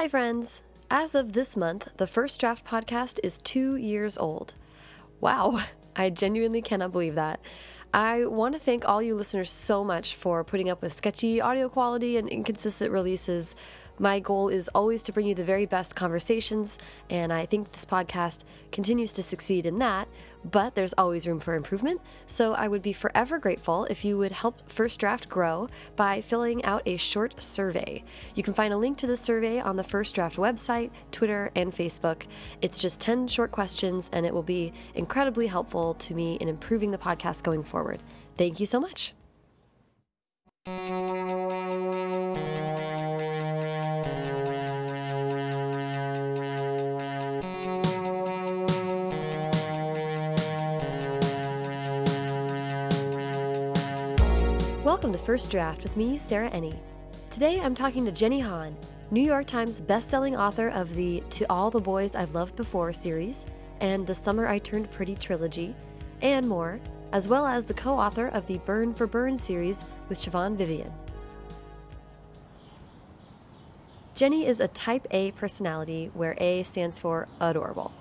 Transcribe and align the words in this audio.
Hi, 0.00 0.08
friends. 0.08 0.62
As 0.90 1.14
of 1.14 1.34
this 1.34 1.58
month, 1.58 1.86
the 1.98 2.06
First 2.06 2.40
Draft 2.40 2.66
podcast 2.66 3.20
is 3.22 3.36
two 3.36 3.76
years 3.76 4.16
old. 4.16 4.54
Wow, 5.20 5.62
I 5.94 6.08
genuinely 6.08 6.62
cannot 6.62 6.92
believe 6.92 7.16
that. 7.16 7.38
I 7.92 8.24
want 8.24 8.54
to 8.54 8.58
thank 8.58 8.88
all 8.88 9.02
you 9.02 9.14
listeners 9.14 9.50
so 9.50 9.84
much 9.84 10.14
for 10.14 10.42
putting 10.42 10.70
up 10.70 10.80
with 10.80 10.94
sketchy 10.94 11.42
audio 11.42 11.68
quality 11.68 12.16
and 12.16 12.30
inconsistent 12.30 12.90
releases. 12.90 13.54
My 14.00 14.18
goal 14.18 14.48
is 14.48 14.68
always 14.68 15.02
to 15.02 15.12
bring 15.12 15.26
you 15.26 15.34
the 15.34 15.44
very 15.44 15.66
best 15.66 15.94
conversations, 15.94 16.78
and 17.10 17.30
I 17.30 17.44
think 17.44 17.70
this 17.70 17.84
podcast 17.84 18.44
continues 18.72 19.12
to 19.12 19.22
succeed 19.22 19.66
in 19.66 19.78
that, 19.80 20.08
but 20.42 20.74
there's 20.74 20.94
always 20.96 21.26
room 21.26 21.38
for 21.38 21.54
improvement. 21.54 22.00
So 22.26 22.54
I 22.54 22.66
would 22.66 22.80
be 22.80 22.94
forever 22.94 23.38
grateful 23.38 23.84
if 23.90 24.02
you 24.02 24.16
would 24.16 24.32
help 24.32 24.70
First 24.70 25.00
Draft 25.00 25.28
grow 25.28 25.68
by 25.96 26.22
filling 26.22 26.64
out 26.64 26.80
a 26.86 26.96
short 26.96 27.42
survey. 27.42 28.02
You 28.34 28.42
can 28.42 28.54
find 28.54 28.72
a 28.72 28.78
link 28.78 28.96
to 28.98 29.06
the 29.06 29.18
survey 29.18 29.60
on 29.60 29.76
the 29.76 29.84
First 29.84 30.14
Draft 30.14 30.36
website, 30.36 30.92
Twitter, 31.12 31.50
and 31.54 31.70
Facebook. 31.70 32.22
It's 32.62 32.78
just 32.78 33.02
10 33.02 33.28
short 33.28 33.50
questions, 33.50 34.08
and 34.14 34.24
it 34.24 34.32
will 34.32 34.42
be 34.42 34.72
incredibly 34.94 35.46
helpful 35.46 35.92
to 35.92 36.14
me 36.14 36.36
in 36.36 36.48
improving 36.48 36.90
the 36.90 36.96
podcast 36.96 37.42
going 37.42 37.64
forward. 37.64 38.00
Thank 38.38 38.60
you 38.60 38.66
so 38.66 38.80
much. 38.80 39.12
Welcome 54.84 55.12
to 55.12 55.18
First 55.18 55.50
Draft 55.50 55.82
with 55.82 55.96
me, 55.96 56.18
Sarah 56.18 56.50
Enni. 56.50 56.78
Today 57.30 57.58
I'm 57.58 57.74
talking 57.74 58.04
to 58.04 58.12
Jenny 58.12 58.40
Han, 58.40 58.76
New 59.10 59.22
York 59.22 59.46
Times 59.46 59.80
bestselling 59.80 60.38
author 60.38 60.68
of 60.68 60.94
the 60.94 61.22
To 61.30 61.46
All 61.48 61.70
the 61.70 61.80
Boys 61.80 62.14
I've 62.14 62.34
Loved 62.34 62.56
Before 62.56 62.92
series 62.92 63.46
and 63.80 64.06
the 64.06 64.14
Summer 64.14 64.46
I 64.46 64.58
Turned 64.58 64.90
Pretty 64.90 65.14
trilogy, 65.14 65.74
and 66.20 66.46
more, 66.46 66.78
as 67.12 67.28
well 67.28 67.46
as 67.46 67.64
the 67.64 67.72
co 67.72 67.94
author 67.94 68.28
of 68.28 68.46
the 68.46 68.58
Burn 68.58 68.92
for 68.92 69.06
Burn 69.06 69.38
series 69.38 69.84
with 70.10 70.18
Siobhan 70.18 70.56
Vivian. 70.56 70.92
Jenny 74.14 74.46
is 74.46 74.60
a 74.60 74.68
type 74.68 75.06
A 75.12 75.30
personality 75.30 76.10
where 76.12 76.34
A 76.36 76.62
stands 76.64 76.98
for 76.98 77.26
adorable. 77.40 77.92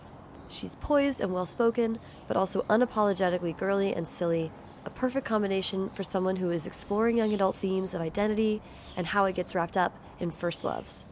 She's 0.49 0.75
poised 0.75 1.21
and 1.21 1.31
well 1.31 1.45
spoken, 1.45 1.99
but 2.27 2.35
also 2.35 2.63
unapologetically 2.63 3.55
girly 3.55 3.93
and 3.93 4.05
silly, 4.05 4.51
a 4.83 4.89
perfect 4.89 5.25
combination 5.25 5.89
for 5.91 6.03
someone 6.03 6.37
who 6.37 6.49
is 6.49 6.65
exploring 6.65 7.15
young 7.15 7.33
adult 7.33 7.55
themes 7.55 7.93
of 7.93 8.01
identity 8.01 8.61
and 8.97 9.07
how 9.07 9.23
it 9.25 9.35
gets 9.35 9.55
wrapped 9.55 9.77
up 9.77 9.95
in 10.19 10.31
first 10.31 10.63
loves. 10.63 11.05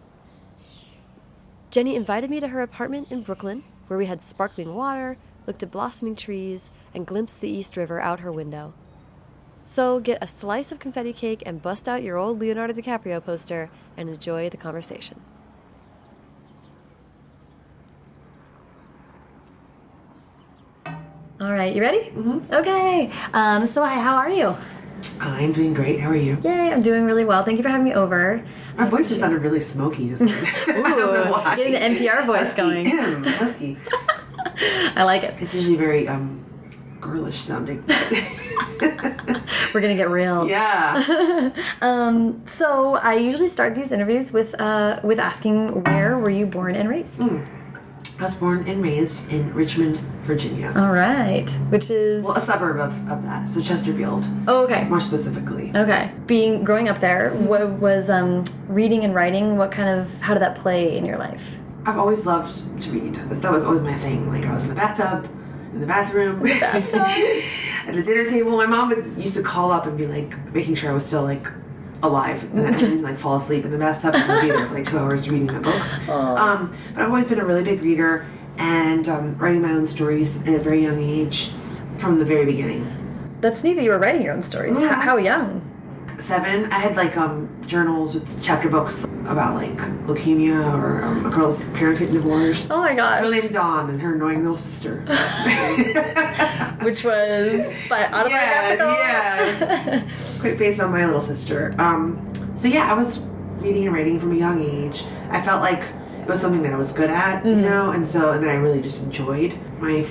Jenny 1.70 1.96
invited 1.96 2.30
me 2.30 2.40
to 2.40 2.48
her 2.50 2.62
apartment 2.62 3.12
in 3.12 3.22
Brooklyn, 3.22 3.64
where 3.88 4.00
we 4.00 4.08
had 4.08 4.22
sparkling 4.22 4.74
water, 4.74 5.18
looked 5.46 5.64
at 5.64 5.72
blossoming 5.72 6.16
trees, 6.16 6.72
and 6.94 7.06
glimpsed 7.06 7.40
the 7.40 7.50
East 7.50 7.78
River 7.78 8.02
out 8.02 8.22
her 8.22 8.32
window. 8.32 8.74
So 9.68 10.00
get 10.00 10.20
a 10.22 10.28
slice 10.28 10.72
of 10.72 10.80
confetti 10.80 11.12
cake 11.12 11.44
and 11.46 11.62
bust 11.62 11.90
out 11.90 12.02
your 12.02 12.16
old 12.16 12.40
Leonardo 12.40 12.74
DiCaprio 12.74 13.24
poster 13.24 13.70
and 13.98 14.08
enjoy 14.08 14.50
the 14.50 14.56
conversation. 14.56 15.20
All 20.86 21.52
right, 21.52 21.76
you 21.76 21.82
ready? 21.82 22.00
Mm-hmm. 22.00 22.54
Okay. 22.54 23.12
Um, 23.34 23.68
so, 23.68 23.84
hi, 23.84 24.00
how 24.00 24.16
are 24.16 24.30
you? 24.30 24.56
I'm 25.20 25.52
doing 25.52 25.74
great. 25.74 26.00
How 26.00 26.12
are 26.12 26.16
you? 26.16 26.40
Yay, 26.44 26.72
I'm 26.72 26.82
doing 26.82 27.04
really 27.04 27.26
well. 27.26 27.44
Thank 27.44 27.58
you 27.58 27.64
for 27.64 27.70
having 27.70 27.84
me 27.84 27.94
over. 27.94 28.44
My 28.78 28.86
voice 28.88 29.10
just 29.10 29.20
sounded 29.20 29.42
really 29.42 29.60
smoky. 29.62 30.08
Just 30.08 30.22
Ooh, 30.22 30.28
getting 31.58 31.74
the 31.74 32.06
NPR 32.06 32.26
voice 32.26 32.54
husky. 32.54 32.58
going. 32.86 32.86
husky. 33.26 33.78
I 34.96 35.04
like 35.04 35.24
it. 35.24 35.36
It's 35.42 35.54
usually 35.54 35.76
very 35.76 36.08
um, 36.08 36.44
girlish 37.02 37.38
sounding. 37.38 37.84
We're 39.74 39.82
gonna 39.82 39.96
get 39.96 40.10
real. 40.10 40.48
yeah. 40.48 41.52
Um, 41.82 42.42
so 42.48 42.96
I 42.96 43.16
usually 43.16 43.48
start 43.48 43.76
these 43.76 43.92
interviews 43.92 44.32
with 44.32 44.60
uh, 44.60 45.00
with 45.04 45.20
asking 45.20 45.84
where 45.84 46.18
were 46.18 46.30
you 46.30 46.46
born 46.46 46.76
and 46.76 46.90
raised? 46.90 47.22
I 48.20 48.24
was 48.24 48.34
born 48.36 48.68
and 48.68 48.82
raised 48.82 49.32
in 49.32 49.54
Richmond, 49.54 49.98
Virginia. 50.24 50.74
All 50.76 50.92
right, 50.92 51.48
which 51.70 51.92
is 51.92 52.24
Well, 52.24 52.34
a 52.36 52.42
suburb 52.42 52.80
of, 52.80 52.92
of 53.12 53.22
that, 53.24 53.48
so 53.48 53.62
Chesterfield, 53.62 54.26
oh, 54.48 54.64
okay. 54.64 54.86
more 54.86 55.00
specifically. 55.00 55.72
Okay. 55.76 56.12
Being 56.26 56.64
growing 56.64 56.90
up 56.90 57.00
there, 57.00 57.30
what 57.36 57.70
was 57.74 58.10
um, 58.10 58.44
reading 58.68 59.04
and 59.04 59.14
writing? 59.14 59.56
What 59.58 59.72
kind 59.72 59.88
of 60.00 60.20
how 60.20 60.34
did 60.34 60.42
that 60.42 60.56
play 60.58 60.98
in 60.98 61.06
your 61.06 61.18
life? 61.20 61.58
I've 61.86 62.00
always 62.00 62.26
loved 62.26 62.82
to 62.82 62.90
read. 62.92 63.14
That 63.30 63.52
was 63.52 63.64
always 63.64 63.82
my 63.82 63.94
thing. 63.94 64.32
Like 64.32 64.46
I 64.46 64.52
was 64.52 64.64
in 64.64 64.70
the 64.70 64.76
bathtub, 64.76 65.30
in 65.78 65.82
the 65.82 65.88
bathroom, 65.88 66.46
at 66.48 67.94
the 67.96 68.04
dinner 68.04 68.28
table. 68.28 68.58
My 68.58 68.66
mom 68.66 68.90
would 68.90 69.14
used 69.18 69.36
to 69.36 69.44
call 69.44 69.72
up 69.72 69.86
and 69.86 69.98
be 69.98 70.08
like, 70.08 70.54
making 70.54 70.76
sure 70.76 70.90
I 70.90 70.94
was 70.94 71.06
still 71.06 71.24
like 71.24 71.48
alive, 72.04 72.44
and 72.44 72.58
then 72.66 72.74
I 72.74 72.80
didn't 72.80 73.02
like 73.04 73.18
fall 73.18 73.36
asleep 73.38 73.64
in 73.66 73.72
the 73.72 73.78
bathtub 73.78 74.16
and 74.16 74.42
be 74.42 74.48
there 74.50 74.68
for 74.68 74.74
like 74.76 74.86
two 74.86 74.98
hours 74.98 75.30
reading 75.30 75.48
my 75.48 75.60
books. 75.60 75.94
Um, 76.10 76.76
but 76.94 77.04
I've 77.04 77.10
always 77.10 77.28
been 77.28 77.40
a 77.40 77.46
really 77.46 77.64
big 77.64 77.82
reader 77.82 78.28
and 78.58 79.08
um, 79.08 79.38
writing 79.38 79.62
my 79.62 79.72
own 79.72 79.86
stories 79.88 80.38
at 80.48 80.56
a 80.56 80.60
very 80.60 80.82
young 80.84 81.02
age, 81.02 81.52
from 81.98 82.18
the 82.20 82.26
very 82.26 82.46
beginning. 82.46 82.92
That's 83.42 83.64
neat 83.64 83.76
that 83.76 83.84
you 83.84 83.92
were 83.92 84.00
writing 84.00 84.24
your 84.24 84.34
own 84.34 84.42
stories. 84.42 84.78
H- 84.78 84.84
Mhm. 84.84 85.02
how 85.02 85.18
young? 85.18 85.62
Seven, 86.20 86.72
I 86.72 86.80
had 86.80 86.96
like 86.96 87.16
um, 87.16 87.48
journals 87.68 88.16
with 88.16 88.42
chapter 88.44 88.70
books 88.70 89.04
about 89.26 89.54
like 89.54 89.78
leukemia 90.08 90.74
or 90.74 91.04
um, 91.04 91.26
a 91.26 91.30
girl's 91.30 91.64
parents 91.66 92.00
getting 92.00 92.16
divorced. 92.16 92.70
Oh 92.72 92.80
my 92.80 92.96
gosh. 92.96 93.20
Her 93.22 93.30
name 93.30 93.50
Dawn 93.50 93.90
and 93.90 94.02
her 94.02 94.16
annoying 94.16 94.42
little 94.42 94.58
sister. 94.58 95.02
Which 96.82 97.04
was 97.04 97.62
by 97.88 98.06
autobiographical. 98.08 98.88
yeah, 98.94 100.10
Quite 100.40 100.58
based 100.58 100.80
on 100.82 100.92
my 100.92 101.06
little 101.06 101.22
sister. 101.22 101.76
Um, 101.78 102.34
so 102.56 102.68
yeah, 102.68 102.90
I 102.92 102.94
was 102.94 103.20
reading 103.60 103.86
and 103.86 103.96
writing 103.96 104.20
from 104.20 104.32
a 104.32 104.36
young 104.36 104.60
age. 104.62 105.04
I 105.30 105.42
felt 105.42 105.62
like 105.62 105.84
it 106.22 106.28
was 106.28 106.42
something 106.42 106.64
that 106.64 106.74
I 106.74 106.78
was 106.78 106.92
good 106.92 107.10
at, 107.12 107.46
you 107.46 107.56
know, 107.56 107.92
and 107.92 108.08
so 108.08 108.32
and 108.32 108.42
then 108.42 108.50
I 108.50 108.56
really 108.56 108.82
just 108.82 109.02
enjoyed. 109.04 109.58
My 109.80 110.04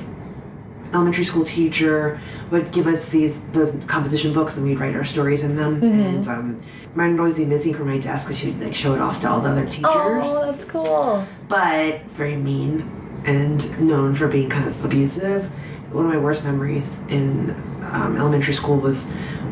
elementary 0.93 1.25
school 1.25 1.45
teacher 1.45 2.21
would 2.51 2.71
give 2.73 2.87
us 2.87 3.09
these 3.09 3.41
those 3.53 3.77
composition 3.87 4.33
books 4.33 4.57
and 4.57 4.67
we'd 4.67 4.79
write 4.79 4.95
our 4.95 5.05
stories 5.05 5.43
in 5.43 5.57
them. 5.57 5.83
And 5.83 6.29
um, 6.29 6.63
mine 6.95 7.13
would 7.13 7.21
always 7.21 7.37
be 7.37 7.45
missing 7.45 7.75
from 7.75 7.89
my 7.89 7.99
desk 7.99 8.27
because 8.27 8.39
she 8.39 8.51
would 8.51 8.61
like 8.61 8.75
show 8.75 8.95
it 8.95 9.01
off 9.01 9.21
to 9.21 9.29
all 9.29 9.41
the 9.41 9.51
other 9.51 9.67
teachers 9.67 9.85
oh, 9.85 10.53
that's 10.53 10.65
cool. 10.65 11.27
but 11.49 12.03
very 12.17 12.37
mean 12.37 13.23
and 13.25 13.81
known 13.81 14.15
for 14.15 14.29
being 14.29 14.49
kind 14.49 14.67
of 14.69 14.85
abusive. 14.85 15.47
One 15.93 16.07
of 16.07 16.13
my 16.13 16.19
worst 16.19 16.45
memories 16.45 16.99
in 17.09 17.51
um, 17.91 18.17
elementary 18.17 18.55
school 18.55 18.79
was 18.79 19.05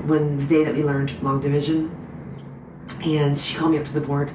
when 0.07 0.39
the 0.39 0.45
day 0.45 0.65
that 0.65 0.75
we 0.75 0.83
learned 0.83 1.21
long 1.23 1.41
division, 1.41 1.95
and 3.05 3.39
she 3.39 3.57
called 3.57 3.73
me 3.73 3.79
up 3.79 3.85
to 3.87 3.93
the 3.93 4.01
board. 4.01 4.31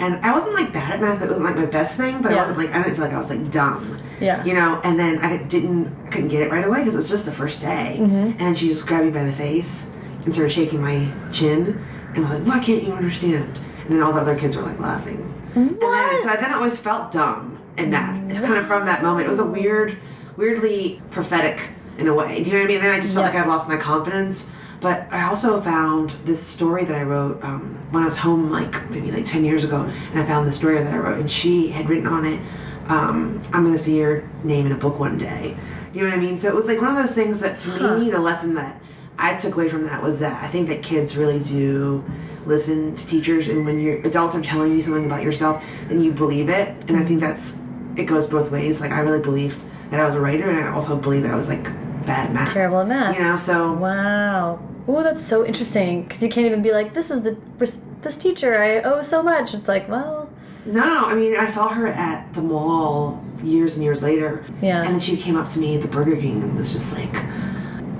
And 0.00 0.16
I 0.24 0.32
wasn't 0.32 0.54
like 0.54 0.72
bad 0.72 0.94
at 0.94 1.00
math. 1.00 1.22
It 1.22 1.28
wasn't 1.28 1.44
like 1.46 1.56
my 1.56 1.66
best 1.66 1.96
thing, 1.96 2.22
but 2.22 2.32
Yeah. 2.32 2.38
I 2.38 2.40
wasn't 2.40 2.58
like 2.58 2.70
I 2.74 2.82
didn't 2.82 2.94
feel 2.96 3.04
like 3.04 3.14
I 3.14 3.18
was 3.18 3.30
like 3.30 3.50
dumb. 3.50 3.98
Yeah. 4.20 4.42
You 4.44 4.54
know. 4.54 4.80
And 4.82 4.98
then 4.98 5.18
I 5.18 5.36
didn't 5.36 5.94
I 6.06 6.10
couldn't 6.10 6.28
get 6.28 6.42
it 6.42 6.50
right 6.50 6.64
away 6.64 6.80
because 6.80 6.94
it 6.94 6.98
was 6.98 7.10
just 7.10 7.26
the 7.26 7.32
first 7.32 7.60
day. 7.60 7.96
Mm-hmm. 8.00 8.14
And 8.14 8.38
then 8.40 8.54
she 8.54 8.68
just 8.68 8.86
grabbed 8.86 9.04
me 9.06 9.10
by 9.10 9.24
the 9.24 9.32
face 9.32 9.86
and 10.24 10.32
started 10.34 10.50
shaking 10.50 10.80
my 10.80 11.10
chin 11.30 11.78
and 12.14 12.24
was 12.28 12.30
like, 12.38 12.46
"Why 12.46 12.58
can't 12.64 12.82
you 12.82 12.92
understand?" 12.92 13.58
And 13.84 13.94
then 13.94 14.02
all 14.02 14.12
the 14.12 14.20
other 14.20 14.36
kids 14.38 14.56
were 14.56 14.62
like 14.62 14.80
laughing. 14.80 15.26
And 15.54 15.80
then, 15.80 16.22
so 16.22 16.28
I 16.28 16.36
then 16.40 16.52
always 16.54 16.76
felt 16.78 17.10
dumb 17.10 17.58
in 17.76 17.90
math. 17.90 18.22
It's 18.30 18.38
kind 18.38 18.56
of 18.56 18.66
from 18.66 18.86
that 18.86 19.02
moment. 19.02 19.26
It 19.26 19.28
was 19.28 19.40
a 19.40 19.44
weird, 19.46 19.98
weirdly 20.36 21.02
prophetic 21.10 21.70
in 21.98 22.06
a 22.06 22.14
way. 22.14 22.42
Do 22.42 22.50
you 22.50 22.56
know 22.56 22.62
what 22.62 22.70
I 22.70 22.72
mean? 22.74 22.80
Then 22.82 22.90
I 22.94 23.00
just 23.00 23.14
felt 23.14 23.26
Yeah. 23.26 23.32
like 23.32 23.42
I'd 23.46 23.48
lost 23.48 23.68
my 23.68 23.76
confidence. 23.76 24.46
But 24.80 25.12
I 25.12 25.28
also 25.28 25.60
found 25.60 26.10
this 26.24 26.42
story 26.42 26.84
that 26.84 26.96
I 26.96 27.02
wrote 27.02 27.42
um, 27.44 27.74
when 27.90 28.02
I 28.02 28.06
was 28.06 28.16
home, 28.16 28.50
like 28.50 28.90
maybe 28.90 29.12
like 29.12 29.26
10 29.26 29.44
years 29.44 29.62
ago, 29.62 29.82
and 29.82 30.18
I 30.18 30.24
found 30.24 30.46
the 30.46 30.52
story 30.52 30.82
that 30.82 30.92
I 30.92 30.96
wrote, 30.96 31.18
and 31.18 31.30
she 31.30 31.68
had 31.68 31.88
written 31.88 32.06
on 32.06 32.24
it, 32.24 32.40
um, 32.88 33.40
I'm 33.52 33.62
going 33.62 33.76
to 33.76 33.78
see 33.78 33.98
your 33.98 34.28
name 34.42 34.66
in 34.66 34.72
a 34.72 34.76
book 34.76 34.98
one 34.98 35.18
day. 35.18 35.56
Do 35.92 35.98
you 35.98 36.04
know 36.04 36.10
what 36.10 36.18
I 36.18 36.22
mean? 36.22 36.38
So 36.38 36.48
it 36.48 36.54
was 36.54 36.66
like 36.66 36.80
one 36.80 36.90
of 36.90 36.96
those 36.96 37.14
things 37.14 37.40
that 37.40 37.58
to 37.60 37.98
me, 37.98 38.10
the 38.10 38.18
lesson 38.20 38.54
that 38.54 38.80
I 39.18 39.36
took 39.36 39.54
away 39.54 39.68
from 39.68 39.84
that 39.84 40.02
was 40.02 40.18
that 40.20 40.42
I 40.42 40.48
think 40.48 40.68
that 40.68 40.82
kids 40.82 41.16
really 41.16 41.40
do 41.40 42.04
listen 42.46 42.96
to 42.96 43.06
teachers, 43.06 43.48
and 43.48 43.66
when 43.66 43.80
your 43.80 43.98
adults 43.98 44.34
are 44.34 44.40
telling 44.40 44.72
you 44.72 44.80
something 44.80 45.04
about 45.04 45.22
yourself, 45.22 45.62
then 45.88 46.00
you 46.02 46.10
believe 46.10 46.48
it. 46.48 46.68
And 46.88 46.96
I 46.96 47.04
think 47.04 47.20
that's 47.20 47.52
it 47.96 48.04
goes 48.04 48.26
both 48.26 48.50
ways. 48.50 48.80
Like 48.80 48.92
I 48.92 49.00
really 49.00 49.20
believed 49.20 49.62
that 49.90 50.00
I 50.00 50.04
was 50.04 50.14
a 50.14 50.20
writer, 50.20 50.48
and 50.48 50.58
I 50.58 50.72
also 50.72 50.96
believed 50.96 51.26
that 51.26 51.32
I 51.32 51.36
was 51.36 51.48
like 51.48 51.64
bad 52.06 52.28
at 52.28 52.32
math. 52.32 52.52
Terrible 52.52 52.80
at 52.80 52.88
math. 52.88 53.16
You 53.16 53.22
know, 53.22 53.36
so 53.36 53.72
Wow. 53.74 54.69
Oh, 54.88 55.02
that's 55.02 55.24
so 55.24 55.44
interesting 55.44 56.02
because 56.04 56.22
you 56.22 56.28
can't 56.28 56.46
even 56.46 56.62
be 56.62 56.72
like, 56.72 56.94
"This 56.94 57.10
is 57.10 57.22
the 57.22 57.36
this 57.58 58.16
teacher 58.16 58.58
I 58.58 58.80
owe 58.80 59.02
so 59.02 59.22
much." 59.22 59.54
It's 59.54 59.68
like, 59.68 59.88
well, 59.88 60.28
No. 60.66 61.04
I 61.06 61.14
mean, 61.14 61.36
I 61.36 61.46
saw 61.46 61.68
her 61.68 61.86
at 61.86 62.32
the 62.34 62.42
mall 62.42 63.22
years 63.42 63.76
and 63.76 63.84
years 63.84 64.02
later. 64.02 64.44
Yeah. 64.62 64.82
And 64.82 64.88
then 64.94 65.00
she 65.00 65.16
came 65.16 65.36
up 65.36 65.48
to 65.50 65.58
me 65.58 65.76
at 65.76 65.82
the 65.82 65.88
Burger 65.88 66.16
King 66.16 66.42
and 66.42 66.56
was 66.56 66.72
just 66.72 66.92
like, 66.92 67.14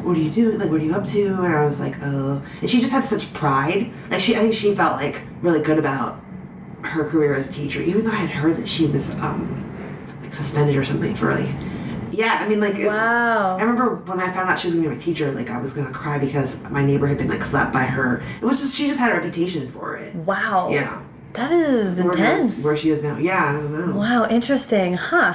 "What 0.04 0.16
are 0.16 0.20
you 0.20 0.30
doing? 0.30 0.58
Like, 0.58 0.70
what 0.70 0.80
are 0.80 0.84
you 0.84 0.94
up 0.94 1.06
to?" 1.06 1.26
And 1.44 1.54
I 1.54 1.64
was 1.64 1.80
like, 1.80 1.96
oh. 2.02 2.42
And 2.60 2.68
she 2.70 2.80
just 2.80 2.92
had 2.92 3.06
such 3.08 3.32
pride. 3.32 3.90
Like 4.10 4.20
she, 4.20 4.34
I 4.36 4.40
think 4.40 4.54
she 4.54 4.74
felt 4.74 4.96
like 4.96 5.22
really 5.42 5.60
good 5.62 5.78
about 5.78 6.20
her 6.82 7.04
career 7.04 7.34
as 7.34 7.48
a 7.48 7.52
teacher, 7.52 7.80
even 7.82 8.04
though 8.04 8.10
I 8.12 8.16
had 8.16 8.30
heard 8.30 8.56
that 8.56 8.68
she 8.68 8.86
was 8.86 9.10
um, 9.16 9.66
like 10.22 10.32
suspended 10.34 10.76
or 10.76 10.84
something 10.84 11.14
for 11.14 11.34
like. 11.34 11.54
Yeah, 12.10 12.38
I 12.40 12.48
mean, 12.48 12.60
like. 12.60 12.76
Wow. 12.78 13.56
I 13.56 13.60
remember 13.60 13.94
when 13.94 14.20
I 14.20 14.32
found 14.32 14.48
out 14.50 14.58
she 14.58 14.66
was 14.66 14.74
gonna 14.74 14.88
be 14.88 14.94
my 14.94 15.00
teacher, 15.00 15.32
like 15.32 15.50
I 15.50 15.58
was 15.58 15.72
gonna 15.72 15.92
cry 15.92 16.18
because 16.18 16.60
my 16.70 16.84
neighbor 16.84 17.06
had 17.06 17.18
been 17.18 17.28
like 17.28 17.42
slapped 17.44 17.72
by 17.72 17.84
her. 17.84 18.22
It 18.40 18.44
was 18.44 18.60
just 18.60 18.76
she 18.76 18.88
just 18.88 18.98
had 18.98 19.12
a 19.12 19.14
reputation 19.14 19.68
for 19.68 19.96
it. 19.96 20.14
Wow. 20.14 20.70
Yeah. 20.70 21.02
That 21.34 21.52
is 21.52 21.98
knows 22.00 22.16
intense. 22.16 22.62
Where 22.62 22.76
she 22.76 22.90
is 22.90 23.02
now? 23.02 23.16
Yeah, 23.18 23.50
I 23.50 23.52
don't 23.52 23.72
know. 23.72 23.96
Wow, 23.96 24.26
interesting, 24.28 24.94
huh? 24.94 25.34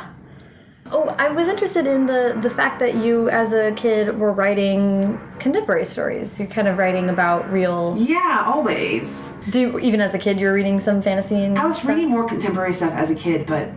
Oh, 0.91 1.07
I 1.17 1.29
was 1.29 1.47
interested 1.47 1.87
in 1.87 2.05
the 2.05 2.37
the 2.41 2.49
fact 2.49 2.79
that 2.79 2.95
you, 2.95 3.29
as 3.29 3.53
a 3.53 3.71
kid, 3.71 4.19
were 4.19 4.31
writing 4.31 5.19
contemporary 5.39 5.85
stories. 5.85 6.37
You're 6.37 6.49
kind 6.49 6.67
of 6.67 6.77
writing 6.77 7.09
about 7.09 7.51
real. 7.51 7.95
Yeah, 7.97 8.43
always. 8.45 9.35
Do 9.49 9.59
you, 9.59 9.79
even 9.79 9.99
as 9.99 10.13
a 10.13 10.19
kid, 10.19 10.39
you 10.39 10.47
were 10.47 10.53
reading 10.53 10.79
some 10.79 11.01
fantasy 11.01 11.43
and. 11.43 11.57
I 11.57 11.65
was 11.65 11.75
stuff? 11.75 11.87
reading 11.87 12.09
more 12.09 12.27
contemporary 12.27 12.73
stuff 12.73 12.93
as 12.93 13.09
a 13.09 13.15
kid, 13.15 13.47
but 13.47 13.69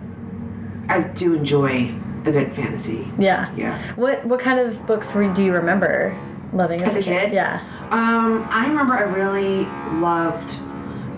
I 0.89 1.03
do 1.03 1.35
enjoy 1.35 1.95
a 2.29 2.33
good 2.33 2.53
fantasy. 2.53 3.11
Yeah. 3.19 3.53
Yeah. 3.57 3.81
What 3.97 4.25
what 4.25 4.41
kind 4.41 4.59
of 4.59 4.87
books 4.87 5.15
were, 5.15 5.33
do 5.33 5.45
you 5.45 5.53
remember 5.53 6.17
loving 6.53 6.81
as, 6.83 6.97
As 6.97 7.07
a 7.07 7.09
kid? 7.09 7.33
Yeah. 7.33 7.61
Um, 7.91 8.47
I 8.51 8.69
remember 8.69 8.95
I 8.95 9.03
really 9.03 9.65
loved 10.01 10.59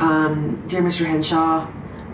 um, 0.01 0.63
Dear 0.69 0.83
Mr. 0.83 1.05
Henshaw. 1.07 1.67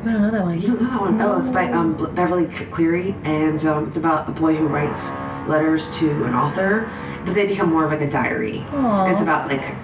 I 0.05 0.13
don't 0.13 0.23
know 0.23 0.31
that 0.31 0.45
one. 0.45 0.61
You 0.61 0.69
don't 0.69 0.83
know 0.83 0.91
that 0.91 1.01
one? 1.01 1.21
Oh, 1.21 1.41
it's 1.41 1.51
by 1.51 1.71
um, 1.73 2.15
Beverly 2.15 2.47
Cleary, 2.71 3.15
and 3.25 3.65
um, 3.65 3.89
it's 3.89 3.97
about 3.97 4.29
a 4.29 4.33
boy 4.33 4.55
who 4.55 4.67
writes 4.69 5.09
letters 5.49 5.91
to 5.99 6.25
an 6.25 6.35
author, 6.35 6.91
but 7.25 7.35
they 7.35 7.47
become 7.47 7.71
more 7.71 7.85
of 7.85 7.91
like 7.91 8.01
a 8.01 8.11
diary. 8.11 8.59
Aw. 8.71 9.13
It's 9.13 9.21
about 9.23 9.49
like 9.49 9.75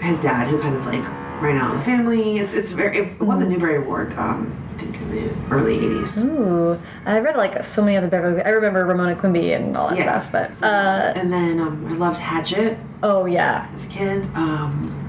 his 0.00 0.18
dad 0.20 0.48
who 0.48 0.60
kind 0.60 0.76
of 0.76 0.86
like 0.86 1.04
ran 1.42 1.56
out 1.56 1.70
on 1.72 1.76
the 1.78 1.82
family. 1.82 2.38
It's 2.38 2.54
it's 2.54 2.70
very 2.70 2.98
it 2.98 3.20
won 3.20 3.40
the 3.40 3.46
Newbery 3.46 3.76
Award. 3.76 4.12
Um, 4.12 4.40
I 4.46 4.48
think 4.48 4.52
in 4.52 4.63
the 5.14 5.54
early 5.54 5.78
'80s. 5.78 6.24
Ooh, 6.24 6.80
I 7.06 7.18
read 7.20 7.36
like 7.36 7.64
so 7.64 7.82
many 7.84 7.96
other 7.96 8.08
Beverly. 8.08 8.42
I 8.42 8.50
remember 8.50 8.84
Ramona 8.84 9.14
Quimby 9.16 9.52
and 9.52 9.76
all 9.76 9.88
that 9.90 9.98
Yeah. 9.98 10.20
stuff, 10.20 10.32
but 10.32 10.62
uh, 10.66 11.12
and 11.16 11.32
then 11.32 11.60
um, 11.60 11.86
I 11.88 11.92
loved 11.96 12.18
Hatchet 12.18 12.78
oh 13.02 13.26
yeah, 13.26 13.68
as 13.74 13.84
a 13.84 13.88
kid. 13.88 14.24
Um, 14.34 15.00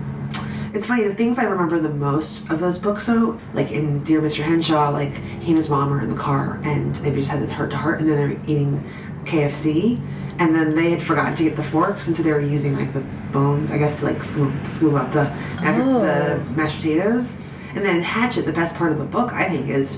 it's 0.73 0.87
funny, 0.87 1.03
the 1.07 1.15
things 1.15 1.39
I 1.39 1.43
remember 1.43 1.79
the 1.79 1.87
most 1.89 2.49
of 2.49 2.59
those 2.59 2.77
books, 2.77 3.05
though, 3.05 3.39
like 3.53 3.71
in 3.71 4.03
Dear 4.03 4.19
Mr. 4.21 4.43
Henshaw, 4.43 4.89
like 4.89 5.13
he 5.39 5.47
and 5.49 5.57
his 5.57 5.69
mom 5.69 5.93
are 5.93 6.01
in 6.01 6.09
the 6.09 6.17
car 6.17 6.59
and 6.63 6.93
they 6.95 7.13
just 7.13 7.31
had 7.31 7.41
this 7.41 7.51
heart 7.51 7.69
to 7.71 7.77
heart, 7.77 8.01
and 8.01 8.09
then 8.09 8.17
they're 8.17 8.39
eating 8.45 8.83
KFC, 9.23 9.97
and 10.37 10.53
then 10.53 10.75
they 10.75 10.91
had 10.91 11.01
forgotten 11.01 11.33
to 11.35 11.43
get 11.43 11.55
the 11.55 11.63
forks, 11.63 12.07
and 12.07 12.15
so 12.15 12.21
they 12.23 12.31
were 12.33 12.41
using 12.41 12.75
like 12.75 12.91
the 12.93 12.99
bones, 13.31 13.71
I 13.71 13.77
guess, 13.77 13.99
to 13.99 14.05
like 14.05 14.21
scoop, 14.23 14.51
scoop 14.65 14.93
up 14.95 15.11
the 15.13 15.31
Oh. 15.63 15.99
the 16.01 16.43
mashed 16.55 16.75
potatoes. 16.77 17.37
And 17.75 17.83
then 17.85 18.01
Hatchet, 18.01 18.45
the 18.45 18.53
best 18.53 18.75
part 18.75 18.91
of 18.91 18.97
the 18.97 19.03
book, 19.05 19.33
I 19.33 19.49
think, 19.49 19.67
is 19.69 19.97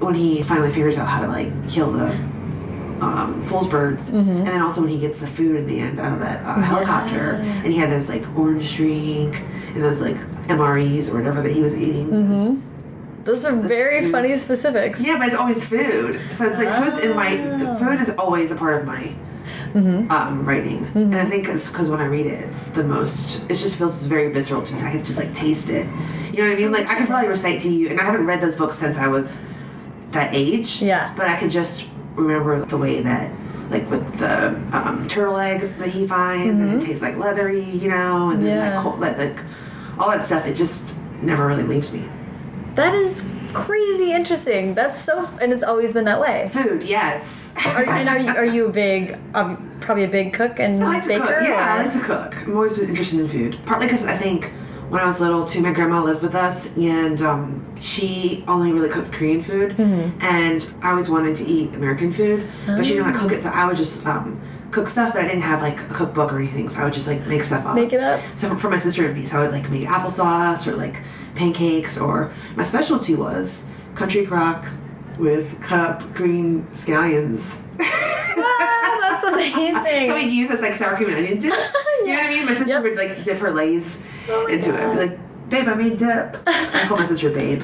when 0.00 0.14
he 0.14 0.42
finally 0.42 0.70
figures 0.72 0.98
out 0.98 1.06
how 1.08 1.20
to 1.20 1.28
like 1.28 1.50
kill 1.70 1.92
the 1.92 2.08
um, 3.00 3.42
fool's 3.46 3.66
birds, 3.66 4.08
and 4.10 4.46
then 4.46 4.60
also 4.62 4.80
when 4.80 4.90
he 4.90 4.98
gets 5.00 5.18
the 5.20 5.26
food 5.26 5.56
in 5.56 5.66
the 5.66 5.78
end 5.80 5.98
out 5.98 6.12
of 6.12 6.20
that 6.20 6.44
uh, 6.46 6.60
helicopter, 6.60 7.32
and 7.34 7.66
he 7.72 7.76
had 7.78 7.90
those 7.90 8.08
like 8.08 8.22
orange 8.36 8.76
drink 8.76 9.40
and 9.74 9.82
those 9.82 10.00
like 10.00 10.16
MREs 10.48 11.08
or 11.10 11.16
whatever 11.16 11.42
that 11.42 11.52
he 11.52 11.60
was 11.62 11.74
eating. 11.76 12.62
those 13.24 13.44
are 13.44 13.54
very 13.56 14.10
funny 14.10 14.36
specifics. 14.36 15.00
Yeah, 15.00 15.16
but 15.18 15.28
it's 15.28 15.36
always 15.36 15.64
food, 15.64 16.20
so 16.32 16.46
it's 16.46 16.58
like 16.58 16.70
food's 16.84 17.04
in 17.04 17.14
my 17.16 17.38
Oh. 17.60 17.76
food 17.78 18.00
is 18.00 18.10
always 18.10 18.50
a 18.52 18.56
part 18.56 18.80
of 18.80 18.86
my 18.86 19.14
Mm-hmm. 19.74 20.10
um, 20.10 20.44
writing, 20.44 20.84
and 20.94 21.14
I 21.14 21.24
think 21.24 21.48
it's 21.48 21.68
because 21.70 21.88
when 21.88 22.00
I 22.00 22.04
read 22.06 22.26
it, 22.26 22.48
it's 22.50 22.64
the 22.68 22.84
most. 22.84 23.42
It 23.50 23.54
just 23.54 23.76
feels 23.76 24.04
very 24.06 24.30
visceral 24.32 24.62
to 24.62 24.74
me. 24.74 24.82
I 24.82 24.92
could 24.92 25.04
just 25.04 25.18
like 25.18 25.32
taste 25.34 25.70
it. 25.70 25.86
You 26.32 26.38
know 26.42 26.48
what 26.50 26.58
I 26.58 26.60
mean? 26.60 26.72
Like 26.72 26.88
I 26.88 26.96
could 26.96 27.06
probably 27.06 27.28
recite 27.28 27.60
to 27.62 27.70
you, 27.70 27.88
and 27.88 27.98
I 28.00 28.04
haven't 28.04 28.26
read 28.26 28.40
those 28.40 28.54
books 28.56 28.76
since 28.78 28.96
I 28.98 29.08
was 29.08 29.38
that 30.10 30.34
age. 30.34 30.82
Yeah. 30.82 31.14
But 31.16 31.28
I 31.28 31.38
could 31.38 31.50
just 31.50 31.86
remember 32.16 32.62
the 32.66 32.76
way 32.76 33.00
that, 33.00 33.32
like 33.70 33.88
with 33.88 34.18
the 34.18 34.48
um, 34.76 35.08
turtle 35.08 35.38
egg 35.38 35.78
that 35.78 35.88
he 35.88 36.06
finds, 36.06 36.60
and 36.60 36.82
it 36.82 36.84
tastes 36.84 37.00
like 37.00 37.16
leathery, 37.16 37.64
you 37.64 37.88
know, 37.88 38.30
and 38.30 38.42
then 38.42 38.50
Mm-hmm. 38.50 38.58
Yeah. 38.58 38.70
that 38.70 38.82
cold, 38.82 39.00
that 39.02 39.18
like 39.18 39.36
all 39.98 40.10
that 40.10 40.26
stuff. 40.26 40.44
It 40.46 40.54
just 40.54 40.94
never 41.22 41.46
really 41.46 41.62
leaves 41.64 41.90
me. 41.92 42.08
That 42.74 42.92
is 42.94 43.24
crazy 43.52 44.12
interesting. 44.12 44.74
That's 44.74 45.00
so, 45.02 45.28
and 45.40 45.52
it's 45.52 45.62
always 45.64 45.92
been 45.92 46.04
that 46.04 46.20
way. 46.20 46.48
Food, 46.52 46.82
yes. 46.82 47.52
Are, 47.66 47.84
and 47.84 48.08
are 48.08 48.18
you 48.18 48.30
are 48.30 48.44
you 48.46 48.66
a 48.66 48.70
big, 48.70 49.18
um, 49.34 49.70
probably 49.80 50.04
a 50.04 50.08
big 50.08 50.32
cook 50.32 50.58
and 50.58 50.82
I 50.82 50.86
like 50.94 51.02
to 51.02 51.08
baker? 51.08 51.26
cook. 51.26 51.36
Yeah, 51.42 51.76
I 51.78 51.82
like 51.84 51.92
to 51.92 52.00
cook. 52.00 52.36
I'm 52.46 52.54
always 52.56 52.76
been 52.78 52.88
interested 52.88 53.20
in 53.20 53.28
food. 53.28 53.58
Partly 53.66 53.86
because 53.86 54.04
I 54.04 54.16
think 54.16 54.50
when 54.88 55.00
I 55.00 55.06
was 55.06 55.20
little, 55.20 55.44
too, 55.46 55.60
my 55.62 55.72
grandma 55.72 56.02
lived 56.02 56.22
with 56.22 56.34
us, 56.34 56.68
and 56.76 57.20
um, 57.22 57.76
she 57.80 58.44
only 58.46 58.72
really 58.72 58.90
cooked 58.90 59.10
Korean 59.12 59.40
food, 59.42 59.72
Mm-hmm. 59.76 60.20
and 60.20 60.74
I 60.82 60.90
always 60.90 61.08
wanted 61.08 61.34
to 61.36 61.44
eat 61.46 61.74
American 61.74 62.12
food, 62.12 62.46
but 62.66 62.84
she 62.84 62.92
didn't 62.92 63.06
know 63.06 63.12
how 63.12 63.12
to 63.14 63.18
cook 63.28 63.32
it, 63.38 63.42
so 63.42 63.48
I 63.48 63.66
would 63.66 63.76
just 63.78 64.04
um, 64.06 64.38
cook 64.70 64.88
stuff, 64.88 65.14
but 65.14 65.22
I 65.24 65.28
didn't 65.28 65.42
have 65.42 65.62
like 65.62 65.80
a 65.80 65.94
cookbook 65.94 66.30
or 66.32 66.38
anything, 66.38 66.68
so 66.68 66.80
I 66.80 66.84
would 66.84 66.92
just 66.92 67.06
like 67.06 67.26
make 67.26 67.42
stuff 67.42 67.64
up. 67.64 67.74
Make 67.74 67.94
it 67.94 68.00
up? 68.00 68.20
So 68.36 68.50
for, 68.50 68.58
for 68.58 68.70
my 68.70 68.76
sister 68.78 69.06
and 69.06 69.14
me, 69.18 69.24
so 69.24 69.38
I 69.38 69.42
would 69.44 69.52
like 69.52 69.70
make 69.70 69.86
applesauce 69.88 70.66
or 70.66 70.76
like 70.76 71.00
pancakes, 71.34 71.98
or 71.98 72.32
my 72.56 72.62
specialty 72.62 73.14
was 73.14 73.62
country 73.94 74.24
crock 74.26 74.64
with 75.18 75.60
cut 75.60 75.80
up 75.80 76.14
green 76.14 76.64
scallions. 76.74 77.56
That's 77.78 79.24
amazing. 79.24 79.76
I 80.10 80.14
mean, 80.14 80.32
use 80.32 80.48
this 80.48 80.60
like 80.60 80.74
sour 80.74 80.96
cream 80.96 81.08
and 81.10 81.18
onion 81.18 81.38
dip. 81.38 81.52
You 82.02 82.08
know 82.08 82.14
what 82.14 82.26
I 82.26 82.30
mean? 82.30 82.46
My 82.46 82.52
sister 82.54 82.66
Yep. 82.68 82.82
would 82.82 82.96
like 82.96 83.22
dip 83.22 83.38
her 83.38 83.52
lays 83.52 83.96
Oh 84.28 84.46
into 84.46 84.74
it. 84.74 84.80
I'd 84.80 84.92
be 84.92 85.06
like, 85.06 85.48
babe, 85.48 85.68
I 85.68 85.74
made 85.74 85.98
dip. 85.98 86.36
I 86.48 86.84
call 86.88 86.96
my 86.96 87.06
sister 87.06 87.30
babe. 87.30 87.62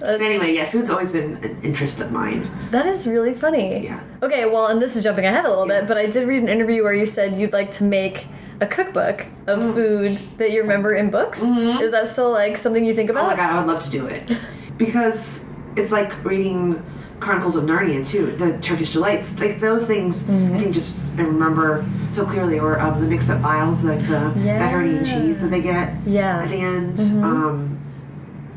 But 0.00 0.20
anyway, 0.20 0.54
yeah, 0.54 0.66
food's 0.68 0.90
always 0.90 1.10
been 1.12 1.36
an 1.42 1.58
interest 1.62 2.00
of 2.00 2.12
mine. 2.12 2.50
That 2.72 2.84
is 2.86 3.06
really 3.06 3.32
funny. 3.32 3.84
Yeah. 3.84 4.02
Okay, 4.22 4.44
well, 4.44 4.66
and 4.66 4.82
this 4.82 4.96
is 4.96 5.02
jumping 5.04 5.24
ahead 5.24 5.46
a 5.46 5.48
little 5.48 5.66
Yeah. 5.66 5.80
bit, 5.80 5.88
but 5.88 5.96
I 5.96 6.06
did 6.06 6.28
read 6.28 6.42
an 6.42 6.50
interview 6.50 6.82
where 6.82 6.92
you 6.92 7.06
said 7.06 7.36
you'd 7.36 7.54
like 7.54 7.70
to 7.72 7.84
make 7.84 8.26
a 8.60 8.66
cookbook 8.66 9.26
of 9.46 9.60
Mm. 9.60 9.74
food 9.74 10.18
that 10.38 10.50
you 10.52 10.62
remember 10.62 10.94
in 10.94 11.10
books. 11.10 11.42
Is 11.42 11.90
that 11.92 12.08
still 12.08 12.30
like 12.30 12.56
something 12.56 12.84
you 12.84 12.94
think 12.94 13.08
Mm-hmm. 13.10 13.18
Oh 13.18 13.26
my 13.28 13.36
god, 13.36 13.50
I 13.50 13.58
would 13.58 13.66
love 13.72 13.82
to 13.84 13.90
do 13.90 14.06
it. 14.06 14.30
Because 14.76 15.44
it's 15.76 15.90
like 15.92 16.24
reading 16.24 16.82
Chronicles 17.20 17.56
of 17.56 17.64
Narnia 17.64 18.06
too, 18.06 18.26
the 18.36 18.58
Turkish 18.60 18.92
delights, 18.92 19.38
like 19.40 19.58
those 19.60 19.86
things. 19.86 20.22
Mm-hmm. 20.22 20.54
I 20.54 20.58
think 20.58 20.72
just 20.74 21.18
I 21.18 21.22
remember 21.22 21.84
so 22.10 22.24
clearly, 22.24 22.58
or 22.60 22.78
um, 22.80 23.00
the 23.00 23.06
mixed 23.08 23.28
up 23.30 23.42
files, 23.42 23.82
like 23.82 23.98
the 24.00 24.30
macaroni 24.36 24.98
and 24.98 25.06
cheese 25.06 25.40
that 25.40 25.50
they 25.50 25.60
get 25.60 25.94
Yeah. 26.06 26.38
at 26.42 26.48
the 26.48 26.60
end. 26.60 26.96
Mm-hmm. 26.98 27.24
Um, 27.24 27.78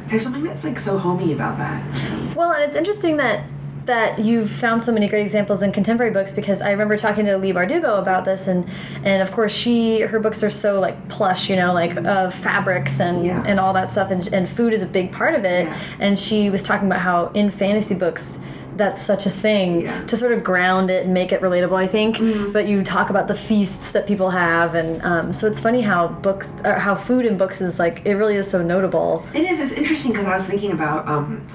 there's 0.08 0.24
something 0.24 0.44
that's 0.44 0.64
like 0.64 0.78
so 0.78 0.98
homey 1.00 1.34
about 1.34 1.58
that. 1.58 2.36
Well, 2.36 2.52
and 2.52 2.64
it's 2.64 2.76
interesting 2.76 3.18
that 3.18 3.44
that 3.86 4.20
you've 4.20 4.50
found 4.50 4.84
so 4.84 4.92
many 4.92 5.08
great 5.08 5.24
examples 5.24 5.62
in 5.64 5.72
contemporary 5.72 6.12
books 6.12 6.34
because 6.34 6.62
I 6.62 6.72
remember 6.72 6.98
talking 6.98 7.26
to 7.26 7.38
Leigh 7.38 7.54
Bardugo 7.54 7.98
about 8.00 8.26
this 8.26 8.48
and 8.48 8.68
and 9.04 9.22
of 9.24 9.32
course 9.32 9.54
she 9.54 10.02
her 10.02 10.20
books 10.20 10.44
are 10.44 10.50
so 10.52 10.80
like 10.80 11.10
plush, 11.10 11.50
you 11.50 11.56
know, 11.56 11.74
like 11.74 11.96
of 12.06 12.34
fabrics 12.34 13.00
and 13.00 13.26
Yeah. 13.26 13.44
and 13.48 13.60
all 13.60 13.74
that 13.74 13.90
stuff 13.92 14.12
and, 14.12 14.28
and 14.34 14.48
food 14.48 14.74
is 14.74 14.84
a 14.84 14.88
big 14.88 15.12
part 15.12 15.34
of 15.34 15.46
it. 15.46 15.66
Yeah. 15.66 15.78
And 16.00 16.20
she 16.20 16.50
was 16.50 16.62
talking 16.62 16.88
about 16.88 17.00
how 17.02 17.28
in 17.34 17.50
fantasy 17.50 17.96
books 17.96 18.38
that's 18.78 19.02
such 19.02 19.26
a 19.26 19.30
thing 19.30 19.82
Yeah. 19.82 20.04
to 20.06 20.16
sort 20.16 20.32
of 20.32 20.44
ground 20.44 20.90
it 20.90 21.04
and 21.06 21.14
make 21.14 21.32
it 21.32 21.42
relatable, 21.42 21.76
I 21.76 21.88
think. 21.88 22.20
But 22.54 22.68
you 22.68 22.84
talk 22.84 23.10
about 23.10 23.28
the 23.28 23.36
feasts 23.36 23.92
that 23.92 24.08
people 24.08 24.30
have, 24.30 24.76
and 24.76 25.02
um, 25.04 25.32
so 25.34 25.46
it's 25.46 25.60
funny 25.60 25.82
how 25.82 26.08
books, 26.08 26.54
or 26.64 26.74
how 26.74 26.96
food 26.96 27.26
in 27.26 27.38
books 27.38 27.60
is 27.62 27.80
like 27.80 28.06
it 28.06 28.14
really 28.16 28.36
is 28.36 28.50
so 28.50 28.62
notable. 28.64 29.26
It 29.34 29.42
is. 29.44 29.60
It's 29.60 29.74
interesting 29.74 30.12
because 30.14 30.26
I 30.26 30.34
was 30.34 30.48
thinking 30.48 30.72
about 30.72 31.06
um, 31.08 31.46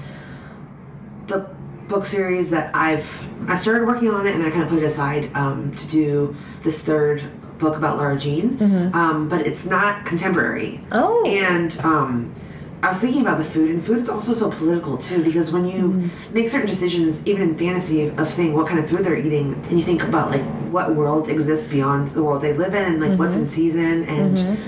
the 1.28 1.48
book 1.88 2.06
series 2.06 2.50
that 2.50 2.74
I've. 2.74 3.06
I 3.48 3.56
started 3.56 3.86
working 3.86 4.08
on 4.08 4.26
it 4.26 4.34
and 4.34 4.42
I 4.42 4.50
kind 4.50 4.62
of 4.62 4.68
put 4.68 4.82
it 4.82 4.86
aside 4.86 5.30
um, 5.34 5.74
to 5.74 5.88
do 5.88 6.36
this 6.62 6.80
third 6.80 7.22
book 7.58 7.76
about 7.76 7.96
Laura 7.96 8.18
Jean, 8.18 8.58
um, 8.94 9.28
but 9.28 9.46
it's 9.46 9.64
not 9.64 10.04
contemporary. 10.04 10.80
Oh. 10.92 11.24
And 11.26 11.78
um, 11.80 12.34
I 12.82 12.88
was 12.88 13.00
thinking 13.00 13.22
about 13.22 13.38
the 13.38 13.44
food, 13.44 13.70
and 13.70 13.84
food 13.84 13.98
is 13.98 14.08
also 14.08 14.32
so 14.32 14.50
political 14.50 14.96
too 14.98 15.24
because 15.24 15.50
when 15.50 15.66
you 15.66 16.10
make 16.32 16.48
certain 16.48 16.66
decisions, 16.66 17.24
even 17.26 17.42
in 17.42 17.58
fantasy, 17.58 18.06
of, 18.06 18.18
of 18.18 18.32
saying 18.32 18.54
what 18.54 18.66
kind 18.66 18.78
of 18.78 18.88
food 18.88 19.04
they're 19.04 19.16
eating, 19.16 19.54
and 19.68 19.78
you 19.78 19.84
think 19.84 20.02
about 20.02 20.30
like 20.30 20.44
what 20.70 20.94
world 20.94 21.28
exists 21.28 21.66
beyond 21.66 22.12
the 22.12 22.22
world 22.22 22.42
they 22.42 22.52
live 22.52 22.74
in, 22.74 22.84
and 22.84 23.00
like 23.00 23.18
what's 23.18 23.34
in 23.34 23.48
season, 23.48 24.04
and 24.04 24.58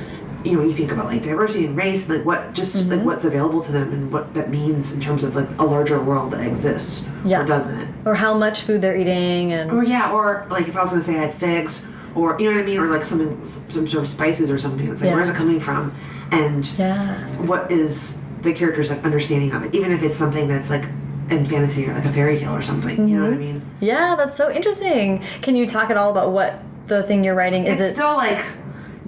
you 0.49 0.57
know, 0.57 0.65
you 0.65 0.73
think 0.73 0.91
about 0.93 1.07
like 1.07 1.23
diversity 1.23 1.67
and 1.67 1.77
race, 1.77 2.07
and, 2.09 2.17
like 2.19 2.25
what 2.27 2.55
just 2.55 2.85
like 2.87 3.03
what's 3.03 3.25
available 3.25 3.61
to 3.63 3.73
them, 3.73 3.93
and 3.93 4.13
what 4.13 4.33
that 4.35 4.51
means 4.51 4.93
in 4.93 5.01
terms 5.01 5.23
of 5.25 5.37
like 5.37 5.49
a 5.59 5.65
larger 5.65 6.01
world 6.03 6.31
that 6.33 6.47
exists 6.47 7.05
Yeah. 7.25 7.43
or 7.43 7.47
doesn't. 7.47 7.79
It? 7.79 7.89
Or 8.05 8.15
how 8.15 8.35
much 8.35 8.63
food 8.63 8.83
they're 8.83 8.97
eating, 8.97 9.53
and 9.53 9.71
Or 9.71 9.85
yeah, 9.85 10.11
or 10.13 10.47
like 10.51 10.69
if 10.69 10.77
I 10.77 10.81
was 10.83 10.91
gonna 10.91 11.03
say 11.03 11.17
I 11.19 11.27
had 11.27 11.35
figs, 11.35 11.83
or 12.15 12.37
you 12.41 12.49
know 12.51 12.57
what 12.57 12.63
I 12.63 12.67
mean, 12.67 12.79
or 12.79 12.87
like 12.89 13.05
something, 13.05 13.45
some 13.45 13.87
sort 13.87 14.03
of 14.03 14.09
spices 14.09 14.51
or 14.51 14.59
something. 14.59 14.89
It's 14.89 15.01
like 15.01 15.11
Yeah. 15.11 15.15
where's 15.17 15.29
it 15.29 15.35
coming 15.37 15.61
from, 15.61 15.93
and 16.33 16.69
yeah. 16.79 17.19
what 17.51 17.71
is 17.71 18.19
the 18.43 18.53
character's 18.53 18.91
like 18.91 19.05
understanding 19.05 19.53
of 19.53 19.65
it, 19.65 19.75
even 19.75 19.93
if 19.93 20.03
it's 20.03 20.17
something 20.17 20.49
that's 20.49 20.71
like 20.71 20.85
in 21.31 21.45
fantasy 21.45 21.87
or 21.87 21.93
like 21.93 22.05
a 22.07 22.13
fairy 22.13 22.37
tale 22.39 22.55
or 22.55 22.63
something. 22.63 23.07
You 23.09 23.17
know 23.19 23.25
what 23.25 23.33
I 23.35 23.37
Mm-hmm. 23.37 23.41
mean? 23.41 23.63
Yeah, 23.81 24.15
that's 24.17 24.37
so 24.37 24.51
interesting. 24.51 25.23
Can 25.43 25.57
you 25.57 25.67
talk 25.67 25.91
at 25.91 25.97
all 25.99 26.11
about 26.11 26.33
what 26.33 26.63
the 26.87 27.03
thing 27.03 27.23
you're 27.25 27.35
writing 27.35 27.65
is? 27.67 27.79
it's 27.81 27.91
it 27.91 27.95
still 27.97 28.15
like 28.17 28.43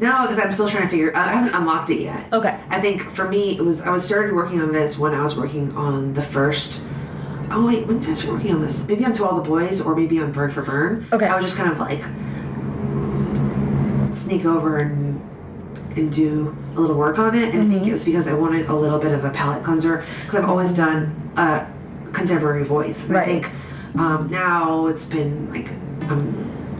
No, 0.00 0.22
because 0.22 0.38
I'm 0.38 0.50
still 0.52 0.68
trying 0.68 0.84
to 0.84 0.88
figure. 0.88 1.12
I 1.14 1.30
haven't 1.32 1.54
unlocked 1.54 1.90
it 1.90 2.00
yet. 2.00 2.32
Okay. 2.32 2.58
I 2.70 2.80
think 2.80 3.02
for 3.02 3.28
me, 3.28 3.56
it 3.56 3.62
was 3.62 3.82
I 3.82 3.90
was 3.90 4.02
started 4.04 4.34
working 4.34 4.60
on 4.60 4.72
this 4.72 4.96
when 4.98 5.12
I 5.14 5.22
was 5.22 5.36
working 5.36 5.76
on 5.76 6.14
the 6.14 6.22
first. 6.22 6.80
Oh 7.50 7.66
wait, 7.66 7.86
when 7.86 7.98
did 7.98 8.08
I 8.10 8.12
start 8.14 8.32
working 8.34 8.54
on 8.54 8.60
this? 8.60 8.86
Maybe 8.88 9.04
on 9.04 9.12
To 9.14 9.24
All 9.24 9.36
the 9.36 9.48
Boys, 9.48 9.80
or 9.80 9.94
maybe 9.94 10.18
on 10.20 10.32
Burn 10.32 10.50
for 10.50 10.62
Burn. 10.62 11.06
Okay. 11.12 11.26
I 11.26 11.36
was 11.36 11.44
just 11.44 11.56
kind 11.56 11.70
of 11.70 11.78
like 11.78 12.00
sneak 14.14 14.44
over 14.44 14.78
and 14.78 15.20
and 15.96 16.12
do 16.12 16.56
a 16.76 16.80
little 16.80 16.96
work 16.96 17.18
on 17.18 17.34
it, 17.34 17.52
and 17.52 17.62
I 17.62 17.66
think 17.66 17.80
Mm-hmm. 17.82 17.88
it 17.88 17.92
was 17.92 18.04
because 18.04 18.28
I 18.28 18.32
wanted 18.34 18.66
a 18.66 18.74
little 18.74 18.98
bit 19.00 19.10
of 19.12 19.24
a 19.24 19.30
palate 19.30 19.64
cleanser 19.64 20.04
because 20.24 20.36
I've 20.40 20.48
always 20.48 20.72
done 20.72 21.30
a 21.36 21.66
contemporary 22.12 22.62
voice. 22.62 23.02
And 23.02 23.10
Right. 23.10 23.22
I 23.28 23.40
think 23.40 23.50
um, 23.98 24.28
now 24.30 24.86
it's 24.86 25.04
been 25.04 25.50
like 25.50 25.66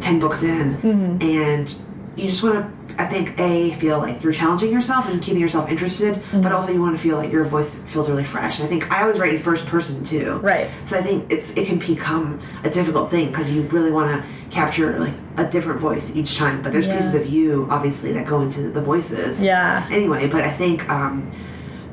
ten 0.01 0.21
books 0.21 0.43
in, 0.45 0.77
Mm-hmm. 0.79 1.23
and 1.23 1.75
you 2.17 2.29
just 2.29 2.43
want 2.43 2.55
to. 2.55 2.80
I 3.01 3.07
think 3.07 3.39
a 3.41 3.73
feel 3.75 3.99
like 3.99 4.23
you're 4.23 4.33
challenging 4.33 4.71
yourself 4.73 5.09
and 5.09 5.23
keeping 5.23 5.41
yourself 5.41 5.71
interested, 5.71 6.15
Mm-hmm. 6.17 6.43
but 6.43 6.53
also 6.53 6.71
you 6.73 6.81
want 6.81 6.97
to 6.97 7.03
feel 7.03 7.17
like 7.17 7.33
your 7.33 7.45
voice 7.45 7.75
feels 7.75 8.09
really 8.11 8.25
fresh. 8.25 8.59
And 8.59 8.67
I 8.67 8.69
think 8.69 8.91
I 8.93 9.03
always 9.03 9.19
write 9.19 9.35
in 9.35 9.41
first 9.43 9.65
person 9.67 10.05
too. 10.05 10.35
Right. 10.43 10.69
So 10.85 10.99
I 10.99 11.03
think 11.03 11.31
it's 11.33 11.51
it 11.53 11.67
can 11.67 11.79
become 11.79 12.41
a 12.63 12.69
difficult 12.71 13.11
thing 13.11 13.29
because 13.29 13.51
you 13.51 13.63
really 13.63 13.91
want 13.91 14.09
to 14.23 14.29
capture 14.51 14.99
like 14.99 15.15
a 15.39 15.49
different 15.51 15.81
voice 15.81 16.15
each 16.15 16.37
time. 16.37 16.61
But 16.63 16.73
there's 16.73 16.87
Yeah. 16.87 16.97
pieces 16.97 17.15
of 17.15 17.27
you 17.27 17.67
obviously 17.71 18.13
that 18.13 18.27
go 18.27 18.43
into 18.43 18.71
the 18.71 18.83
voices. 18.83 19.43
Yeah. 19.43 19.87
Anyway, 19.91 20.29
but 20.29 20.43
I 20.45 20.51
think 20.51 20.89
um, 20.91 21.31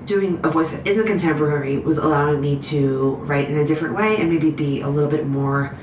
doing 0.05 0.39
a 0.43 0.49
voice 0.49 0.71
that 0.71 0.85
isn't 0.87 1.07
contemporary 1.07 1.77
was 1.77 1.97
allowing 1.97 2.41
me 2.41 2.57
to 2.73 3.15
write 3.27 3.49
in 3.49 3.57
a 3.57 3.65
different 3.65 3.95
way 3.95 4.17
and 4.17 4.29
maybe 4.29 4.49
be 4.51 4.81
a 4.81 4.89
little 4.89 5.09
bit 5.09 5.25
more 5.27 5.75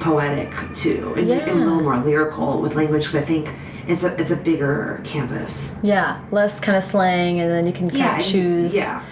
poetic 0.00 0.50
too, 0.74 1.14
and, 1.16 1.30
and 1.30 1.50
a 1.50 1.54
little 1.54 1.82
more 1.82 1.98
lyrical 1.98 2.60
with 2.60 2.74
language 2.74 3.04
because 3.04 3.16
I 3.22 3.24
think 3.24 3.48
it's 3.86 4.02
a 4.02 4.14
it's 4.20 4.30
a 4.30 4.36
bigger 4.36 5.00
canvas. 5.04 5.74
Yeah, 5.82 6.22
less 6.30 6.60
kind 6.60 6.76
of 6.76 6.84
slang, 6.84 7.40
and 7.40 7.50
then 7.50 7.66
you 7.66 7.72
can 7.72 7.90
kind 7.90 8.02
and- 8.02 8.20
of 8.20 8.26
choose. 8.26 8.74
Yeah. 8.74 9.04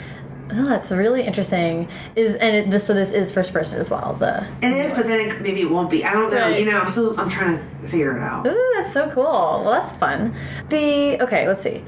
Oh, 0.52 0.64
that's 0.64 0.92
really 0.92 1.24
interesting. 1.24 1.88
Is 2.14 2.36
and 2.36 2.54
it, 2.54 2.70
this 2.70 2.86
so 2.86 2.94
this 2.94 3.10
is 3.10 3.32
first 3.32 3.52
person 3.52 3.80
as 3.80 3.90
well. 3.90 4.14
The 4.14 4.46
It 4.62 4.70
is, 4.72 4.94
but 4.94 5.06
then 5.06 5.18
it, 5.28 5.40
maybe 5.40 5.62
it 5.62 5.70
won't 5.70 5.90
be. 5.90 6.04
I 6.04 6.12
don't 6.12 6.30
know. 6.30 6.36
Right. 6.38 6.60
You 6.60 6.66
know, 6.70 6.78
I'm 6.80 6.88
still 6.88 7.18
I'm 7.18 7.28
trying 7.28 7.58
to 7.58 7.88
figure 7.88 8.16
it 8.16 8.22
out. 8.22 8.46
Ooh, 8.46 8.72
that's 8.76 8.92
so 8.92 9.10
cool. 9.10 9.24
Well, 9.24 9.72
that's 9.72 9.92
fun. 9.92 10.36
The 10.68 11.20
okay, 11.20 11.48
let's 11.48 11.64
see. 11.64 11.84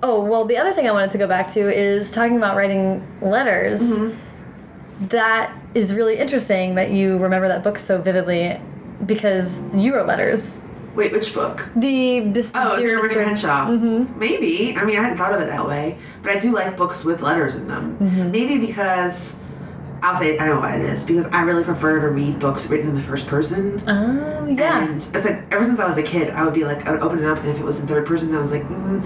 Oh 0.00 0.22
well, 0.22 0.44
the 0.44 0.56
other 0.58 0.72
thing 0.72 0.88
I 0.88 0.92
wanted 0.92 1.10
to 1.12 1.18
go 1.18 1.26
back 1.26 1.50
to 1.54 1.60
is 1.74 2.10
talking 2.12 2.36
about 2.36 2.56
writing 2.56 3.04
letters. 3.20 3.82
Mm-hmm. 3.82 5.06
That 5.08 5.52
is 5.76 5.94
really 5.94 6.16
interesting 6.18 6.74
that 6.76 6.90
you 6.90 7.18
remember 7.18 7.48
that 7.48 7.62
book 7.62 7.78
so 7.78 8.00
vividly 8.00 8.58
because 9.04 9.56
you 9.74 9.94
wrote 9.94 10.06
letters. 10.06 10.58
Wait, 10.94 11.12
which 11.12 11.34
book? 11.34 11.68
The 11.76 12.20
this, 12.20 12.52
Oh, 12.54 12.80
Dear 12.80 12.98
Mr. 13.02 13.22
Henshaw. 13.22 13.66
Mm-hmm. 13.68 14.18
Maybe. 14.18 14.74
I 14.74 14.84
mean, 14.86 14.96
I 14.98 15.02
hadn't 15.02 15.18
thought 15.18 15.34
of 15.34 15.40
it 15.42 15.46
that 15.48 15.66
way, 15.66 15.98
but 16.22 16.32
I 16.32 16.38
do 16.38 16.52
like 16.52 16.74
books 16.78 17.04
with 17.04 17.20
letters 17.20 17.54
in 17.54 17.68
them. 17.68 17.98
Mm-hmm. 17.98 18.30
Maybe 18.30 18.56
because 18.56 19.36
I'll 20.02 20.18
say 20.18 20.38
I 20.38 20.46
don't 20.46 20.56
know 20.56 20.60
why 20.62 20.76
it 20.76 20.86
is 20.86 21.04
because 21.04 21.26
I 21.26 21.42
really 21.42 21.64
prefer 21.64 22.00
to 22.00 22.08
read 22.08 22.38
books 22.38 22.66
written 22.68 22.88
in 22.88 22.94
the 22.94 23.02
first 23.02 23.26
person. 23.26 23.82
Oh 23.86 24.46
yeah. 24.46 24.84
And 24.88 24.96
it's 24.96 25.12
like 25.14 25.52
ever 25.52 25.64
since 25.64 25.78
I 25.78 25.86
was 25.86 25.98
a 25.98 26.02
kid, 26.02 26.30
I 26.30 26.44
would 26.44 26.54
be 26.54 26.64
like, 26.64 26.86
I 26.86 26.92
would 26.92 27.00
open 27.00 27.18
it 27.18 27.26
up, 27.26 27.38
and 27.38 27.48
if 27.48 27.58
it 27.58 27.64
was 27.64 27.78
in 27.78 27.86
third 27.86 28.06
person, 28.06 28.34
I 28.34 28.40
was 28.40 28.50
like, 28.50 28.62
mm, 28.62 29.04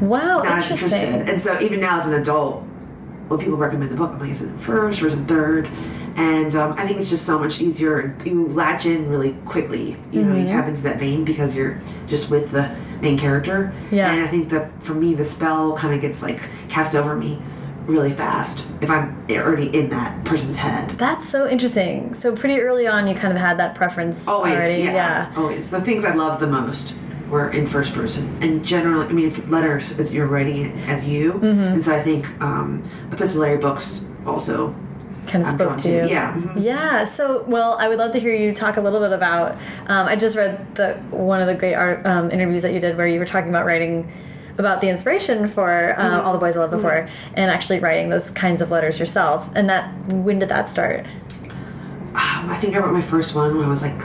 wow, 0.00 0.42
not 0.42 0.62
interesting. 0.62 0.88
interested. 0.88 1.28
And 1.28 1.42
so 1.42 1.60
even 1.60 1.80
now 1.80 2.00
as 2.00 2.06
an 2.06 2.14
adult, 2.14 2.64
when 3.32 3.40
people 3.40 3.56
recommend 3.58 3.90
the 3.90 3.96
book, 3.96 4.10
I'm 4.10 4.20
like, 4.20 4.30
is 4.30 4.42
it 4.42 4.50
first 4.60 5.02
or 5.02 5.06
is 5.06 5.14
it 5.14 5.24
third? 5.24 5.68
And 6.16 6.54
um, 6.54 6.74
I 6.76 6.86
think 6.86 6.98
it's 6.98 7.08
just 7.08 7.24
so 7.24 7.38
much 7.38 7.60
easier. 7.60 8.14
You 8.24 8.48
latch 8.48 8.84
in 8.84 9.08
really 9.08 9.32
quickly. 9.46 9.96
You 10.10 10.22
know, 10.22 10.36
you 10.36 10.46
tap 10.46 10.68
into 10.68 10.82
that 10.82 10.98
vein 10.98 11.24
because 11.24 11.54
you're 11.54 11.80
just 12.06 12.28
with 12.28 12.50
the 12.50 12.76
main 13.00 13.18
character. 13.18 13.72
Yeah. 13.90 14.12
And 14.12 14.22
I 14.22 14.26
think 14.26 14.50
that 14.50 14.70
for 14.82 14.92
me, 14.92 15.14
the 15.14 15.24
spell 15.24 15.74
kind 15.74 15.94
of 15.94 16.02
gets 16.02 16.20
like 16.20 16.48
cast 16.68 16.94
over 16.94 17.16
me 17.16 17.40
really 17.86 18.12
fast 18.12 18.64
if 18.80 18.90
I'm 18.90 19.26
already 19.30 19.66
in 19.76 19.88
that 19.90 20.22
person's 20.24 20.56
head. 20.56 20.90
That's 20.90 21.28
so 21.28 21.48
interesting. 21.48 22.12
So 22.14 22.36
pretty 22.36 22.60
early 22.60 22.86
on, 22.86 23.06
you 23.06 23.14
kind 23.14 23.32
of 23.32 23.40
had 23.40 23.58
that 23.58 23.74
preference 23.74 24.28
Always, 24.28 24.52
already. 24.52 24.82
yeah, 24.82 25.32
always. 25.36 25.70
The 25.70 25.80
things 25.80 26.04
I 26.04 26.14
love 26.14 26.38
the 26.40 26.46
most 26.46 26.94
were 27.32 27.50
in 27.50 27.66
first 27.66 27.92
person, 27.94 28.24
and 28.42 28.62
generally, 28.64 29.06
I 29.06 29.12
mean, 29.12 29.50
letters, 29.50 29.98
it's 29.98 30.12
you're 30.12 30.26
writing 30.26 30.58
it 30.66 30.88
as 30.88 31.08
you, 31.08 31.32
Mm-hmm. 31.32 31.74
and 31.74 31.84
so 31.84 31.92
I 31.96 32.00
think 32.00 32.26
um, 32.42 32.82
epistolary 33.10 33.56
books 33.58 34.04
also. 34.26 34.74
kind 35.26 35.42
of 35.42 35.48
I'm 35.48 35.54
spoke 35.58 35.78
to 35.78 35.88
you. 35.88 36.08
yeah, 36.08 36.34
mhm. 36.34 36.62
Yeah. 36.62 37.04
So, 37.04 37.44
well, 37.48 37.76
I 37.80 37.88
would 37.88 37.98
love 37.98 38.12
to 38.12 38.20
hear 38.20 38.34
you 38.34 38.52
talk 38.52 38.76
a 38.76 38.80
little 38.80 39.00
bit 39.00 39.12
about. 39.12 39.52
Um, 39.86 40.06
I 40.06 40.14
just 40.16 40.36
read 40.36 40.54
the 40.74 40.94
one 41.10 41.40
of 41.40 41.46
the 41.46 41.54
great 41.54 41.74
art 41.74 42.04
um, 42.06 42.30
interviews 42.30 42.62
that 42.62 42.72
you 42.74 42.80
did, 42.80 42.96
where 42.98 43.06
you 43.08 43.18
were 43.18 43.26
talking 43.34 43.48
about 43.48 43.64
writing 43.64 44.12
about 44.58 44.80
the 44.82 44.88
inspiration 44.90 45.48
for 45.48 45.94
uh, 45.96 46.02
Mm-hmm. 46.02 46.26
all 46.26 46.32
the 46.34 46.38
boys 46.38 46.54
I 46.56 46.60
loved 46.60 46.72
before, 46.72 47.08
and 47.34 47.50
actually 47.50 47.78
writing 47.80 48.10
those 48.10 48.30
kinds 48.30 48.60
of 48.60 48.70
letters 48.70 48.98
yourself. 49.00 49.48
And 49.56 49.70
that 49.70 49.84
when 50.08 50.38
did 50.38 50.50
that 50.50 50.68
start? 50.68 51.06
Um, 52.14 52.50
I 52.50 52.58
think 52.60 52.74
I 52.76 52.78
wrote 52.80 52.92
my 52.92 53.00
first 53.00 53.34
one 53.34 53.56
when 53.56 53.64
I 53.64 53.68
was 53.70 53.80
like 53.80 54.02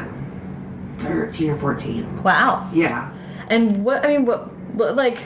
thirteen 1.00 1.50
or 1.50 1.58
fourteen. 1.58 2.24
Wow. 2.24 2.70
Yeah. 2.74 3.12
And 3.50 3.84
what 3.86 4.06
I 4.06 4.10
mean, 4.10 4.26
what, 4.26 4.52
what 4.74 4.96
like. 4.96 5.18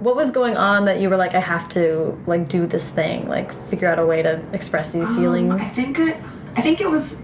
What 0.00 0.14
was 0.14 0.30
going 0.30 0.58
on 0.58 0.84
that 0.84 1.00
you 1.00 1.08
were 1.08 1.16
like, 1.16 1.34
I 1.34 1.40
have 1.40 1.70
to 1.70 2.16
like 2.26 2.50
do 2.50 2.66
this 2.66 2.86
thing, 2.86 3.26
like 3.28 3.50
figure 3.70 3.88
out 3.88 3.98
a 3.98 4.04
way 4.04 4.22
to 4.22 4.42
express 4.52 4.92
these 4.92 5.08
Um, 5.08 5.16
feelings? 5.16 5.54
I 5.60 5.64
think 5.64 5.98
it. 5.98 6.18
I 6.54 6.60
think 6.60 6.82
it 6.82 6.90
was 6.90 7.22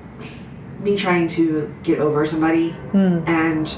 me 0.81 0.97
trying 0.97 1.29
to 1.29 1.73
get 1.83 1.99
over 1.99 2.25
somebody, 2.27 2.71
Hmm. 2.93 3.19
and 3.27 3.73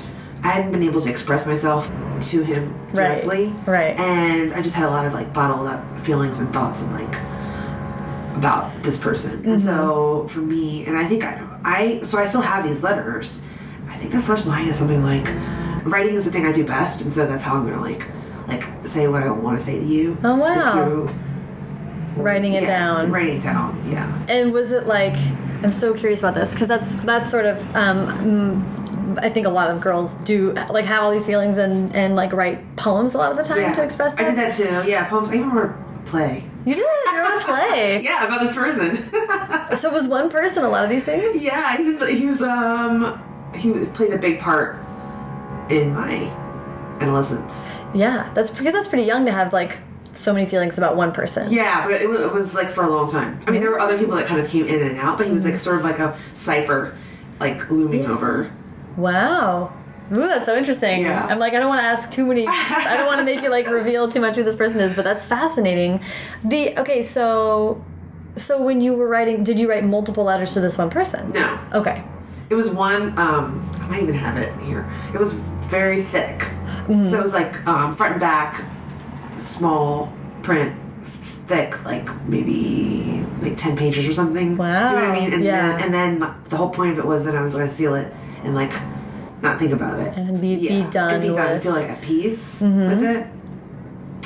I 0.45 0.49
hadn't 0.49 0.71
been 0.71 0.85
able 0.85 1.01
to 1.03 1.11
express 1.11 1.45
myself 1.45 1.91
to 2.31 2.43
him 2.45 2.73
directly. 2.95 3.47
right. 3.67 3.97
right. 3.97 3.99
And 3.99 4.55
I 4.55 4.63
just 4.63 4.77
had 4.77 4.87
a 4.87 4.91
lot 4.91 5.05
of 5.07 5.13
like 5.13 5.35
bottled 5.35 5.67
up 5.67 5.83
feelings 6.01 6.39
and 6.39 6.51
thoughts 6.53 6.81
and 6.81 6.93
like 6.93 7.17
about 8.37 8.71
this 8.85 8.97
person. 8.99 9.33
And 9.45 9.45
Mm-hmm. 9.61 9.67
so 9.67 10.29
for 10.29 10.39
me, 10.39 10.87
and 10.87 10.97
I 10.97 11.05
think 11.07 11.25
I, 11.25 11.43
I, 11.65 12.01
so 12.05 12.17
I 12.17 12.27
still 12.27 12.43
have 12.43 12.63
these 12.65 12.81
letters. 12.81 13.43
I 13.91 13.97
think 13.97 14.13
the 14.13 14.23
first 14.23 14.47
line 14.47 14.69
is 14.69 14.79
something 14.79 15.03
like, 15.03 15.27
"Writing 15.85 16.15
is 16.15 16.25
the 16.25 16.31
thing 16.31 16.47
I 16.47 16.53
do 16.53 16.65
best," 16.65 17.01
and 17.01 17.13
so 17.13 17.27
that's 17.27 17.43
how 17.43 17.57
I'm 17.57 17.65
gonna 17.69 17.81
like, 17.81 18.07
like 18.49 18.65
say 18.87 19.09
what 19.09 19.23
I 19.23 19.31
want 19.31 19.59
to 19.59 19.65
say 19.65 19.79
to 19.79 19.85
you. 19.85 20.19
Oh, 20.25 20.37
wow. 20.37 20.73
Through 20.73 21.09
Writing 22.17 22.53
it 22.53 22.63
yeah, 22.63 22.79
down. 22.79 23.11
Writing 23.11 23.39
it 23.39 23.43
down. 23.43 23.91
Yeah. 23.91 24.27
And 24.29 24.53
was 24.53 24.73
it 24.73 24.87
like 24.87 25.17
I'm 25.63 25.73
so 25.73 25.95
curious 25.95 26.21
about 26.21 26.35
this 26.35 26.53
because 26.53 26.69
that's 26.69 26.95
that's 26.97 27.31
sort 27.31 27.47
of 27.47 27.59
um, 27.75 28.07
mm, 29.17 29.19
I 29.23 29.31
think 29.31 29.47
a 29.47 29.51
lot 29.51 29.71
of 29.71 29.81
girls 29.81 30.15
do 30.17 30.53
like 30.53 30.85
have 30.85 31.03
all 31.03 31.11
these 31.11 31.27
feelings 31.27 31.59
and 31.59 31.95
and 31.95 32.15
like 32.15 32.33
write 32.33 32.77
poems 32.77 33.15
a 33.15 33.19
lot 33.19 33.33
of 33.33 33.37
the 33.37 33.43
time 33.43 33.63
yeah. 33.63 33.73
to 33.73 33.83
express 33.83 34.13
that. 34.13 34.21
I 34.21 34.25
did 34.31 34.39
that 34.39 34.55
too. 34.55 34.89
Yeah, 34.89 35.09
poems. 35.09 35.31
I 35.31 35.35
even 35.35 35.51
wrote 35.51 35.71
a 35.71 36.03
play. 36.05 36.49
You 36.65 36.75
did. 36.75 36.85
You 36.85 37.19
wrote 37.19 37.43
a 37.43 37.45
play. 37.45 38.01
Yeah, 38.05 38.27
about 38.27 38.41
this 38.41 38.55
person. 38.55 39.11
So 39.75 39.91
was 39.91 40.07
one 40.07 40.31
person 40.31 40.63
a 40.63 40.69
lot 40.69 40.85
of 40.85 40.91
these 40.91 41.03
things? 41.03 41.43
yeah, 41.43 41.77
he 41.77 41.83
was. 41.83 42.09
He 42.09 42.27
was. 42.27 42.41
Um, 42.43 43.21
he 43.57 43.73
played 43.87 44.13
a 44.13 44.19
big 44.19 44.39
part 44.39 44.84
in 45.69 45.95
my 45.95 46.31
adolescence. 47.01 47.67
Yeah, 47.95 48.31
that's 48.35 48.51
because 48.51 48.73
that's 48.73 48.89
pretty 48.89 49.05
young 49.05 49.25
to 49.27 49.33
have 49.33 49.53
like 49.53 49.79
so 50.13 50.33
many 50.33 50.47
feelings 50.47 50.79
about 50.79 50.97
one 50.97 51.13
person. 51.13 51.51
Yeah, 51.53 51.85
but 51.85 52.01
it 52.01 52.09
was, 52.09 52.21
it 52.21 52.33
was 52.33 52.55
like 52.55 52.71
for 52.71 52.85
a 52.85 52.91
long 52.91 53.11
time. 53.11 53.41
I 53.47 53.51
mean, 53.51 53.61
there 53.61 53.71
were 53.71 53.81
other 53.81 53.99
people 53.99 54.17
that 54.17 54.27
kind 54.27 54.41
of 54.41 54.49
came 54.49 54.67
in 54.67 54.83
and 54.83 54.99
out, 54.99 55.19
but 55.19 55.27
he 55.27 55.33
was 55.33 55.45
like 55.45 55.55
mm-hmm. 55.55 55.63
sort 55.63 55.77
of 55.77 55.85
like 55.85 55.99
a 55.99 56.19
cipher, 56.33 56.97
like 57.41 57.71
looming 57.71 58.07
over. 58.07 58.53
Wow. 58.97 59.73
Ooh, 60.13 60.17
that's 60.17 60.45
so 60.45 60.57
interesting. 60.57 61.03
Yeah. 61.03 61.27
I'm 61.27 61.39
like, 61.39 61.55
I 61.55 61.59
don't 61.59 61.69
want 61.69 61.81
to 61.81 61.87
ask 61.87 62.11
too 62.11 62.27
many. 62.27 62.47
I 62.47 62.97
don't 62.97 63.07
want 63.07 63.21
to 63.21 63.25
make 63.25 63.43
you 63.43 63.49
like 63.49 63.67
reveal 63.71 64.11
too 64.11 64.21
much 64.21 64.37
who 64.37 64.43
this 64.43 64.57
person 64.57 64.81
is, 64.81 64.95
but 64.95 65.05
that's 65.05 65.25
fascinating. 65.25 66.01
The 66.45 66.79
okay, 66.79 67.03
so 67.03 67.83
so 68.37 68.63
when 68.63 68.81
you 68.81 68.95
were 68.95 69.09
writing, 69.09 69.43
did 69.45 69.59
you 69.59 69.69
write 69.69 69.85
multiple 69.85 70.25
letters 70.25 70.53
to 70.55 70.61
this 70.61 70.77
one 70.77 70.91
person? 70.91 71.31
No, 71.33 71.59
Okay. 71.73 72.05
It 72.55 72.57
was 72.57 72.69
one. 72.69 73.19
Um, 73.19 73.69
I 73.81 73.89
might 73.89 74.03
even 74.03 74.15
have 74.15 74.39
it 74.39 74.53
here. 74.63 74.89
It 75.13 75.19
was 75.19 75.33
very 75.33 76.03
thick, 76.05 76.39
Mm-hmm. 76.85 77.07
so 77.07 77.19
it 77.19 77.23
was 77.23 77.33
like 77.33 77.67
um, 77.67 77.97
front 77.97 78.13
and 78.13 78.21
back, 78.21 78.63
small 79.37 80.13
print, 80.43 80.75
thick, 81.47 81.83
like 81.85 82.05
maybe 82.29 83.25
like 83.41 83.57
ten 83.57 83.77
pages 83.77 84.07
or 84.07 84.13
something. 84.13 84.57
Wow, 84.57 84.89
Do 84.89 84.95
you 84.95 85.01
know 85.01 85.09
what 85.09 85.17
I 85.19 85.21
mean? 85.21 85.33
And 85.33 85.43
yeah. 85.45 85.77
then, 85.79 85.83
and 85.85 86.21
then 86.21 86.35
the 86.49 86.57
whole 86.57 86.69
point 86.71 86.93
of 86.93 86.99
it 86.99 87.05
was 87.07 87.25
that 87.25 87.35
I 87.35 87.43
was 87.43 87.55
to 87.55 87.71
seal 87.71 87.95
it 87.95 88.13
and 88.45 88.55
like 88.55 88.73
not 89.43 89.59
think 89.59 89.73
about 89.73 89.99
it 90.01 90.17
And 90.17 90.41
be- 90.41 90.57
be 90.57 90.83
done 90.91 91.15
and 91.15 91.23
be 91.23 91.29
done 91.29 91.39
and 91.39 91.55
with- 91.55 91.63
feel 91.63 91.73
like 91.73 91.89
at 91.91 92.01
peace 92.03 92.61
Mm-hmm. 92.61 92.89
with 92.89 93.03
it. 93.03 93.27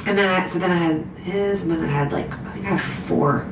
And 0.08 0.16
then 0.16 0.28
I, 0.28 0.44
so 0.46 0.58
then 0.58 0.70
I 0.70 0.76
had 0.76 1.04
his, 1.22 1.62
and 1.62 1.70
then 1.70 1.80
I 1.84 1.86
had 1.88 2.12
like 2.12 2.32
I 2.32 2.50
think 2.52 2.64
I 2.66 2.68
have 2.70 2.80
four. 2.80 3.46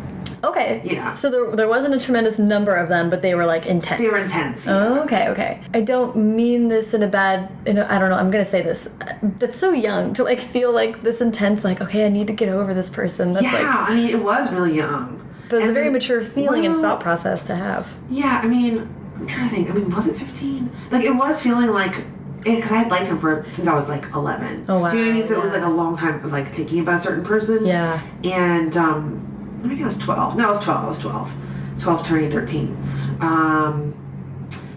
Okay. 0.45 0.81
Yeah. 0.85 1.15
So 1.15 1.31
there, 1.31 1.51
there 1.55 1.69
wasn't 1.69 1.95
a 1.95 2.01
tremendous 2.01 2.39
number 2.39 2.75
of 2.75 2.89
them, 2.89 3.11
but 3.11 3.23
they 3.23 3.35
were 3.35 3.47
like 3.47 3.67
intense. 3.67 4.01
They 4.01 4.09
were 4.09 4.19
intense. 4.19 4.67
yeah. 4.67 4.77
Oh, 4.77 5.01
okay, 5.03 5.29
okay. 5.29 5.61
I 5.75 5.81
don't 5.81 6.17
mean 6.17 6.69
this 6.69 6.95
in 6.95 7.03
a 7.03 7.09
bad. 7.09 7.51
In 7.67 7.79
a, 7.79 7.87
I 7.87 7.99
don't 7.99 8.11
know. 8.11 8.17
I'm 8.17 8.31
gonna 8.31 8.45
say 8.45 8.63
this. 8.63 8.89
That's 9.23 9.59
so 9.59 9.73
young 9.73 10.15
to 10.15 10.25
like 10.25 10.41
feel 10.41 10.73
like 10.73 11.03
this 11.03 11.21
intense. 11.21 11.65
Like, 11.65 11.81
okay, 11.81 12.07
I 12.07 12.09
need 12.09 12.27
to 12.29 12.33
get 12.33 12.49
over 12.49 12.75
this 12.75 12.91
person. 12.91 13.33
That's 13.33 13.45
yeah, 13.45 13.53
like. 13.53 13.91
I 13.91 13.95
mean 13.95 14.11
it 14.11 14.23
was 14.23 14.51
really 14.53 14.77
young. 14.77 15.23
But 15.49 15.61
it's 15.61 15.69
a 15.69 15.73
very 15.73 15.87
then- 15.87 15.93
mature 15.95 16.23
feeling 16.23 16.67
and 16.67 16.77
thought 16.81 17.01
process 17.01 17.47
to 17.47 17.55
have. 17.55 17.93
Yeah, 18.11 18.41
I 18.43 18.47
mean, 18.49 18.93
I'm 19.17 19.27
trying 19.27 19.49
to 19.49 19.55
think. 19.55 19.71
I 19.71 19.75
mean, 19.75 19.91
was 19.95 20.09
it 20.09 20.17
15? 20.17 20.71
Like, 20.91 21.05
it 21.05 21.15
was 21.15 21.41
feeling 21.41 21.71
like 21.71 22.05
because 22.43 22.71
I 22.71 22.77
had 22.77 22.91
liked 22.91 23.07
him 23.07 23.19
for 23.19 23.45
since 23.51 23.67
I 23.67 23.75
was 23.75 23.89
like 23.89 24.05
11. 24.15 24.67
Oh, 24.69 24.81
wow, 24.81 24.89
Do 24.89 24.97
you 24.99 25.05
know 25.05 25.11
what 25.11 25.17
I 25.17 25.19
mean? 25.19 25.29
So 25.29 25.35
it 25.35 25.43
was 25.43 25.53
like 25.53 25.63
a 25.63 25.69
long 25.69 25.97
time 25.97 26.25
of 26.25 26.31
like 26.33 26.53
thinking 26.53 26.81
about 26.81 27.01
a 27.01 27.03
certain 27.03 27.25
person. 27.25 27.67
Yeah. 27.67 28.01
And 28.25 28.77
um, 28.77 29.36
maybe 29.67 29.83
I 29.83 29.87
was 29.87 29.97
12. 29.99 30.37
No, 30.37 30.47
I 30.47 30.49
was 30.49 30.59
12. 30.61 30.85
I 30.85 30.89
was 30.89 30.99
12. 30.99 31.33
12 31.81 32.07
turning 32.07 32.31
13. 32.31 32.77
Um, 33.21 33.95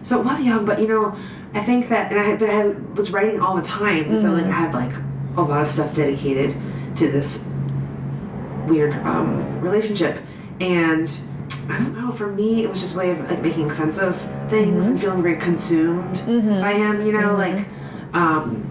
so 0.03 0.19
it 0.19 0.25
was 0.25 0.43
young, 0.43 0.65
but 0.65 0.79
you 0.81 0.87
know, 0.87 1.15
I 1.53 1.61
think 1.61 1.89
that, 1.89 2.11
and 2.11 2.19
I, 2.19 2.23
had, 2.23 2.39
but 2.39 2.49
I 2.49 2.67
was 2.95 3.11
writing 3.11 3.39
all 3.39 3.55
the 3.55 3.61
time, 3.61 4.09
and 4.09 4.21
so 4.21 4.31
like 4.31 4.45
I 4.45 4.51
had 4.51 4.73
like 4.73 4.93
a 5.37 5.41
lot 5.41 5.61
of 5.61 5.69
stuff 5.69 5.93
dedicated 5.95 6.55
to 6.95 7.11
this 7.11 7.43
weird 8.67 8.93
um, 9.05 9.61
relationship, 9.61 10.19
and 10.59 11.09
I 11.69 11.77
don't 11.79 11.95
know. 11.95 12.11
For 12.11 12.27
me, 12.27 12.63
it 12.63 12.69
was 12.69 12.79
just 12.81 12.95
a 12.95 12.97
way 12.97 13.11
of 13.11 13.19
like 13.29 13.41
making 13.41 13.71
sense 13.71 13.97
of 13.97 14.15
things 14.49 14.87
and 14.87 14.99
feeling 14.99 15.21
very 15.23 15.37
consumed 15.37 16.21
by 16.61 16.73
him. 16.73 17.05
You 17.05 17.13
know, 17.13 17.35
like. 17.35 17.67
Um, 18.13 18.65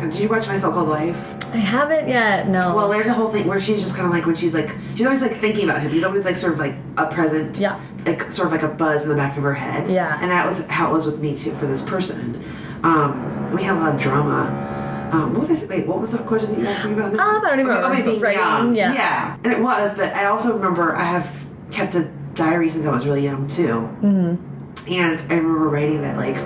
did 0.00 0.14
you 0.16 0.28
watch 0.28 0.46
My 0.46 0.58
So 0.58 0.70
Called 0.70 0.90
Life? 0.90 1.34
I 1.52 1.56
haven't 1.58 2.08
yet. 2.08 2.48
No. 2.48 2.74
Well, 2.74 2.88
there's 2.88 3.06
a 3.06 3.12
whole 3.12 3.30
thing 3.30 3.46
where 3.46 3.58
she's 3.58 3.80
just 3.80 3.94
kind 3.94 4.06
of 4.06 4.12
like 4.12 4.26
when 4.26 4.36
she's 4.36 4.54
like 4.54 4.70
she's 4.94 5.06
always 5.06 5.22
like 5.22 5.36
thinking 5.40 5.64
about 5.64 5.80
him. 5.82 5.90
He's 5.90 6.04
always 6.04 6.24
like 6.24 6.36
sort 6.36 6.52
of 6.52 6.58
like 6.58 6.74
a 6.96 7.06
present, 7.06 7.58
Yeah. 7.58 7.80
like 8.06 8.30
sort 8.30 8.46
of 8.46 8.52
like 8.52 8.62
a 8.62 8.68
buzz 8.68 9.02
in 9.02 9.08
the 9.08 9.14
back 9.14 9.36
of 9.36 9.42
her 9.42 9.54
head. 9.54 9.90
Yeah. 9.90 10.18
and 10.20 10.30
that 10.30 10.46
was 10.46 10.60
how 10.66 10.90
it 10.90 10.92
was 10.92 11.06
with 11.06 11.18
me 11.20 11.34
too 11.36 11.52
for 11.52 11.66
this 11.66 11.80
person. 11.82 12.42
Um, 12.82 13.52
we 13.54 13.62
had 13.62 13.76
a 13.76 13.80
lot 13.80 13.94
of 13.94 14.00
drama. 14.00 15.10
Um, 15.12 15.30
what 15.32 15.48
was 15.48 15.50
I 15.50 15.54
say? 15.54 15.66
Wait, 15.66 15.86
what 15.86 16.00
was 16.00 16.12
the 16.12 16.18
question 16.18 16.50
that 16.52 16.60
you 16.60 16.66
asked 16.66 16.84
me 16.84 16.92
about? 16.92 17.14
now? 17.14 17.36
Um, 17.36 17.44
I 17.44 17.48
don't 17.50 17.60
even 17.60 17.72
Okay, 17.72 17.88
remember. 18.02 18.10
Oh, 18.10 18.20
Writing, 18.20 18.40
young. 18.42 18.74
yeah. 18.76 18.92
yeah, 18.92 19.36
and 19.42 19.52
it 19.52 19.58
was. 19.60 19.94
But 19.94 20.12
I 20.12 20.26
also 20.26 20.52
remember 20.54 20.94
I 20.94 21.04
have 21.04 21.44
kept 21.70 21.94
a 21.94 22.04
diary 22.34 22.68
since 22.68 22.86
I 22.86 22.90
was 22.92 23.06
really 23.06 23.24
young 23.24 23.48
too. 23.48 23.88
Mm-hmm. 24.02 24.92
And 24.92 25.20
I 25.32 25.34
remember 25.36 25.68
writing 25.68 26.02
that 26.02 26.18
like 26.18 26.36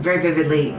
very 0.00 0.20
vividly. 0.22 0.72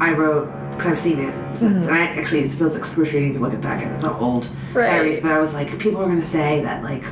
I 0.00 0.12
wrote 0.12 0.48
because 0.76 0.92
I've 0.92 0.98
seen 0.98 1.20
it 1.20 1.56
since, 1.56 1.86
and 1.86 1.94
I 1.94 2.04
actually 2.04 2.40
it 2.40 2.52
feels 2.52 2.76
excruciating 2.76 3.34
to 3.34 3.38
look 3.40 3.52
at 3.54 3.60
back 3.60 3.82
at 3.84 4.00
the 4.00 4.12
old. 4.16 4.48
Right. 4.72 4.86
diaries. 4.86 5.20
But 5.20 5.32
I 5.32 5.38
was 5.38 5.52
like, 5.54 5.78
people 5.78 6.00
are 6.02 6.06
going 6.06 6.20
to 6.20 6.26
say 6.26 6.60
that 6.62 6.82
like 6.84 7.04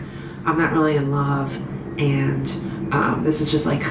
I'm 0.47 0.59
not 0.59 0.73
really 0.73 0.97
in 0.97 1.11
love, 1.11 1.57
and 1.99 2.47
um, 2.93 3.23
this 3.25 3.41
is 3.41 3.51
just 3.51 3.67
like 3.67 3.83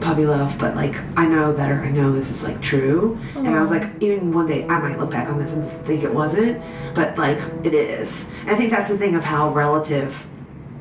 puppy 0.00 0.26
love. 0.26 0.58
But 0.58 0.74
like 0.74 0.94
I 1.16 1.26
know 1.26 1.52
that, 1.52 1.70
or 1.70 1.80
I 1.82 1.90
know 1.90 2.12
this 2.12 2.30
is 2.30 2.42
like 2.44 2.60
true. 2.60 3.18
And 3.34 3.48
I 3.48 3.60
was 3.60 3.70
like, 3.70 3.90
even 4.00 4.32
one 4.32 4.46
day 4.46 4.64
I 4.66 4.78
might 4.80 4.98
look 4.98 5.10
back 5.10 5.28
on 5.28 5.38
this 5.38 5.52
and 5.52 5.64
think 5.86 6.02
it 6.04 6.12
wasn't, 6.12 6.62
but 6.94 7.16
like 7.18 7.38
it 7.64 7.74
is. 7.74 8.28
And 8.42 8.50
I 8.50 8.54
think 8.56 8.70
that's 8.70 8.88
the 8.90 8.98
thing 8.98 9.14
of 9.14 9.24
how 9.24 9.52
relative 9.52 10.24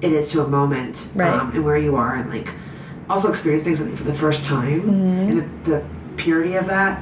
it 0.02 0.12
is 0.12 0.30
to 0.32 0.44
a 0.44 0.48
moment 0.48 1.08
Right. 1.16 1.34
um, 1.34 1.52
and 1.54 1.66
where 1.66 1.78
you 1.78 1.96
are, 1.96 2.16
and 2.16 2.30
like 2.30 2.54
also 3.10 3.30
experiencing 3.30 3.76
something 3.76 3.96
for 3.96 4.04
the 4.04 4.14
first 4.14 4.44
time 4.44 4.82
Mm-hmm. 4.82 5.30
and 5.30 5.66
the, 5.66 5.72
the 5.72 5.86
purity 6.18 6.56
of 6.56 6.66
that. 6.68 7.02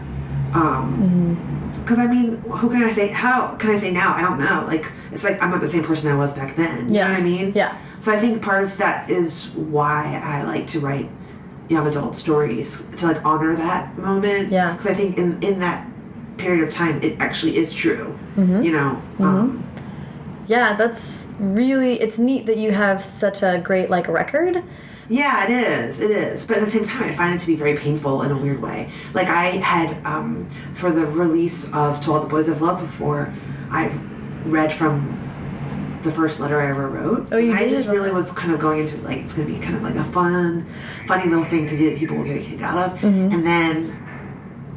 Um, 0.55 1.71
because 1.83 1.99
I 1.99 2.07
mean, 2.07 2.37
who 2.41 2.69
can 2.69 2.83
I 2.83 2.91
say? 2.91 3.09
How 3.09 3.55
can 3.55 3.69
I 3.71 3.77
say 3.79 3.91
now? 3.91 4.13
I 4.15 4.21
don't 4.21 4.39
know. 4.39 4.63
Like, 4.65 4.91
it's 5.11 5.23
like 5.23 5.41
I'm 5.41 5.51
not 5.51 5.61
the 5.61 5.67
same 5.67 5.83
person 5.83 6.09
I 6.09 6.15
was 6.15 6.33
back 6.33 6.55
then. 6.55 6.87
You 6.87 6.95
Yeah. 6.95 7.07
know 7.07 7.13
what 7.13 7.19
I 7.19 7.23
mean? 7.23 7.51
Yeah. 7.53 7.75
So 7.99 8.11
I 8.11 8.17
think 8.17 8.41
part 8.41 8.63
of 8.63 8.77
that 8.77 9.09
is 9.09 9.49
why 9.55 10.19
I 10.23 10.43
like 10.43 10.67
to 10.67 10.79
write 10.79 11.09
young 11.67 11.85
adult 11.87 12.15
stories 12.15 12.83
to 12.97 13.07
like 13.07 13.23
honor 13.25 13.55
that 13.55 13.97
moment. 13.97 14.51
Yeah. 14.51 14.71
Because 14.71 14.87
I 14.87 14.93
think 14.93 15.17
in 15.17 15.37
in 15.41 15.59
that 15.59 15.85
period 16.37 16.63
of 16.63 16.69
time, 16.73 17.01
it 17.03 17.17
actually 17.19 17.57
is 17.57 17.73
true. 17.73 18.17
Mm-hmm. 18.37 18.63
You 18.63 18.71
know. 18.71 19.01
Um, 19.19 19.63
yeah, 20.47 20.75
that's 20.75 21.27
really. 21.39 21.99
It's 22.01 22.17
neat 22.17 22.45
that 22.45 22.57
you 22.57 22.71
have 22.71 23.01
such 23.03 23.43
a 23.43 23.59
great 23.63 23.89
like 23.89 24.07
record. 24.07 24.63
Yeah, 25.07 25.45
it 25.45 25.51
is. 25.51 25.99
It 25.99 26.11
is. 26.11 26.45
But 26.45 26.57
at 26.57 26.65
the 26.65 26.71
same 26.71 26.83
time, 26.83 27.03
I 27.03 27.15
find 27.15 27.33
it 27.33 27.39
to 27.41 27.47
be 27.47 27.55
very 27.55 27.75
painful 27.77 28.23
in 28.23 28.31
a 28.31 28.37
weird 28.37 28.61
way. 28.61 28.89
Like 29.13 29.27
I 29.27 29.51
had 29.57 30.03
um, 30.05 30.49
for 30.73 30.91
the 30.91 31.05
release 31.05 31.71
of 31.73 32.01
"To 32.01 32.13
All 32.13 32.19
the 32.19 32.27
Boys 32.27 32.49
I've 32.49 32.61
Loved 32.61 32.81
Before," 32.81 33.33
I 33.69 33.87
read 34.45 34.73
from 34.73 35.21
the 36.01 36.11
first 36.11 36.39
letter 36.39 36.61
I 36.61 36.69
ever 36.69 36.87
wrote. 36.87 37.27
Oh, 37.31 37.37
you 37.37 37.53
I 37.53 37.59
did? 37.63 37.71
just 37.71 37.87
really 37.87 38.11
was 38.11 38.31
kind 38.31 38.53
of 38.53 38.59
going 38.59 38.79
into 38.81 38.97
like 38.97 39.17
it's 39.17 39.33
going 39.33 39.47
to 39.47 39.53
be 39.53 39.59
kind 39.59 39.75
of 39.75 39.83
like 39.83 39.95
a 39.95 40.03
fun, 40.03 40.65
funny 41.07 41.29
little 41.29 41.45
thing 41.45 41.67
to 41.67 41.77
do 41.77 41.89
that 41.89 41.99
people 41.99 42.17
will 42.17 42.23
get 42.23 42.37
a 42.37 42.43
kick 42.43 42.61
out 42.61 42.77
of. 42.77 42.99
Mm-hmm. 42.99 43.33
And 43.33 43.45
then 43.45 44.01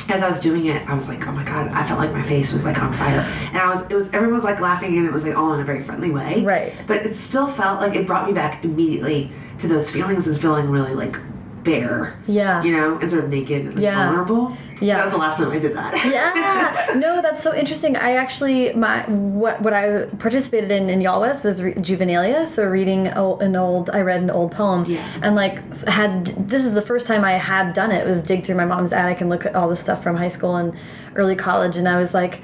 as 0.09 0.23
I 0.23 0.29
was 0.29 0.41
doing 0.41 0.67
it, 0.67 0.89
I 0.89 0.95
was 0.95 1.07
like, 1.07 1.27
oh 1.27 1.33
my 1.33 1.45
god, 1.45 1.69
I 1.69 1.87
felt 1.87 1.99
like 1.99 2.13
my 2.13 2.23
face 2.23 2.53
was 2.53 2.65
like 2.65 2.83
on 2.83 2.95
fire, 2.95 3.21
and 3.21 3.59
I 3.59 3.69
was, 3.69 3.83
it 3.91 3.95
was, 3.95 4.07
everyone 4.09 4.33
was 4.33 4.45
like 4.45 4.59
laughing, 4.59 4.97
and 4.97 5.07
it 5.07 5.13
was 5.13 5.23
like 5.23 5.37
all 5.37 5.53
in 5.53 5.61
a 5.61 5.65
very 5.65 5.83
friendly 5.83 6.11
way, 6.11 6.43
Right. 6.45 6.73
But 6.87 7.05
it 7.05 7.17
still 7.19 7.47
felt 7.47 7.81
like 7.83 7.95
it 7.95 8.07
brought 8.07 8.27
me 8.27 8.33
back 8.33 8.65
immediately 8.65 9.31
to 9.59 9.69
those 9.69 9.91
feelings 9.91 10.27
and 10.27 10.39
feeling 10.41 10.69
really 10.71 10.95
like 10.95 11.17
bare, 11.65 12.17
Yeah. 12.27 12.63
you 12.63 12.71
know, 12.71 12.97
and 12.99 13.11
sort 13.11 13.25
of 13.25 13.31
naked 13.31 13.67
and 13.67 13.75
like, 13.75 13.83
Yeah. 13.83 14.07
vulnerable. 14.07 14.57
Yeah. 14.81 14.99
that 14.99 15.05
was 15.07 15.13
the 15.13 15.19
last 15.19 15.37
time 15.39 15.51
I 15.51 15.59
did 15.59 15.75
that. 15.75 15.93
yeah 16.07 16.95
no 16.97 17.21
that's 17.21 17.43
so 17.43 17.53
interesting 17.53 17.97
i 17.97 18.13
actually 18.13 18.73
my 18.75 19.03
what 19.09 19.61
what 19.61 19.73
i 19.75 20.05
participated 20.21 20.71
in 20.71 20.89
in 20.89 21.01
YALLWEST 21.01 21.45
was 21.45 21.61
re 21.65 21.75
juvenilia 21.75 22.47
so 22.47 22.65
reading 22.65 23.09
o- 23.09 23.37
an 23.39 23.57
old 23.57 23.91
i 23.91 24.01
read 24.01 24.23
an 24.23 24.31
old 24.31 24.53
poem 24.53 24.85
Yeah. 24.87 25.05
and 25.21 25.35
like 25.35 25.57
had 25.89 26.27
this 26.49 26.65
is 26.65 26.73
the 26.75 26.81
first 26.81 27.09
time 27.09 27.25
i 27.25 27.33
had 27.33 27.73
done 27.75 27.91
it 27.91 28.07
was 28.07 28.23
dig 28.23 28.45
through 28.47 28.55
my 28.55 28.65
mom's 28.65 28.93
attic 28.93 29.21
and 29.21 29.29
look 29.29 29.45
at 29.45 29.57
all 29.57 29.69
the 29.69 29.77
stuff 29.77 30.01
from 30.03 30.17
high 30.17 30.29
school 30.29 30.55
and 30.57 30.73
early 31.17 31.35
college 31.35 31.77
and 31.77 31.89
i 31.89 31.97
was 31.99 32.15
like 32.15 32.41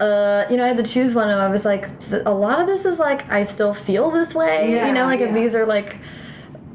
uh, 0.00 0.46
you 0.50 0.56
know, 0.56 0.64
I 0.64 0.68
had 0.68 0.78
to 0.78 0.82
choose 0.82 1.14
one, 1.14 1.28
and 1.28 1.38
I 1.38 1.48
was 1.48 1.66
like, 1.66 1.86
a 2.24 2.30
lot 2.32 2.58
of 2.58 2.66
this 2.66 2.86
is 2.86 2.98
like 2.98 3.30
I 3.30 3.42
still 3.42 3.74
feel 3.74 4.10
this 4.10 4.34
way, 4.34 4.72
Yeah, 4.72 4.86
you 4.86 4.94
know, 4.94 5.04
like 5.04 5.20
yeah. 5.20 5.30
these 5.30 5.54
are 5.54 5.66
like 5.66 5.98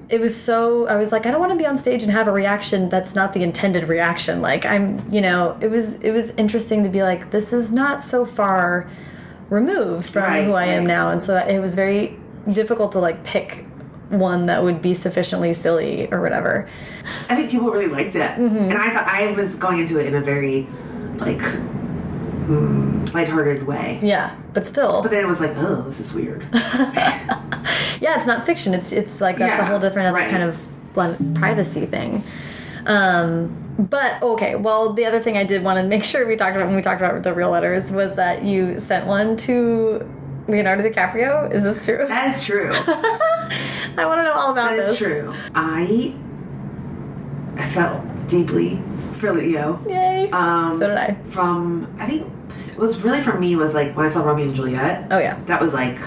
it 0.10 0.22
was 0.22 0.36
so 0.40 0.88
I 0.88 0.96
was 0.98 1.12
like 1.12 1.26
I 1.26 1.32
don't 1.32 1.40
want 1.40 1.52
to 1.52 1.58
be 1.58 1.66
on 1.66 1.78
stage 1.78 2.04
and 2.04 2.12
have 2.12 2.28
a 2.28 2.32
reaction 2.32 2.90
that's 2.90 3.16
not 3.16 3.34
the 3.34 3.42
intended 3.44 3.88
reaction. 3.88 4.42
Like 4.42 4.66
I'm, 4.66 5.02
you 5.12 5.22
know, 5.22 5.58
it 5.62 5.70
was 5.72 5.96
it 6.02 6.12
was 6.12 6.30
interesting 6.32 6.84
to 6.84 6.90
be 6.90 7.02
like 7.04 7.32
this 7.32 7.52
is 7.54 7.72
not 7.72 8.04
so 8.04 8.26
far 8.26 8.90
removed 9.50 10.10
from 10.10 10.24
Right, 10.24 10.46
who 10.46 10.54
I 10.54 10.66
am 10.66 10.86
now, 10.86 11.12
and 11.12 11.24
so 11.24 11.38
it 11.38 11.60
was 11.60 11.76
very 11.76 12.18
difficult 12.52 12.92
to 12.94 13.00
like 13.00 13.24
pick 13.24 13.66
one 14.10 14.46
that 14.46 14.64
would 14.64 14.82
be 14.82 14.94
sufficiently 14.94 15.54
silly 15.54 16.08
or 16.12 16.22
whatever. 16.22 16.70
I 17.30 17.36
think 17.36 17.50
people 17.50 17.70
really 17.72 17.88
liked 17.88 18.16
it, 18.16 18.22
Mm-hmm. 18.22 18.58
and 18.58 18.74
I 18.74 18.92
thought 18.94 19.08
I 19.08 19.32
was 19.34 19.56
going 19.56 19.80
into 19.80 20.00
it 20.00 20.06
in 20.08 20.16
a 20.16 20.22
very 20.22 20.68
like 21.18 21.40
mm, 22.48 23.05
lighthearted 23.16 23.66
way. 23.66 24.00
Yeah, 24.04 24.36
but 24.54 24.68
still, 24.68 25.02
But 25.02 25.12
then 25.12 25.24
it 25.24 25.28
was 25.28 25.40
like, 25.40 25.52
oh, 25.56 25.82
this 25.84 26.00
is 26.00 26.14
weird. 26.14 26.46
yeah, 26.54 28.16
it's 28.18 28.28
not 28.28 28.46
fiction. 28.46 28.74
It's 28.74 28.92
it's 28.92 29.22
like 29.22 29.38
that's 29.38 29.62
a 29.62 29.66
whole 29.66 29.80
different 29.80 30.10
other 30.10 30.18
right. 30.18 30.30
kind 30.30 30.44
of 30.44 30.60
blend, 30.94 31.36
privacy 31.36 31.86
thing. 31.86 32.24
Um, 32.86 33.56
but 33.80 34.22
okay, 34.22 34.56
well, 34.56 34.94
the 34.94 35.06
other 35.06 35.20
thing 35.20 35.38
I 35.38 35.44
did 35.44 35.64
want 35.64 35.78
to 35.78 35.84
make 35.84 36.04
sure 36.04 36.28
we 36.28 36.36
talked 36.36 36.56
about 36.56 36.68
when 36.68 36.76
we 36.76 36.82
talked 36.82 37.02
about 37.02 37.24
the 37.24 37.34
real 37.34 37.50
letters 37.50 37.92
was 37.92 38.16
that 38.16 38.44
you 38.44 38.80
sent 38.80 39.08
one 39.08 39.38
to 39.38 40.08
Leonardo 40.48 40.84
DiCaprio. 40.88 41.52
Is 41.52 41.64
this 41.64 41.84
true? 41.86 42.06
that 42.08 42.36
is 42.36 42.44
true. 42.44 42.72
I 43.98 44.06
want 44.06 44.20
to 44.20 44.24
know 44.24 44.34
all 44.34 44.52
about 44.52 44.72
That 44.72 44.78
this. 44.78 44.92
is 44.92 44.98
true. 44.98 45.34
I 45.56 46.14
I 47.58 47.70
felt 47.70 48.28
deeply 48.28 48.82
for 49.20 49.32
Leo. 49.34 49.80
Yay! 49.88 50.30
Um, 50.32 50.78
so 50.78 50.88
did 50.90 50.98
I. 50.98 51.16
From 51.30 51.94
I 51.98 52.06
think 52.08 52.32
it 52.76 52.80
was 52.80 53.02
really 53.02 53.22
for 53.22 53.40
me 53.40 53.56
was 53.56 53.74
like 53.74 53.96
when 53.96 54.06
I 54.06 54.10
saw 54.10 54.22
Romeo 54.22 54.48
and 54.48 54.56
Juliet. 54.56 55.08
Oh 55.10 55.18
yeah. 55.18 55.40
That 55.46 55.62
was 55.62 55.72
like 55.74 55.98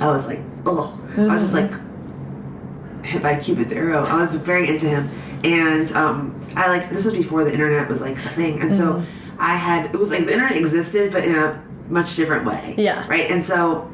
I 0.00 0.08
was 0.08 0.26
like 0.26 0.40
oh 0.66 0.92
I 1.16 1.26
was 1.26 1.40
just 1.40 1.54
mm-hmm. 1.54 1.72
like 1.72 3.04
hit 3.04 3.22
by 3.22 3.38
Cupid's 3.40 3.72
arrow. 3.72 4.04
I 4.04 4.20
was 4.20 4.34
very 4.34 4.68
into 4.68 4.86
him, 4.86 5.08
and 5.42 5.90
um, 5.92 6.38
I 6.54 6.68
like 6.68 6.90
this 6.90 7.04
was 7.06 7.14
before 7.14 7.44
the 7.44 7.52
internet 7.52 7.88
was 7.88 8.00
like 8.00 8.16
a 8.16 8.28
thing, 8.30 8.60
and 8.60 8.76
so 8.76 8.94
mm-hmm. 8.94 9.40
I 9.40 9.56
had 9.56 9.86
it 9.94 9.98
was 9.98 10.10
like 10.10 10.26
the 10.26 10.32
internet 10.32 10.56
existed, 10.56 11.12
but 11.12 11.24
in 11.24 11.34
a 11.34 11.64
much 11.88 12.14
different 12.16 12.44
way. 12.46 12.74
Yeah. 12.76 13.06
Right, 13.08 13.30
and 13.30 13.44
so 13.44 13.90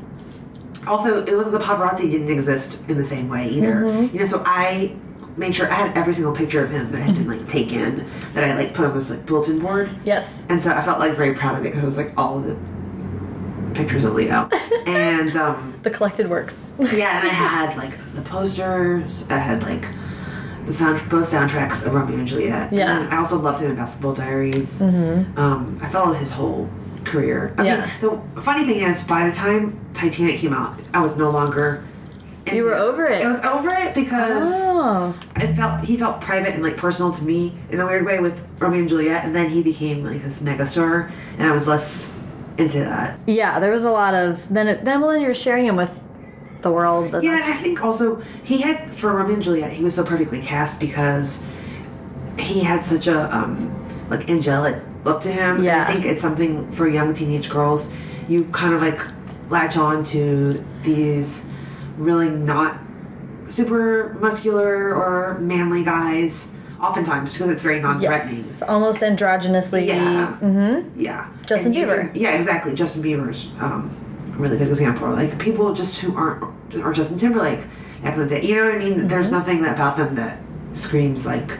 also 0.86 1.24
it 1.24 1.34
was 1.34 1.50
the 1.50 1.58
paparazzi 1.58 2.10
didn't 2.10 2.30
exist 2.30 2.80
in 2.88 2.98
the 2.98 3.04
same 3.04 3.28
way 3.28 3.48
either. 3.48 3.74
Mm-hmm. 3.74 4.12
You 4.12 4.20
know, 4.20 4.26
so 4.26 4.42
I 4.44 4.96
made 5.36 5.54
sure 5.54 5.70
I 5.70 5.74
had 5.74 5.96
every 5.96 6.12
single 6.14 6.34
picture 6.34 6.62
of 6.64 6.70
him 6.70 6.92
that 6.92 7.00
had 7.02 7.14
been 7.16 7.26
like 7.28 7.48
taken 7.48 8.08
that 8.34 8.44
I 8.44 8.54
like 8.54 8.72
put 8.74 8.86
on 8.86 8.94
this 8.94 9.10
like 9.10 9.26
bulletin 9.26 9.58
board. 9.58 9.90
Yes. 10.04 10.46
And 10.48 10.62
so 10.62 10.70
I 10.70 10.80
felt 10.82 10.98
like 10.98 11.14
very 11.14 11.34
proud 11.34 11.58
of 11.58 11.60
it 11.60 11.70
because 11.70 11.82
it 11.82 11.86
was 11.86 11.96
like 11.96 12.12
all 12.16 12.38
of 12.38 12.44
the 12.44 12.56
pictures 13.74 14.04
of 14.04 14.14
Leo. 14.14 14.48
and 14.86 15.34
um, 15.36 15.78
The 15.82 15.90
collected 15.90 16.30
works. 16.30 16.64
yeah, 16.78 17.18
and 17.20 17.28
I 17.28 17.32
had 17.32 17.76
like 17.76 17.92
the 18.14 18.22
posters. 18.22 19.24
I 19.28 19.38
had 19.38 19.62
like 19.62 19.84
the 20.66 20.72
sound, 20.72 21.08
both 21.10 21.30
soundtracks 21.30 21.84
of 21.84 21.94
Romeo 21.94 22.16
and 22.18 22.26
Juliet. 22.28 22.72
Yeah. 22.72 23.00
And 23.00 23.12
I 23.12 23.16
also 23.18 23.38
loved 23.38 23.60
him 23.60 23.70
in 23.70 23.76
Basketball 23.76 24.14
Diaries. 24.14 24.80
Mm-hmm. 24.80 25.38
Um, 25.38 25.78
I 25.82 25.88
followed 25.88 26.14
his 26.14 26.30
whole 26.30 26.68
career. 27.04 27.54
I 27.58 27.64
Yeah. 27.64 27.90
mean, 28.00 28.20
the 28.34 28.40
funny 28.42 28.64
thing 28.64 28.80
is, 28.80 29.02
by 29.02 29.28
the 29.28 29.34
time 29.34 29.78
Titanic 29.94 30.36
came 30.38 30.54
out, 30.54 30.78
I 30.94 31.00
was 31.00 31.16
no 31.16 31.28
longer. 31.30 31.84
Into 32.46 32.56
You 32.56 32.64
were 32.64 32.74
over 32.74 33.06
it. 33.06 33.24
I 33.24 33.28
was 33.28 33.40
over 33.40 33.68
it 33.72 33.94
because 33.94 34.48
Oh. 34.52 35.14
I 35.36 35.46
felt 35.54 35.84
he 35.84 35.96
felt 35.96 36.20
private 36.20 36.54
and 36.54 36.62
like 36.62 36.76
personal 36.76 37.12
to 37.12 37.24
me 37.24 37.54
in 37.70 37.80
a 37.80 37.86
weird 37.86 38.04
way 38.04 38.20
with 38.20 38.42
Romeo 38.58 38.80
and 38.80 38.88
Juliet, 38.88 39.24
and 39.24 39.34
then 39.34 39.48
he 39.50 39.62
became 39.62 40.04
like 40.04 40.22
this 40.22 40.40
megastar, 40.40 41.10
and 41.38 41.42
I 41.42 41.52
was 41.52 41.66
less 41.66 42.10
into 42.58 42.78
that. 42.80 43.18
Yeah, 43.26 43.58
there 43.58 43.70
was 43.70 43.84
a 43.84 43.90
lot 43.90 44.14
of 44.14 44.46
then. 44.52 44.68
It, 44.68 44.84
then 44.84 45.00
well, 45.00 45.10
then 45.10 45.20
you 45.22 45.26
were 45.28 45.34
sharing 45.34 45.66
him 45.66 45.76
with 45.76 45.98
the 46.62 46.70
world. 46.70 47.14
and 47.14 47.22
Yeah, 47.24 47.40
I 47.44 47.62
think 47.62 47.82
also 47.82 48.22
he 48.42 48.58
had 48.62 48.94
for 48.94 49.12
Romeo 49.12 49.34
and 49.34 49.42
Juliet, 49.42 49.72
he 49.72 49.82
was 49.84 49.94
so 49.94 50.04
perfectly 50.04 50.40
cast 50.40 50.80
because 50.80 51.42
he 52.38 52.60
had 52.60 52.84
such 52.84 53.06
a 53.06 53.34
um 53.36 53.70
like 54.10 54.28
angelic 54.28 54.76
look 55.04 55.20
to 55.22 55.32
him. 55.32 55.56
And 55.56 55.64
Yeah. 55.64 55.84
I 55.88 55.92
think 55.92 56.04
it's 56.04 56.20
something 56.22 56.70
for 56.72 56.88
young 56.88 57.14
teenage 57.14 57.48
girls. 57.50 57.90
You 58.28 58.44
kind 58.46 58.74
of 58.74 58.80
like 58.82 59.00
latch 59.50 59.76
on 59.76 60.04
to 60.04 60.64
these 60.82 61.44
really 61.96 62.28
not 62.30 62.78
super 63.46 64.16
muscular 64.20 64.94
or 64.94 65.38
manly 65.38 65.84
guys, 65.84 66.48
oftentimes 66.80 67.32
because 67.32 67.48
it's 67.50 67.62
very 67.62 67.80
non-threatening. 67.80 68.36
Yes, 68.44 68.62
almost 68.62 69.00
androgynously. 69.00 69.86
Yeah. 69.86 70.36
Mm-hmm. 70.40 71.00
Yeah. 71.00 71.28
Justin 71.46 71.74
And 71.74 71.76
Bieber. 71.88 72.12
can- 72.12 72.20
yeah, 72.20 72.32
exactly. 72.38 72.74
Justin 72.74 73.02
Bieber's 73.02 73.46
um, 73.60 73.94
a 74.34 74.38
really 74.38 74.56
good 74.58 74.68
example. 74.68 75.10
Like 75.10 75.38
people 75.38 75.74
just 75.74 75.98
who 76.00 76.16
aren't, 76.16 76.42
or 76.76 76.92
Justin 76.92 77.18
Timberlake, 77.18 77.60
back 78.02 78.14
in 78.14 78.20
the 78.20 78.26
day. 78.26 78.42
You 78.46 78.56
know 78.56 78.64
what 78.66 78.74
I 78.74 78.78
mean? 78.78 79.08
There's 79.08 79.26
Mm-hmm. 79.26 79.34
nothing 79.36 79.64
about 79.66 79.96
them 79.96 80.14
that 80.16 80.38
screams 80.72 81.24
like 81.26 81.58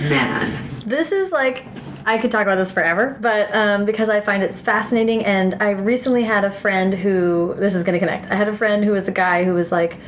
man. 0.00 0.64
This 0.84 1.12
is 1.12 1.32
like 1.32 1.64
I 2.04 2.18
could 2.18 2.30
talk 2.30 2.42
about 2.42 2.56
this 2.56 2.70
forever, 2.70 3.16
but 3.20 3.54
um, 3.54 3.86
because 3.86 4.10
I 4.10 4.20
find 4.20 4.42
it's 4.42 4.60
fascinating, 4.60 5.24
and 5.24 5.62
I 5.62 5.70
recently 5.70 6.24
had 6.24 6.44
a 6.44 6.50
friend 6.50 6.92
who 6.92 7.54
this 7.56 7.74
is 7.74 7.82
going 7.82 7.94
to 7.94 7.98
connect. 7.98 8.30
I 8.30 8.34
had 8.34 8.48
a 8.48 8.52
friend 8.52 8.84
who 8.84 8.92
was 8.92 9.08
a 9.08 9.12
guy 9.12 9.44
who 9.44 9.54
was 9.54 9.72
like 9.72 9.98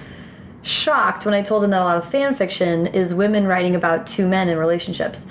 shocked 0.60 1.24
when 1.24 1.32
I 1.32 1.42
told 1.42 1.64
him 1.64 1.70
that 1.70 1.80
a 1.80 1.84
lot 1.84 1.96
of 1.96 2.04
fan 2.04 2.34
fiction 2.34 2.88
is 2.88 3.14
women 3.14 3.46
writing 3.46 3.74
about 3.74 4.06
two 4.06 4.26
men 4.28 4.48
in 4.48 4.58
relationships. 4.58 5.24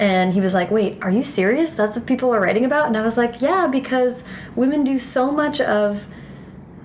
And 0.00 0.32
he 0.32 0.40
was 0.40 0.54
like, 0.54 0.70
Wait, 0.70 0.98
are 1.02 1.10
you 1.10 1.22
serious? 1.22 1.74
That's 1.74 1.96
what 1.96 2.06
people 2.06 2.34
are 2.34 2.40
writing 2.40 2.64
about? 2.64 2.86
And 2.86 2.96
I 2.96 3.02
was 3.02 3.16
like, 3.16 3.40
Yeah, 3.40 3.66
because 3.66 4.24
women 4.56 4.82
do 4.82 4.98
so 4.98 5.30
much 5.30 5.60
of 5.60 6.06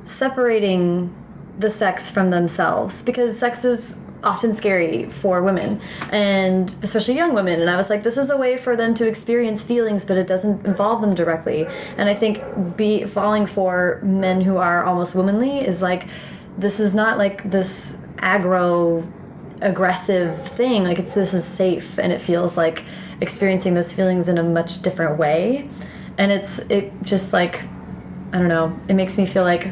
separating 0.03 1.15
the 1.57 1.69
sex 1.69 2.11
from 2.11 2.29
themselves 2.29 3.03
because 3.03 3.37
sex 3.37 3.63
is 3.63 3.95
often 4.23 4.53
scary 4.53 5.05
for 5.05 5.41
women 5.43 5.81
and 6.11 6.75
especially 6.81 7.15
young 7.15 7.33
women. 7.33 7.61
And 7.61 7.69
i 7.69 7.77
was 7.77 7.89
like 7.89 8.03
this 8.03 8.17
is 8.17 8.29
a 8.29 8.37
way 8.37 8.57
for 8.57 8.75
them 8.75 8.93
to 8.95 9.07
experience 9.07 9.63
feelings 9.63 10.05
but 10.05 10.17
it 10.17 10.27
doesn't 10.27 10.65
involve 10.65 11.01
them 11.01 11.13
directly. 11.13 11.65
And 11.97 12.09
i 12.09 12.15
think 12.15 12.41
be 12.77 13.05
falling 13.05 13.45
for 13.45 13.99
men 14.03 14.41
who 14.41 14.57
are 14.57 14.83
almost 14.83 15.15
womanly 15.15 15.59
is 15.59 15.81
like 15.81 16.07
this 16.57 16.79
is 16.79 16.93
not 16.93 17.17
like 17.17 17.49
this 17.49 17.97
aggro 18.17 19.09
aggressive 19.61 20.39
thing. 20.49 20.83
Like 20.83 20.99
it's 20.99 21.13
this 21.13 21.33
is 21.33 21.43
safe 21.43 21.97
and 21.97 22.11
it 22.11 22.21
feels 22.21 22.55
like 22.57 22.83
experiencing 23.21 23.73
those 23.73 23.91
feelings 23.91 24.29
in 24.29 24.37
a 24.37 24.43
much 24.43 24.81
different 24.81 25.17
way. 25.17 25.69
And 26.17 26.31
it's 26.31 26.59
it 26.69 26.91
just 27.03 27.33
like 27.33 27.63
I 28.33 28.39
don't 28.39 28.47
know. 28.47 28.77
It 28.87 28.93
makes 28.95 29.17
me 29.17 29.25
feel 29.25 29.43
like 29.43 29.71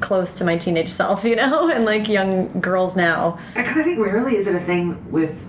close 0.00 0.32
to 0.34 0.44
my 0.44 0.56
teenage 0.56 0.88
self, 0.88 1.24
you 1.24 1.36
know, 1.36 1.68
and 1.72 1.84
like 1.84 2.08
young 2.08 2.60
girls 2.60 2.96
now. 2.96 3.38
I 3.54 3.62
kind 3.62 3.80
of 3.80 3.86
think 3.86 3.98
rarely 3.98 4.36
is 4.36 4.46
it 4.46 4.54
a 4.54 4.60
thing 4.60 5.10
with 5.10 5.44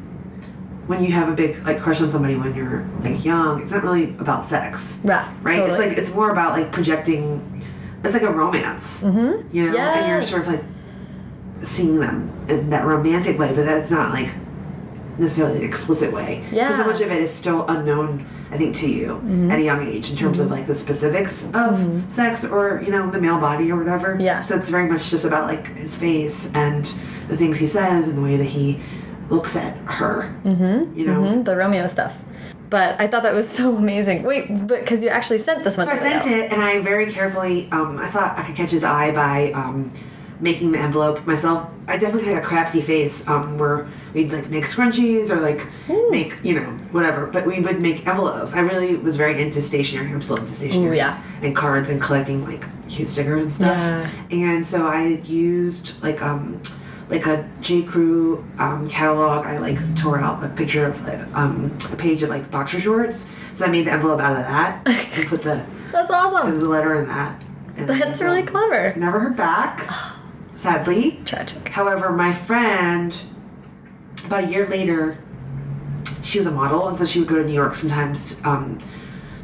when 0.87 1.03
you 1.03 1.11
have 1.11 1.29
a 1.29 1.35
big 1.35 1.63
like 1.65 1.79
crush 1.79 2.01
on 2.01 2.11
somebody 2.11 2.35
when 2.35 2.55
you're 2.55 2.87
like 3.01 3.23
young. 3.23 3.61
It's 3.61 3.71
not 3.71 3.83
really 3.83 4.15
about 4.17 4.49
sex, 4.49 4.97
Yeah, 5.03 5.31
right? 5.41 5.57
totally. 5.57 5.77
It's 5.77 5.89
like 5.89 5.97
it's 5.97 6.09
more 6.09 6.31
about 6.31 6.53
like 6.53 6.71
projecting. 6.71 7.63
It's 8.03 8.13
like 8.13 8.23
a 8.23 8.31
romance, 8.31 9.01
mm-hmm. 9.01 9.55
you 9.55 9.71
know, 9.71 9.77
and 9.77 10.07
you're 10.07 10.23
sort 10.23 10.43
of 10.43 10.47
like 10.47 10.63
seeing 11.61 11.99
them 11.99 12.31
in 12.47 12.69
that 12.69 12.85
romantic 12.85 13.37
way, 13.37 13.53
but 13.53 13.65
that's 13.65 13.91
not 13.91 14.11
like 14.11 14.29
necessarily 15.19 15.59
an 15.59 15.63
explicit 15.65 16.11
way. 16.13 16.43
Yeah. 16.51 16.75
so 16.77 16.83
much 16.85 17.01
of 17.01 17.11
it 17.11 17.21
is 17.21 17.33
still 17.33 17.65
unknown. 17.67 18.25
I 18.51 18.57
think 18.57 18.75
to 18.77 18.89
you 18.91 19.07
Mm-hmm. 19.09 19.51
at 19.51 19.59
a 19.59 19.61
young 19.61 19.85
age 19.87 20.09
in 20.09 20.15
terms 20.15 20.39
of 20.39 20.49
like 20.49 20.65
the 20.65 20.73
specifics 20.73 21.45
of 21.53 22.03
sex 22.09 22.43
or 22.43 22.81
you 22.83 22.89
know 22.91 23.09
the 23.11 23.21
male 23.21 23.39
body 23.39 23.71
or 23.71 23.77
whatever. 23.77 24.17
Yeah. 24.19 24.43
So 24.43 24.55
it's 24.55 24.69
very 24.69 24.89
much 24.89 25.09
just 25.11 25.23
about 25.25 25.45
like 25.45 25.67
his 25.75 25.95
face 25.95 26.51
and 26.55 26.85
the 27.27 27.37
things 27.37 27.57
he 27.57 27.67
says 27.67 28.07
and 28.07 28.17
the 28.17 28.21
way 28.23 28.37
that 28.37 28.45
he 28.45 28.81
looks 29.29 29.55
at 29.55 29.77
her. 29.85 30.33
Mm-hmm. 30.43 30.97
You 30.97 31.05
know. 31.05 31.21
Mhm, 31.21 31.45
the 31.45 31.55
Romeo 31.55 31.85
stuff. 31.87 32.17
But 32.71 32.99
I 33.01 33.07
thought 33.07 33.23
that 33.23 33.33
was 33.35 33.47
so 33.59 33.75
amazing. 33.75 34.23
Wait, 34.23 34.47
but 34.67 34.79
because 34.81 35.03
you 35.03 35.09
actually 35.09 35.39
sent 35.39 35.63
this 35.63 35.77
one. 35.77 35.85
So 35.85 35.91
I 35.91 35.95
sent 35.97 36.25
it, 36.27 36.51
and 36.51 36.61
I 36.61 36.79
very 36.79 37.11
carefully. 37.11 37.67
Um, 37.71 37.99
I 37.99 38.07
thought 38.07 38.37
I 38.37 38.43
could 38.43 38.55
catch 38.55 38.71
his 38.71 38.83
eye 38.83 39.11
by 39.11 39.51
um, 39.51 39.91
making 40.39 40.71
the 40.71 40.79
envelope 40.79 41.25
myself. 41.25 41.69
I 41.87 41.97
definitely 41.97 42.31
had 42.31 42.41
a 42.41 42.45
crafty 42.45 42.81
face 42.81 43.27
um, 43.27 43.57
where 43.57 43.87
we'd 44.13 44.31
like 44.31 44.49
make 44.49 44.65
scrunchies 44.65 45.29
or 45.29 45.39
like 45.39 45.65
make 46.09 46.35
you 46.43 46.59
know 46.59 46.67
whatever, 46.91 47.25
but 47.27 47.45
we 47.45 47.59
would 47.59 47.81
make 47.81 48.07
envelopes. 48.07 48.53
I 48.53 48.59
really 48.59 48.95
was 48.95 49.15
very 49.15 49.41
into 49.41 49.61
stationery. 49.61 50.11
I'm 50.11 50.21
still 50.21 50.37
into 50.37 50.51
stationery. 50.53 50.95
Ooh, 50.95 50.97
yeah. 50.97 51.21
And 51.41 51.55
cards 51.55 51.89
and 51.89 52.01
collecting 52.01 52.43
like 52.45 52.63
cute 52.87 53.09
stickers 53.09 53.43
and 53.43 53.53
stuff. 53.53 53.77
Yeah. 53.77 54.09
And 54.31 54.65
so 54.65 54.85
I 54.87 55.21
used 55.25 56.01
like 56.01 56.21
um 56.21 56.61
like 57.09 57.25
a 57.25 57.49
J 57.61 57.81
Crew 57.83 58.45
um, 58.59 58.87
catalog. 58.87 59.45
I 59.45 59.57
like 59.57 59.77
tore 59.95 60.19
out 60.19 60.43
a 60.43 60.49
picture 60.49 60.85
of 60.85 61.01
like 61.05 61.19
um 61.35 61.75
a 61.91 61.95
page 61.95 62.23
of 62.23 62.29
like 62.29 62.49
boxer 62.51 62.79
shorts. 62.79 63.25
So 63.55 63.65
I 63.65 63.69
made 63.69 63.87
the 63.87 63.91
envelope 63.91 64.19
out 64.19 64.33
of 64.33 64.45
that 64.45 64.81
and 65.17 65.27
put 65.27 65.41
the 65.41 65.65
That's 65.91 66.09
awesome. 66.09 66.59
the 66.59 66.67
letter 66.69 67.01
in 67.01 67.07
that. 67.07 67.41
And, 67.77 67.89
That's 67.89 68.21
really 68.21 68.43
clever. 68.43 68.93
Never 68.95 69.19
heard 69.19 69.37
back, 69.37 69.89
sadly. 70.59 71.19
Tragic. 71.25 71.69
However, 71.69 72.11
my 72.11 72.33
friend, 72.33 73.19
about 74.25 74.43
a 74.43 74.47
year 74.47 74.67
later, 74.67 75.17
she 76.21 76.37
was 76.37 76.47
a 76.47 76.51
model, 76.51 76.87
and 76.87 76.97
so 76.97 77.05
she 77.05 77.19
would 77.19 77.27
go 77.29 77.37
to 77.37 77.45
New 77.45 77.53
York 77.53 77.75
sometimes 77.75 78.39
um, 78.43 78.79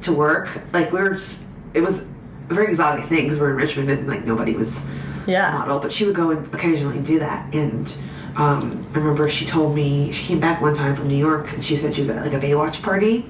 to 0.01 0.11
work. 0.11 0.49
Like 0.73 0.91
we 0.91 0.99
were, 0.99 1.11
just, 1.11 1.43
it 1.73 1.81
was 1.81 2.09
a 2.49 2.53
very 2.53 2.67
exotic 2.67 3.05
thing 3.05 3.23
because 3.25 3.39
we're 3.39 3.51
in 3.51 3.55
Richmond 3.55 3.89
and 3.89 4.07
like 4.07 4.25
nobody 4.25 4.53
was 4.55 4.85
a 5.27 5.31
Yeah. 5.31 5.51
model, 5.53 5.79
but 5.79 5.91
she 5.91 6.05
would 6.05 6.15
go 6.15 6.31
and 6.31 6.53
occasionally 6.53 6.99
do 7.01 7.17
that. 7.19 7.53
And 7.53 7.95
um, 8.35 8.81
I 8.93 8.97
remember 8.97 9.27
she 9.29 9.45
told 9.45 9.73
me 9.73 10.11
she 10.11 10.25
came 10.27 10.39
back 10.41 10.61
one 10.61 10.73
time 10.73 10.95
from 10.95 11.07
New 11.07 11.15
York 11.17 11.53
and 11.53 11.63
she 11.63 11.77
said 11.77 11.93
she 11.93 12.01
was 12.01 12.09
at 12.09 12.23
like 12.25 12.33
a 12.33 12.45
Baywatch 12.45 12.81
party, 12.83 13.25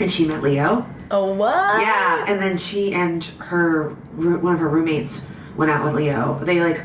and 0.00 0.10
she 0.10 0.26
met 0.26 0.42
Leo. 0.42 0.84
Oh 1.12 1.32
what? 1.32 1.80
Yeah, 1.80 2.24
and 2.26 2.40
then 2.42 2.56
she 2.56 2.92
and 2.92 3.22
her 3.38 3.90
one 4.16 4.54
of 4.54 4.60
her 4.60 4.68
roommates 4.68 5.24
went 5.56 5.70
out 5.70 5.84
with 5.84 5.94
Leo. 5.94 6.38
They 6.42 6.60
like 6.60 6.82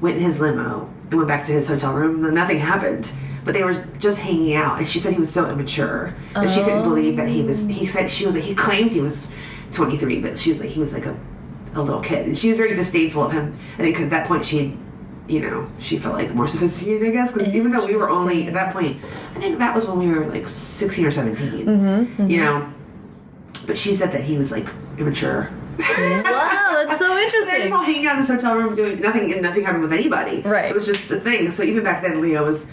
went 0.00 0.16
in 0.16 0.22
his 0.22 0.40
limo 0.40 0.90
and 1.10 1.14
went 1.14 1.28
back 1.28 1.46
to 1.46 1.52
his 1.52 1.66
hotel 1.66 1.92
room. 1.92 2.24
and 2.24 2.34
Nothing 2.34 2.58
happened, 2.58 3.10
but 3.44 3.54
they 3.54 3.62
were 3.62 3.74
just 3.98 4.18
hanging 4.18 4.54
out. 4.54 4.78
And 4.78 4.88
she 4.88 4.98
said 4.98 5.12
he 5.12 5.20
was 5.20 5.32
so 5.32 5.48
immature 5.48 6.14
that 6.34 6.50
she 6.50 6.62
couldn't 6.62 6.82
believe 6.82 7.16
that 7.16 7.28
he 7.28 7.42
was. 7.42 7.66
He 7.66 7.86
oh. 7.86 7.88
said 7.88 8.10
she 8.10 8.26
was. 8.26 8.34
He 8.34 8.54
claimed 8.54 8.92
he 8.92 9.00
was 9.00 9.32
twenty 9.70 9.96
three, 9.96 10.20
but 10.20 10.38
she 10.38 10.50
was 10.50 10.60
like 10.60 10.70
he 10.70 10.80
was 10.80 10.92
like 10.92 11.06
a 11.06 11.16
a 11.74 11.82
little 11.82 12.00
kid, 12.00 12.26
and 12.26 12.38
she 12.38 12.48
was 12.48 12.56
very 12.56 12.74
disdainful 12.74 13.24
of 13.24 13.32
him. 13.32 13.56
I 13.74 13.78
think 13.78 14.00
at 14.00 14.10
that 14.10 14.26
point 14.26 14.44
she. 14.44 14.78
You 15.26 15.40
know, 15.40 15.70
she 15.78 15.98
felt 15.98 16.16
like 16.16 16.34
more 16.34 16.46
sophisticated, 16.46 17.08
I 17.08 17.10
guess, 17.10 17.32
because 17.32 17.54
even 17.54 17.70
though 17.70 17.86
we 17.86 17.96
were 17.96 18.10
only 18.10 18.46
at 18.46 18.52
that 18.52 18.74
point, 18.74 19.02
I 19.34 19.38
think 19.40 19.58
that 19.58 19.74
was 19.74 19.86
when 19.86 19.98
we 19.98 20.06
were 20.06 20.26
like 20.26 20.46
sixteen 20.46 21.06
or 21.06 21.10
17 21.10 21.64
mm-hmm, 21.64 22.28
You 22.28 22.40
mm-hmm. 22.40 22.44
know, 22.44 22.72
but 23.66 23.78
she 23.78 23.94
said 23.94 24.12
that 24.12 24.24
he 24.24 24.36
was 24.36 24.52
like 24.52 24.66
immature. 24.98 25.50
Wow, 26.24 26.84
that's 26.86 26.98
so 26.98 27.16
interesting. 27.16 27.46
They're 27.50 27.60
just 27.62 27.72
all 27.72 27.82
hanging 27.84 28.06
out 28.06 28.14
in 28.14 28.20
this 28.20 28.28
hotel 28.28 28.56
room 28.56 28.74
doing 28.74 29.00
nothing, 29.00 29.32
and 29.32 29.42
nothing 29.42 29.62
happened 29.64 29.82
with 29.82 29.92
anybody. 29.92 30.42
Right. 30.42 30.66
It 30.66 30.74
was 30.74 30.86
just 30.86 31.10
a 31.10 31.18
thing. 31.20 31.50
So 31.50 31.62
even 31.62 31.84
back 31.84 32.02
then, 32.02 32.20
Leo 32.20 32.44
was 32.44 32.64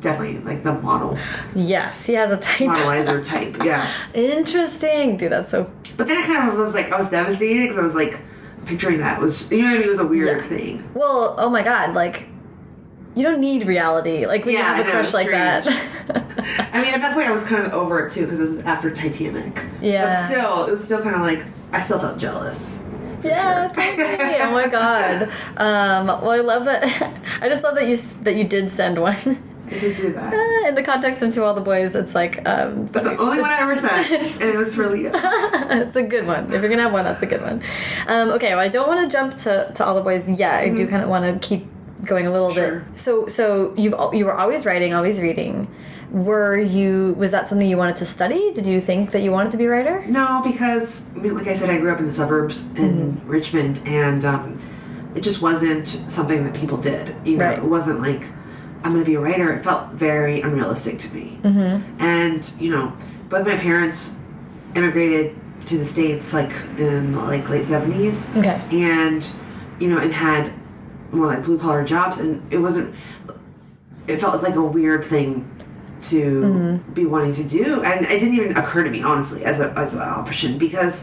definitely 0.00 0.38
like 0.38 0.62
the 0.62 0.72
model, 0.74 1.18
Yes, 1.54 2.06
he 2.06 2.12
has 2.14 2.30
a 2.30 2.36
type. 2.36 2.68
modelizer 2.68 3.24
type. 3.32 3.56
Yeah. 3.64 3.90
Interesting, 4.14 5.16
dude. 5.16 5.32
That's 5.32 5.50
so. 5.50 5.70
But 5.96 6.06
then 6.06 6.18
I 6.18 6.26
kind 6.26 6.48
of 6.48 6.56
was 6.56 6.72
like, 6.74 6.92
I 6.92 6.98
was 6.98 7.08
devastated 7.08 7.68
because 7.68 7.78
I 7.78 7.82
was 7.82 7.94
like, 7.94 8.20
picturing 8.66 8.98
that 8.98 9.20
was, 9.20 9.50
you 9.50 9.58
know 9.58 9.64
what 9.64 9.70
I 9.70 9.78
mean? 9.78 9.82
It 9.86 9.88
was 9.88 9.98
a 9.98 10.06
weird 10.06 10.42
Yeah. 10.42 10.48
thing. 10.48 10.90
Well, 10.94 11.34
oh 11.38 11.48
my 11.50 11.62
god, 11.62 11.94
like. 11.94 12.27
You 13.14 13.22
don't 13.24 13.40
need 13.40 13.66
reality. 13.66 14.26
Like 14.26 14.44
we 14.44 14.54
Yeah, 14.54 14.76
have 14.76 14.86
a 14.86 14.90
crush 14.90 15.12
like 15.12 15.28
that. 15.28 15.66
I 16.72 16.80
mean, 16.82 16.94
at 16.94 17.00
that 17.00 17.14
point, 17.14 17.26
I 17.26 17.32
was 17.32 17.42
kind 17.42 17.66
of 17.66 17.72
over 17.72 18.06
it 18.06 18.12
too 18.12 18.22
because 18.24 18.38
it 18.38 18.42
was 18.42 18.58
after 18.64 18.94
Titanic. 18.94 19.60
Yeah. 19.80 20.22
But 20.22 20.28
still, 20.32 20.64
it 20.66 20.70
was 20.70 20.84
still 20.84 21.02
kind 21.02 21.14
of 21.16 21.22
like 21.22 21.44
I 21.72 21.82
still 21.82 21.98
felt 21.98 22.18
jealous. 22.18 22.78
Yeah, 23.24 23.72
sure. 23.72 23.84
totally. 23.96 24.36
Oh 24.40 24.52
my 24.52 24.68
god. 24.68 25.30
Um, 25.56 26.06
well, 26.06 26.30
I 26.30 26.38
love 26.38 26.64
that. 26.66 26.84
I 27.40 27.48
just 27.48 27.64
love 27.64 27.74
that 27.74 27.88
you 27.88 27.96
that 28.22 28.36
you 28.36 28.44
did 28.44 28.70
send 28.70 29.00
one. 29.00 29.42
I 29.66 29.70
did 29.78 29.96
do 29.96 30.12
that. 30.12 30.32
In 30.68 30.74
the 30.76 30.82
context 30.82 31.20
of 31.20 31.30
To 31.32 31.44
All 31.44 31.52
the 31.52 31.60
Boys, 31.60 31.94
it's 31.96 32.14
like 32.14 32.48
um, 32.48 32.86
That's 32.86 33.06
the 33.06 33.18
only 33.18 33.40
one 33.40 33.50
I 33.50 33.58
ever 33.60 33.74
sent, 33.74 34.10
and 34.40 34.42
it 34.42 34.56
was 34.56 34.78
really 34.78 35.02
Leo. 35.02 35.10
it's 35.14 35.96
a 35.96 36.02
good 36.04 36.26
one. 36.26 36.44
If 36.52 36.60
you're 36.62 36.70
gonna 36.70 36.82
have 36.82 36.92
one, 36.92 37.04
that's 37.04 37.22
a 37.22 37.26
good 37.26 37.42
one. 37.42 37.62
Um, 38.06 38.30
okay, 38.30 38.50
well, 38.50 38.60
I 38.60 38.68
don't 38.68 38.88
want 38.88 39.10
to 39.10 39.12
jump 39.14 39.36
to, 39.38 39.70
to 39.74 39.84
all 39.84 39.94
the 39.96 40.00
boys 40.00 40.28
yet. 40.30 40.62
I 40.62 40.68
do 40.70 40.86
kind 40.86 41.02
of 41.02 41.08
want 41.10 41.24
to 41.24 41.46
keep 41.46 41.66
going 42.04 42.26
a 42.26 42.30
little 42.32 42.52
Sure. 42.52 42.80
bit. 42.80 42.96
So, 42.96 43.26
so 43.26 43.74
you've 43.76 43.94
you 44.12 44.24
were 44.24 44.36
always 44.36 44.64
writing, 44.66 44.94
always 44.94 45.20
reading. 45.20 45.68
Were 46.10 46.56
you? 46.58 47.14
Was 47.18 47.30
that 47.32 47.48
something 47.48 47.68
you 47.68 47.76
wanted 47.76 47.96
to 47.96 48.06
study? 48.06 48.52
Did 48.54 48.66
you 48.66 48.80
think 48.80 49.10
that 49.10 49.22
you 49.22 49.30
wanted 49.30 49.52
to 49.52 49.58
be 49.58 49.66
a 49.66 49.68
writer? 49.70 50.04
No, 50.06 50.40
because 50.44 51.02
like 51.14 51.46
I 51.46 51.54
said, 51.56 51.68
I 51.68 51.78
grew 51.78 51.92
up 51.92 51.98
in 51.98 52.06
the 52.06 52.12
suburbs 52.12 52.70
in 52.76 53.12
Mm-hmm. 53.18 53.28
Richmond, 53.28 53.82
and 53.84 54.24
um, 54.24 54.62
it 55.14 55.22
just 55.22 55.42
wasn't 55.42 55.86
something 55.88 56.44
that 56.44 56.54
people 56.54 56.78
did. 56.78 57.14
You 57.24 57.36
know, 57.36 57.44
Right. 57.46 57.58
it 57.58 57.64
wasn't 57.64 58.00
like 58.00 58.22
I'm 58.84 58.92
going 58.92 59.04
to 59.04 59.10
be 59.10 59.16
a 59.16 59.20
writer. 59.20 59.52
It 59.52 59.64
felt 59.64 59.88
very 59.92 60.40
unrealistic 60.40 60.98
to 61.00 61.14
me. 61.14 61.38
Mm-hmm. 61.42 62.00
And 62.02 62.50
you 62.58 62.70
know, 62.70 62.92
both 63.28 63.44
my 63.46 63.56
parents 63.56 64.12
immigrated 64.74 65.36
to 65.66 65.76
the 65.76 65.84
states 65.84 66.32
like 66.32 66.52
in 66.78 67.12
the, 67.12 67.18
like 67.20 67.48
late 67.50 67.68
seventies, 67.68 68.28
Okay. 68.36 68.62
and 68.70 69.28
you 69.78 69.88
know, 69.88 69.98
and 69.98 70.12
had 70.12 70.52
more 71.12 71.26
like 71.26 71.44
blue 71.44 71.58
collar 71.58 71.84
jobs, 71.84 72.18
and 72.18 72.52
it 72.52 72.58
wasn't. 72.58 72.94
It 74.06 74.20
felt 74.20 74.42
like 74.42 74.54
a 74.54 74.62
weird 74.62 75.04
thing 75.04 75.50
to 76.00 76.42
Mm-hmm. 76.42 76.92
be 76.92 77.04
wanting 77.06 77.34
to 77.34 77.44
do, 77.44 77.82
and 77.82 78.06
it 78.06 78.20
didn't 78.20 78.34
even 78.34 78.56
occur 78.56 78.84
to 78.84 78.90
me 78.90 79.02
honestly 79.02 79.44
as 79.44 79.58
a 79.60 79.72
as 79.76 79.94
an 79.94 80.00
option 80.00 80.56
because 80.58 81.02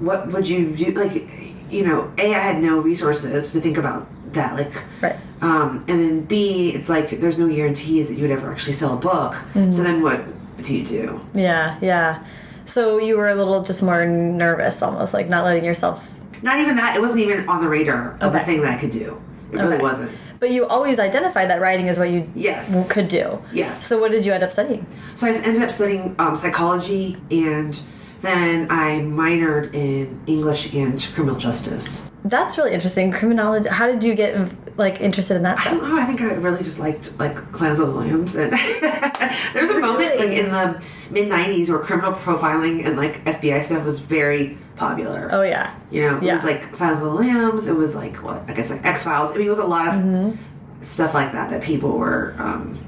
what 0.00 0.28
would 0.32 0.48
you 0.48 0.74
do? 0.76 0.92
Like, 0.92 1.28
you 1.70 1.84
know, 1.84 2.12
a 2.18 2.34
I 2.34 2.38
had 2.38 2.62
no 2.62 2.80
resources 2.80 3.52
to 3.52 3.60
think 3.60 3.78
about 3.78 4.06
that, 4.34 4.54
like. 4.54 4.82
Right. 5.00 5.16
Um, 5.40 5.84
and 5.86 6.00
then 6.00 6.20
B, 6.22 6.70
it's 6.74 6.88
like 6.88 7.10
there's 7.20 7.38
no 7.38 7.48
guarantees 7.48 8.08
that 8.08 8.14
you 8.14 8.22
would 8.22 8.32
ever 8.32 8.50
actually 8.50 8.72
sell 8.72 8.94
a 8.94 8.96
book. 8.96 9.34
Mm-hmm. 9.54 9.70
So 9.70 9.84
then 9.84 10.02
what 10.02 10.24
do 10.62 10.76
you 10.76 10.84
do? 10.84 11.20
Yeah, 11.32 11.78
yeah. 11.80 12.24
So 12.64 12.98
you 12.98 13.16
were 13.16 13.28
a 13.28 13.36
little 13.36 13.62
just 13.62 13.80
more 13.80 14.04
nervous, 14.04 14.82
almost 14.82 15.14
like 15.14 15.28
not 15.28 15.44
letting 15.44 15.64
yourself. 15.64 16.04
Not 16.42 16.58
even 16.60 16.76
that. 16.76 16.96
It 16.96 17.00
wasn't 17.00 17.20
even 17.20 17.48
on 17.48 17.62
the 17.62 17.68
radar 17.68 18.12
of 18.20 18.32
the 18.32 18.38
Okay. 18.38 18.44
thing 18.44 18.60
that 18.62 18.72
I 18.74 18.76
could 18.78 18.90
do. 18.90 19.20
It 19.52 19.56
really 19.60 19.78
wasn't. 19.78 20.10
But 20.40 20.50
you 20.50 20.66
always 20.66 20.98
identified 21.00 21.50
that 21.50 21.60
writing 21.60 21.88
is 21.88 21.98
what 21.98 22.10
you 22.10 22.28
Yes. 22.34 22.88
could 22.90 23.08
do. 23.08 23.40
Yes. 23.52 23.84
So 23.86 23.98
what 24.00 24.10
did 24.12 24.24
you 24.24 24.32
end 24.32 24.44
up 24.44 24.50
studying? 24.52 24.86
So 25.16 25.26
I 25.26 25.32
ended 25.32 25.62
up 25.62 25.70
studying 25.70 26.14
um, 26.18 26.36
psychology, 26.36 27.16
and 27.30 27.78
then 28.20 28.68
I 28.70 29.00
minored 29.02 29.74
in 29.74 30.20
English 30.26 30.72
and 30.74 31.00
criminal 31.14 31.36
justice. 31.36 32.02
That's 32.24 32.58
really 32.58 32.72
interesting. 32.72 33.10
Criminology. 33.10 33.68
How 33.68 33.86
did 33.86 34.04
you 34.04 34.14
get 34.14 34.36
like 34.76 35.00
interested 35.00 35.36
in 35.36 35.42
that 35.44 35.58
I 35.58 35.70
don't 35.70 35.82
know. 35.88 35.96
I 36.00 36.04
think 36.04 36.20
I 36.20 36.34
really 36.34 36.62
just 36.62 36.78
liked 36.78 37.18
like 37.18 37.38
Silence 37.56 37.78
of 37.80 37.88
the 37.88 37.94
Lambs, 37.94 38.34
and 38.36 38.52
there's 39.54 39.70
a 39.70 39.78
moment 39.80 40.18
like 40.18 40.30
in 40.30 40.50
the 40.50 40.80
mid 41.10 41.28
'90s 41.28 41.68
where 41.68 41.78
criminal 41.78 42.12
profiling 42.12 42.84
and 42.86 42.96
like 42.96 43.24
FBI 43.24 43.62
stuff 43.64 43.84
was 43.84 43.98
very 43.98 44.58
popular. 44.78 45.28
Oh 45.32 45.42
yeah. 45.42 45.74
You 45.90 46.02
know, 46.02 46.16
it 46.16 46.22
Yeah. 46.22 46.34
was 46.34 46.44
like 46.44 46.74
Silence 46.74 47.00
of 47.00 47.06
the 47.06 47.12
Lambs. 47.14 47.66
It 47.66 47.76
was 47.76 47.94
like 47.94 48.16
what 48.22 48.42
I 48.48 48.52
guess 48.54 48.70
like 48.70 48.84
X 48.84 49.02
Files. 49.02 49.30
I 49.30 49.34
mean, 49.34 49.46
it 49.46 49.50
was 49.50 49.58
a 49.58 49.64
lot 49.64 49.88
of 49.88 49.94
Mm-hmm. 49.94 50.36
stuff 50.82 51.12
like 51.14 51.32
that 51.32 51.50
that 51.50 51.62
people 51.62 51.98
were. 51.98 52.34
Um, 52.38 52.78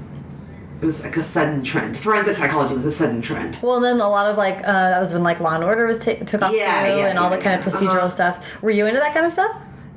it 0.81 0.85
was 0.85 1.03
like 1.03 1.15
a 1.15 1.21
sudden 1.21 1.63
trend. 1.63 1.99
Forensic 1.99 2.35
psychology 2.37 2.73
was 2.73 2.87
a 2.87 2.91
sudden 2.91 3.21
trend. 3.21 3.59
Well, 3.61 3.75
and 3.75 3.85
then 3.85 3.99
a 3.99 4.09
lot 4.09 4.25
of 4.25 4.35
like 4.37 4.57
uh, 4.59 4.89
that 4.91 4.99
was 4.99 5.13
when 5.13 5.21
like 5.23 5.39
Law 5.39 5.53
and 5.53 5.63
Order 5.63 5.85
was 5.85 5.99
took 5.99 6.19
off 6.41 6.51
Yeah, 6.55 6.87
too, 6.93 6.97
yeah, 6.97 7.07
and 7.07 7.19
all 7.19 7.29
yeah, 7.29 7.35
the 7.37 7.43
kind 7.43 7.59
of 7.59 7.65
procedural 7.65 7.97
Uh-huh. 7.97 8.09
stuff. 8.09 8.61
Were 8.63 8.71
you 8.71 8.87
into 8.87 8.99
that 8.99 9.13
kind 9.13 9.25
of 9.27 9.33
stuff? 9.33 9.51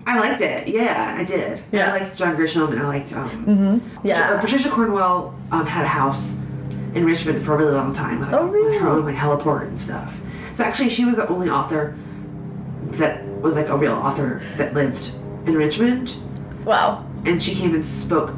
I 0.06 0.18
liked 0.20 0.42
it. 0.42 0.68
Yeah, 0.68 1.16
I 1.18 1.24
did. 1.24 1.62
Yeah. 1.72 1.88
I 1.94 2.00
liked 2.00 2.14
John 2.14 2.36
Grisham, 2.36 2.70
and 2.72 2.78
I 2.80 2.86
liked. 2.86 3.14
Um, 3.16 3.80
Yeah. 4.02 4.32
uh, 4.32 4.40
Patricia 4.42 4.68
Cornwell 4.68 5.34
um, 5.50 5.64
had 5.64 5.84
a 5.86 5.88
house 5.88 6.34
in 6.92 7.06
Richmond 7.06 7.42
for 7.42 7.54
a 7.54 7.56
really 7.56 7.72
long 7.72 7.94
time. 7.94 8.20
With, 8.20 8.28
Oh, 8.34 8.46
With 8.48 8.78
her 8.78 8.86
own 8.86 9.06
like 9.06 9.16
heliport 9.16 9.62
and 9.68 9.80
stuff. 9.80 10.20
So 10.54 10.64
actually, 10.64 10.88
she 10.88 11.04
was 11.04 11.16
the 11.16 11.28
only 11.28 11.50
author 11.50 11.96
that 12.98 13.24
was 13.40 13.54
like 13.56 13.68
a 13.68 13.76
real 13.76 13.92
author 13.92 14.42
that 14.56 14.72
lived 14.74 15.14
in 15.46 15.54
Richmond. 15.54 16.14
Wow. 16.64 17.04
and 17.26 17.42
she 17.42 17.54
came 17.54 17.74
and 17.74 17.84
spoke 17.84 18.30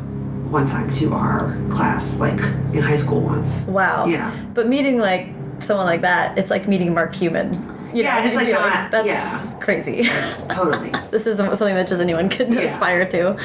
one 0.51 0.65
time 0.67 0.91
to 0.93 1.13
our 1.13 1.57
class, 1.71 2.19
like 2.19 2.41
in 2.73 2.81
high 2.83 2.97
school 2.97 3.21
once. 3.21 3.65
Wow. 3.67 4.07
Yeah. 4.07 4.35
But 4.55 4.67
meeting 4.69 4.99
like 4.99 5.29
someone 5.61 5.87
like 5.87 6.01
that, 6.03 6.37
it's 6.39 6.51
like 6.51 6.67
meeting 6.67 6.93
Mark 6.95 7.13
Cuban. 7.13 7.51
You 7.95 8.03
Yeah, 8.03 8.21
know, 8.21 8.27
it's 8.27 8.35
like 8.37 8.91
that's 8.91 9.07
yeah. 9.07 9.59
crazy. 9.61 10.05
Totally. 10.51 10.91
this 11.11 11.27
isn't 11.27 11.49
something 11.57 11.75
that 11.75 11.87
just 11.87 12.01
anyone 12.01 12.29
can 12.29 12.53
Yeah. 12.53 12.61
aspire 12.61 13.07
to. 13.11 13.37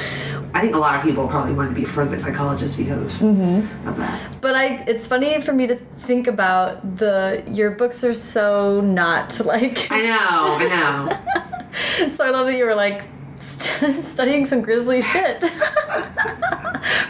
I 0.54 0.60
think 0.60 0.74
a 0.74 0.78
lot 0.78 0.96
of 0.96 1.02
people 1.02 1.26
probably 1.28 1.54
want 1.54 1.70
to 1.70 1.74
be 1.74 1.84
forensic 1.86 2.20
psychologists 2.20 2.76
because 2.76 3.12
Mm-hmm. 3.14 3.88
of 3.88 3.96
that. 3.96 4.20
But 4.40 4.54
I, 4.54 4.84
it's 4.86 5.06
funny 5.06 5.40
for 5.40 5.52
me 5.52 5.66
to 5.66 5.76
think 5.76 6.26
about 6.26 6.98
the 6.98 7.42
your 7.50 7.70
books 7.70 8.04
are 8.04 8.14
so 8.14 8.80
not 8.80 9.38
like. 9.46 9.86
I 9.90 10.02
know, 10.02 10.56
I 10.58 10.64
know. 10.68 12.12
so 12.16 12.24
I 12.24 12.30
love 12.30 12.46
that 12.46 12.56
you 12.56 12.64
were 12.66 12.74
like 12.74 13.02
st 13.36 14.02
studying 14.14 14.44
some 14.46 14.60
grisly 14.62 15.00
shit, 15.02 15.42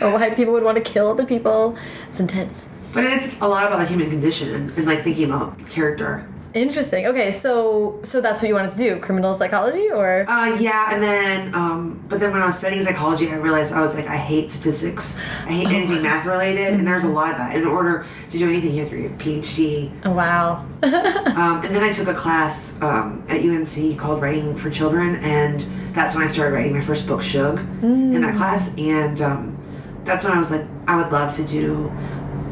or 0.01 0.13
why 0.13 0.31
people 0.35 0.53
would 0.53 0.63
want 0.65 0.77
to 0.77 0.83
kill 0.83 1.11
other 1.11 1.27
people. 1.27 1.77
It's 2.09 2.21
intense. 2.21 2.69
But 2.93 3.05
it's 3.05 3.35
a 3.41 3.49
lot 3.49 3.67
about 3.67 3.79
the 3.81 3.87
human 3.87 4.11
condition 4.11 4.55
and, 4.55 4.71
and 4.79 4.87
like 4.87 5.01
thinking 5.03 5.25
about 5.27 5.59
character. 5.69 6.27
Interesting. 6.55 7.07
Okay, 7.07 7.33
so 7.33 7.99
so 8.03 8.21
that's 8.21 8.43
what 8.43 8.49
you 8.49 8.55
wanted 8.55 8.73
to 8.73 8.77
do, 8.79 9.01
criminal 9.01 9.35
psychology, 9.35 9.91
or 9.91 10.25
Uh, 10.29 10.55
yeah, 10.57 10.93
and 10.93 11.03
then, 11.03 11.55
um, 11.55 12.05
but 12.09 12.21
then 12.21 12.31
when 12.33 12.43
I 12.43 12.47
was 12.47 12.59
studying 12.59 12.85
psychology, 12.85 13.31
I 13.31 13.37
realized 13.37 13.73
I 13.73 13.81
was 13.81 13.95
like, 13.95 14.07
I 14.07 14.17
hate 14.17 14.51
statistics. 14.51 15.17
I 15.47 15.53
hate 15.53 15.69
anything 15.69 16.03
math 16.03 16.27
related, 16.27 16.75
and 16.75 16.87
there's 16.87 17.05
a 17.05 17.09
lot 17.09 17.31
of 17.33 17.39
that. 17.39 17.57
In 17.57 17.67
order 17.67 18.05
to 18.31 18.39
do 18.39 18.49
anything, 18.49 18.75
you 18.75 18.81
have 18.81 18.91
to 18.91 18.97
get 19.03 19.13
a 19.13 19.15
PhD. 19.15 19.91
oh 20.05 20.11
wow, 20.13 20.67
Um, 20.83 21.65
and 21.65 21.75
then 21.75 21.83
I 21.83 21.91
took 21.91 22.09
a 22.09 22.15
class 22.15 22.75
um, 22.83 23.25
at 23.29 23.41
UNC 23.41 23.99
called 23.99 24.21
Writing 24.21 24.55
for 24.57 24.69
Children, 24.71 25.17
and 25.17 25.65
that's 25.95 26.15
when 26.15 26.23
I 26.25 26.27
started 26.27 26.55
writing 26.55 26.75
my 26.75 26.81
first 26.83 27.07
book, 27.07 27.23
Shug, 27.23 27.61
in 27.83 28.21
that 28.21 28.37
class. 28.37 28.71
And 28.77 29.21
um, 29.23 29.57
that's 30.05 30.25
when 30.25 30.33
I 30.33 30.39
was 30.39 30.51
like, 30.51 30.67
I 30.87 30.97
would 30.97 31.11
love 31.13 31.35
to 31.37 31.45
do 31.45 31.91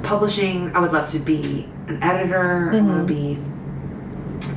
publishing. 0.03 0.75
I 0.75 0.81
would 0.81 0.93
love 0.93 1.09
to 1.11 1.19
be 1.19 1.69
an 1.89 2.03
editor. 2.03 2.71
I 2.73 2.81
want 2.81 3.07
to 3.07 3.15
be 3.15 3.39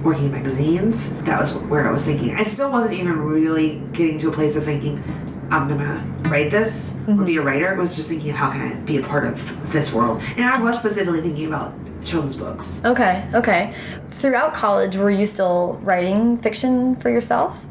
working 0.04 0.26
in 0.26 0.32
magazines. 0.32 1.16
That 1.24 1.40
was 1.40 1.54
where 1.54 1.88
I 1.88 1.92
was 1.92 2.06
thinking. 2.06 2.36
I 2.36 2.44
still 2.44 2.72
wasn't 2.72 2.94
even 2.94 3.20
really 3.20 3.82
getting 3.92 4.18
to 4.20 4.30
a 4.30 4.32
place 4.32 4.56
of 4.56 4.64
thinking, 4.64 5.04
I'm 5.50 5.68
gonna 5.68 6.04
write 6.24 6.52
this 6.52 6.92
or 6.92 7.14
mm-hmm. 7.14 7.26
be 7.26 7.38
a 7.38 7.42
writer. 7.42 7.74
I 7.74 7.78
was 7.78 7.96
just 7.96 8.10
thinking, 8.10 8.32
of 8.32 8.36
how 8.36 8.52
can 8.52 8.62
I 8.62 8.76
be 8.82 8.98
a 8.98 9.04
part 9.04 9.26
of 9.26 9.72
this 9.72 9.94
world? 9.94 10.22
And 10.38 10.46
I 10.46 10.62
was 10.62 10.80
specifically 10.80 11.22
thinking 11.22 11.48
about 11.48 11.74
children's 12.04 12.36
books. 12.36 12.82
okay, 12.84 13.28
okay. 13.34 13.74
Throughout 14.12 14.54
college, 14.54 14.96
were 14.98 15.12
you 15.12 15.26
still 15.26 15.80
writing 15.84 16.38
fiction 16.38 16.96
for 16.98 17.10
yourself? 17.10 17.64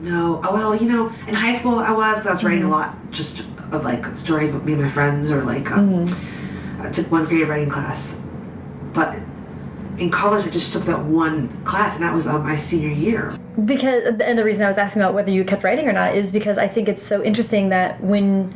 No. 0.00 0.40
Oh, 0.44 0.52
well, 0.52 0.74
you 0.74 0.88
know, 0.88 1.12
in 1.28 1.34
high 1.34 1.54
school 1.54 1.78
I 1.78 1.92
was, 1.92 2.26
I 2.26 2.30
was 2.30 2.42
writing 2.42 2.62
a 2.62 2.66
mm-hmm. 2.66 2.72
lot 2.72 3.10
just 3.10 3.40
of 3.70 3.84
like 3.84 4.04
stories 4.16 4.52
with 4.52 4.64
me 4.64 4.72
and 4.72 4.82
my 4.82 4.88
friends, 4.88 5.30
or 5.30 5.42
like 5.42 5.70
um, 5.70 6.06
mm-hmm. 6.06 6.82
I 6.82 6.90
took 6.90 7.10
one 7.10 7.26
creative 7.26 7.48
writing 7.48 7.70
class. 7.70 8.16
But 8.92 9.20
in 9.98 10.10
college, 10.10 10.46
I 10.46 10.50
just 10.50 10.72
took 10.72 10.84
that 10.84 11.04
one 11.04 11.62
class, 11.64 11.94
and 11.94 12.02
that 12.02 12.14
was 12.14 12.26
um, 12.26 12.44
my 12.44 12.56
senior 12.56 12.88
year. 12.88 13.38
Because 13.64 14.04
and 14.20 14.38
the 14.38 14.44
reason 14.44 14.64
I 14.64 14.68
was 14.68 14.78
asking 14.78 15.02
about 15.02 15.14
whether 15.14 15.30
you 15.30 15.44
kept 15.44 15.62
writing 15.62 15.86
or 15.86 15.92
not 15.92 16.14
is 16.14 16.32
because 16.32 16.58
I 16.58 16.68
think 16.68 16.88
it's 16.88 17.02
so 17.02 17.22
interesting 17.22 17.68
that 17.68 18.02
when 18.02 18.54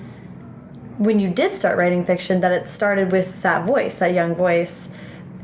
when 0.98 1.20
you 1.20 1.28
did 1.28 1.52
start 1.52 1.76
writing 1.76 2.04
fiction 2.04 2.40
that 2.40 2.52
it 2.52 2.68
started 2.68 3.12
with 3.12 3.42
that 3.42 3.66
voice, 3.66 3.96
that 3.96 4.14
young 4.14 4.34
voice, 4.34 4.88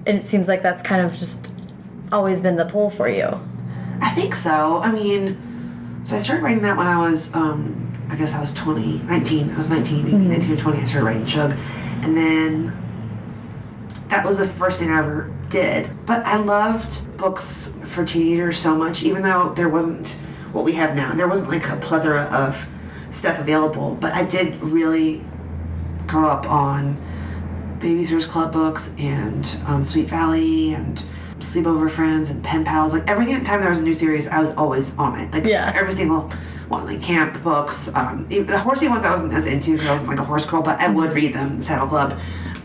and 0.07 0.19
it 0.19 0.25
seems 0.25 0.49
like 0.49 0.63
that's 0.63 0.83
kind 0.83 1.05
of 1.05 1.13
just 1.17 1.53
always 2.11 2.41
been 2.41 2.57
the 2.57 2.65
pull 2.65 2.91
for 2.91 3.09
you. 3.09 3.39
I 4.01 4.11
think 4.11 4.35
so. 4.35 4.79
I 4.79 4.91
mean, 4.91 6.01
so 6.05 6.17
I 6.17 6.19
started 6.19 6.43
writing 6.43 6.63
that 6.63 6.77
when 6.77 6.87
I 6.87 6.99
was, 6.99 7.35
um, 7.35 7.93
I 8.09 8.17
guess 8.17 8.35
I 8.35 8.41
was 8.41 8.53
20, 8.53 8.99
19. 8.99 9.51
I 9.51 9.57
was 9.57 9.69
19, 9.69 10.05
maybe 10.05 10.17
19 10.17 10.53
or 10.53 10.57
20. 10.57 10.79
I 10.79 10.85
started 10.85 11.05
writing 11.05 11.27
Shug. 11.27 11.53
And 12.03 12.17
then 12.17 12.77
that 14.13 14.27
was 14.27 14.37
the 14.37 14.47
first 14.47 14.79
thing 14.79 14.91
I 14.91 14.99
ever 14.99 15.33
did. 15.49 15.91
But 16.05 16.25
I 16.27 16.37
loved 16.37 17.17
books 17.17 17.75
for 17.85 18.05
teenagers 18.05 18.59
so 18.59 18.77
much, 18.77 19.03
even 19.03 19.23
though 19.23 19.55
there 19.55 19.71
wasn't 19.71 20.09
what 20.53 20.65
we 20.65 20.73
have 20.73 20.95
now. 20.95 21.15
There 21.15 21.27
wasn't 21.27 21.49
like 21.49 21.67
a 21.71 21.77
plethora 21.77 22.25
of 22.25 22.69
stuff 23.11 23.39
available. 23.39 23.95
But 23.99 24.13
I 24.13 24.25
did 24.25 24.61
really 24.63 25.25
grow 26.07 26.29
up 26.29 26.47
on 26.47 27.01
Babysitters 27.79 28.29
Club 28.29 28.53
books 28.53 28.91
and 28.99 29.57
um, 29.67 29.83
Sweet 29.83 30.09
Valley 30.11 30.75
and 30.75 31.03
Sleepover 31.39 31.91
Friends 31.91 32.29
and 32.29 32.45
Pen 32.45 32.65
Pals. 32.67 32.93
Like 32.93 33.09
every 33.09 33.25
time 33.45 33.61
there 33.61 33.71
was 33.71 33.79
a 33.79 33.83
new 33.83 33.95
series, 33.95 34.29
I 34.29 34.41
was 34.41 34.53
always 34.55 34.95
on 34.99 35.19
it. 35.21 35.33
Like 35.33 35.47
Yeah. 35.47 35.73
every 35.75 35.93
single 35.93 36.31
one, 36.69 36.85
like 36.85 37.01
camp 37.01 37.43
books. 37.43 37.89
Um, 37.95 38.29
the 38.29 38.59
horsey 38.59 38.89
ones 38.89 39.07
I 39.07 39.11
wasn't 39.11 39.33
as 39.33 39.47
into 39.47 39.73
because 39.73 39.87
I 39.89 39.91
wasn't 39.93 40.11
like 40.11 40.19
a 40.21 40.25
horse 40.25 40.45
girl, 40.45 40.61
but 40.61 40.79
I 40.81 40.89
would 40.89 41.13
read 41.15 41.33
them, 41.33 41.57
the 41.59 41.65
Saddle 41.65 41.87
Club, 41.89 42.19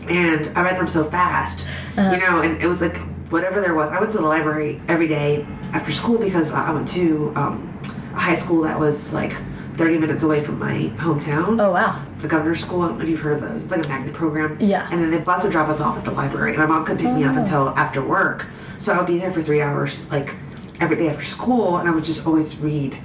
and 0.08 0.56
I 0.58 0.62
read 0.62 0.76
them 0.76 0.88
so 0.88 1.04
fast, 1.10 1.66
you 1.96 2.16
know. 2.18 2.40
And 2.42 2.60
it 2.62 2.66
was 2.66 2.80
like 2.80 2.96
whatever 3.30 3.60
there 3.60 3.74
was. 3.74 3.90
I 3.90 3.98
went 4.00 4.12
to 4.12 4.18
the 4.18 4.24
library 4.24 4.80
every 4.88 5.08
day 5.08 5.46
after 5.72 5.92
school 5.92 6.18
because 6.18 6.50
I 6.50 6.70
went 6.72 6.88
to 6.88 7.32
um, 7.36 7.78
a 8.14 8.18
high 8.18 8.34
school 8.34 8.62
that 8.62 8.78
was 8.78 9.12
like 9.12 9.34
30 9.74 9.98
minutes 9.98 10.22
away 10.24 10.42
from 10.42 10.58
my 10.58 10.90
hometown 10.96 11.60
Oh 11.60 11.70
wow. 11.72 12.04
the 12.16 12.26
governor's 12.28 12.60
school. 12.60 12.82
I 12.82 12.88
don't 12.88 12.98
know 12.98 13.04
if 13.04 13.10
you've 13.10 13.20
heard 13.20 13.34
of 13.42 13.48
those. 13.48 13.62
It's 13.62 13.70
like 13.70 13.84
a 13.84 13.88
magnet 13.88 14.14
program. 14.14 14.56
Yeah. 14.60 14.88
And 14.90 15.00
then 15.00 15.10
the 15.10 15.20
bus 15.20 15.44
would 15.44 15.52
drop 15.52 15.68
us 15.68 15.80
off 15.80 15.96
at 15.96 16.04
the 16.04 16.10
library. 16.10 16.50
And 16.50 16.58
my 16.58 16.66
mom 16.66 16.84
couldn't 16.84 17.04
pick 17.04 17.14
me 17.14 17.24
up 17.24 17.36
Oh. 17.36 17.40
until 17.40 17.68
after 17.70 18.02
work. 18.02 18.46
So 18.78 18.92
I 18.92 18.98
would 18.98 19.06
be 19.06 19.18
there 19.18 19.30
for 19.32 19.42
three 19.42 19.60
hours, 19.60 20.08
like 20.10 20.34
every 20.80 20.96
day 20.96 21.08
after 21.08 21.24
school, 21.24 21.76
and 21.78 21.88
I 21.88 21.92
would 21.92 22.04
just 22.04 22.26
always 22.26 22.56
read 22.58 22.96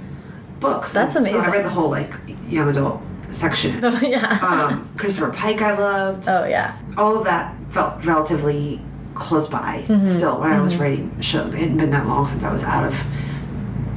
books. 0.60 0.92
That's 0.92 1.14
And 1.16 1.24
So 1.26 1.38
I 1.38 1.48
read 1.50 1.64
the 1.64 1.68
whole 1.70 1.90
like 1.90 2.12
young 2.48 2.68
adult 2.70 3.02
section. 3.30 3.80
yeah. 4.02 4.38
um, 4.42 4.88
Christopher 4.96 5.30
Pike, 5.32 5.60
I 5.62 5.76
loved. 5.78 6.28
oh 6.28 6.44
yeah. 6.46 6.76
All 6.96 7.16
of 7.18 7.24
that 7.24 7.54
felt 7.70 8.04
relatively 8.04 8.80
close 9.14 9.46
by 9.46 9.84
Mm-hmm. 9.88 10.06
still 10.06 10.40
when 10.40 10.50
I 10.50 10.60
was 10.60 10.76
writing 10.76 11.20
Shug. 11.20 11.54
It 11.54 11.58
hadn't 11.60 11.76
been 11.76 11.90
that 11.90 12.06
long 12.06 12.26
since 12.26 12.42
I 12.42 12.52
was 12.52 12.64
out 12.64 12.84
of 12.86 13.04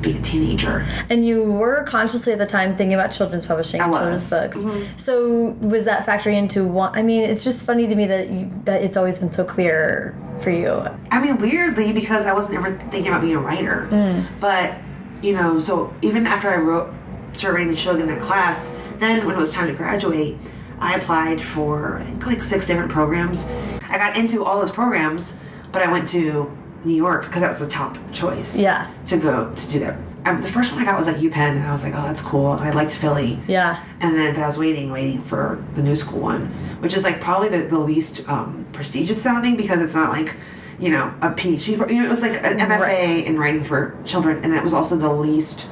being 0.02 0.18
a 0.18 0.22
teenager. 0.22 0.86
And 1.10 1.26
you 1.26 1.44
were 1.44 1.84
consciously 1.84 2.32
at 2.34 2.38
the 2.40 2.46
time 2.46 2.76
thinking 2.76 2.94
about 2.94 3.12
children's 3.12 3.48
publishing, 3.48 3.80
children's 3.82 4.30
was. 4.30 4.54
Mm-hmm. 4.64 4.68
books. 4.70 5.04
So 5.04 5.50
was 5.60 5.86
that 5.86 6.06
factoring 6.06 6.38
into 6.38 6.64
one? 6.66 6.96
I 6.96 7.02
mean, 7.02 7.24
it's 7.24 7.44
just 7.44 7.66
funny 7.66 7.88
to 7.88 7.96
me 7.96 8.06
that 8.06 8.30
you, 8.30 8.52
that 8.66 8.84
it's 8.84 8.96
always 8.96 9.18
been 9.18 9.32
so 9.34 9.44
clear 9.44 10.16
for 10.42 10.52
you. 10.52 10.86
I 11.10 11.20
mean, 11.20 11.38
weirdly, 11.40 11.94
because 11.94 12.28
I 12.28 12.34
wasn't 12.34 12.60
ever 12.60 12.78
thinking 12.92 13.08
about 13.08 13.22
being 13.22 13.36
a 13.36 13.40
writer. 13.40 13.88
Mm. 13.90 14.26
But, 14.40 14.78
you 15.24 15.34
know, 15.34 15.58
so 15.58 15.92
even 16.04 16.28
after 16.28 16.48
I 16.50 16.58
wrote, 16.58 16.94
started 17.34 17.56
writing 17.58 17.72
the 17.72 17.78
Shug 17.78 18.00
in 18.00 18.08
that 18.08 18.22
class, 18.22 18.72
then 19.00 19.26
when 19.26 19.36
it 19.36 19.40
was 19.40 19.52
time 19.54 19.68
to 19.68 19.74
graduate, 19.74 20.38
I 20.80 20.96
applied 20.96 21.42
for 21.42 21.98
I 21.98 22.04
think 22.04 22.26
like 22.26 22.44
six 22.44 22.68
different 22.68 22.92
programs. 22.92 23.46
I 23.90 23.98
got 23.98 24.18
into 24.18 24.44
all 24.44 24.60
those 24.60 24.72
programs, 24.72 25.36
but 25.72 25.82
I 25.82 25.92
went 25.92 26.08
to 26.10 26.56
New 26.86 26.94
York 26.96 27.26
because 27.26 27.42
that 27.42 27.50
was 27.50 27.60
the 27.60 27.68
top 27.68 27.98
choice. 28.12 28.58
Yeah. 28.60 28.92
To 29.08 29.18
go 29.18 29.52
to 29.54 29.70
do 29.70 29.80
that. 29.80 30.00
The 30.42 30.50
first 30.50 30.74
one 30.74 30.82
I 30.82 30.86
got 30.86 30.98
was 30.98 31.08
at 31.08 31.16
UPenn, 31.18 31.56
and 31.56 31.64
I 31.64 31.72
was 31.72 31.86
like, 31.86 31.94
oh, 31.96 32.02
that's 32.02 32.22
cool. 32.22 32.48
I 32.48 32.72
liked 32.72 32.92
Philly. 32.92 33.40
Yeah. 33.48 33.82
And 34.02 34.14
then 34.14 34.36
I 34.36 34.46
was 34.46 34.58
waiting, 34.60 34.92
waiting 34.92 35.22
for 35.22 35.64
the 35.74 35.82
new 35.82 35.96
school 35.96 36.20
one, 36.20 36.48
which 36.82 36.94
is 36.94 37.06
like 37.06 37.22
probably 37.22 37.48
the, 37.48 37.60
the 37.70 37.80
least 37.80 38.28
um, 38.28 38.66
prestigious 38.74 39.22
sounding 39.22 39.56
because 39.56 39.82
it's 39.82 39.94
not 39.96 40.12
like, 40.12 40.36
you 40.80 40.90
know, 40.92 41.14
a 41.22 41.30
PhD. 41.30 41.90
You 41.90 42.02
know, 42.02 42.06
it 42.06 42.10
was 42.10 42.22
like 42.22 42.34
an 42.44 42.58
MFA 42.60 42.80
Right. 42.82 43.26
in 43.26 43.40
writing 43.40 43.64
for 43.64 43.98
children, 44.04 44.44
and 44.44 44.52
that 44.52 44.64
was 44.64 44.74
also 44.74 44.98
the 44.98 45.12
least 45.12 45.70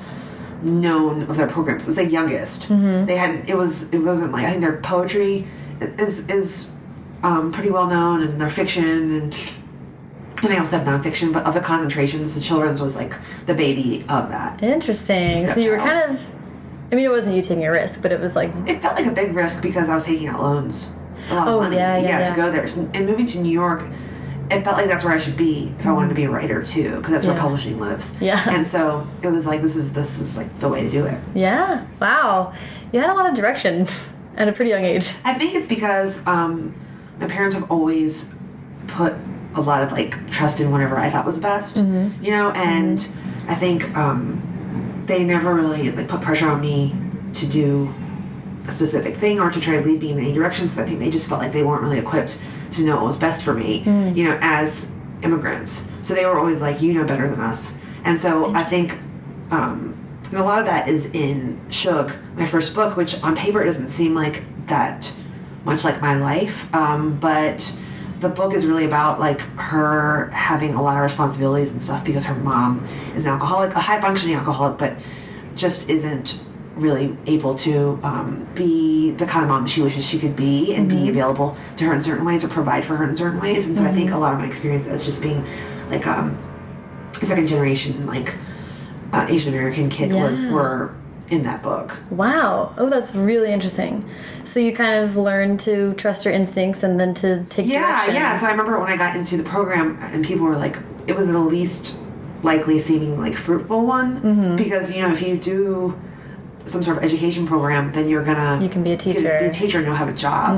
known 0.64 1.24
of 1.24 1.38
their 1.38 1.48
programs. 1.48 1.84
It 1.84 1.88
was 1.88 1.96
the 1.96 2.06
youngest. 2.06 2.68
They 2.70 3.16
had 3.18 3.50
it 3.50 3.58
was 3.58 3.90
it 3.94 4.00
wasn't 4.00 4.32
like 4.32 4.46
I 4.46 4.50
think 4.52 4.62
their 4.62 4.78
poetry 4.78 5.48
is 5.82 6.28
is 6.30 6.70
um, 7.24 7.52
pretty 7.52 7.72
well 7.72 7.88
known, 7.88 8.22
and 8.22 8.40
their 8.40 8.50
fiction 8.50 8.84
and. 9.12 9.36
And 10.44 10.52
they 10.54 10.58
also 10.58 10.78
have 10.78 10.86
nonfiction, 10.86 11.32
but 11.34 11.46
of 11.46 11.54
the 11.54 11.62
concentrations, 11.62 12.36
the 12.36 12.42
children's 12.42 12.82
was 12.82 12.96
like 12.96 13.16
the 13.48 13.54
baby 13.54 14.02
of 14.10 14.30
that. 14.30 14.62
Interesting. 14.62 15.48
So 15.48 15.60
you 15.62 15.72
were 15.72 15.78
kind 15.78 16.12
of. 16.12 16.22
I 16.92 16.96
mean, 16.96 17.06
it 17.06 17.10
wasn't 17.10 17.38
you 17.38 17.42
taking 17.42 17.66
a 17.66 17.72
risk, 17.72 18.02
but 18.02 18.12
it 18.12 18.20
was 18.20 18.36
like. 18.36 18.52
It 18.68 18.82
felt 18.82 18.96
like 18.96 19.06
a 19.08 19.12
big 19.12 19.34
risk 19.34 19.62
because 19.64 19.88
I 19.90 19.94
was 19.94 20.04
taking 20.06 20.28
out 20.28 20.42
loans, 20.42 20.92
a 21.32 21.36
lot 21.36 21.48
Oh, 21.48 21.56
of 21.58 21.64
money, 21.64 21.78
yeah, 21.78 21.98
yeah, 21.98 22.18
to 22.26 22.30
yeah. 22.32 22.36
go 22.36 22.52
there. 22.52 22.68
So- 22.68 22.88
And 22.94 23.06
moving 23.08 23.26
to 23.28 23.40
New 23.40 23.52
York, 23.52 23.86
it 24.52 24.64
felt 24.64 24.78
like 24.78 24.88
that's 24.88 25.04
where 25.04 25.14
I 25.14 25.18
should 25.18 25.36
be 25.38 25.74
if 25.80 25.86
I 25.88 25.92
wanted 25.92 26.10
to 26.10 26.16
be 26.16 26.24
a 26.26 26.30
writer 26.30 26.64
too, 26.64 26.98
because 26.98 27.12
that's 27.12 27.26
where 27.26 27.38
publishing 27.38 27.80
lives. 27.80 28.14
Yeah. 28.22 28.44
And 28.50 28.66
so 28.68 29.08
it 29.22 29.28
was 29.30 29.46
like 29.46 29.62
this 29.62 29.76
is 29.76 29.94
this 29.94 30.20
is 30.20 30.38
like 30.38 30.60
the 30.60 30.70
way 30.70 30.82
to 30.84 30.90
do 30.90 31.06
it. 31.06 31.20
Yeah. 31.34 31.86
Wow. 32.00 32.54
You 32.92 33.00
had 33.00 33.10
a 33.10 33.14
lot 33.14 33.28
of 33.28 33.34
direction 33.36 33.88
at 34.38 34.48
a 34.48 34.52
pretty 34.54 34.70
young 34.72 34.84
age. 34.84 35.14
I 35.24 35.34
think 35.34 35.56
it's 35.56 35.68
because 35.68 36.26
um, 36.28 36.74
my 37.20 37.28
parents 37.28 37.56
have 37.56 37.70
always 37.72 38.30
put 38.88 39.14
a 39.56 39.62
lot 39.62 39.82
of 39.84 39.92
like 39.92 40.30
trust 40.32 40.60
in 40.60 40.70
whatever 40.72 40.98
I 40.98 41.10
thought 41.10 41.26
was 41.26 41.40
best, 41.40 41.76
Mm-hmm. 41.78 42.24
you 42.24 42.32
know, 42.32 42.52
and 42.52 43.00
I 43.48 43.56
think 43.56 43.96
um, 43.98 45.04
they 45.08 45.24
never 45.24 45.54
really 45.56 45.92
like 45.92 46.08
put 46.08 46.22
pressure 46.22 46.48
on 46.50 46.62
me 46.62 46.94
to 47.34 47.48
do 47.48 47.94
a 48.68 48.72
specific 48.72 49.18
thing 49.18 49.40
or 49.40 49.50
to 49.52 49.60
try 49.60 49.78
to 49.78 49.84
lead 49.84 50.02
me 50.02 50.12
in 50.12 50.20
any 50.20 50.32
direction. 50.34 50.66
Because 50.66 50.80
I 50.80 50.86
think 50.86 51.00
they 51.00 51.10
just 51.10 51.28
felt 51.28 51.42
like 51.42 51.52
they 51.54 51.64
weren't 51.64 51.84
really 51.84 52.00
equipped 52.00 52.38
to 52.72 52.84
know 52.84 52.96
what 52.98 53.06
was 53.06 53.18
best 53.18 53.44
for 53.44 53.54
me, 53.54 53.84
Mm. 53.86 54.16
you 54.16 54.24
know, 54.26 54.38
as 54.42 54.90
immigrants. 55.22 55.84
So 56.02 56.14
they 56.14 56.26
were 56.26 56.38
always 56.38 56.62
like, 56.62 56.82
you 56.82 56.94
know 56.94 57.04
better 57.04 57.28
than 57.28 57.40
us. 57.40 57.74
And 58.04 58.20
so 58.20 58.54
I 58.54 58.64
think 58.64 58.98
um, 59.52 59.94
and 60.32 60.40
a 60.40 60.44
lot 60.44 60.60
of 60.60 60.66
that 60.66 60.88
is 60.88 61.06
in 61.14 61.60
Shug, 61.70 62.12
my 62.36 62.48
first 62.48 62.74
book, 62.74 62.98
which 62.98 63.22
on 63.24 63.36
paper 63.36 63.64
doesn't 63.64 63.90
seem 63.90 64.16
like 64.16 64.44
that 64.68 65.12
much 65.64 65.84
like 65.84 66.02
my 66.02 66.16
life. 66.16 66.74
Um, 66.74 67.18
but 67.20 67.72
the 68.20 68.30
book 68.30 68.54
is 68.54 68.66
really 68.66 68.86
about 68.86 69.20
like 69.20 69.40
her 69.58 70.30
having 70.32 70.74
a 70.74 70.82
lot 70.82 70.98
of 70.98 71.04
responsibilities 71.04 71.72
and 71.72 71.82
stuff 71.82 72.04
because 72.04 72.26
her 72.26 72.34
mom 72.36 72.84
is 73.16 73.24
an 73.26 73.32
alcoholic, 73.32 73.74
a 73.76 73.80
high 73.80 74.02
functioning 74.02 74.36
alcoholic, 74.36 74.78
but 74.80 74.98
just 75.56 75.90
isn't 75.90 76.40
really 76.76 77.16
able 77.26 77.56
to 77.56 77.98
um, 78.04 78.48
be 78.54 79.12
the 79.12 79.26
kind 79.26 79.44
of 79.44 79.50
mom 79.50 79.66
she 79.66 79.82
wishes 79.82 80.06
she 80.06 80.20
could 80.20 80.36
be 80.36 80.74
and 80.76 80.90
be 80.90 81.08
available 81.10 81.56
to 81.78 81.86
her 81.86 81.94
in 81.94 82.02
certain 82.02 82.26
ways 82.26 82.44
or 82.44 82.50
provide 82.50 82.84
for 82.84 82.96
her 82.98 83.08
in 83.08 83.16
certain 83.16 83.40
ways. 83.40 83.66
And 83.68 83.78
so 83.78 83.84
I 83.84 83.92
think 83.92 84.12
a 84.12 84.18
lot 84.18 84.34
of 84.34 84.40
my 84.40 84.46
experience 84.48 84.86
as 84.88 85.06
just 85.06 85.22
being 85.22 85.46
like 85.90 86.06
um, 86.06 86.38
a 87.22 87.26
second 87.26 87.48
generation 87.48 88.06
like 88.06 88.36
uh, 89.14 89.26
Asian 89.30 89.54
American 89.54 89.90
kid 89.90 90.12
was 90.12 90.42
were 90.42 90.94
in 91.30 91.42
that 91.44 91.64
book. 91.64 91.98
Wow. 92.12 92.74
Oh, 92.78 92.90
that's 92.90 93.16
really 93.16 93.52
interesting. 93.52 94.04
So 94.44 94.60
you 94.60 94.76
kind 94.76 95.04
of 95.04 95.16
learned 95.16 95.60
to 95.62 95.94
trust 95.94 96.26
your 96.26 96.34
instincts 96.34 96.84
and 96.84 97.00
then 97.00 97.14
to 97.16 97.44
take 97.46 97.66
Yeah, 97.66 97.96
direction. 98.02 98.16
yeah. 98.16 98.38
So 98.38 98.46
I 98.48 98.52
remember 98.52 98.78
when 98.80 98.90
I 98.90 98.98
got 98.98 99.16
into 99.16 99.38
the 99.38 99.44
program 99.44 99.98
and 100.02 100.24
people 100.26 100.46
were 100.46 100.58
like, 100.58 100.78
it 101.08 101.16
was 101.16 101.28
the 101.28 101.40
least 101.40 101.96
likely 102.44 102.78
seeming 102.80 103.18
like 103.20 103.36
fruitful 103.36 103.86
one 103.86 104.22
Mm-hmm. 104.22 104.56
because 104.58 104.92
you 104.92 105.02
know 105.02 105.12
if 105.12 105.22
you 105.22 105.36
do 105.38 106.00
some 106.66 106.84
sort 106.84 106.98
of 106.98 107.04
education 107.04 107.48
program, 107.48 107.92
then 107.92 108.10
you're 108.10 108.24
gonna 108.24 108.62
You 108.62 108.70
can 108.70 108.84
be 108.84 108.92
a 108.92 108.98
teacher. 108.98 109.22
Be 109.22 109.46
a 109.46 109.52
teacher 109.52 109.78
and 109.78 109.88
you'll 109.88 109.96
have 109.96 110.10
a 110.10 110.14
job 110.14 110.58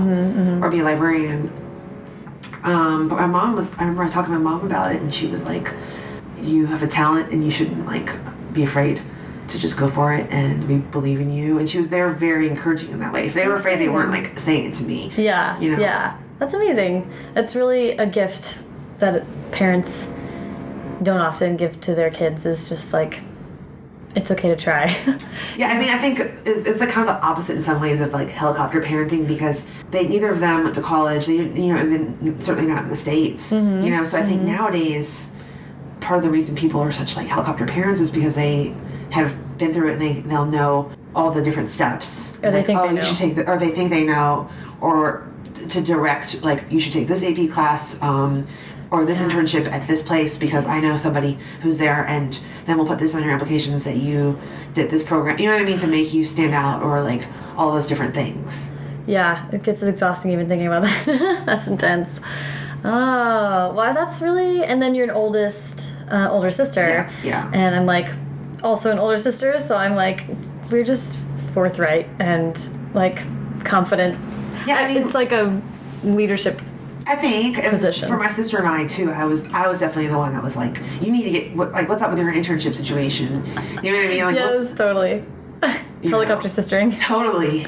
or 0.63 0.69
be 0.69 0.79
a 0.79 0.83
librarian. 0.83 1.51
Um, 2.63 3.07
but 3.07 3.15
my 3.15 3.27
mom 3.27 3.55
was. 3.55 3.71
I 3.73 3.81
remember 3.81 4.03
I 4.03 4.09
talked 4.09 4.27
to 4.27 4.33
my 4.33 4.39
mom 4.39 4.65
about 4.65 4.93
it, 4.93 5.01
and 5.01 5.13
she 5.13 5.27
was 5.27 5.45
like, 5.45 5.73
"You 6.41 6.65
have 6.65 6.83
a 6.83 6.87
talent, 6.87 7.31
and 7.31 7.43
you 7.43 7.51
shouldn't 7.51 7.85
like 7.85 8.11
be 8.53 8.63
afraid." 8.63 9.01
To 9.49 9.57
just 9.57 9.77
go 9.77 9.87
for 9.87 10.13
it 10.13 10.29
and 10.29 10.67
we 10.67 10.75
believe 10.79 11.21
in 11.21 11.31
you, 11.31 11.57
and 11.57 11.69
she 11.69 11.77
was 11.77 11.87
there, 11.87 12.09
very 12.09 12.49
encouraging 12.49 12.91
in 12.91 12.99
that 12.99 13.13
way. 13.13 13.27
If 13.27 13.33
they 13.33 13.47
were 13.47 13.55
afraid, 13.55 13.79
they 13.79 13.87
weren't 13.87 14.11
like 14.11 14.37
saying 14.37 14.71
it 14.71 14.75
to 14.75 14.83
me. 14.83 15.09
Yeah. 15.15 15.57
You 15.61 15.71
know? 15.71 15.81
Yeah. 15.81 16.17
That's 16.37 16.53
amazing. 16.53 17.09
That's 17.33 17.55
really 17.55 17.91
a 17.91 18.05
gift 18.05 18.59
that 18.97 19.25
parents 19.53 20.11
don't 21.01 21.21
often 21.21 21.55
give 21.55 21.79
to 21.81 21.95
their 21.95 22.09
kids 22.09 22.45
is 22.45 22.67
just 22.67 22.91
like 22.91 23.21
it's 24.17 24.31
okay 24.31 24.49
to 24.49 24.55
try. 24.55 24.95
Yeah, 25.55 25.69
I 25.69 25.79
mean, 25.79 25.89
I 25.89 25.97
think 25.97 26.19
it's 26.45 26.79
like 26.79 26.89
kind 26.89 27.09
of 27.09 27.15
the 27.15 27.25
opposite 27.25 27.55
in 27.55 27.63
some 27.63 27.81
ways 27.81 27.99
of 27.99 28.13
like 28.13 28.29
helicopter 28.29 28.79
parenting 28.79 29.27
because 29.27 29.65
they 29.89 30.07
neither 30.07 30.29
of 30.29 30.39
them 30.39 30.63
went 30.63 30.75
to 30.75 30.83
college. 30.83 31.25
They, 31.25 31.37
you 31.37 31.73
know, 31.73 31.77
and 31.77 31.91
then 31.91 32.39
certainly 32.39 32.69
not 32.69 32.83
in 32.83 32.89
the 32.89 32.95
states. 32.95 33.51
Mm-hmm. 33.51 33.83
You 33.83 33.89
know, 33.89 34.03
so 34.03 34.19
I 34.19 34.23
think 34.23 34.43
nowadays 34.43 35.31
part 35.99 36.19
of 36.19 36.23
the 36.23 36.29
reason 36.29 36.55
people 36.55 36.79
are 36.79 36.91
such 36.91 37.15
like 37.15 37.25
helicopter 37.25 37.65
parents 37.65 37.99
is 37.99 38.11
because 38.11 38.35
they 38.35 38.75
have 39.09 39.57
been 39.57 39.73
through 39.73 39.89
it 39.89 39.93
and 39.93 40.01
they 40.01 40.19
they'll 40.21 40.45
know 40.45 40.91
all 41.15 41.31
the 41.31 41.41
different 41.41 41.69
steps. 41.69 42.35
Or 42.37 42.51
they 42.51 42.57
like, 42.57 42.67
think 42.67 42.77
oh, 42.77 42.83
they 42.83 42.89
you 42.89 42.99
know. 42.99 43.03
should 43.03 43.17
take 43.17 43.33
the, 43.33 43.49
or 43.49 43.57
they 43.57 43.71
think 43.71 43.89
they 43.89 44.05
know, 44.05 44.47
or 44.79 45.27
to 45.69 45.81
direct 45.81 46.43
like 46.43 46.65
you 46.69 46.79
should 46.79 46.93
take 46.93 47.07
this 47.07 47.23
AP 47.23 47.49
class. 47.51 47.99
Um, 48.03 48.45
or 48.91 49.05
this 49.05 49.19
internship 49.19 49.67
at 49.71 49.87
this 49.87 50.01
place 50.01 50.37
because 50.37 50.65
I 50.65 50.79
know 50.79 50.95
somebody 50.97 51.37
who's 51.61 51.77
there, 51.77 52.05
and 52.07 52.39
then 52.65 52.77
we'll 52.77 52.87
put 52.87 52.99
this 52.99 53.13
on 53.15 53.23
your 53.23 53.33
applications 53.33 53.83
that 53.83 53.97
you 53.97 54.39
did 54.73 54.89
this 54.89 55.03
program. 55.03 55.37
You 55.39 55.47
know 55.47 55.53
what 55.55 55.61
I 55.61 55.65
mean? 55.65 55.77
To 55.79 55.87
make 55.87 56.13
you 56.13 56.23
stand 56.25 56.53
out, 56.53 56.81
or 56.83 57.01
like 57.01 57.27
all 57.57 57.73
those 57.73 57.87
different 57.87 58.13
things. 58.13 58.69
yeah, 59.07 59.47
it 59.51 59.63
gets 59.63 59.81
exhausting 59.81 60.31
even 60.31 60.47
thinking 60.47 60.67
about 60.67 60.83
that. 60.83 61.43
that's 61.45 61.67
intense. 61.67 62.19
Oh, 62.83 63.73
wow, 63.73 63.93
that's 63.93 64.21
really. 64.21 64.63
And 64.63 64.81
then 64.81 64.95
you're 64.95 65.05
an 65.05 65.11
oldest, 65.11 65.91
uh, 66.09 66.29
older 66.29 66.51
sister. 66.51 66.81
Yeah, 66.81 67.11
yeah. 67.23 67.51
And 67.53 67.75
I'm 67.75 67.85
like, 67.85 68.07
also 68.63 68.91
an 68.91 68.99
older 68.99 69.17
sister, 69.17 69.59
so 69.59 69.75
I'm 69.75 69.95
like, 69.95 70.23
we're 70.71 70.83
just 70.83 71.17
forthright 71.53 72.07
and 72.19 72.55
like 72.93 73.17
confident. 73.65 74.17
Yeah, 74.67 74.75
I 74.75 74.93
mean- 74.93 75.03
it's 75.03 75.13
like 75.13 75.31
a 75.31 75.61
leadership. 76.03 76.61
I 77.07 77.15
think 77.15 77.55
Position. 77.63 78.09
for 78.09 78.17
my 78.17 78.27
sister 78.27 78.57
and 78.57 78.67
I 78.67 78.85
too. 78.85 79.11
I 79.11 79.23
was 79.23 79.47
I 79.53 79.65
was 79.67 79.79
definitely 79.79 80.07
the 80.07 80.17
one 80.17 80.33
that 80.33 80.43
was 80.43 80.57
like, 80.57 80.81
you 81.01 81.09
need 81.09 81.23
to 81.23 81.29
get 81.29 81.55
what, 81.55 81.71
like 81.71 81.87
what's 81.87 82.01
up 82.01 82.09
with 82.09 82.19
your 82.19 82.33
internship 82.33 82.75
situation. 82.75 83.45
You 83.81 83.91
know 83.91 83.97
what 83.97 84.05
I 84.05 84.07
mean? 84.09 84.25
Like, 84.25 84.35
Yes, 84.35 84.73
totally. 84.73 85.23
Helicopter 86.03 86.47
know. 86.47 86.53
sistering. 86.53 86.99
totally. 86.99 87.65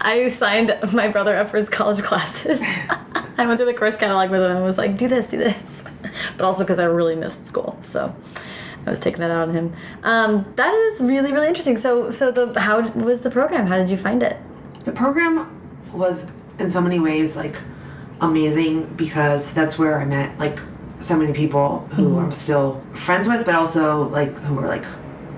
I 0.00 0.28
signed 0.30 0.76
my 0.94 1.08
brother 1.08 1.36
up 1.36 1.50
for 1.50 1.58
his 1.58 1.68
college 1.68 2.02
classes. 2.02 2.60
I 3.38 3.46
went 3.46 3.58
through 3.58 3.66
the 3.66 3.74
course 3.74 3.96
catalog 3.96 4.30
with 4.30 4.42
him 4.42 4.56
and 4.56 4.64
was 4.64 4.78
like, 4.78 4.96
do 4.96 5.08
this, 5.08 5.28
do 5.28 5.38
this. 5.38 5.84
But 6.36 6.44
also 6.46 6.64
because 6.64 6.78
I 6.78 6.84
really 6.84 7.14
missed 7.14 7.46
school, 7.46 7.78
so 7.82 8.14
I 8.86 8.90
was 8.90 8.98
taking 8.98 9.20
that 9.20 9.30
out 9.30 9.48
on 9.48 9.54
him. 9.54 9.72
Um, 10.02 10.52
that 10.56 10.72
is 10.74 11.00
really, 11.00 11.32
really 11.32 11.46
interesting. 11.46 11.76
So, 11.76 12.10
so 12.10 12.30
the 12.30 12.58
how 12.58 12.88
was 12.90 13.20
the 13.20 13.30
program? 13.30 13.66
How 13.66 13.76
did 13.76 13.90
you 13.90 13.96
find 13.96 14.22
it? 14.22 14.36
The 14.84 14.92
program 14.92 15.60
was 15.92 16.30
in 16.58 16.70
so 16.70 16.80
many 16.80 16.98
ways 16.98 17.36
like 17.36 17.56
amazing 18.20 18.84
because 18.94 19.52
that's 19.52 19.78
where 19.78 20.00
I 20.00 20.04
met 20.04 20.38
like 20.38 20.58
so 20.98 21.16
many 21.16 21.32
people 21.32 21.80
who 21.94 22.18
I'm 22.18 22.32
still 22.32 22.82
friends 22.94 23.26
with, 23.26 23.46
but 23.46 23.54
also 23.54 24.08
like 24.08 24.34
who 24.34 24.54
were 24.54 24.68
like 24.68 24.84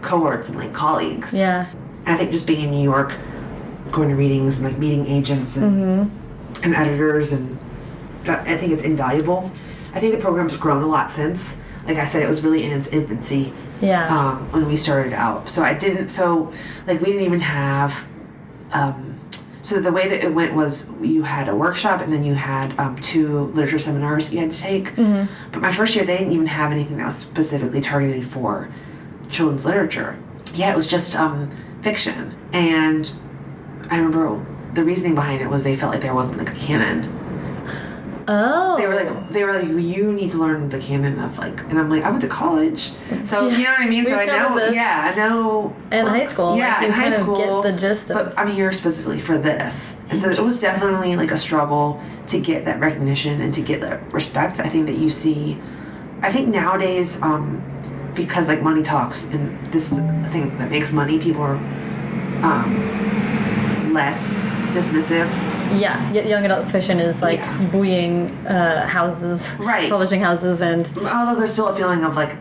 cohorts 0.03 0.49
and 0.49 0.59
like 0.59 0.73
colleagues. 0.73 1.33
Yeah, 1.33 1.66
And 2.05 2.09
I 2.09 2.16
think 2.16 2.33
just 2.33 2.47
being 2.47 2.64
in 2.64 2.71
New 2.71 2.83
York, 2.83 3.14
going 3.92 4.09
to 4.09 4.16
readings 4.16 4.59
and 4.59 4.66
like 4.66 4.79
meeting 4.79 5.07
agents 5.07 5.57
and 5.57 6.11
and 6.64 6.75
editors 6.75 7.33
and 7.33 7.59
that, 8.25 8.47
I 8.47 8.57
think 8.57 8.73
it's 8.73 8.83
invaluable. 8.83 9.51
I 9.95 10.01
think 10.01 10.14
the 10.14 10.21
program's 10.21 10.57
grown 10.57 10.83
a 10.83 10.87
lot 10.87 11.11
since. 11.11 11.57
Like 11.87 11.99
I 11.99 12.07
said, 12.07 12.23
it 12.23 12.29
was 12.29 12.45
really 12.45 12.64
in 12.64 12.73
its 12.73 12.88
infancy 12.88 13.53
yeah, 13.80 14.07
um, 14.16 14.51
when 14.53 14.68
we 14.68 14.76
started 14.76 15.12
out. 15.12 15.49
So 15.49 15.62
I 15.62 15.74
didn't. 15.74 16.09
So 16.09 16.53
like 16.87 17.01
we 17.01 17.07
didn't 17.07 17.24
even 17.24 17.41
have. 17.41 18.07
Um, 18.74 19.12
so 19.63 19.81
the 19.81 19.93
way 19.93 20.09
that 20.09 20.25
it 20.25 20.35
went 20.35 20.55
was 20.55 20.87
you 21.01 21.23
had 21.23 21.49
a 21.49 21.55
workshop 21.55 22.01
and 22.01 22.13
then 22.13 22.25
you 22.25 22.35
had 22.35 22.79
um, 22.79 22.97
two 22.97 23.39
literature 23.55 23.79
seminars 23.79 24.33
you 24.33 24.41
had 24.41 24.51
to 24.53 24.59
take. 24.59 24.95
But 24.97 25.61
my 25.63 25.73
first 25.73 25.95
year 25.95 26.05
they 26.05 26.19
didn't 26.19 26.33
even 26.33 26.47
have 26.49 26.73
anything 26.73 26.97
that 26.99 27.07
was 27.07 27.17
specifically 27.17 27.81
targeted 27.81 28.27
for 28.27 28.69
children's 29.31 29.65
literature. 29.65 30.19
Yeah, 30.55 30.73
it 30.73 30.77
was 30.77 30.87
just 30.87 31.15
um, 31.17 31.51
fiction. 31.83 32.37
And 32.53 33.11
I 33.89 33.97
remember 33.99 34.45
the 34.75 34.85
reasoning 34.85 35.15
behind 35.15 35.41
it 35.43 35.49
was 35.49 35.65
they 35.65 35.77
felt 35.77 35.93
like 35.93 36.03
there 36.03 36.15
wasn't 36.15 36.39
like 36.39 36.51
a 36.51 36.55
canon. 36.55 37.19
Oh. 38.29 38.77
They 38.77 38.87
were 38.87 38.95
like, 38.95 39.29
they 39.31 39.45
were 39.45 39.53
like, 39.53 39.68
you 39.68 40.12
need 40.12 40.31
to 40.33 40.39
learn 40.39 40.68
the 40.68 40.79
canon 40.79 41.18
of 41.18 41.39
like, 41.39 41.61
and 41.64 41.79
I'm 41.79 41.91
like, 41.91 42.03
I 42.05 42.11
went 42.11 42.23
to 42.23 42.29
college, 42.29 42.93
so 43.25 43.49
you 43.49 43.64
know 43.64 43.70
what 43.73 43.81
I 43.81 43.89
mean. 43.89 44.07
So 44.07 44.14
I 44.14 44.25
know, 44.27 44.55
this. 44.59 44.75
yeah, 44.75 45.11
I 45.12 45.16
know. 45.16 45.75
And 45.91 46.07
high 46.09 46.25
school, 46.25 46.57
yeah, 46.57 46.77
like, 46.79 46.87
in 46.87 46.91
high 46.93 47.11
school. 47.11 47.62
get 47.62 47.73
the 47.73 47.79
gist 47.79 48.11
of- 48.11 48.14
But 48.16 48.39
I'm 48.39 48.49
here 48.49 48.70
specifically 48.73 49.20
for 49.20 49.39
this, 49.39 49.97
and 50.11 50.20
so 50.20 50.31
it 50.31 50.39
was 50.39 50.61
definitely 50.61 51.16
like 51.16 51.31
a 51.31 51.37
struggle 51.37 52.01
to 52.29 52.41
get 52.41 52.64
that 52.64 52.81
recognition 52.81 53.41
and 53.41 53.53
to 53.55 53.61
get 53.61 53.81
that 53.81 54.12
respect. 54.12 54.61
I 54.61 54.68
think 54.68 54.87
that 54.87 54.97
you 54.97 55.11
see, 55.11 55.59
I 56.20 56.31
think 56.31 56.49
nowadays, 56.49 57.20
um, 57.23 57.62
because 58.14 58.47
like 58.49 58.62
money 58.62 58.83
talks, 58.83 59.25
and 59.25 59.59
this 59.73 59.89
thing 59.89 60.57
that 60.59 60.70
makes 60.70 60.93
money, 60.93 61.18
people 61.18 61.43
are 61.43 61.57
um, 62.43 63.93
less 63.93 64.55
dismissive 64.75 65.29
Yeah, 65.79 66.12
young 66.12 66.45
adult 66.45 66.70
fiction 66.70 67.01
is 67.01 67.23
like 67.23 67.39
Yeah. 67.41 67.68
buoying 67.73 68.31
uh, 68.47 68.87
houses, 68.87 69.51
Right. 69.59 69.89
publishing 69.91 70.20
houses, 70.20 70.61
and 70.62 70.87
although 71.12 71.35
there's 71.39 71.53
still 71.53 71.68
a 71.68 71.75
feeling 71.77 72.05
of 72.05 72.16
like 72.16 72.37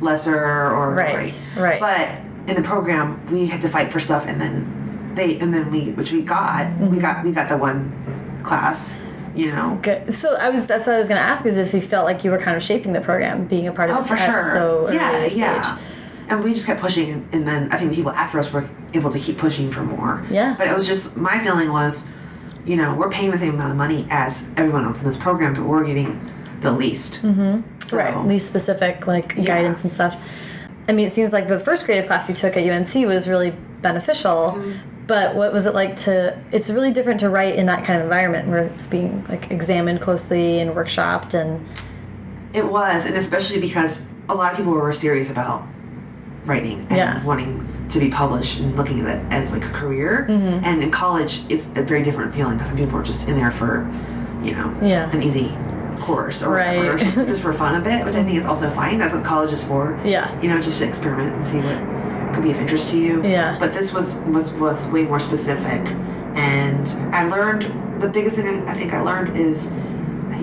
lesser 0.00 0.36
or 0.36 0.92
Right, 0.94 1.32
right. 1.56 1.80
But 1.80 2.08
in 2.48 2.60
the 2.60 2.66
program, 2.66 3.20
we 3.30 3.46
had 3.46 3.62
to 3.62 3.68
fight 3.68 3.92
for 3.92 4.00
stuff, 4.00 4.26
and 4.26 4.40
then 4.40 5.12
they, 5.14 5.38
and 5.38 5.52
then 5.54 5.70
we, 5.70 5.92
which 5.92 6.12
we 6.12 6.22
got, 6.22 6.66
Mm-hmm. 6.66 6.90
we 6.90 6.98
got, 6.98 7.24
we 7.24 7.32
got 7.32 7.48
the 7.48 7.56
one 7.56 7.92
class, 8.42 8.96
you 9.34 9.46
know. 9.46 9.78
good. 9.82 10.14
So 10.14 10.34
I 10.36 10.50
was 10.50 10.66
that's 10.66 10.86
what 10.86 10.96
I 10.96 10.98
was 10.98 11.08
going 11.08 11.20
to 11.20 11.26
ask 11.26 11.46
is 11.46 11.56
if 11.56 11.72
you 11.72 11.80
felt 11.80 12.04
like 12.04 12.24
you 12.24 12.30
were 12.30 12.38
kind 12.38 12.56
of 12.56 12.62
shaping 12.62 12.92
the 12.92 13.00
program, 13.00 13.46
being 13.46 13.66
a 13.68 13.72
part 13.72 13.90
of 13.90 13.96
Oh, 13.96 14.00
it 14.00 14.06
for 14.06 14.16
sure. 14.16 14.50
so 14.52 14.90
yeah, 14.92 15.26
stage. 15.26 15.36
yeah. 15.38 15.78
And 16.28 16.42
we 16.42 16.54
just 16.54 16.66
kept 16.66 16.80
pushing, 16.80 17.10
and, 17.10 17.28
and 17.34 17.46
then 17.46 17.70
I 17.70 17.76
think 17.76 17.90
the 17.90 17.96
people 17.96 18.10
after 18.12 18.38
us 18.38 18.50
were 18.52 18.68
able 18.94 19.10
to 19.10 19.18
keep 19.18 19.36
pushing 19.38 19.70
for 19.70 19.82
more. 19.82 20.24
Yeah. 20.30 20.54
But 20.56 20.66
it 20.68 20.72
was 20.72 20.86
just 20.86 21.16
my 21.18 21.38
feeling 21.38 21.70
was, 21.70 22.06
you 22.64 22.76
know, 22.76 22.94
we're 22.94 23.10
paying 23.10 23.30
the 23.30 23.38
same 23.38 23.54
amount 23.54 23.72
of 23.72 23.76
money 23.76 24.06
as 24.10 24.48
everyone 24.56 24.84
else 24.84 25.00
in 25.00 25.06
this 25.06 25.16
program, 25.18 25.54
but 25.54 25.64
we're 25.64 25.84
getting 25.84 26.18
the 26.60 26.72
least. 26.72 27.20
Mm-hmm. 27.22 27.60
So, 27.80 27.98
right 27.98 28.28
these 28.28 28.46
specific 28.46 29.06
like 29.06 29.36
guidance 29.44 29.82
and 29.82 29.92
stuff 29.92 30.16
i 30.88 30.92
mean 30.92 31.06
it 31.06 31.12
seems 31.12 31.34
like 31.34 31.46
the 31.48 31.60
first 31.60 31.84
creative 31.84 32.06
class 32.06 32.30
you 32.30 32.34
took 32.34 32.56
at 32.56 32.66
unc 32.66 32.94
was 33.06 33.28
really 33.28 33.50
beneficial 33.82 34.52
Mm-hmm. 34.56 34.72
but 35.06 35.34
what 35.34 35.52
was 35.52 35.66
it 35.66 35.74
like 35.74 35.94
to 35.98 36.38
it's 36.50 36.70
really 36.70 36.90
different 36.90 37.20
to 37.20 37.28
write 37.28 37.56
in 37.56 37.66
that 37.66 37.84
kind 37.84 37.98
of 37.98 38.04
environment 38.04 38.48
where 38.48 38.60
it's 38.60 38.86
being 38.88 39.22
like 39.28 39.50
examined 39.50 40.00
closely 40.00 40.60
and 40.60 40.70
workshopped 40.74 41.34
and 41.34 41.66
It 42.54 42.64
was, 42.66 43.04
and 43.04 43.14
especially 43.16 43.60
because 43.60 44.06
a 44.30 44.34
lot 44.34 44.52
of 44.52 44.56
people 44.56 44.72
were 44.72 44.90
serious 44.92 45.28
about 45.28 45.62
writing 46.46 46.86
and 46.88 46.96
Yeah. 46.96 47.22
wanting 47.24 47.68
to 47.94 48.00
be 48.00 48.10
published 48.10 48.60
and 48.60 48.76
looking 48.76 49.00
at 49.00 49.16
it 49.18 49.32
as 49.32 49.52
like 49.52 49.64
a 49.64 49.70
career. 49.70 50.26
Mm-hmm. 50.28 50.64
And 50.64 50.82
in 50.82 50.90
college, 50.90 51.42
it's 51.48 51.64
a 51.76 51.82
very 51.82 52.02
different 52.02 52.34
feeling 52.34 52.54
because 52.54 52.68
some 52.68 52.76
people 52.76 52.98
are 52.98 53.02
just 53.02 53.26
in 53.28 53.34
there 53.36 53.50
for, 53.50 53.88
you 54.42 54.52
know, 54.52 54.76
Yeah. 54.82 55.10
an 55.10 55.22
easy 55.22 55.56
course 56.00 56.42
or 56.42 56.52
Right. 56.54 56.76
whatever, 56.76 56.98
so 56.98 57.24
just 57.24 57.40
for 57.46 57.52
fun 57.52 57.74
of 57.80 57.86
it, 57.86 58.04
which 58.04 58.14
I 58.14 58.22
think 58.24 58.36
is 58.36 58.44
also 58.44 58.68
fine. 58.70 58.98
That's 58.98 59.14
what 59.14 59.24
college 59.24 59.52
is 59.52 59.64
for. 59.64 59.98
Yeah. 60.04 60.28
You 60.42 60.48
know, 60.50 60.60
just 60.60 60.78
to 60.80 60.86
experiment 60.86 61.34
and 61.36 61.46
see 61.46 61.58
what 61.58 62.34
could 62.34 62.42
be 62.42 62.50
of 62.50 62.58
interest 62.58 62.90
to 62.90 62.98
you. 62.98 63.22
Yeah. 63.24 63.56
But 63.58 63.72
this 63.72 63.92
was 63.94 64.16
was 64.26 64.52
was 64.54 64.86
way 64.88 65.04
more 65.04 65.20
specific, 65.20 65.80
and 66.34 66.86
I 67.14 67.28
learned 67.28 67.62
the 68.00 68.08
biggest 68.08 68.34
thing 68.36 68.46
I, 68.48 68.72
I 68.72 68.74
think 68.74 68.92
I 68.92 69.00
learned 69.00 69.36
is 69.36 69.70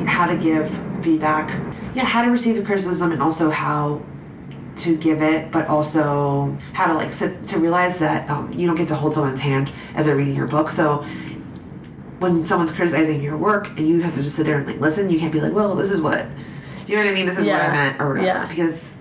how 0.08 0.26
to 0.26 0.38
give 0.38 0.70
feedback. 1.04 1.52
Yeah, 1.94 2.06
how 2.06 2.24
to 2.24 2.32
receive 2.32 2.56
the 2.56 2.64
criticism 2.64 3.12
and 3.12 3.22
also 3.22 3.50
how 3.50 4.02
to 4.78 4.96
give 4.98 5.22
it, 5.22 5.52
but 5.52 5.68
also 5.68 6.58
how 6.74 6.88
to 6.88 6.94
like 6.94 7.14
sit 7.14 7.48
to 7.50 7.60
realize 7.60 8.00
that 8.00 8.30
um, 8.30 8.52
you 8.54 8.66
don't 8.68 8.76
get 8.78 8.88
to 8.88 8.96
hold 8.96 9.14
someone's 9.14 9.40
hand 9.40 9.72
as 9.96 10.06
they're 10.06 10.16
reading 10.16 10.36
your 10.36 10.48
book. 10.48 10.70
So 10.70 11.06
when 12.20 12.44
someone's 12.44 12.72
criticizing 12.72 13.22
your 13.22 13.36
work 13.38 13.68
and 13.70 13.80
you 13.88 14.00
have 14.02 14.14
to 14.16 14.22
just 14.22 14.36
sit 14.36 14.46
there 14.46 14.58
and 14.58 14.68
like 14.68 14.80
listen, 14.80 15.10
you 15.10 15.20
can't 15.20 15.34
be 15.34 15.42
like, 15.42 15.54
well, 15.54 15.76
this 15.76 15.92
is 15.92 16.00
what. 16.02 16.26
Do 16.86 16.94
you 16.94 16.98
know 17.00 17.06
what 17.06 17.12
I 17.12 17.16
mean? 17.16 17.26
This 17.26 17.38
is 17.38 17.48
what 17.48 17.62
I 17.62 17.72
meant 17.72 18.02
or 18.02 18.10
whatever. 18.10 18.26
Yeah. 18.26 18.46
Because 18.48 18.92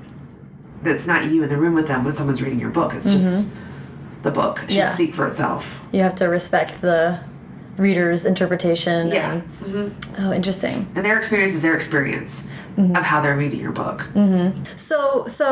that's 0.83 1.07
not 1.07 1.25
you 1.31 1.43
in 1.43 1.49
the 1.49 1.57
room 1.57 1.75
with 1.75 1.87
them 1.89 2.05
when 2.05 2.15
someone's 2.15 2.41
reading 2.43 2.59
your 2.61 2.71
book. 2.71 2.95
It's 2.95 3.13
just 3.13 3.47
the 4.23 4.31
book. 4.31 4.59
It 4.65 4.71
should 4.71 4.71
Mm-hmm. 4.71 4.79
Yeah. 4.79 4.91
speak 4.93 5.15
for 5.15 5.27
itself. 5.27 5.79
you 5.93 6.01
have 6.03 6.15
to 6.17 6.27
respect 6.27 6.81
the 6.81 7.21
reader's 7.81 8.25
interpretation 8.27 9.09
Yeah. 9.09 9.41
and, 9.65 9.95
oh 10.19 10.33
interesting 10.33 10.87
And 10.95 11.05
their 11.05 11.17
experience 11.17 11.53
is 11.55 11.63
their 11.63 11.75
experience 11.75 12.43
Mm-hmm. 12.77 12.97
of 12.97 13.03
how 13.03 13.21
they're 13.21 13.37
reading 13.37 13.61
your 13.61 13.73
book. 13.73 13.99
Mm 14.15 14.29
-hmm. 14.33 14.53
so 14.77 14.97
so 15.27 15.47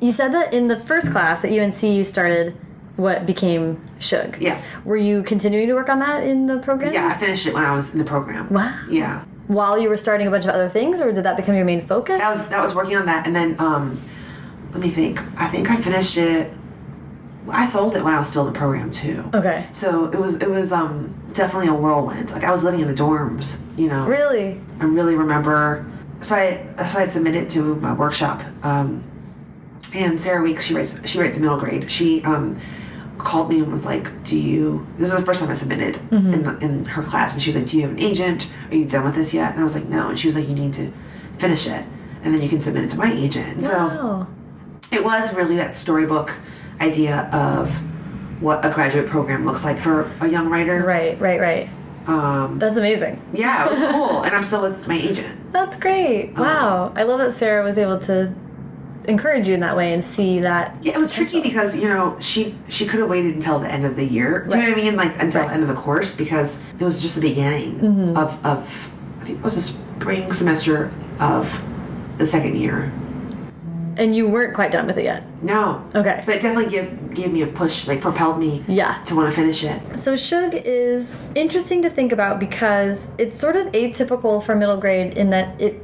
you 0.00 0.12
said 0.12 0.32
that 0.32 0.52
in 0.52 0.68
the 0.68 0.76
first 0.90 1.08
class 1.12 1.44
at 1.44 1.50
unc 1.50 1.82
you 1.82 2.04
started 2.04 2.54
what 2.96 3.26
became 3.26 3.76
shug 3.98 4.28
Yeah. 4.40 4.56
were 4.84 5.00
you 5.08 5.22
continuing 5.22 5.68
to 5.68 5.74
work 5.74 5.88
on 5.88 5.98
that 5.98 6.18
in 6.24 6.46
the 6.46 6.56
program 6.58 6.92
Yeah, 6.92 7.12
I 7.14 7.18
finished 7.24 7.44
it 7.48 7.52
when 7.54 7.64
I 7.70 7.74
was 7.76 7.92
in 7.94 7.98
the 8.04 8.10
program. 8.14 8.44
Wow. 8.50 8.70
Yeah. 9.00 9.16
while 9.58 9.76
you 9.82 9.88
were 9.92 9.96
starting 10.06 10.26
a 10.26 10.30
bunch 10.30 10.46
of 10.48 10.54
other 10.56 10.70
things, 10.78 11.00
or 11.02 11.12
did 11.12 11.24
that 11.24 11.36
become 11.36 11.56
your 11.60 11.66
main 11.72 11.82
focus? 11.86 12.18
That 12.18 12.30
was 12.34 12.42
that 12.52 12.62
was 12.66 12.72
working 12.74 12.96
on 13.00 13.06
that 13.06 13.26
and 13.26 13.34
then 13.38 13.50
um 13.68 13.84
let 14.72 14.80
me 14.86 14.90
think. 15.00 15.14
I 15.44 15.46
think 15.52 15.64
I 15.74 15.76
finished 15.88 16.16
it 16.30 16.42
I 17.50 17.66
sold 17.66 17.94
it 17.94 18.02
when 18.02 18.14
I 18.14 18.18
was 18.18 18.28
still 18.28 18.46
in 18.46 18.52
the 18.52 18.58
program 18.58 18.90
too. 18.90 19.28
okay. 19.34 19.66
So 19.72 20.06
it 20.06 20.18
was 20.18 20.36
it 20.36 20.48
was 20.50 20.72
um 20.72 21.14
definitely 21.34 21.68
a 21.68 21.74
whirlwind. 21.74 22.30
Like 22.30 22.44
I 22.44 22.50
was 22.50 22.62
living 22.62 22.80
in 22.80 22.88
the 22.88 22.94
dorms, 22.94 23.60
you 23.76 23.88
know. 23.88 24.06
Really? 24.06 24.60
I 24.80 24.84
really 24.84 25.14
remember. 25.14 25.84
So 26.20 26.36
I 26.36 26.66
so 26.86 26.98
I 26.98 27.08
submitted 27.08 27.50
to 27.50 27.76
my 27.76 27.92
workshop, 27.92 28.42
um, 28.62 29.02
and 29.94 30.20
Sarah 30.20 30.42
Weeks 30.42 30.64
she 30.64 30.74
writes 30.74 30.96
she 31.04 31.18
writes 31.20 31.38
middle 31.38 31.58
grade. 31.58 31.90
She 31.90 32.22
um, 32.24 32.58
called 33.18 33.50
me 33.50 33.60
and 33.60 33.70
was 33.70 33.84
like, 33.84 34.24
"Do 34.24 34.36
you?" 34.38 34.86
This 34.96 35.12
is 35.12 35.18
the 35.18 35.24
first 35.24 35.40
time 35.40 35.50
I 35.50 35.54
submitted 35.54 35.96
in 36.10 36.42
the, 36.44 36.56
in 36.58 36.84
her 36.86 37.02
class, 37.02 37.34
and 37.34 37.42
she 37.42 37.48
was 37.50 37.56
like, 37.56 37.66
"Do 37.66 37.76
you 37.76 37.82
have 37.82 37.92
an 37.92 37.98
agent? 37.98 38.50
Are 38.70 38.74
you 38.76 38.86
done 38.86 39.04
with 39.04 39.14
this 39.16 39.34
yet?" 39.34 39.52
And 39.52 39.60
I 39.60 39.64
was 39.64 39.74
like, 39.74 39.86
"No." 39.86 40.08
And 40.08 40.18
she 40.18 40.26
was 40.28 40.34
like, 40.36 40.48
"You 40.48 40.54
need 40.54 40.72
to 40.74 40.90
finish 41.36 41.66
it, 41.66 41.84
and 42.22 42.32
then 42.32 42.40
you 42.40 42.48
can 42.48 42.60
submit 42.60 42.84
it 42.84 42.90
to 42.90 42.96
my 42.96 43.12
agent." 43.12 43.46
And 43.56 43.64
so 43.64 43.76
Wow. 43.76 44.26
it 44.90 45.04
was 45.04 45.32
really 45.34 45.56
that 45.56 45.74
storybook 45.74 46.38
idea 46.80 47.28
of 47.32 47.70
what 48.42 48.64
a 48.64 48.70
graduate 48.70 49.06
program 49.06 49.44
looks 49.46 49.64
like 49.64 49.78
for 49.78 50.10
a 50.20 50.28
young 50.28 50.48
writer. 50.48 50.82
Right, 50.84 51.18
right, 51.20 51.40
right. 51.40 51.70
Um, 52.06 52.58
That's 52.58 52.76
amazing. 52.76 53.22
yeah, 53.32 53.64
it 53.66 53.70
was 53.70 53.78
cool, 53.92 54.22
and 54.24 54.34
I'm 54.34 54.42
still 54.42 54.60
with 54.62 54.86
my 54.86 54.96
agent. 54.98 55.52
That's 55.52 55.76
great. 55.76 56.34
Wow. 56.36 56.92
I 56.96 57.04
love 57.04 57.18
that 57.20 57.32
Sarah 57.32 57.62
was 57.64 57.78
able 57.78 57.98
to 58.00 58.34
encourage 59.08 59.46
you 59.48 59.54
in 59.54 59.60
that 59.60 59.76
way 59.76 59.92
and 59.92 60.02
see 60.04 60.40
that. 60.40 60.76
Yeah, 60.82 60.92
it 60.92 60.98
was 60.98 61.10
tricky 61.12 61.40
because 61.40 61.74
you 61.76 61.88
know 61.88 62.18
she 62.20 62.56
she 62.68 62.84
could 62.86 63.00
have 63.00 63.08
waited 63.08 63.34
until 63.34 63.58
the 63.58 63.70
end 63.72 63.84
of 63.86 63.96
the 63.96 64.04
year. 64.04 64.44
Do 64.44 64.56
you 64.56 64.62
know 64.62 64.68
what 64.70 64.78
I 64.78 64.82
mean? 64.82 64.96
Like 64.96 65.12
until 65.22 65.40
Right. 65.42 65.48
the 65.48 65.54
end 65.54 65.62
of 65.62 65.68
the 65.68 65.74
course 65.74 66.14
because 66.14 66.58
it 66.78 66.84
was 66.84 67.00
just 67.00 67.14
the 67.14 67.20
beginning 67.22 68.16
of 68.16 68.44
of 68.44 68.90
I 69.20 69.24
think 69.24 69.38
it 69.38 69.42
was 69.44 69.54
the 69.54 69.60
spring 69.62 70.30
semester 70.32 70.90
of 71.20 71.58
the 72.18 72.26
second 72.26 72.56
year. 72.56 72.92
And 73.96 74.14
you 74.14 74.28
weren't 74.28 74.54
quite 74.54 74.70
done 74.70 74.86
with 74.86 74.98
it 74.98 75.04
yet. 75.04 75.24
No. 75.42 75.88
Okay. 75.94 76.22
But 76.26 76.36
it 76.36 76.42
definitely 76.42 76.70
gave 76.70 77.14
gave 77.14 77.32
me 77.32 77.42
a 77.42 77.46
push, 77.46 77.86
like 77.86 78.00
propelled 78.00 78.38
me 78.38 78.64
Yeah. 78.66 79.00
to 79.06 79.14
want 79.14 79.28
to 79.28 79.34
finish 79.34 79.62
it. 79.64 79.98
So 79.98 80.16
Shug 80.16 80.54
is 80.54 81.16
interesting 81.34 81.82
to 81.82 81.90
think 81.90 82.12
about 82.12 82.40
because 82.40 83.08
it's 83.18 83.38
sort 83.38 83.56
of 83.56 83.68
atypical 83.68 84.42
for 84.42 84.54
middle 84.54 84.76
grade 84.76 85.16
in 85.16 85.30
that 85.30 85.60
it 85.60 85.82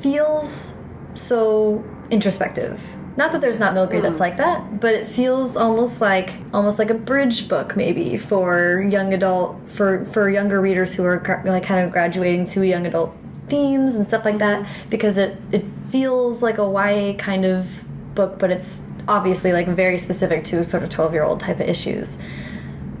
feels 0.00 0.74
so 1.14 1.84
introspective. 2.10 2.80
Not 3.16 3.32
that 3.32 3.40
there's 3.40 3.58
not 3.58 3.74
middle 3.74 3.88
grade 3.88 4.04
that's 4.04 4.14
hmm. 4.14 4.22
like 4.22 4.36
that, 4.38 4.80
but 4.80 4.94
it 4.94 5.06
feels 5.06 5.56
almost 5.56 6.00
like 6.00 6.32
almost 6.54 6.78
like 6.78 6.90
a 6.90 6.94
bridge 6.94 7.48
book 7.48 7.76
maybe 7.76 8.16
for 8.16 8.80
young 8.82 9.12
adult 9.12 9.56
for 9.68 10.04
for 10.06 10.30
younger 10.30 10.60
readers 10.60 10.94
who 10.94 11.04
are 11.04 11.42
like 11.44 11.64
kind 11.64 11.84
of 11.84 11.92
graduating 11.92 12.44
to 12.46 12.62
young 12.62 12.86
adult 12.86 13.14
themes 13.48 13.96
and 13.96 14.06
stuff 14.06 14.24
like 14.24 14.38
that 14.38 14.62
mm-hmm. 14.62 14.90
because 14.90 15.18
it 15.18 15.36
it 15.52 15.64
feels 15.90 16.42
like 16.42 16.58
a 16.58 16.62
YA 16.62 17.14
kind 17.14 17.44
of 17.44 17.68
book, 18.14 18.38
but 18.38 18.50
it's 18.50 18.82
obviously 19.08 19.52
like 19.52 19.66
very 19.66 19.98
specific 19.98 20.44
to 20.44 20.62
sort 20.62 20.82
of 20.82 20.90
12 20.90 21.12
year 21.12 21.24
old 21.24 21.40
type 21.40 21.58
of 21.58 21.68
issues 21.68 22.16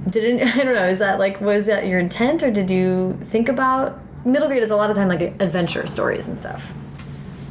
didn't 0.08 0.40
I 0.58 0.64
don't 0.64 0.74
know 0.74 0.86
is 0.86 0.98
that 0.98 1.18
like 1.18 1.40
was 1.40 1.66
that 1.66 1.86
your 1.86 2.00
intent 2.00 2.42
or 2.42 2.50
did 2.50 2.70
you 2.70 3.18
think 3.24 3.48
about 3.48 4.00
middle 4.24 4.48
grade 4.48 4.62
is 4.62 4.70
a 4.70 4.76
lot 4.76 4.88
of 4.90 4.96
time 4.96 5.08
like 5.08 5.20
adventure 5.20 5.86
stories 5.86 6.26
and 6.26 6.38
stuff 6.38 6.72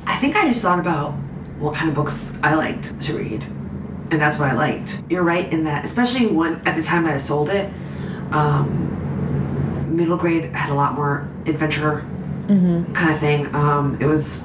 I 0.10 0.18
think 0.18 0.36
I 0.36 0.48
just 0.48 0.64
thought 0.64 0.80
about 0.80 1.12
what 1.60 1.76
kind 1.76 1.88
of 1.88 1.96
books 1.96 2.34
I 2.42 2.56
liked 2.56 3.00
to 3.04 3.18
read, 3.18 3.44
and 3.44 4.14
that's 4.14 4.40
what 4.40 4.50
I 4.50 4.54
liked. 4.54 5.04
You're 5.08 5.24
right 5.24 5.52
in 5.54 5.66
that, 5.66 5.86
especially 5.86 6.26
when 6.26 6.56
at 6.68 6.76
the 6.76 6.82
time 6.82 7.04
that 7.04 7.14
I 7.14 7.18
sold 7.18 7.50
it, 7.50 7.72
um, 8.32 9.96
middle 9.96 10.18
grade 10.18 10.46
had 10.56 10.72
a 10.72 10.74
lot 10.74 10.96
more 10.96 11.30
adventure 11.46 12.06
kind 12.94 13.12
of 13.12 13.20
thing. 13.20 13.54
Um, 13.54 13.98
it 14.02 14.06
was 14.06 14.44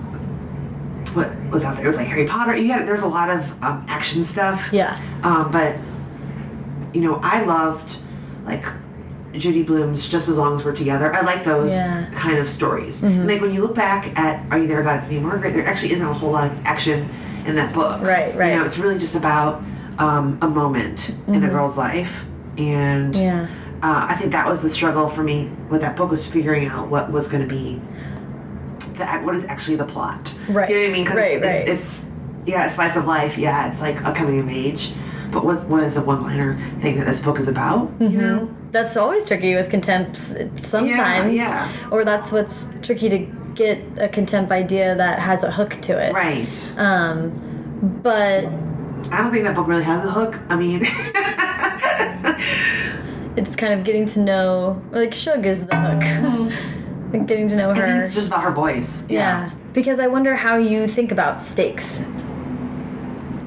what 1.14 1.34
was 1.50 1.64
out 1.64 1.76
there? 1.76 1.84
It 1.84 1.88
was 1.88 1.96
like 1.96 2.06
Harry 2.08 2.26
Potter. 2.26 2.56
You 2.56 2.72
had 2.72 2.86
there 2.86 2.94
was 2.94 3.02
a 3.02 3.08
lot 3.08 3.30
of 3.30 3.62
um, 3.62 3.84
action 3.88 4.24
stuff. 4.24 4.68
yeah 4.72 4.98
Um, 5.22 5.50
but 5.50 5.76
you 6.92 7.00
know, 7.00 7.18
I 7.22 7.42
loved 7.44 7.98
like 8.44 8.64
Judy 9.32 9.62
Blume's 9.64 10.08
Just 10.08 10.28
as 10.28 10.38
Long 10.38 10.54
as 10.54 10.64
We're 10.64 10.74
Together. 10.74 11.12
I 11.14 11.22
like 11.22 11.44
those 11.44 11.70
Yeah. 11.70 12.08
kind 12.14 12.38
of 12.38 12.48
stories. 12.48 13.02
And 13.02 13.26
like 13.26 13.40
when 13.40 13.52
you 13.52 13.62
look 13.62 13.74
back 13.74 14.16
at 14.18 14.44
Are 14.52 14.58
You 14.58 14.68
There, 14.68 14.82
God? 14.82 15.00
It's 15.00 15.08
Me, 15.08 15.18
Margaret. 15.18 15.54
There 15.54 15.66
actually 15.66 15.92
isn't 15.92 16.06
a 16.06 16.12
whole 16.14 16.30
lot 16.30 16.50
of 16.52 16.60
action 16.64 17.08
in 17.44 17.56
that 17.56 17.72
book. 17.74 18.00
Right, 18.02 18.34
right. 18.36 18.52
You 18.52 18.58
know, 18.60 18.64
it's 18.64 18.78
really 18.78 18.98
just 18.98 19.14
about 19.16 19.62
um, 19.98 20.38
a 20.40 20.48
moment 20.48 21.10
in 21.28 21.42
a 21.44 21.48
girl's 21.48 21.76
life, 21.76 22.24
and 22.58 23.14
yeah 23.16 23.46
uh, 23.82 24.06
I 24.08 24.14
think 24.14 24.32
that 24.32 24.48
was 24.48 24.62
the 24.62 24.70
struggle 24.70 25.08
for 25.08 25.22
me 25.22 25.50
with 25.68 25.82
that 25.82 25.94
book 25.94 26.08
was 26.10 26.26
figuring 26.26 26.66
out 26.68 26.88
what 26.88 27.12
was 27.12 27.28
going 27.28 27.46
to 27.46 27.54
be 27.54 27.80
that 28.94 29.24
what 29.24 29.34
is 29.34 29.44
actually 29.44 29.76
the 29.76 29.84
plot. 29.84 30.32
Right. 30.48 30.66
Do 30.68 30.74
you 30.74 30.80
know 30.80 30.84
what 30.86 30.90
I 30.90 30.92
mean? 30.92 31.06
'Cause 31.06 31.16
Right, 31.16 31.32
it's, 31.36 31.46
right. 31.46 31.68
it's 31.68 32.04
yeah, 32.46 32.66
it's 32.66 32.74
slice 32.74 32.96
of 32.96 33.06
life. 33.06 33.38
Yeah, 33.38 33.70
it's 33.70 33.80
like 33.80 34.00
a 34.04 34.12
coming 34.12 34.40
of 34.40 34.48
age. 34.48 34.92
But 35.30 35.44
what 35.44 35.64
what 35.66 35.82
is 35.82 35.94
the 35.94 36.02
one 36.02 36.22
liner 36.22 36.56
thing 36.80 36.96
that 36.98 37.06
this 37.06 37.20
book 37.20 37.38
is 37.38 37.48
about? 37.48 37.90
You 38.00 38.08
know. 38.10 38.50
That's 38.70 38.96
always 38.96 39.26
tricky 39.26 39.54
with 39.54 39.70
contemp 39.70 40.16
sometimes. 40.58 41.32
yeah. 41.34 41.68
Or 41.90 42.04
that's 42.04 42.32
what's 42.32 42.66
tricky 42.82 43.08
to 43.08 43.18
get 43.54 43.78
a 43.98 44.08
contemp 44.08 44.50
idea 44.50 44.94
that 44.96 45.20
has 45.20 45.42
a 45.44 45.50
hook 45.50 45.78
to 45.82 45.96
it. 45.98 46.12
Right. 46.12 46.72
Um, 46.76 47.30
but 48.02 48.44
I 49.12 49.18
don't 49.22 49.30
think 49.32 49.44
that 49.44 49.54
book 49.54 49.68
really 49.68 49.84
has 49.84 50.04
a 50.04 50.10
hook. 50.10 50.40
I 50.48 50.56
mean, 50.56 50.82
it's 53.36 53.56
kind 53.56 53.72
of 53.72 53.84
getting 53.84 54.06
to 54.08 54.20
know, 54.20 54.82
like 54.90 55.14
Shug 55.14 55.46
is 55.46 55.64
the 55.66 55.76
hook. 55.76 56.52
Getting 57.18 57.48
to 57.48 57.56
know 57.56 57.70
I 57.70 57.74
think 57.74 57.86
her. 57.86 58.02
it's 58.02 58.14
just 58.14 58.28
about 58.28 58.42
her 58.42 58.52
voice. 58.52 59.08
Yeah. 59.08 59.50
Because 59.72 60.00
I 60.00 60.06
wonder 60.06 60.34
how 60.34 60.56
you 60.56 60.86
think 60.86 61.12
about 61.12 61.42
stakes. 61.42 62.04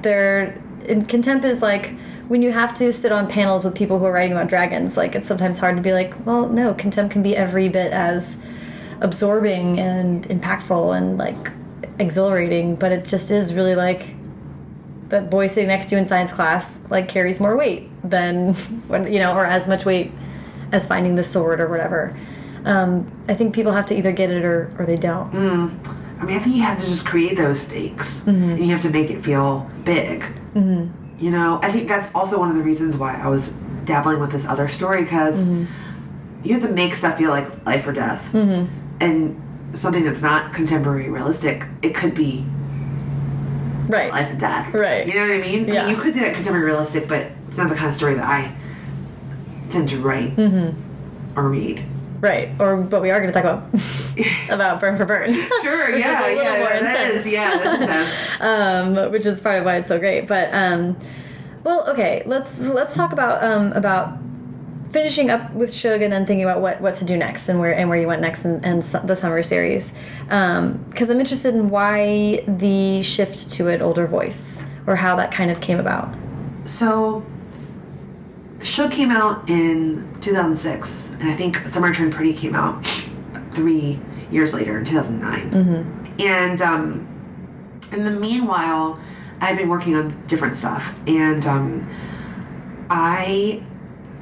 There, 0.01 0.61
in 0.86 1.05
contemp 1.05 1.43
is 1.43 1.61
like 1.61 1.93
when 2.28 2.41
you 2.41 2.51
have 2.51 2.74
to 2.78 2.91
sit 2.91 3.11
on 3.11 3.28
panels 3.28 3.63
with 3.63 3.76
people 3.76 3.99
who 3.99 4.05
are 4.05 4.11
writing 4.11 4.34
about 4.34 4.47
dragons. 4.47 4.97
Like 4.97 5.15
it's 5.15 5.28
sometimes 5.28 5.59
hard 5.59 5.76
to 5.76 5.82
be 5.82 5.93
like, 5.93 6.13
well, 6.26 6.49
no, 6.49 6.74
contemp 6.74 7.11
can 7.11 7.24
be 7.24 7.36
every 7.36 7.70
bit 7.70 7.93
as 7.93 8.38
absorbing 9.01 9.80
and 9.80 10.28
impactful 10.28 10.97
and 10.97 11.18
like 11.18 11.51
exhilarating, 11.99 12.76
but 12.76 12.91
it 12.91 13.05
just 13.05 13.32
is 13.32 13.53
really 13.53 13.76
like 13.76 14.15
that 15.09 15.30
boy 15.30 15.47
sitting 15.47 15.70
next 15.70 15.88
to 15.88 15.95
you 15.95 16.01
in 16.01 16.05
science 16.05 16.34
class 16.34 16.82
like 16.89 17.07
carries 17.07 17.39
more 17.39 17.55
weight 17.55 17.89
than 18.03 18.53
when 18.88 19.11
you 19.11 19.20
know, 19.20 19.34
or 19.34 19.45
as 19.45 19.68
much 19.68 19.86
weight 19.86 20.11
as 20.72 20.86
finding 20.86 21.15
the 21.15 21.24
sword 21.24 21.61
or 21.61 21.68
whatever. 21.70 22.18
Um, 22.66 23.12
I 23.28 23.34
think 23.34 23.53
people 23.53 23.72
have 23.72 23.86
to 23.88 23.97
either 23.97 24.12
get 24.12 24.30
it 24.30 24.43
or, 24.43 24.74
or 24.78 24.86
they 24.86 24.97
don't. 24.97 25.32
Mm. 25.32 25.97
I 26.20 26.26
mean, 26.26 26.36
I 26.36 26.39
think 26.39 26.55
you 26.55 26.64
have 26.64 26.80
to 26.82 26.86
just 26.86 27.05
create 27.05 27.38
those 27.38 27.62
stakes, 27.62 28.22
mm-hmm. 28.22 28.49
and 28.51 28.60
you 28.60 28.72
have 28.72 28.82
to 28.82 28.89
make 28.89 29.12
it 29.12 29.24
feel 29.24 29.70
big. 29.84 30.22
Mm-hmm. 30.55 31.24
You 31.24 31.32
know, 31.32 31.60
I 31.62 31.72
think 31.72 31.88
that's 31.88 32.14
also 32.14 32.39
one 32.39 32.49
of 32.49 32.55
the 32.55 32.64
reasons 32.64 32.97
why 32.97 33.16
I 33.16 33.28
was 33.28 33.49
dabbling 33.86 34.20
with 34.20 34.32
this 34.32 34.45
other 34.45 34.68
story 34.68 35.03
because 35.03 35.45
mm-hmm. 35.45 35.66
you 36.43 36.53
have 36.53 36.64
to 36.64 36.74
make 36.74 36.95
stuff 36.95 37.18
feel 37.18 37.30
like 37.30 37.66
life 37.66 37.86
or 37.86 37.93
death, 37.93 38.32
mm-hmm. 38.34 38.66
and 38.99 39.41
something 39.78 40.03
that's 40.03 40.22
not 40.22 40.53
contemporary 40.53 41.10
realistic. 41.10 41.66
It 41.82 41.93
could 41.93 42.16
be 42.16 42.45
Right. 43.88 44.12
life 44.12 44.30
and 44.32 44.39
death. 44.39 44.74
Right. 44.74 45.08
You 45.08 45.14
know 45.14 45.22
what 45.22 45.32
I 45.32 45.38
mean? 45.38 45.70
I 45.70 45.84
mean, 45.84 45.89
you 45.89 46.01
could 46.01 46.14
do 46.14 46.20
that 46.22 46.34
contemporary 46.34 46.66
realistic, 46.66 47.08
but 47.08 47.32
it's 47.47 47.58
not 47.58 47.70
the 47.70 47.76
kind 47.76 47.88
of 47.88 47.93
story 47.93 48.16
that 48.16 48.26
I 48.26 48.53
tend 49.70 49.88
to 49.89 49.99
write 49.99 50.38
or 51.36 51.49
read. 51.49 51.84
Right. 52.20 52.49
Or 52.59 52.78
but 52.78 53.01
we 53.01 53.11
are 53.11 53.20
going 53.20 53.32
to 53.32 53.41
talk 53.41 53.43
about 53.43 54.49
about 54.49 54.80
burn 54.80 54.97
for 54.97 55.05
burn. 55.05 55.34
Sure, 55.61 55.91
Which 55.91 55.99
yeah, 55.99 56.26
a 56.26 56.30
little 56.30 56.43
yeah, 56.43 56.57
more 56.57 56.68
that 56.70 57.07
intense. 57.07 57.28
yeah, 57.28 57.57
that's 57.57 57.82
intense. 57.82 58.41
um, 59.05 59.11
which 59.11 59.26
is 59.26 59.39
part 59.39 59.59
of 59.59 59.65
why 59.65 59.78
it's 59.78 59.88
so 59.88 59.99
great. 59.99 60.28
But 60.28 60.49
um, 60.53 60.97
well, 61.63 61.88
okay, 61.89 62.24
let's 62.26 62.59
let's 62.59 62.95
talk 62.95 63.11
about 63.13 63.43
um, 63.43 63.72
about 63.74 64.18
finishing 64.91 65.30
up 65.30 65.53
with 65.53 65.74
Shug 65.74 66.01
and 66.01 66.11
then 66.11 66.26
thinking 66.26 66.43
about 66.43 66.61
what, 66.61 66.82
what 66.82 66.95
to 66.95 67.05
do 67.05 67.18
next 67.18 67.49
and 67.49 67.59
where 67.59 67.76
and 67.76 67.89
where 67.89 67.99
you 67.99 68.07
went 68.07 68.22
next 68.22 68.45
in, 68.45 68.63
in 68.63 68.82
su- 68.82 69.01
the 69.03 69.15
summer 69.15 69.43
series. 69.43 69.93
Because 70.24 71.09
I'm 71.09 71.20
interested 71.20 71.53
in 71.53 71.70
why 71.70 72.43
the 72.47 73.03
shift 73.03 73.51
to 73.51 73.68
an 73.68 73.82
older 73.82 74.07
voice 74.07 74.63
or 74.88 74.95
how 74.95 75.15
that 75.18 75.32
kind 75.32 75.51
of 75.51 75.59
came 75.59 75.80
about. 75.80 76.13
So, 76.65 77.26
Shug 78.64 78.91
came 78.91 79.12
out 79.12 79.47
in 79.49 80.08
2006, 80.22 81.10
and 81.20 81.30
I 81.30 81.36
think 81.36 81.58
Summer 81.68 81.93
Turned 81.93 82.14
Pretty 82.14 82.34
came 82.34 82.55
out 82.55 82.86
three 83.51 83.99
years 84.32 84.53
later 84.53 84.78
in 84.78 84.86
2009. 84.86 85.53
And 86.20 86.62
um, 86.62 87.08
in 87.91 88.03
the 88.03 88.12
meanwhile, 88.12 88.99
I've 89.39 89.58
been 89.58 89.70
working 89.70 89.95
on 89.95 90.24
different 90.28 90.55
stuff, 90.55 90.93
and 91.08 91.45
um, 91.45 91.89
I 92.89 93.64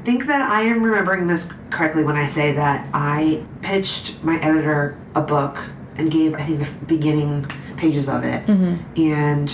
think 0.04 0.26
that 0.28 0.42
I 0.42 0.62
am 0.64 0.84
remembering 0.84 1.28
this 1.28 1.50
correctly 1.70 2.04
when 2.04 2.16
I 2.16 2.28
say 2.28 2.52
that 2.54 2.88
I 2.94 3.44
pitched 3.62 4.22
my 4.24 4.38
editor 4.40 4.98
a 5.16 5.22
book 5.22 5.58
and 5.98 6.12
gave, 6.12 6.34
I 6.36 6.44
think, 6.44 6.60
the 6.60 6.86
beginning 6.86 7.46
pages 7.78 8.10
of 8.10 8.24
it, 8.24 8.48
and 8.98 9.50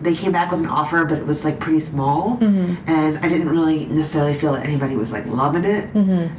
they 0.00 0.14
came 0.14 0.30
back 0.32 0.50
with 0.52 0.60
an 0.60 0.66
offer, 0.66 1.04
but 1.04 1.18
it 1.18 1.26
was 1.26 1.44
like 1.44 1.58
pretty 1.58 1.80
small, 1.80 2.38
and 2.86 3.18
I 3.18 3.28
didn't 3.28 3.48
really 3.48 3.86
necessarily 3.86 4.34
feel 4.34 4.52
that 4.52 4.64
anybody 4.64 4.94
was 4.96 5.10
like 5.10 5.26
loving 5.26 5.64
it. 5.64 5.90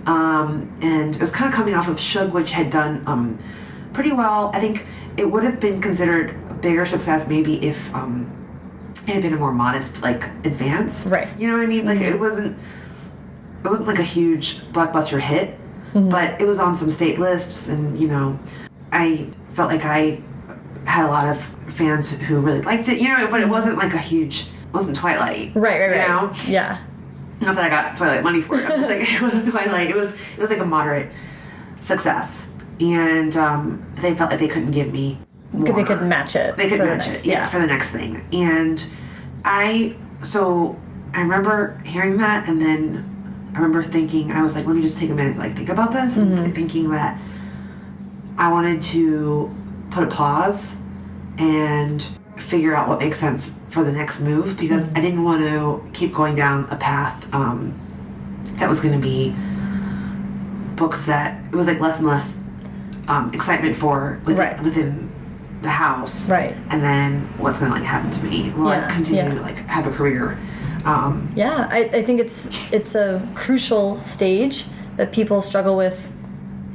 Um, 0.07 0.71
and 0.81 1.13
it 1.15 1.19
was 1.19 1.31
kind 1.31 1.49
of 1.49 1.55
coming 1.55 1.73
off 1.75 1.87
of 1.87 1.99
Shug, 1.99 2.33
which 2.33 2.51
had 2.51 2.69
done 2.69 3.03
um, 3.05 3.37
pretty 3.93 4.11
well. 4.13 4.51
I 4.53 4.59
think 4.59 4.85
it 5.17 5.29
would 5.29 5.43
have 5.43 5.59
been 5.59 5.81
considered 5.81 6.35
a 6.49 6.53
bigger 6.53 6.85
success 6.85 7.27
maybe 7.27 7.55
if 7.65 7.93
um, 7.93 8.31
it 9.07 9.13
had 9.13 9.21
been 9.23 9.33
a 9.33 9.37
more 9.37 9.51
modest 9.53 10.01
like 10.03 10.23
advance. 10.45 11.05
Right. 11.05 11.27
You 11.37 11.47
know 11.47 11.55
what 11.57 11.63
I 11.63 11.65
mean? 11.67 11.85
Like 11.85 11.99
it 11.99 12.19
wasn't. 12.19 12.57
It 13.65 13.67
wasn't 13.67 13.87
like 13.89 13.99
a 13.99 14.03
huge 14.03 14.59
blockbuster 14.71 15.19
hit, 15.19 15.57
but 15.93 16.39
it 16.39 16.45
was 16.47 16.59
on 16.59 16.75
some 16.75 16.89
state 16.91 17.19
lists, 17.19 17.67
and 17.67 17.99
you 17.99 18.07
know, 18.07 18.39
I 18.93 19.27
felt 19.51 19.69
like 19.69 19.83
I 19.83 20.21
had 20.89 21.05
a 21.05 21.09
lot 21.09 21.29
of 21.29 21.39
fans 21.73 22.09
who 22.09 22.39
really 22.41 22.61
liked 22.61 22.89
it. 22.89 22.99
You 22.99 23.09
know, 23.09 23.27
but 23.29 23.41
it 23.41 23.49
wasn't 23.49 23.77
like 23.77 23.93
a 23.93 23.99
huge. 23.99 24.47
Wasn't 24.73 24.95
Twilight. 24.95 25.51
Right, 25.55 25.79
right, 25.79 25.89
you 25.89 25.97
right. 25.97 26.07
know? 26.07 26.33
Yeah. 26.47 26.79
Not 27.41 27.55
that 27.55 27.65
I 27.65 27.69
got 27.69 27.97
Twilight 27.97 28.23
money 28.23 28.41
for 28.41 28.59
it. 28.59 28.65
I'm 28.65 28.77
just 28.77 28.89
like 28.89 29.01
it 29.01 29.21
wasn't 29.21 29.47
Twilight. 29.47 29.89
It 29.89 29.95
was 29.95 30.13
it 30.13 30.39
was 30.39 30.49
like 30.49 30.59
a 30.59 30.65
moderate 30.65 31.11
success, 31.79 32.49
and 32.79 33.35
um, 33.35 33.83
they 33.95 34.13
felt 34.13 34.29
like 34.29 34.39
they 34.39 34.47
couldn't 34.47 34.71
give 34.71 34.91
me. 34.91 35.19
They 35.53 35.71
more. 35.71 35.85
could 35.85 36.01
match 36.03 36.35
it. 36.35 36.57
They 36.57 36.69
could 36.69 36.79
for 36.79 36.85
the 36.85 36.91
match 36.91 37.07
next- 37.07 37.25
it, 37.25 37.29
yeah, 37.29 37.47
for 37.47 37.59
the 37.59 37.65
next 37.65 37.89
thing. 37.89 38.27
And 38.31 38.85
I, 39.43 39.95
so 40.21 40.79
I 41.13 41.21
remember 41.21 41.81
hearing 41.85 42.17
that, 42.17 42.47
and 42.47 42.61
then 42.61 43.51
I 43.53 43.57
remember 43.57 43.81
thinking, 43.81 44.31
I 44.31 44.43
was 44.43 44.55
like, 44.55 44.67
let 44.67 44.75
me 44.75 44.81
just 44.83 44.99
take 44.99 45.09
a 45.09 45.15
minute 45.15 45.33
to 45.33 45.39
like 45.39 45.55
think 45.55 45.69
about 45.69 45.91
this, 45.91 46.17
and 46.17 46.53
thinking 46.53 46.91
that 46.91 47.19
I 48.37 48.51
wanted 48.51 48.83
to 48.83 49.55
put 49.89 50.03
a 50.03 50.07
pause 50.07 50.77
and 51.39 52.07
figure 52.37 52.75
out 52.75 52.87
what 52.87 52.99
makes 52.99 53.19
sense 53.19 53.53
for 53.69 53.83
the 53.83 53.91
next 53.91 54.19
move 54.19 54.57
because 54.57 54.87
I 54.89 55.01
didn't 55.01 55.23
want 55.23 55.41
to 55.41 55.89
keep 55.93 56.13
going 56.13 56.35
down 56.35 56.65
a 56.69 56.75
path 56.75 57.31
um, 57.33 57.73
that 58.57 58.67
was 58.69 58.79
going 58.79 58.93
to 58.93 58.99
be 59.01 59.35
books 60.75 61.05
that 61.05 61.41
it 61.51 61.55
was 61.55 61.67
like 61.67 61.79
less 61.79 61.97
and 61.97 62.07
less 62.07 62.35
um, 63.07 63.31
excitement 63.33 63.75
for 63.75 64.19
within, 64.25 64.37
Right. 64.45 64.63
within 64.63 65.11
the 65.61 65.69
house 65.69 66.29
Right. 66.29 66.55
and 66.69 66.81
then 66.83 67.21
what's 67.37 67.59
going 67.59 67.71
to 67.71 67.77
like 67.77 67.85
happen 67.85 68.09
to 68.11 68.23
me 68.23 68.51
will 68.51 68.69
Yeah, 68.69 68.85
I 68.85 68.93
continue 68.93 69.23
yeah. 69.23 69.33
to 69.35 69.41
like 69.41 69.57
have 69.67 69.87
a 69.87 69.91
career 69.91 70.37
um, 70.85 71.29
Yeah, 71.35 71.67
I, 71.69 71.79
I 71.91 72.03
think 72.03 72.21
it's 72.21 72.47
it's 72.71 72.95
a 72.95 73.27
crucial 73.35 73.99
stage 73.99 74.63
that 74.95 75.11
people 75.11 75.41
struggle 75.41 75.75
with 75.75 76.11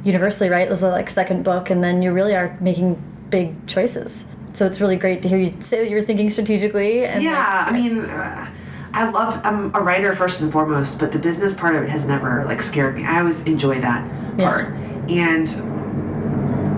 universally, 0.03 0.49
right? 0.51 0.69
This 0.69 0.79
is 0.79 0.83
like 0.83 1.09
second 1.09 1.43
book, 1.43 1.71
and 1.71 1.83
then 1.83 2.03
you 2.03 2.11
really 2.11 2.35
are 2.35 2.55
making 2.61 3.01
big 3.31 3.65
choices. 3.65 4.23
So 4.55 4.65
it's 4.65 4.79
really 4.79 4.95
great 4.95 5.21
to 5.23 5.29
hear 5.29 5.37
you 5.37 5.53
say 5.59 5.79
that 5.79 5.89
you're 5.89 6.05
thinking 6.05 6.29
strategically. 6.29 7.05
And 7.05 7.21
yeah 7.21 7.65
like, 7.65 7.73
i 7.73 7.77
mean 7.77 7.99
uh, 8.05 8.51
i 8.93 9.09
love 9.09 9.39
i'm 9.43 9.75
a 9.75 9.81
writer 9.81 10.13
first 10.13 10.39
and 10.39 10.49
foremost 10.51 10.97
but 10.97 11.11
the 11.11 11.19
business 11.19 11.53
part 11.53 11.75
of 11.75 11.83
it 11.83 11.89
has 11.89 12.05
never 12.05 12.45
like 12.45 12.61
scared 12.61 12.95
me. 12.95 13.03
I 13.03 13.19
always 13.19 13.41
enjoy 13.41 13.81
that 13.81 14.09
Yeah. 14.37 14.49
part. 14.49 14.67
And 15.09 15.49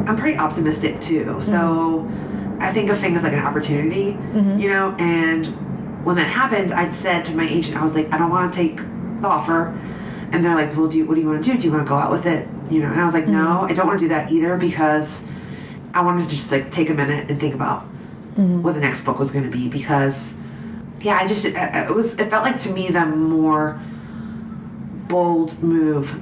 i'm 0.09 0.17
pretty 0.17 0.37
optimistic 0.37 0.99
too. 1.01 1.39
So 1.39 1.53
mm-hmm. 1.53 2.61
i 2.61 2.73
think 2.73 2.89
of 2.89 2.97
things 2.97 3.21
like 3.21 3.33
an 3.33 3.45
opportunity 3.45 4.13
mm-hmm. 4.13 4.57
you 4.59 4.69
know 4.69 4.95
and 4.97 5.45
when 6.03 6.15
that 6.15 6.29
happened 6.29 6.71
i'd 6.73 6.95
said 6.95 7.25
to 7.25 7.35
my 7.35 7.47
agent 7.47 7.77
i 7.77 7.81
was 7.83 7.93
like 7.93 8.11
i 8.11 8.17
don't 8.17 8.31
want 8.31 8.51
to 8.51 8.57
take 8.57 8.77
the 9.21 9.27
offer. 9.27 9.77
And 10.31 10.43
they're 10.43 10.55
like 10.55 10.75
well 10.75 10.87
do 10.87 10.97
you 10.97 11.05
what 11.05 11.15
do 11.15 11.21
you 11.21 11.29
want 11.29 11.43
to 11.43 11.51
do? 11.51 11.57
Do 11.57 11.67
you 11.67 11.73
want 11.73 11.85
to 11.85 11.89
go 11.89 11.95
out 11.95 12.11
with 12.11 12.25
it? 12.25 12.47
You 12.71 12.79
know 12.79 12.91
and 12.91 12.99
i 12.99 13.05
was 13.05 13.13
like 13.13 13.25
mm-hmm. 13.25 13.33
no 13.33 13.61
i 13.61 13.73
don't 13.73 13.85
want 13.85 13.99
to 13.99 14.05
do 14.05 14.09
that 14.09 14.31
either 14.31 14.57
because 14.57 15.23
i 15.93 16.01
wanted 16.01 16.23
to 16.23 16.29
just 16.35 16.51
like 16.51 16.69
take 16.71 16.89
a 16.89 16.93
minute 16.93 17.29
and 17.29 17.39
think 17.39 17.53
about 17.55 17.81
what 18.35 18.73
the 18.75 18.79
next 18.81 19.01
book 19.01 19.17
was 19.17 19.31
going 19.31 19.43
to 19.43 19.49
be 19.49 19.67
because 19.67 20.35
yeah 21.01 21.17
i 21.19 21.25
just 21.25 21.43
it, 21.45 21.55
it 21.55 21.93
was 21.95 22.19
it 22.19 22.29
felt 22.29 22.43
like 22.43 22.59
to 22.59 22.69
me 22.71 22.87
the 22.89 23.05
more 23.05 23.79
bold 25.07 25.61
move 25.63 26.19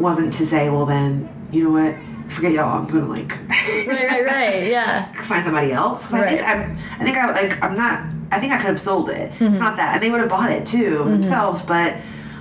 wasn't 0.00 0.32
to 0.32 0.46
say 0.46 0.68
well 0.70 0.86
then 0.86 1.28
you 1.50 1.64
know 1.64 1.70
what? 1.70 1.94
Forget 2.30 2.52
y'all. 2.52 2.76
I'm 2.78 2.86
gonna 2.86 3.06
like 3.06 3.38
right, 3.48 3.86
right, 3.88 4.24
right. 4.26 4.66
Yeah, 4.66 5.10
find 5.22 5.42
somebody 5.44 5.72
else. 5.72 6.06
'Cause 6.06 6.14
i 6.20 6.28
think 6.28 6.42
Right. 6.42 6.58
i'm 6.58 6.76
i 7.00 7.04
think 7.04 7.16
i 7.16 7.30
like 7.32 7.62
i'm 7.62 7.74
not 7.74 8.04
i 8.30 8.38
think 8.38 8.52
i 8.52 8.56
could 8.58 8.66
have 8.66 8.80
sold 8.80 9.08
it. 9.08 9.32
Mm-hmm. 9.32 9.44
it's 9.52 9.60
not 9.60 9.76
that. 9.78 9.94
And 9.94 10.02
they 10.02 10.10
would 10.10 10.20
have 10.20 10.28
bought 10.28 10.50
it 10.52 10.66
too 10.66 11.04
themselves. 11.04 11.62
But 11.62 11.96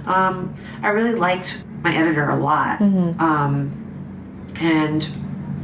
um 0.05 0.53
i 0.83 0.89
really 0.89 1.15
liked 1.15 1.57
my 1.83 1.95
editor 1.95 2.29
a 2.29 2.35
lot. 2.35 2.79
Mm-hmm. 2.79 3.19
um 3.21 3.71
and 4.59 5.07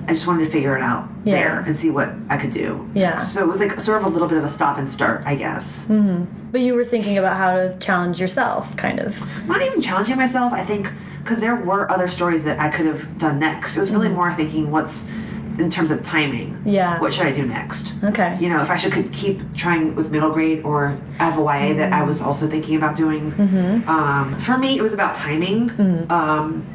i 0.08 0.14
just 0.14 0.28
wanted 0.28 0.45
to 0.45 0.51
figure 0.51 0.76
it 0.76 0.82
out 0.82 1.08
Yeah. 1.24 1.36
there 1.36 1.60
and 1.60 1.78
see 1.78 1.89
what 1.89 2.14
i 2.30 2.38
could 2.38 2.51
do 2.51 2.89
Yeah. 2.93 3.18
so 3.18 3.41
it 3.41 3.47
was 3.47 3.60
like 3.60 3.80
sort 3.80 4.01
of 4.01 4.08
a 4.08 4.10
little 4.10 4.28
bit 4.28 4.38
of 4.38 4.43
a 4.43 4.49
stop 4.49 4.78
and 4.78 4.89
start 4.89 5.24
i 5.26 5.36
guess 5.36 5.86
mm-hmm. 5.86 6.26
But 6.54 6.62
you 6.62 6.76
were 6.76 6.86
thinking 6.86 7.18
about 7.18 7.36
how 7.36 7.56
to 7.56 7.76
challenge 7.80 8.22
yourself, 8.22 8.78
kind 8.78 8.99
of. 8.99 9.20
not 9.47 9.64
even 9.64 9.82
challenging 9.82 10.18
myself. 10.18 10.54
I 10.54 10.62
think 10.62 10.88
because 11.18 11.39
there 11.39 11.56
were 11.56 11.89
other 11.89 12.08
stories 12.08 12.43
that 12.43 12.60
I 12.60 12.70
could 12.70 12.86
have 12.86 13.18
done 13.18 13.39
next. 13.39 13.76
It 13.76 13.80
was 13.80 13.89
really 13.89 14.08
mm-hmm. 14.08 14.18
more 14.18 14.34
thinking 14.34 14.70
what's 14.70 15.10
in 15.58 15.70
terms 15.70 15.89
of 15.89 16.04
timing. 16.04 16.62
Yeah. 16.66 16.99
What 16.99 17.14
should 17.14 17.26
I 17.26 17.32
do 17.32 17.45
next? 17.45 17.93
Okay. 18.04 18.38
You 18.39 18.49
know, 18.49 18.62
if 18.62 18.70
I 18.70 18.76
should 18.76 18.91
could 18.91 19.12
keep 19.12 19.56
trying 19.56 19.95
with 19.95 20.12
middle 20.12 20.32
grade 20.32 20.64
or 20.64 20.99
I 21.20 21.26
have 21.26 21.39
a 21.39 21.41
YA 21.41 21.74
that 21.78 21.91
I 21.91 21.97
mm-hmm. 21.97 22.08
was 22.08 22.22
also 22.22 22.47
thinking 22.47 22.76
about 22.76 22.95
doing. 22.95 23.34
Um, 23.88 24.36
for 24.39 24.58
me, 24.58 24.78
it 24.78 24.82
was 24.82 24.93
about 24.93 25.16
timing. 25.16 25.72
Um, 26.12 26.68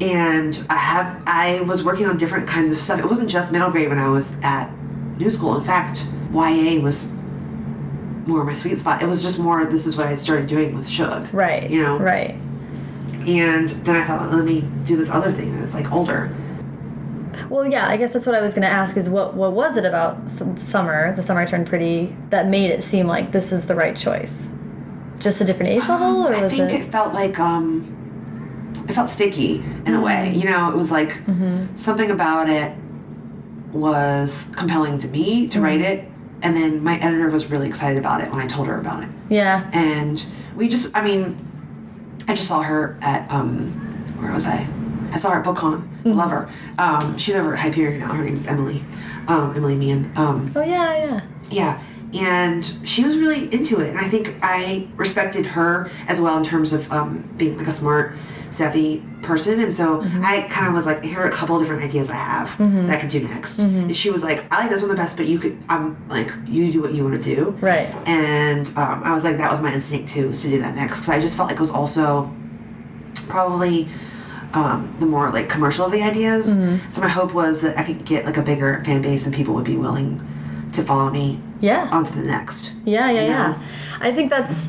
and 0.00 0.64
I 0.70 0.76
have 0.76 1.22
I 1.26 1.60
was 1.62 1.82
working 1.82 2.06
on 2.06 2.16
different 2.16 2.48
kinds 2.48 2.72
of 2.72 2.78
stuff. 2.78 3.00
It 3.00 3.06
wasn't 3.06 3.30
just 3.30 3.52
middle 3.52 3.70
grade 3.70 3.88
when 3.88 3.98
I 3.98 4.08
was 4.08 4.36
at 4.42 4.70
new 5.18 5.30
school. 5.30 5.56
In 5.56 5.64
fact, 5.64 6.06
YA 6.32 6.80
was 6.80 7.10
more 8.26 8.44
my 8.44 8.52
sweet 8.52 8.78
spot. 8.78 9.02
It 9.02 9.06
was 9.06 9.22
just 9.22 9.38
more. 9.38 9.64
This 9.64 9.86
is 9.86 9.96
what 9.96 10.06
I 10.06 10.14
started 10.14 10.46
doing 10.46 10.74
with 10.74 10.88
Shug. 10.88 11.32
Right. 11.32 11.68
You 11.68 11.82
know. 11.82 11.98
Right. 11.98 12.36
And 13.26 13.68
then 13.68 13.96
I 13.96 14.04
thought, 14.04 14.30
let 14.32 14.44
me 14.44 14.62
do 14.84 14.96
this 14.96 15.10
other 15.10 15.32
thing 15.32 15.58
that's 15.58 15.74
like 15.74 15.90
older. 15.90 16.34
Well, 17.50 17.66
yeah, 17.66 17.88
I 17.88 17.96
guess 17.96 18.12
that's 18.12 18.26
what 18.26 18.34
I 18.34 18.42
was 18.42 18.52
going 18.52 18.62
to 18.62 18.68
ask 18.68 18.96
is 18.96 19.08
what 19.08 19.34
what 19.34 19.52
was 19.52 19.76
it 19.76 19.84
about 19.84 20.28
summer, 20.28 21.14
the 21.14 21.22
summer 21.22 21.40
I 21.40 21.46
turned 21.46 21.66
pretty, 21.66 22.14
that 22.30 22.46
made 22.46 22.70
it 22.70 22.84
seem 22.84 23.06
like 23.06 23.32
this 23.32 23.52
is 23.52 23.66
the 23.66 23.74
right 23.74 23.96
choice? 23.96 24.50
Just 25.18 25.40
a 25.40 25.44
different 25.44 25.72
age 25.72 25.88
level, 25.88 26.26
or 26.26 26.34
I 26.34 26.42
was 26.42 26.52
think 26.52 26.72
it? 26.72 26.82
it 26.82 26.92
felt 26.92 27.12
like 27.12 27.38
um, 27.40 27.97
it 28.88 28.94
felt 28.94 29.10
sticky 29.10 29.62
in 29.86 29.94
a 29.94 30.00
way. 30.00 30.34
You 30.34 30.44
know, 30.44 30.70
it 30.70 30.76
was 30.76 30.90
like 30.90 31.10
Mm-hmm. 31.26 31.76
something 31.76 32.10
about 32.10 32.48
it 32.48 32.76
was 33.72 34.48
compelling 34.56 34.98
to 35.00 35.08
me 35.08 35.46
to 35.48 35.60
write 35.60 35.80
Mm-hmm. 35.80 36.06
it, 36.06 36.12
and 36.42 36.56
then 36.56 36.82
my 36.82 36.98
editor 36.98 37.28
was 37.28 37.46
really 37.50 37.68
excited 37.68 37.98
about 37.98 38.20
it 38.20 38.30
when 38.30 38.40
I 38.40 38.46
told 38.46 38.66
her 38.68 38.78
about 38.78 39.02
it. 39.02 39.08
yeah. 39.28 39.68
And 39.72 40.24
we 40.56 40.68
just, 40.68 40.96
I 40.96 41.02
mean, 41.04 41.36
I 42.28 42.34
just 42.34 42.48
saw 42.48 42.62
her 42.62 42.96
at 43.02 43.30
um, 43.30 43.70
where 44.20 44.32
was 44.32 44.46
I? 44.46 44.66
I 45.12 45.16
saw 45.18 45.30
her 45.30 45.40
at 45.40 45.44
BookCon. 45.44 45.88
I 46.04 46.08
love 46.10 46.30
her. 46.30 46.48
Um, 46.78 47.16
she's 47.18 47.34
over 47.34 47.54
at 47.54 47.60
Hyperion 47.60 48.00
now. 48.00 48.12
Her 48.12 48.24
name's 48.24 48.46
Emily. 48.46 48.84
Um, 49.26 49.54
Emily 49.56 49.74
Meehan. 49.74 50.12
Um, 50.16 50.52
Oh 50.54 50.62
yeah, 50.62 50.96
yeah. 51.04 51.20
yeah. 51.50 51.82
And 52.14 52.64
she 52.84 53.04
was 53.04 53.18
really 53.18 53.52
into 53.52 53.80
it. 53.80 53.90
And 53.90 53.98
I 53.98 54.08
think 54.08 54.34
I 54.40 54.88
respected 54.96 55.44
her 55.44 55.90
as 56.06 56.20
well 56.20 56.38
in 56.38 56.44
terms 56.44 56.72
of 56.72 56.90
um, 56.90 57.30
being 57.36 57.58
like 57.58 57.66
a 57.66 57.72
smart, 57.72 58.14
savvy 58.50 59.04
person. 59.22 59.60
And 59.60 59.74
so 59.74 60.00
I 60.22 60.48
kind 60.50 60.68
of 60.68 60.74
was 60.74 60.86
like, 60.86 61.02
here 61.02 61.20
are 61.20 61.26
a 61.26 61.32
couple 61.32 61.58
different 61.58 61.82
ideas 61.82 62.08
I 62.08 62.14
have 62.14 62.56
that 62.58 62.96
I 62.96 62.98
could 62.98 63.10
do 63.10 63.20
next. 63.20 63.58
And 63.58 63.94
she 63.94 64.10
was 64.10 64.22
like, 64.22 64.50
I 64.50 64.60
like 64.60 64.70
this 64.70 64.80
one 64.80 64.88
the 64.88 64.96
best, 64.96 65.18
but 65.18 65.26
you 65.26 65.38
could, 65.38 65.58
I'm 65.68 66.08
like, 66.08 66.30
you 66.46 66.72
do 66.72 66.80
what 66.80 66.94
you 66.94 67.04
want 67.04 67.22
to 67.22 67.34
do. 67.34 67.50
Right. 67.60 67.94
And 68.06 68.66
um, 68.78 69.02
I 69.04 69.12
was 69.12 69.22
like, 69.22 69.36
that 69.36 69.50
was 69.50 69.60
my 69.60 69.74
instinct 69.74 70.08
too, 70.08 70.28
was 70.28 70.40
to 70.42 70.48
do 70.48 70.60
that 70.60 70.74
next. 70.74 70.94
Because 70.94 71.08
I 71.10 71.20
just 71.20 71.36
felt 71.36 71.48
like 71.48 71.56
it 71.56 71.60
was 71.60 71.70
also 71.70 72.34
probably 73.28 73.86
um, 74.54 74.96
the 74.98 75.06
more 75.06 75.30
like 75.30 75.48
commercial 75.48 75.84
of 75.84 75.92
the 75.92 76.02
ideas. 76.02 76.50
Mm-hmm. 76.50 76.90
So 76.90 77.02
my 77.02 77.08
hope 77.08 77.34
was 77.34 77.60
that 77.60 77.76
I 77.78 77.84
could 77.84 78.04
get 78.06 78.24
like 78.24 78.38
a 78.38 78.42
bigger 78.42 78.82
fan 78.84 79.02
base 79.02 79.26
and 79.26 79.34
people 79.34 79.54
would 79.54 79.66
be 79.66 79.76
willing 79.76 80.26
to 80.72 80.82
follow 80.82 81.10
me 81.10 81.42
Yeah. 81.60 81.88
on 81.90 82.04
to 82.04 82.12
the 82.12 82.22
next. 82.24 82.72
Yeah, 82.84 83.10
yeah, 83.10 83.20
you 83.22 83.28
yeah. 83.28 83.62
I 84.00 84.12
think 84.12 84.30
that's 84.30 84.68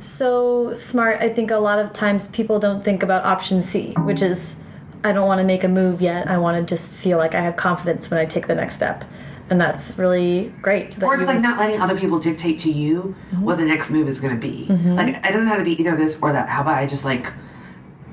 so 0.00 0.74
smart. 0.74 1.20
I 1.20 1.28
think 1.28 1.50
a 1.50 1.56
lot 1.58 1.78
of 1.78 1.92
times 1.92 2.28
people 2.28 2.58
don't 2.58 2.84
think 2.84 3.02
about 3.02 3.24
option 3.24 3.60
C, 3.62 3.92
which 4.00 4.22
is 4.22 4.56
I 5.02 5.12
don't 5.12 5.26
want 5.26 5.40
to 5.40 5.46
make 5.46 5.64
a 5.64 5.68
move 5.68 6.00
yet. 6.00 6.28
I 6.28 6.38
want 6.38 6.56
to 6.66 6.74
just 6.74 6.90
feel 6.92 7.18
like 7.18 7.34
I 7.34 7.40
have 7.40 7.56
confidence 7.56 8.10
when 8.10 8.18
I 8.18 8.24
take 8.24 8.46
the 8.46 8.54
next 8.54 8.74
step. 8.76 9.04
And 9.50 9.60
that's 9.60 9.96
really 9.98 10.52
great. 10.62 10.98
that 10.98 11.04
Or 11.04 11.14
it's 11.14 11.24
like 11.26 11.40
not 11.40 11.58
letting 11.58 11.78
other 11.80 11.96
people 11.98 12.18
dictate 12.18 12.58
to 12.60 12.70
you 12.72 13.14
Mm-hmm. 13.30 13.42
what 13.44 13.58
the 13.58 13.64
next 13.66 13.90
move 13.90 14.08
is 14.08 14.18
going 14.20 14.34
to 14.34 14.40
be. 14.40 14.66
Like 14.70 15.16
it 15.16 15.22
doesn't 15.22 15.46
have 15.46 15.58
to 15.58 15.64
be 15.64 15.78
either 15.80 15.94
this 15.96 16.18
or 16.22 16.32
that. 16.32 16.48
How 16.48 16.62
about 16.62 16.78
I 16.78 16.86
just 16.86 17.04
like 17.04 17.30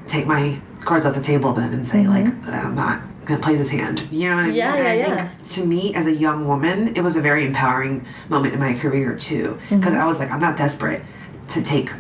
take 0.07 0.28
my 0.28 0.59
cards 0.82 1.05
off 1.05 1.15
the 1.15 1.22
table 1.22 1.53
then 1.53 1.72
and 1.74 1.88
say 1.88 2.05
like 2.07 2.26
I'm 2.47 2.76
not 2.76 3.01
to 3.28 3.38
play 3.38 3.55
this 3.55 3.69
hand. 3.69 4.07
You 4.11 4.30
know 4.30 4.36
what 4.38 4.43
I 4.45 4.47
mean? 4.47 4.55
Yeah, 4.55 4.76
And 4.76 4.88
I 4.88 4.93
yeah, 4.95 5.30
to 5.49 5.65
me 5.65 5.93
as 5.95 6.07
a 6.07 6.13
young 6.13 6.47
woman, 6.47 6.95
it 6.95 7.01
was 7.01 7.15
a 7.15 7.22
very 7.22 7.45
empowering 7.45 8.05
moment 8.30 8.53
in 8.53 8.59
my 8.59 8.74
career 8.74 9.15
too 9.15 9.57
because 9.69 9.93
Mm-hmm. 9.93 10.01
I 10.01 10.05
was 10.05 10.19
like 10.19 10.32
I'm 10.32 10.39
not 10.41 10.57
desperate 10.57 11.03
to 11.49 11.61
take 11.61 11.91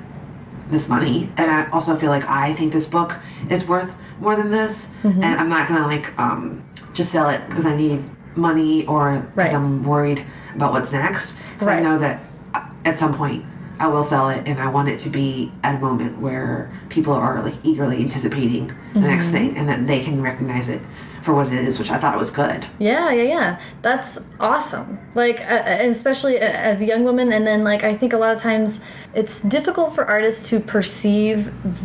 this 0.67 0.87
money 0.87 1.29
and 1.37 1.51
I 1.51 1.69
also 1.71 1.95
feel 1.97 2.09
like 2.09 2.23
I 2.29 2.53
think 2.53 2.71
this 2.73 2.87
book 2.87 3.17
is 3.49 3.67
worth 3.67 3.93
more 4.19 4.35
than 4.35 4.49
this 4.51 4.89
Mm-hmm. 5.03 5.21
and 5.23 5.39
I'm 5.39 5.49
not 5.49 5.67
gonna 5.67 5.85
like 5.85 6.17
um 6.19 6.63
just 6.93 7.11
sell 7.11 7.29
it 7.29 7.41
because 7.49 7.65
I 7.65 7.75
need 7.75 8.03
money 8.35 8.85
or 8.87 9.19
because 9.19 9.35
Right. 9.35 9.53
I'm 9.53 9.83
worried 9.83 10.25
about 10.55 10.71
what's 10.73 10.91
next 10.91 11.37
because 11.53 11.67
Right. 11.67 11.79
I 11.79 11.81
know 11.81 11.97
that 11.99 12.23
uh, 12.53 12.65
at 12.85 12.97
some 12.97 13.13
point 13.13 13.45
I 13.81 13.87
will 13.87 14.03
sell 14.03 14.29
it 14.29 14.41
and 14.47 14.59
I 14.59 14.69
want 14.69 14.87
it 14.89 14.99
to 15.05 15.09
be 15.09 15.51
at 15.63 15.75
a 15.75 15.79
moment 15.79 16.19
where 16.19 16.71
people 16.89 17.13
are 17.13 17.41
like 17.41 17.55
eagerly 17.63 17.97
anticipating 18.01 18.67
the 18.93 18.99
next 19.01 19.25
Mm-hmm. 19.27 19.33
thing 19.33 19.57
and 19.57 19.67
that 19.69 19.87
they 19.87 20.03
can 20.03 20.21
recognize 20.21 20.67
it 20.69 20.81
for 21.23 21.33
what 21.33 21.47
it 21.47 21.53
is 21.53 21.77
which 21.79 21.91
I 21.91 21.97
thought 21.97 22.17
was 22.17 22.31
good 22.31 22.65
Yeah, 22.79 23.11
yeah, 23.11 23.23
yeah. 23.35 23.49
That's 23.81 24.19
awesome. 24.39 24.99
Like, 25.15 25.39
uh, 25.41 25.53
uh, 25.53 25.77
especially 25.95 26.35
uh, 26.39 26.45
as 26.45 26.81
a 26.81 26.85
young 26.85 27.03
woman, 27.03 27.31
and 27.35 27.45
then 27.45 27.63
like 27.63 27.83
I 27.83 27.95
think 27.95 28.13
a 28.13 28.17
lot 28.17 28.35
of 28.35 28.41
times 28.41 28.79
it's 29.13 29.41
difficult 29.41 29.93
for 29.95 30.03
artists 30.05 30.49
to 30.49 30.59
perceive 30.59 31.37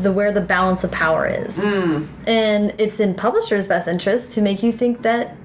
the 0.03 0.11
where 0.13 0.33
the 0.33 0.41
balance 0.41 0.85
of 0.85 0.91
power 0.91 1.27
is, 1.27 1.59
and 1.63 2.75
it's 2.79 2.99
in 3.01 3.15
publishers' 3.15 3.67
best 3.69 3.89
interest 3.89 4.33
to 4.35 4.41
make 4.43 4.63
you 4.63 4.73
think 4.73 5.03
that 5.03 5.37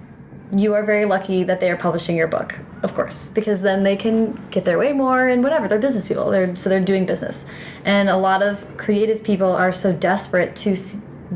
you 0.55 0.73
are 0.73 0.83
very 0.83 1.05
lucky 1.05 1.43
that 1.43 1.59
they 1.61 1.69
are 1.73 1.77
publishing 1.77 2.15
your 2.15 2.27
book, 2.27 2.49
of 2.83 2.95
course, 2.95 3.29
because 3.33 3.61
then 3.61 3.83
they 3.83 3.95
can 3.95 4.39
get 4.49 4.65
their 4.65 4.77
way 4.77 4.91
more 4.93 5.27
and 5.27 5.43
whatever. 5.43 5.67
They're 5.67 5.79
business 5.79 6.07
people. 6.07 6.29
They're 6.31 6.55
so 6.55 6.69
they're 6.69 6.79
doing 6.79 7.05
business, 7.05 7.45
and 7.85 8.09
a 8.09 8.17
lot 8.17 8.41
of 8.41 8.77
creative 8.77 9.23
people 9.23 9.51
are 9.51 9.71
so 9.71 9.93
desperate 9.93 10.55
to 10.57 10.75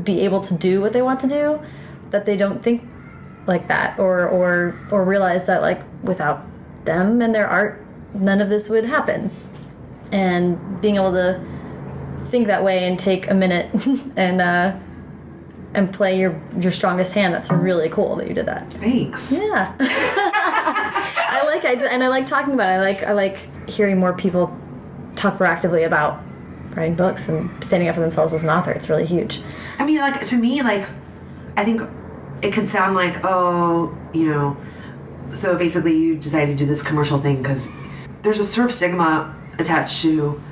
be 0.02 0.20
able 0.20 0.40
to 0.42 0.54
do 0.54 0.80
what 0.80 0.92
they 0.92 1.02
want 1.02 1.20
to 1.20 1.28
do 1.28 1.60
that 2.10 2.26
they 2.26 2.36
don't 2.36 2.62
think 2.62 2.82
like 3.46 3.68
that 3.68 3.98
or 3.98 4.28
or 4.28 4.78
or 4.90 5.04
realize 5.04 5.46
that 5.46 5.62
like 5.62 5.80
without 6.02 6.44
them 6.84 7.22
and 7.22 7.34
their 7.34 7.46
art 7.46 7.84
none 8.14 8.40
of 8.40 8.48
this 8.48 8.68
would 8.68 8.84
happen 8.84 9.30
and 10.12 10.80
being 10.80 10.96
able 10.96 11.12
to 11.12 11.40
think 12.26 12.46
that 12.46 12.62
way 12.62 12.84
and 12.84 12.98
take 12.98 13.30
a 13.30 13.34
minute 13.34 13.70
and 14.16 14.40
uh 14.40 14.76
and 15.74 15.92
play 15.92 16.18
your 16.18 16.40
your 16.58 16.72
strongest 16.72 17.12
hand 17.12 17.34
that's 17.34 17.50
really 17.50 17.88
cool 17.88 18.16
that 18.16 18.28
you 18.28 18.34
did 18.34 18.46
that 18.46 18.70
thanks 18.74 19.32
yeah 19.32 19.74
i 21.66 21.72
and 21.86 22.02
i 22.02 22.08
like 22.08 22.26
talking 22.26 22.54
about 22.54 22.68
it. 22.68 22.74
I 22.74 22.80
like 22.80 23.02
i 23.02 23.12
like 23.12 23.68
hearing 23.68 23.98
more 23.98 24.12
people 24.12 24.56
talk 25.16 25.38
proactively 25.38 25.86
about 25.86 26.22
writing 26.76 26.94
books 26.94 27.28
and 27.28 27.50
standing 27.64 27.88
up 27.88 27.94
for 27.94 28.02
themselves 28.02 28.32
as 28.32 28.44
an 28.44 28.50
author. 28.50 28.70
It's 28.70 28.88
really 28.88 29.06
huge. 29.06 29.40
I 29.78 29.86
mean, 29.86 29.98
like 29.98 30.24
to 30.26 30.36
me, 30.36 30.62
like 30.62 30.88
I 31.56 31.64
think 31.64 31.82
it 32.42 32.52
could 32.52 32.68
sound 32.68 32.94
like, 32.94 33.24
oh, 33.24 33.96
you 34.12 34.30
know, 34.30 34.56
so 35.32 35.56
basically 35.56 35.96
you 35.96 36.16
decided 36.16 36.52
to 36.52 36.56
do 36.56 36.66
this 36.66 36.82
commercial 36.82 37.18
thing 37.18 37.42
because 37.42 37.68
there's 38.22 38.38
a 38.38 38.44
sort 38.44 38.66
of 38.66 38.74
stigma 38.74 39.34
attached 39.58 40.02
to 40.02 40.42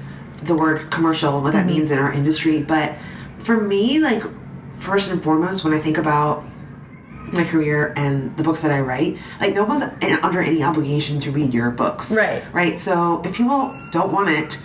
the 0.42 0.54
word 0.54 0.90
commercial 0.90 1.34
and 1.34 1.44
what 1.44 1.52
that 1.52 1.66
mm-hmm. 1.66 1.76
means 1.76 1.90
in 1.90 1.98
our 1.98 2.12
industry. 2.12 2.62
But 2.62 2.96
for 3.36 3.60
me, 3.60 3.98
like 3.98 4.22
first 4.78 5.10
and 5.10 5.22
foremost, 5.22 5.62
when 5.64 5.74
I 5.74 5.78
think 5.78 5.98
about 5.98 6.44
my 7.34 7.44
career 7.44 7.92
and 7.96 8.36
the 8.36 8.42
books 8.42 8.62
that 8.62 8.70
I 8.70 8.80
write, 8.80 9.18
like 9.40 9.54
no 9.54 9.64
one's 9.64 9.82
under 9.82 10.40
any 10.40 10.62
obligation 10.62 11.20
to 11.20 11.30
read 11.30 11.52
your 11.54 11.70
books. 11.70 12.12
Right. 12.12 12.42
Right. 12.52 12.80
So 12.80 13.22
if 13.24 13.34
people 13.34 13.76
don't 13.90 14.12
want 14.12 14.30
it, 14.30 14.58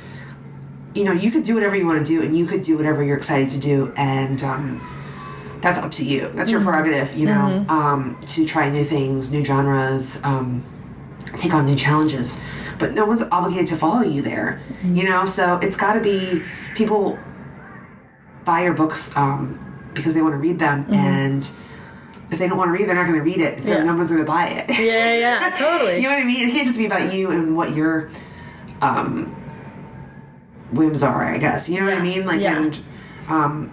you 0.95 1.03
know, 1.03 1.11
you 1.11 1.31
could 1.31 1.43
do 1.43 1.53
whatever 1.53 1.75
you 1.75 1.85
want 1.85 2.05
to 2.05 2.13
do, 2.13 2.21
and 2.21 2.35
you 2.37 2.45
could 2.45 2.63
do 2.63 2.75
whatever 2.75 3.03
you're 3.03 3.17
excited 3.17 3.51
to 3.51 3.57
do, 3.57 3.93
and 3.95 4.43
um, 4.43 5.59
that's 5.61 5.77
up 5.77 5.91
to 5.91 6.03
you. 6.03 6.29
That's 6.33 6.49
your 6.49 6.61
prerogative, 6.61 7.15
you 7.15 7.25
know, 7.25 7.65
um, 7.69 8.19
to 8.27 8.45
try 8.45 8.69
new 8.69 8.83
things, 8.83 9.29
new 9.29 9.45
genres, 9.45 10.19
um, 10.23 10.63
take 11.37 11.53
on 11.53 11.65
new 11.65 11.75
challenges. 11.75 12.39
But 12.79 12.93
no 12.93 13.05
one's 13.05 13.21
obligated 13.23 13.67
to 13.67 13.75
follow 13.75 14.01
you 14.01 14.21
there, 14.21 14.61
you 14.83 15.03
know. 15.03 15.25
So 15.25 15.57
it's 15.57 15.75
got 15.75 15.93
to 15.93 16.01
be 16.01 16.43
people 16.75 17.19
buy 18.45 18.63
your 18.63 18.73
books 18.73 19.15
um, 19.15 19.59
because 19.93 20.13
they 20.15 20.21
want 20.21 20.33
to 20.33 20.37
read 20.37 20.59
them, 20.59 20.85
and 20.91 21.49
if 22.31 22.39
they 22.39 22.47
don't 22.47 22.57
want 22.57 22.69
to 22.69 22.71
read, 22.73 22.87
they're 22.87 22.95
not 22.95 23.07
going 23.07 23.17
to 23.17 23.23
read 23.23 23.39
it. 23.39 23.59
So 23.61 23.73
Yeah. 23.73 23.83
no 23.83 23.95
one's 23.95 24.11
going 24.11 24.23
to 24.23 24.27
buy 24.31 24.47
it. 24.47 24.69
yeah 24.69 25.13
yeah 25.15 25.55
totally 25.57 25.97
You 25.97 26.03
know 26.03 26.09
what 26.09 26.19
I 26.19 26.25
mean? 26.25 26.47
It 26.47 26.51
can't 26.51 26.67
just 26.67 26.77
be 26.77 26.85
about 26.85 27.13
you 27.13 27.31
and 27.31 27.55
what 27.57 27.75
your 27.75 28.09
um, 28.81 29.35
whims 30.71 31.03
are, 31.03 31.23
I 31.23 31.37
guess. 31.37 31.67
You 31.69 31.79
know 31.79 31.87
what 31.87 31.95
I 31.97 32.01
mean? 32.01 32.25
Like, 32.25 32.41
Yeah. 32.41 32.57
and 32.61 32.79
um, 33.27 33.71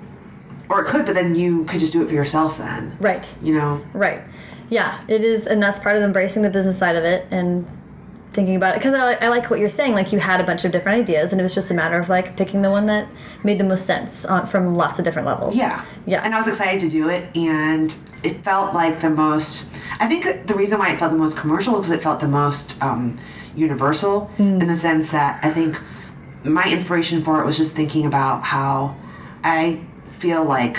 or 0.68 0.80
it 0.82 0.86
could, 0.86 1.06
but 1.06 1.14
then 1.14 1.34
you 1.34 1.64
could 1.64 1.80
just 1.80 1.92
do 1.92 2.02
it 2.02 2.08
for 2.08 2.14
yourself. 2.14 2.58
Then, 2.58 2.96
right 3.00 3.32
you 3.42 3.54
know, 3.54 3.80
Right. 3.92 4.22
Yeah, 4.68 5.00
it 5.06 5.22
is, 5.22 5.46
and 5.46 5.62
that's 5.62 5.78
part 5.78 5.96
of 5.96 6.02
embracing 6.02 6.42
the 6.42 6.50
business 6.50 6.76
side 6.76 6.96
of 6.96 7.04
it 7.04 7.26
and 7.30 7.64
thinking 8.30 8.56
about 8.56 8.74
it 8.74 8.78
because 8.80 8.94
I, 8.94 9.04
like- 9.04 9.22
I 9.22 9.28
like 9.28 9.48
what 9.48 9.60
you're 9.60 9.68
saying. 9.68 9.92
Like 9.92 10.12
you 10.12 10.18
had 10.18 10.40
a 10.40 10.44
bunch 10.44 10.64
of 10.64 10.72
different 10.72 11.00
ideas, 11.02 11.30
and 11.30 11.40
it 11.40 11.44
was 11.44 11.54
just 11.54 11.70
a 11.70 11.74
matter 11.74 11.98
of 11.98 12.08
like 12.08 12.36
picking 12.36 12.62
the 12.62 12.70
one 12.70 12.86
that 12.86 13.06
made 13.44 13.58
the 13.58 13.64
most 13.64 13.86
sense 13.86 14.24
on, 14.24 14.46
from 14.46 14.74
lots 14.74 14.98
of 14.98 15.04
different 15.04 15.28
levels. 15.28 15.54
Yeah. 15.56 15.84
Yeah. 16.04 16.22
And 16.24 16.34
I 16.34 16.36
was 16.38 16.48
excited 16.48 16.80
to 16.80 16.88
do 16.88 17.08
it, 17.10 17.34
and 17.36 17.94
it 18.26 18.44
felt 18.44 18.74
like 18.74 19.00
the 19.00 19.10
most. 19.10 19.64
I 20.00 20.06
think 20.08 20.46
the 20.46 20.54
reason 20.54 20.78
why 20.78 20.92
it 20.92 20.98
felt 20.98 21.12
the 21.12 21.18
most 21.18 21.36
commercial 21.36 21.74
was 21.74 21.90
it 21.90 22.02
felt 22.02 22.20
the 22.20 22.28
most 22.28 22.66
um, 22.82 23.16
universal 23.54 24.14
Hmm. 24.36 24.60
in 24.60 24.66
the 24.66 24.76
sense 24.76 25.10
that 25.12 25.32
I 25.44 25.50
think 25.50 25.80
my 26.44 26.64
inspiration 26.76 27.22
for 27.22 27.40
it 27.40 27.44
was 27.46 27.56
just 27.56 27.72
thinking 27.74 28.04
about 28.06 28.42
how 28.44 28.94
I 29.42 29.80
feel 30.02 30.44
like 30.44 30.76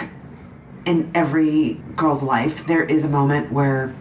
in 0.86 1.10
every 1.14 1.82
girl's 1.96 2.24
life 2.24 2.66
there 2.68 2.84
is 2.96 3.04
a 3.04 3.10
moment 3.10 3.52
where 3.52 3.94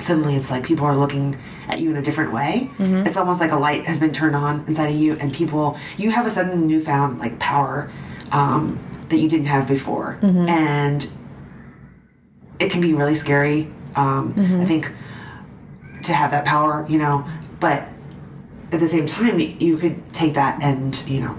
suddenly 0.00 0.36
it's 0.36 0.50
like 0.50 0.62
people 0.64 0.84
are 0.86 0.96
looking 0.96 1.36
at 1.68 1.80
you 1.80 1.90
in 1.90 1.96
a 1.96 2.02
different 2.02 2.32
way. 2.32 2.70
Mm-hmm. 2.78 3.06
It's 3.06 3.16
almost 3.16 3.40
like 3.40 3.50
a 3.52 3.56
light 3.56 3.86
has 3.86 3.98
been 3.98 4.12
turned 4.12 4.36
on 4.36 4.64
inside 4.68 4.88
of 4.90 4.96
you, 4.96 5.14
and 5.20 5.32
people, 5.32 5.76
you 5.96 6.10
have 6.10 6.26
a 6.26 6.30
sudden 6.30 6.66
newfound 6.66 7.18
like 7.18 7.38
power 7.38 7.90
um, 8.32 8.78
that 9.08 9.16
you 9.18 9.28
didn't 9.28 9.46
have 9.46 9.66
before, 9.66 10.18
Mm-hmm. 10.22 10.48
and 10.48 11.08
it 12.58 12.70
can 12.70 12.80
be 12.80 12.94
really 12.94 13.14
scary. 13.14 13.70
Um, 13.94 14.34
Mm-hmm. 14.34 14.60
I 14.60 14.64
think 14.66 14.92
to 16.02 16.12
have 16.12 16.30
that 16.30 16.44
power, 16.44 16.86
you 16.88 16.98
know, 16.98 17.24
but 17.60 17.88
at 18.72 18.80
the 18.80 18.88
same 18.88 19.06
time, 19.06 19.40
you 19.40 19.76
could 19.76 20.12
take 20.12 20.34
that 20.34 20.62
and 20.62 21.02
you 21.08 21.20
know 21.20 21.36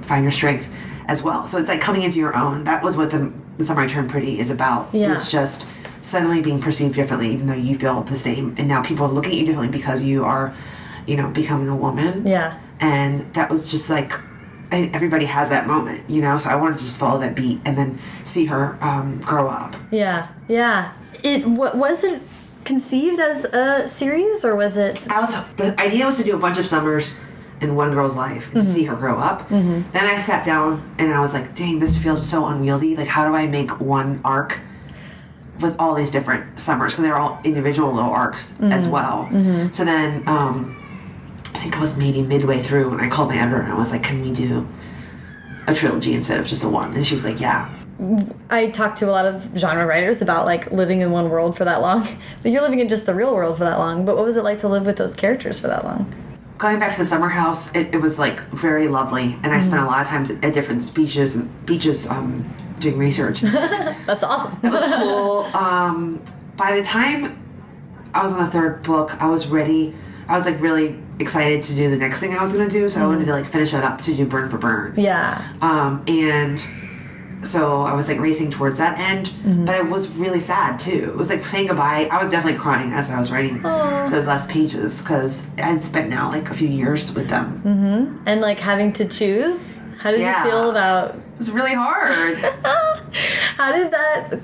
find 0.00 0.22
your 0.24 0.32
strength 0.32 0.72
as 1.06 1.22
well. 1.22 1.46
So 1.46 1.58
it's 1.58 1.68
like 1.68 1.80
coming 1.80 2.02
into 2.02 2.18
your 2.18 2.36
own. 2.36 2.64
That 2.64 2.82
was 2.82 2.96
what 2.96 3.10
the, 3.10 3.32
the 3.58 3.66
summer 3.66 3.82
I 3.82 3.86
turned 3.86 4.10
pretty 4.10 4.40
is 4.40 4.50
about. 4.50 4.88
Yeah. 4.92 5.12
It's 5.12 5.30
just 5.30 5.66
suddenly 6.00 6.40
being 6.40 6.60
perceived 6.60 6.94
differently, 6.94 7.30
even 7.32 7.46
though 7.46 7.54
you 7.54 7.76
feel 7.76 8.02
the 8.02 8.16
same, 8.16 8.54
and 8.58 8.66
now 8.66 8.82
people 8.82 9.04
are 9.06 9.12
looking 9.12 9.32
at 9.32 9.38
you 9.38 9.44
differently 9.46 9.70
because 9.78 10.02
you 10.02 10.24
are, 10.24 10.54
you 11.06 11.16
know, 11.16 11.28
becoming 11.28 11.68
a 11.68 11.76
woman. 11.76 12.26
Yeah. 12.26 12.58
And 12.80 13.32
that 13.34 13.50
was 13.50 13.70
just 13.70 13.90
like. 13.90 14.12
Everybody 14.72 15.26
has 15.26 15.48
that 15.50 15.66
moment, 15.66 16.08
you 16.08 16.20
know. 16.20 16.38
So 16.38 16.48
I 16.50 16.54
wanted 16.56 16.78
to 16.78 16.84
just 16.84 16.98
follow 16.98 17.18
that 17.20 17.34
beat 17.34 17.60
and 17.64 17.76
then 17.76 17.98
see 18.24 18.46
her 18.46 18.78
um, 18.80 19.20
grow 19.20 19.48
up. 19.48 19.74
Yeah. 19.90 20.28
Yeah. 20.48 20.92
It 21.22 21.46
wa- 21.46 21.74
was 21.74 22.02
it 22.04 22.22
conceived 22.64 23.20
as 23.20 23.44
a 23.44 23.86
series 23.88 24.44
or 24.44 24.54
was 24.56 24.76
it? 24.76 25.08
I 25.10 25.20
was 25.20 25.34
the 25.56 25.78
idea 25.80 26.06
was 26.06 26.16
to 26.18 26.24
do 26.24 26.34
a 26.34 26.38
bunch 26.38 26.58
of 26.58 26.66
summers 26.66 27.14
in 27.60 27.76
one 27.76 27.90
girl's 27.92 28.16
life 28.16 28.52
and 28.52 28.60
to 28.62 28.66
see 28.66 28.84
her 28.84 28.96
grow 28.96 29.18
up. 29.20 29.48
Then 29.48 29.84
I 29.94 30.16
sat 30.16 30.44
down 30.44 30.82
and 30.98 31.12
I 31.12 31.20
was 31.20 31.32
like, 31.32 31.54
"Dang, 31.54 31.78
this 31.78 31.96
feels 31.98 32.26
so 32.26 32.46
unwieldy. 32.46 32.96
Like, 32.96 33.08
how 33.08 33.28
do 33.28 33.34
I 33.36 33.46
make 33.46 33.78
one 33.80 34.20
arc 34.24 34.58
with 35.60 35.76
all 35.78 35.94
these 35.94 36.10
different 36.10 36.58
summers? 36.58 36.92
Because 36.92 37.04
they're 37.04 37.18
all 37.18 37.38
individual 37.44 37.92
little 37.92 38.10
arcs 38.10 38.54
as 38.60 38.88
well." 38.88 39.28
So 39.72 39.84
then, 39.84 40.26
um, 40.26 40.76
I 41.54 41.58
think 41.58 41.76
I 41.76 41.80
was 41.80 41.96
maybe 41.96 42.22
midway 42.22 42.62
through 42.62 42.90
when 42.90 43.00
I 43.00 43.08
called 43.08 43.28
my 43.28 43.36
editor 43.36 43.60
and 43.60 43.72
I 43.72 43.76
was 43.76 43.90
like, 43.90 44.02
"Can 44.02 44.22
we 44.22 44.32
do 44.32 44.66
a 45.66 45.74
trilogy 45.74 46.14
instead 46.14 46.40
of 46.40 46.46
just 46.46 46.64
a 46.64 46.68
one?" 46.68 46.94
And 46.94 47.06
she 47.06 47.14
was 47.14 47.24
like, 47.24 47.40
"Yeah." 47.40 47.68
I 48.50 48.68
talked 48.70 48.98
to 48.98 49.08
a 49.08 49.12
lot 49.12 49.26
of 49.26 49.48
genre 49.56 49.86
writers 49.86 50.22
about 50.22 50.46
like 50.46 50.72
living 50.72 51.02
in 51.02 51.10
one 51.10 51.30
world 51.30 51.56
for 51.56 51.64
that 51.64 51.82
long, 51.82 52.06
but 52.42 52.50
you're 52.50 52.62
living 52.62 52.80
in 52.80 52.88
just 52.88 53.06
the 53.06 53.14
real 53.14 53.34
world 53.34 53.58
for 53.58 53.64
that 53.64 53.78
long. 53.78 54.04
But 54.04 54.16
what 54.16 54.24
was 54.24 54.36
it 54.36 54.44
like 54.44 54.58
to 54.60 54.68
live 54.68 54.86
with 54.86 54.96
those 54.96 55.14
characters 55.14 55.60
for 55.60 55.68
that 55.68 55.84
long? 55.84 56.12
going 56.62 56.78
back 56.78 56.92
to 56.92 56.98
the 56.98 57.04
summer 57.04 57.28
house, 57.28 57.74
it, 57.74 57.92
it 57.92 58.00
was 58.00 58.20
like 58.20 58.40
very 58.50 58.86
lovely, 58.86 59.36
and 59.42 59.46
I 59.48 59.60
spent 59.60 59.82
a 59.82 59.84
lot 59.84 60.00
of 60.00 60.06
times 60.06 60.30
at, 60.30 60.44
at 60.44 60.54
different 60.54 60.94
beaches 60.94 61.34
and 61.34 61.66
beaches 61.66 62.06
um, 62.06 62.48
doing 62.78 62.98
research. 62.98 63.40
That's 64.06 64.22
awesome. 64.22 64.58
It 64.62 64.70
was 64.70 64.82
cool. 64.82 65.32
Um, 65.54 66.22
by 66.56 66.76
the 66.76 66.82
time 66.84 67.42
I 68.14 68.22
was 68.22 68.32
on 68.32 68.44
the 68.44 68.50
third 68.50 68.84
book, 68.84 69.20
I 69.20 69.26
was 69.26 69.48
ready. 69.48 69.94
I 70.28 70.36
was 70.36 70.46
like 70.46 70.60
really 70.60 70.96
excited 71.22 71.62
to 71.64 71.74
do 71.74 71.88
the 71.88 71.96
next 71.96 72.20
thing 72.20 72.34
I 72.34 72.40
was 72.42 72.52
gonna 72.52 72.68
do, 72.68 72.88
so 72.88 73.00
I 73.02 73.06
wanted 73.06 73.24
to 73.26 73.32
like 73.32 73.46
finish 73.46 73.70
that 73.72 73.84
up 73.84 74.00
to 74.02 74.14
do 74.14 74.26
Burn 74.26 74.48
for 74.50 74.58
Burn. 74.58 74.94
yeah. 74.96 75.42
Um, 75.62 76.04
and 76.06 76.62
so 77.44 77.80
I 77.82 77.92
was 77.94 78.06
like 78.06 78.20
racing 78.20 78.50
towards 78.52 78.78
that 78.78 78.98
end, 79.00 79.32
but 79.66 79.74
it 79.74 79.88
was 79.88 80.14
really 80.14 80.38
sad 80.38 80.78
too. 80.78 81.08
It 81.10 81.16
was 81.16 81.28
like 81.28 81.44
saying 81.44 81.66
goodbye. 81.68 82.06
I 82.10 82.22
was 82.22 82.30
definitely 82.30 82.58
crying 82.60 82.92
as 82.92 83.10
I 83.10 83.18
was 83.18 83.32
writing 83.32 83.60
those 83.62 84.26
last 84.28 84.48
pages 84.48 85.00
because 85.00 85.42
I'd 85.58 85.84
spent 85.84 86.08
now 86.08 86.30
like 86.30 86.50
a 86.50 86.54
few 86.54 86.68
years 86.68 87.12
with 87.14 87.28
them. 87.28 87.60
Mhm. 87.64 88.22
And 88.26 88.40
like 88.42 88.60
having 88.60 88.92
to 88.92 89.06
choose. 89.06 89.76
How 90.02 90.10
did 90.12 90.20
Yeah. 90.20 90.44
you 90.44 90.50
feel 90.50 90.70
about? 90.70 91.14
It 91.16 91.20
was 91.38 91.50
really 91.50 91.74
hard. 91.74 92.38
How 93.56 93.72
did 93.72 93.90
that? 93.90 94.40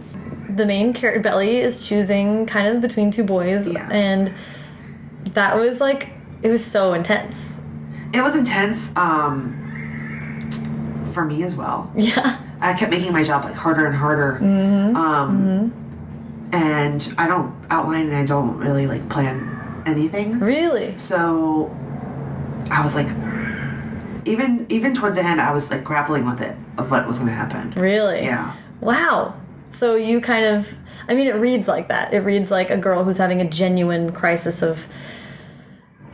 The 0.57 0.67
main 0.67 0.93
character 0.93 1.21
Belly 1.21 1.59
is 1.59 1.89
choosing 1.89 2.47
kind 2.47 2.67
of 2.67 2.81
between 2.81 3.13
two 3.13 3.23
boys, 3.23 3.69
Yeah. 3.69 3.89
and 3.93 4.33
that 5.35 5.57
was 5.57 5.81
like 5.81 6.09
it 6.43 6.49
was 6.49 6.65
so 6.65 6.95
intense. 6.95 7.59
it 8.13 8.23
was 8.23 8.35
intense 8.35 8.91
um, 8.97 9.55
for 11.13 11.25
me 11.25 11.43
as 11.43 11.55
well. 11.57 11.91
Yeah. 11.97 12.41
I 12.61 12.75
kept 12.75 12.91
making 12.91 13.13
my 13.13 13.23
job 13.23 13.45
like 13.45 13.55
harder 13.55 13.87
and 13.87 13.95
harder. 13.95 14.39
Mm 14.41 14.59
-hmm. 14.59 14.97
Um, 14.97 15.73
And 16.53 17.15
I 17.19 17.27
don't 17.27 17.53
outline 17.71 18.07
and 18.09 18.17
I 18.17 18.25
don't 18.25 18.59
really 18.59 18.87
like 18.87 19.09
plan 19.09 19.83
anything. 19.87 20.41
Really. 20.41 20.97
So 20.97 21.71
I 22.71 22.81
was 22.83 22.95
like, 22.95 23.09
even 24.25 24.67
even 24.69 24.95
towards 24.95 25.17
the 25.17 25.25
end, 25.25 25.41
I 25.41 25.53
was 25.53 25.71
like 25.71 25.85
grappling 25.85 26.25
with 26.25 26.41
it 26.41 26.57
of 26.79 26.91
what 26.91 27.07
was 27.07 27.19
going 27.19 27.31
to 27.31 27.37
happen. 27.37 27.73
Really? 27.77 28.25
Yeah. 28.25 28.57
Wow. 28.81 29.35
So 29.73 29.97
you 29.97 30.21
kind 30.21 30.45
of 30.45 30.75
I 31.09 31.15
mean 31.15 31.27
it 31.27 31.35
reads 31.35 31.69
like 31.69 31.89
that. 31.89 32.13
It 32.13 32.21
reads 32.21 32.51
like 32.51 32.71
a 32.71 32.77
girl 32.77 33.05
who's 33.05 33.19
having 33.19 33.41
a 33.41 33.49
genuine 33.49 34.13
crisis 34.13 34.63
of 34.63 34.87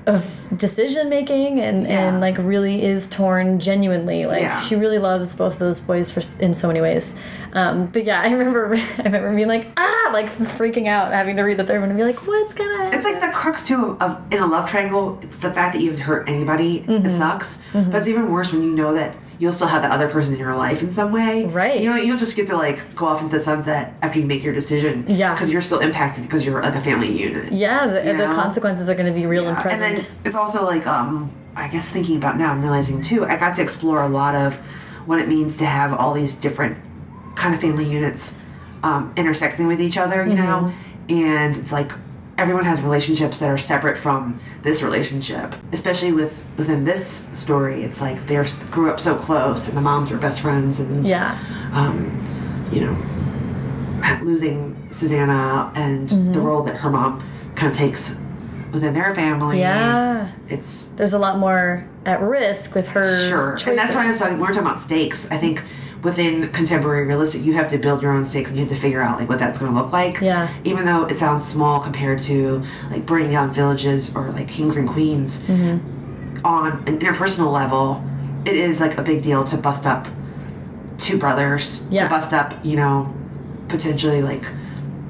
of 0.06 0.40
decision 0.56 1.08
making 1.08 1.60
and 1.60 1.86
Yeah. 1.86 2.08
and 2.08 2.20
like 2.20 2.36
really 2.38 2.82
is 2.82 3.08
torn 3.08 3.58
genuinely. 3.58 4.26
Like 4.26 4.42
Yeah. 4.42 4.60
she 4.60 4.74
really 4.76 4.98
loves 4.98 5.34
both 5.34 5.54
of 5.54 5.58
those 5.58 5.80
boys 5.80 6.10
for 6.10 6.22
in 6.42 6.52
so 6.54 6.68
many 6.68 6.80
ways. 6.80 7.14
Um, 7.54 7.86
but 7.86 8.04
yeah, 8.04 8.20
I 8.20 8.30
remember 8.30 8.74
I 8.98 9.02
remember 9.02 9.34
being 9.34 9.48
like 9.48 9.68
ah 9.76 10.10
like 10.12 10.30
freaking 10.30 10.86
out 10.88 11.12
having 11.12 11.36
to 11.36 11.42
read 11.42 11.56
the 11.56 11.64
third 11.64 11.80
one 11.80 11.88
and 11.90 11.98
be 11.98 12.04
like 12.04 12.26
what's 12.26 12.52
gonna 12.54 12.76
happen? 12.76 12.98
It's 12.98 13.04
like 13.06 13.20
the 13.20 13.28
crux 13.28 13.64
too 13.64 13.96
of 14.00 14.20
in 14.30 14.40
a 14.40 14.46
love 14.46 14.68
triangle. 14.68 15.18
It's 15.22 15.38
the 15.38 15.50
fact 15.52 15.74
that 15.74 15.80
you 15.80 15.90
haven't 15.90 16.04
hurt 16.04 16.28
anybody. 16.28 16.84
It 16.86 17.08
sucks, 17.10 17.58
but 17.72 17.94
it's 17.94 18.06
even 18.06 18.30
worse 18.30 18.52
when 18.52 18.62
you 18.62 18.70
know 18.74 18.92
that 18.94 19.14
you'll 19.38 19.52
still 19.52 19.66
have 19.66 19.82
the 19.82 19.88
other 19.88 20.08
person 20.08 20.32
in 20.34 20.38
your 20.38 20.54
life 20.56 20.82
in 20.82 20.92
some 20.92 21.12
way. 21.12 21.44
Right. 21.46 21.80
You 21.80 21.90
know, 21.90 21.96
you 21.96 22.08
don't 22.08 22.18
just 22.18 22.36
get 22.36 22.46
to 22.48 22.56
like 22.56 22.94
go 22.94 23.06
off 23.06 23.20
into 23.22 23.36
the 23.36 23.42
sunset 23.42 23.94
after 24.02 24.18
you 24.20 24.26
make 24.26 24.42
your 24.42 24.54
decision. 24.54 25.04
Yeah. 25.08 25.34
Because 25.34 25.50
you're 25.50 25.60
still 25.62 25.80
impacted 25.80 26.24
because 26.24 26.44
you're 26.44 26.62
like 26.62 26.74
a 26.74 26.80
family 26.80 27.10
unit. 27.10 27.52
yeah, 27.52 27.86
the, 27.86 28.12
the 28.12 28.26
consequences 28.34 28.88
are 28.88 28.94
going 28.94 29.06
to 29.06 29.18
be 29.18 29.26
real 29.26 29.46
and 29.48 29.56
Yeah, 29.56 29.62
present. 29.62 29.82
And 29.82 29.98
then 29.98 30.06
it's 30.24 30.36
also 30.36 30.64
like, 30.64 30.86
um, 30.86 31.32
I 31.56 31.68
guess 31.68 31.90
thinking 31.90 32.16
about 32.16 32.36
now, 32.36 32.52
I'm 32.52 32.62
realizing 32.62 33.00
too, 33.00 33.24
I 33.24 33.36
got 33.36 33.56
to 33.56 33.62
explore 33.62 34.02
a 34.02 34.08
lot 34.08 34.34
of 34.34 34.56
what 35.06 35.18
it 35.20 35.28
means 35.28 35.56
to 35.58 35.66
have 35.66 35.92
all 35.92 36.14
these 36.14 36.32
different 36.34 36.78
kind 37.34 37.54
of 37.54 37.60
family 37.60 37.84
units 37.90 38.32
um, 38.82 39.12
intersecting 39.16 39.66
with 39.66 39.80
each 39.80 39.96
other, 39.98 40.26
you 40.26 40.34
know? 40.34 40.72
And 41.08 41.56
it's 41.56 41.72
like 41.72 41.92
everyone 42.38 42.64
has 42.64 42.80
relationships 42.80 43.38
that 43.40 43.48
are 43.48 43.58
separate 43.58 43.96
from 43.98 44.38
this 44.62 44.82
relationship, 44.82 45.54
especially 45.72 46.12
with 46.12 46.44
within 46.56 46.84
this 46.84 47.26
story. 47.32 47.82
It's 47.84 48.00
like 48.00 48.26
they 48.26 48.42
grew 48.70 48.90
up 48.90 49.00
so 49.00 49.16
close, 49.16 49.68
and 49.68 49.76
the 49.76 49.80
moms 49.82 50.10
were 50.10 50.18
best 50.18 50.40
friends, 50.40 50.80
and 50.80 51.06
yeah. 51.06 51.38
um, 51.72 52.18
you 52.72 52.80
know, 52.80 54.20
losing 54.22 54.88
Susanna 54.90 55.72
and 55.74 56.08
Mm-hmm. 56.08 56.32
the 56.32 56.40
role 56.40 56.62
that 56.62 56.76
her 56.76 56.90
mom 56.90 57.22
kind 57.54 57.70
of 57.70 57.76
takes 57.76 58.14
within 58.72 58.92
their 58.94 59.14
family. 59.14 59.60
Yeah. 59.60 60.30
It's 60.48 60.86
There's 60.96 61.12
a 61.12 61.18
lot 61.18 61.38
more 61.38 61.86
at 62.04 62.20
risk 62.20 62.74
with 62.74 62.88
her 62.88 63.28
sure. 63.28 63.52
choices. 63.52 63.68
And 63.68 63.78
that's 63.78 63.94
why 63.94 64.04
I 64.04 64.08
was 64.08 64.18
talking, 64.18 64.38
we're 64.38 64.48
talking 64.48 64.60
about 64.62 64.82
stakes. 64.82 65.30
I 65.30 65.36
think 65.36 65.62
within 66.04 66.48
contemporary 66.52 67.06
realistic, 67.06 67.42
you 67.42 67.54
have 67.54 67.68
to 67.70 67.78
build 67.78 68.02
your 68.02 68.12
own 68.12 68.26
stakes 68.26 68.50
and 68.50 68.58
you 68.58 68.64
have 68.66 68.72
to 68.74 68.80
figure 68.80 69.00
out 69.00 69.18
like 69.18 69.28
what 69.28 69.38
that's 69.38 69.58
going 69.58 69.72
to 69.72 69.78
look 69.80 69.90
like. 69.92 70.20
Yeah. 70.20 70.52
Even 70.64 70.84
though 70.84 71.04
it 71.06 71.16
sounds 71.18 71.44
small 71.44 71.80
compared 71.80 72.18
to 72.20 72.62
like 72.90 73.06
burning 73.06 73.30
down 73.32 73.52
villages 73.52 74.14
or 74.14 74.30
like 74.30 74.48
kings 74.48 74.76
and 74.76 74.88
queens, 74.88 75.38
Mm-hmm. 75.38 76.44
on 76.46 76.86
an 76.86 76.98
interpersonal 77.00 77.50
level, 77.52 78.04
it 78.44 78.54
is 78.54 78.78
like 78.80 78.98
a 78.98 79.02
big 79.02 79.22
deal 79.22 79.42
to 79.44 79.56
bust 79.56 79.86
up 79.86 80.06
two 80.98 81.18
brothers, 81.18 81.82
Yeah. 81.90 82.04
to 82.04 82.10
bust 82.10 82.32
up, 82.32 82.54
you 82.64 82.76
know, 82.76 83.12
potentially 83.68 84.20
like 84.22 84.44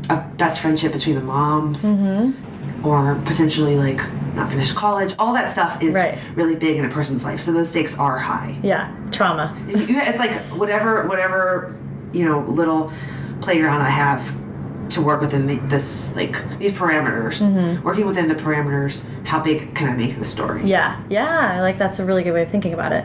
a 0.08 0.16
best 0.36 0.60
friendship 0.60 0.92
between 0.92 1.16
the 1.16 1.22
moms, 1.22 1.84
Mm-hmm. 1.84 2.43
Or 2.82 3.14
potentially 3.24 3.76
like 3.76 4.00
not 4.34 4.50
finish 4.50 4.72
college. 4.72 5.14
All 5.18 5.32
that 5.34 5.50
stuff 5.50 5.82
is 5.82 5.94
Right. 5.94 6.18
really 6.34 6.56
big 6.56 6.76
in 6.76 6.84
a 6.84 6.88
person's 6.88 7.24
life, 7.24 7.40
so 7.40 7.52
those 7.52 7.70
stakes 7.70 7.96
are 7.98 8.18
high. 8.18 8.56
Yeah, 8.62 8.94
trauma. 9.10 9.56
It's 9.68 10.18
like 10.18 10.34
whatever, 10.58 11.06
whatever, 11.06 11.74
you 12.12 12.24
know, 12.24 12.40
little 12.40 12.92
playground 13.40 13.82
I 13.82 13.90
have 13.90 14.34
to 14.90 15.00
work 15.00 15.20
within 15.22 15.46
the, 15.46 15.56
this, 15.56 16.14
like 16.14 16.36
these 16.58 16.72
parameters. 16.72 17.42
Mm-hmm. 17.42 17.82
Working 17.84 18.06
within 18.06 18.28
the 18.28 18.34
parameters, 18.34 19.02
how 19.24 19.42
big 19.42 19.74
can 19.74 19.88
I 19.88 19.96
make 19.96 20.18
the 20.18 20.24
story? 20.24 20.64
Yeah, 20.64 21.00
yeah. 21.08 21.52
I 21.56 21.60
like 21.62 21.78
that's 21.78 21.98
a 22.00 22.04
really 22.04 22.22
good 22.22 22.32
way 22.32 22.42
of 22.42 22.50
thinking 22.50 22.74
about 22.74 22.92
it. 22.92 23.04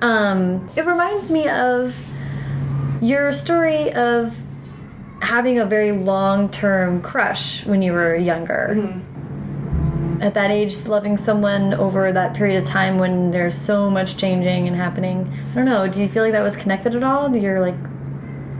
Um, 0.00 0.68
it 0.76 0.86
reminds 0.86 1.30
me 1.30 1.48
of 1.48 1.94
your 3.02 3.32
story 3.32 3.92
of 3.92 4.36
having 5.20 5.58
a 5.58 5.66
very 5.66 5.92
long 5.92 6.48
term 6.50 7.02
crush 7.02 7.64
when 7.66 7.82
you 7.82 7.92
were 7.92 8.14
younger. 8.16 8.74
Mm-hmm. 8.76 10.22
at 10.22 10.34
that 10.34 10.50
age, 10.50 10.86
loving 10.86 11.16
someone 11.16 11.74
over 11.74 12.12
that 12.12 12.34
period 12.34 12.60
of 12.60 12.68
time 12.68 12.98
when 12.98 13.30
there's 13.30 13.56
so 13.56 13.88
much 13.88 14.16
changing 14.16 14.66
and 14.66 14.76
happening. 14.76 15.32
I 15.52 15.54
don't 15.54 15.64
know. 15.64 15.86
Do 15.86 16.02
you 16.02 16.08
feel 16.08 16.24
like 16.24 16.32
that 16.32 16.42
was 16.42 16.56
connected 16.56 16.96
at 16.96 17.04
all? 17.04 17.28
Do 17.28 17.38
you're 17.38 17.60
like 17.60 17.76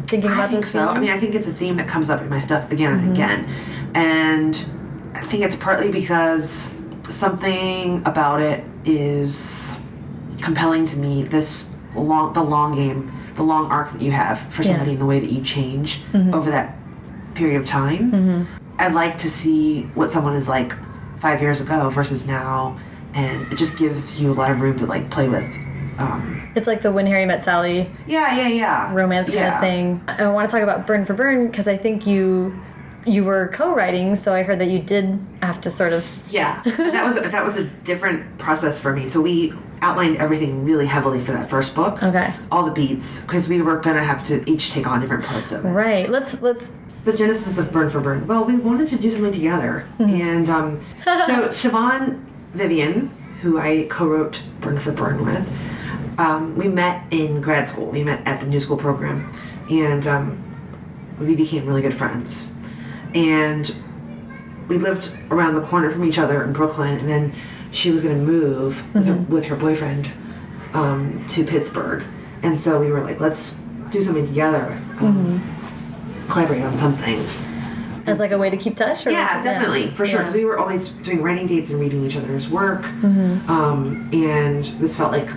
thinking 0.08 0.30
about 0.30 0.44
I 0.44 0.48
think 0.48 0.64
so. 0.64 0.88
I 0.88 0.98
mean, 0.98 1.10
I 1.10 1.18
think 1.18 1.34
it's 1.34 1.46
a 1.46 1.52
theme 1.52 1.76
that 1.76 1.86
comes 1.86 2.10
up 2.10 2.20
in 2.20 2.28
my 2.28 2.38
stuff 2.38 2.70
again 2.72 2.92
and 2.92 3.02
mm-hmm. 3.02 3.12
again, 3.12 3.48
and 3.94 4.66
I 5.14 5.20
think 5.20 5.44
it's 5.44 5.56
partly 5.56 5.90
because 5.90 6.70
something 7.08 8.02
about 8.06 8.40
it 8.40 8.64
is 8.84 9.76
compelling 10.40 10.86
to 10.86 10.96
me. 10.96 11.22
This 11.24 11.70
long, 11.94 12.32
the 12.32 12.42
long 12.42 12.74
game, 12.74 13.12
the 13.38 13.44
long 13.44 13.70
arc 13.70 13.92
that 13.92 14.02
you 14.02 14.10
have 14.10 14.40
for 14.52 14.62
Yeah. 14.62 14.70
somebody 14.70 14.92
in 14.92 14.98
the 14.98 15.06
way 15.06 15.20
that 15.20 15.30
you 15.30 15.40
change 15.42 16.00
over 16.32 16.50
that 16.50 16.76
period 17.34 17.58
of 17.60 17.66
time. 17.66 18.46
I'd 18.80 18.92
like 18.94 19.16
to 19.18 19.30
see 19.30 19.82
what 19.94 20.10
someone 20.12 20.34
is 20.34 20.48
like 20.48 20.74
five 21.20 21.40
years 21.40 21.60
ago 21.60 21.88
versus 21.88 22.26
now, 22.26 22.76
and 23.14 23.50
it 23.52 23.56
just 23.56 23.78
gives 23.78 24.20
you 24.20 24.30
a 24.30 24.36
lot 24.40 24.50
of 24.50 24.60
room 24.60 24.76
to 24.78 24.86
like 24.86 25.08
play 25.10 25.28
with. 25.28 25.44
Um, 25.98 26.48
It's 26.56 26.66
like 26.66 26.82
the 26.82 26.90
When 26.92 27.06
Harry 27.06 27.26
Met 27.26 27.44
Sally 27.44 27.88
yeah, 28.06 28.36
yeah, 28.36 28.48
yeah. 28.48 28.92
romance 28.94 29.28
kind 29.28 29.40
Yeah. 29.40 29.54
of 29.54 29.60
thing. 29.60 30.02
I 30.08 30.26
want 30.28 30.48
to 30.50 30.54
talk 30.56 30.62
about 30.62 30.86
Burn 30.86 31.04
for 31.04 31.14
Burn 31.14 31.46
because 31.48 31.68
I 31.68 31.76
think 31.76 32.06
you 32.06 32.52
you 33.06 33.24
were 33.24 33.48
co-writing, 33.54 34.16
so 34.16 34.34
I 34.34 34.42
heard 34.42 34.58
that 34.58 34.68
you 34.68 34.80
did 34.80 35.18
have 35.42 35.60
to 35.62 35.70
sort 35.70 35.92
of 35.92 36.04
Yeah, 36.28 36.60
that 36.64 37.04
was 37.04 37.14
that 37.20 37.44
was 37.44 37.56
a 37.56 37.64
different 37.64 38.38
process 38.38 38.78
for 38.80 38.92
me. 38.92 39.06
So 39.06 39.20
we 39.20 39.54
outlined 39.82 40.16
everything 40.16 40.64
really 40.64 40.86
heavily 40.86 41.20
for 41.20 41.32
that 41.32 41.48
first 41.48 41.74
book. 41.74 42.02
Okay. 42.02 42.32
All 42.50 42.64
the 42.64 42.72
beats 42.72 43.20
because 43.20 43.48
we 43.48 43.60
were 43.62 43.78
gonna 43.78 44.04
have 44.04 44.22
to 44.24 44.48
each 44.50 44.70
take 44.70 44.86
on 44.86 45.00
different 45.00 45.24
parts 45.24 45.52
of 45.52 45.64
it. 45.64 45.68
right. 45.68 46.08
Let's 46.08 46.40
let's 46.42 46.70
The 47.04 47.12
genesis 47.12 47.58
of 47.58 47.72
Burn 47.72 47.90
for 47.90 48.00
Burn. 48.00 48.26
Well, 48.26 48.44
we 48.44 48.56
wanted 48.56 48.88
to 48.88 48.96
do 48.98 49.10
something 49.10 49.32
together, 49.32 49.86
and 49.98 50.48
um, 50.48 50.80
so 51.04 51.48
Siobhan 51.48 52.24
Vivian, 52.52 53.08
who 53.42 53.58
I 53.58 53.86
co-wrote 53.88 54.42
Burn 54.60 54.78
for 54.78 54.92
Burn 54.92 55.24
with, 55.24 55.48
um, 56.18 56.56
we 56.56 56.68
met 56.68 57.04
in 57.12 57.40
grad 57.40 57.68
school. 57.68 57.86
We 57.86 58.02
met 58.02 58.26
at 58.26 58.40
the 58.40 58.46
New 58.46 58.60
School 58.60 58.76
program, 58.76 59.30
and 59.70 60.06
um, 60.06 60.44
we 61.20 61.34
became 61.34 61.66
really 61.66 61.82
good 61.82 61.94
friends. 61.94 62.46
And 63.14 63.74
we 64.68 64.76
lived 64.76 65.16
around 65.30 65.54
the 65.54 65.62
corner 65.62 65.90
from 65.90 66.04
each 66.04 66.18
other 66.18 66.42
in 66.44 66.52
Brooklyn, 66.52 66.98
and 66.98 67.08
then 67.08 67.32
she 67.70 67.90
was 67.90 68.00
going 68.02 68.14
to 68.18 68.22
move 68.24 68.82
with, 68.94 69.06
her, 69.06 69.14
with 69.14 69.44
her 69.46 69.56
boyfriend 69.56 70.10
um, 70.74 71.24
to 71.28 71.44
Pittsburgh, 71.44 72.04
and 72.42 72.58
so 72.58 72.80
we 72.80 72.90
were 72.90 73.00
like, 73.02 73.20
let's 73.20 73.56
do 73.90 74.00
something 74.02 74.26
together, 74.26 74.80
um, 75.00 75.40
collaborate 76.28 76.62
on 76.62 76.74
something. 76.76 77.18
as 78.06 78.18
like 78.18 78.30
a 78.32 78.38
way 78.38 78.50
to 78.50 78.56
keep 78.56 78.76
touch. 78.76 79.06
Or 79.06 79.10
Yeah, 79.10 79.42
definitely, 79.42 79.88
for 79.88 80.04
sure. 80.06 80.20
Yeah. 80.20 80.24
Because 80.24 80.34
we 80.34 80.44
were 80.44 80.58
always 80.58 80.88
doing 80.88 81.22
writing 81.22 81.46
dates 81.46 81.70
and 81.70 81.80
reading 81.80 82.04
each 82.04 82.16
other's 82.16 82.48
work, 82.48 82.82
Mm-hmm. 82.82 83.50
um, 83.50 84.08
and 84.12 84.64
this 84.80 84.96
felt 84.96 85.12
like 85.12 85.28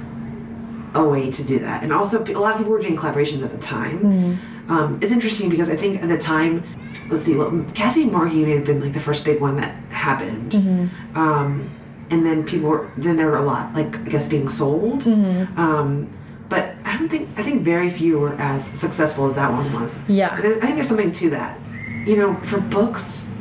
a 0.94 1.04
way 1.08 1.32
to 1.32 1.44
do 1.44 1.60
that. 1.60 1.84
And 1.84 1.94
also, 1.94 2.22
a 2.24 2.32
lot 2.40 2.52
of 2.54 2.58
people 2.58 2.72
were 2.74 2.80
doing 2.82 2.98
collaborations 2.98 3.44
at 3.44 3.52
the 3.52 3.58
time. 3.58 4.00
Mm-hmm. 4.00 4.72
Um, 4.72 5.00
it's 5.02 5.12
interesting 5.12 5.50
because 5.50 5.70
I 5.70 5.76
think 5.76 6.02
at 6.02 6.08
the 6.10 6.18
time, 6.18 6.64
let's 7.10 7.24
see, 7.24 7.36
well, 7.36 7.50
Kami 7.76 8.04
and 8.04 8.12
Margie 8.12 8.44
may 8.44 8.52
have 8.58 8.66
been 8.66 8.80
like 8.82 8.94
the 8.94 9.00
first 9.00 9.24
big 9.26 9.40
one 9.42 9.56
that 9.58 9.74
happened. 9.92 10.52
Mm-hmm. 10.52 11.18
Um, 11.18 11.70
and 12.12 12.26
then 12.26 12.44
people 12.46 12.70
were, 12.70 12.92
then 12.98 13.16
there 13.16 13.28
were 13.28 13.38
a 13.38 13.44
lot, 13.44 13.74
like 13.74 13.96
I 13.96 14.04
guess 14.04 14.28
being 14.28 14.50
sold. 14.50 15.02
Mm-hmm. 15.04 15.58
Um, 15.60 16.10
but 16.50 16.76
I 16.84 16.98
don't 16.98 17.08
think 17.08 17.30
I 17.38 17.44
think 17.44 17.64
very 17.64 17.90
few 17.90 18.20
were 18.20 18.36
as 18.36 18.66
successful 18.66 19.26
as 19.26 19.36
that 19.36 19.52
one 19.52 19.72
was. 19.74 19.98
Yeah. 20.10 20.34
I 20.34 20.42
think 20.42 20.76
there's 20.76 20.90
something 20.90 21.14
to 21.14 21.30
that. 21.32 21.58
You 22.06 22.18
know, 22.18 22.36
for 22.36 22.60
books, 22.60 23.32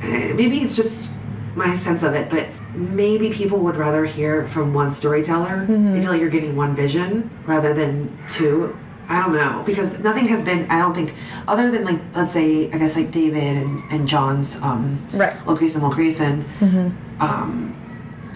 eh, 0.00 0.32
maybe 0.34 0.58
it's 0.58 0.76
just 0.76 1.08
my 1.56 1.74
sense 1.74 2.02
of 2.04 2.14
it, 2.14 2.30
but 2.30 2.48
maybe 2.74 3.30
people 3.30 3.58
would 3.58 3.76
rather 3.76 4.04
hear 4.04 4.46
from 4.46 4.72
one 4.72 4.92
storyteller. 4.92 5.66
They 5.66 6.00
feel 6.00 6.10
like 6.10 6.20
you're 6.20 6.30
getting 6.30 6.54
one 6.56 6.76
vision 6.76 7.28
rather 7.46 7.74
than 7.74 8.16
two. 8.28 8.76
I 9.08 9.20
don't 9.20 9.34
know 9.34 9.62
because 9.66 9.98
nothing 9.98 10.28
has 10.28 10.42
been. 10.42 10.70
I 10.70 10.78
don't 10.78 10.94
think 10.94 11.12
other 11.48 11.70
than 11.72 11.84
like 11.84 12.00
let's 12.14 12.32
say 12.32 12.70
I 12.70 12.78
guess 12.78 12.94
like 12.96 13.10
David 13.10 13.56
and 13.56 13.82
and 13.90 14.06
John's 14.06 14.56
um, 14.62 15.04
Right. 15.12 15.34
Grayson, 15.44 15.82
Will 15.82 15.90
Grayson. 15.90 16.44
Um, 17.20 17.74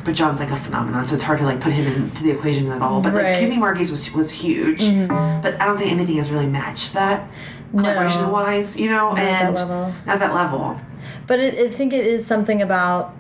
but 0.09 0.15
John's 0.17 0.41
like 0.41 0.51
a 0.51 0.57
phenomenon, 0.57 1.07
so 1.07 1.15
it's 1.15 1.23
hard 1.23 1.39
to 1.39 1.45
like 1.45 1.61
put 1.61 1.71
him 1.73 1.87
into 1.87 2.25
the 2.25 2.31
equation 2.31 2.67
at 2.71 2.81
all. 2.81 3.03
But 3.03 3.13
Right. 3.13 3.33
like 3.35 3.41
Kami 3.43 3.59
Margie's 3.59 3.91
was 3.91 4.11
was 4.15 4.31
huge, 4.31 4.81
but 5.09 5.61
I 5.61 5.67
don't 5.67 5.77
think 5.77 5.93
anything 5.93 6.17
has 6.17 6.31
really 6.31 6.47
matched 6.47 6.95
that 6.95 7.29
collaboration 7.77 8.31
wise, 8.31 8.75
you 8.75 8.89
know, 8.89 9.11
Not 9.11 9.19
at 9.19 9.25
that 9.25 9.43
and 9.49 9.55
level. 9.57 9.95
not 10.07 10.19
that 10.21 10.35
level. 10.35 10.81
But 11.27 11.41
it, 11.41 11.59
I 11.59 11.71
think 11.71 11.93
it 11.93 12.07
is 12.07 12.25
something 12.27 12.63
about 12.63 13.11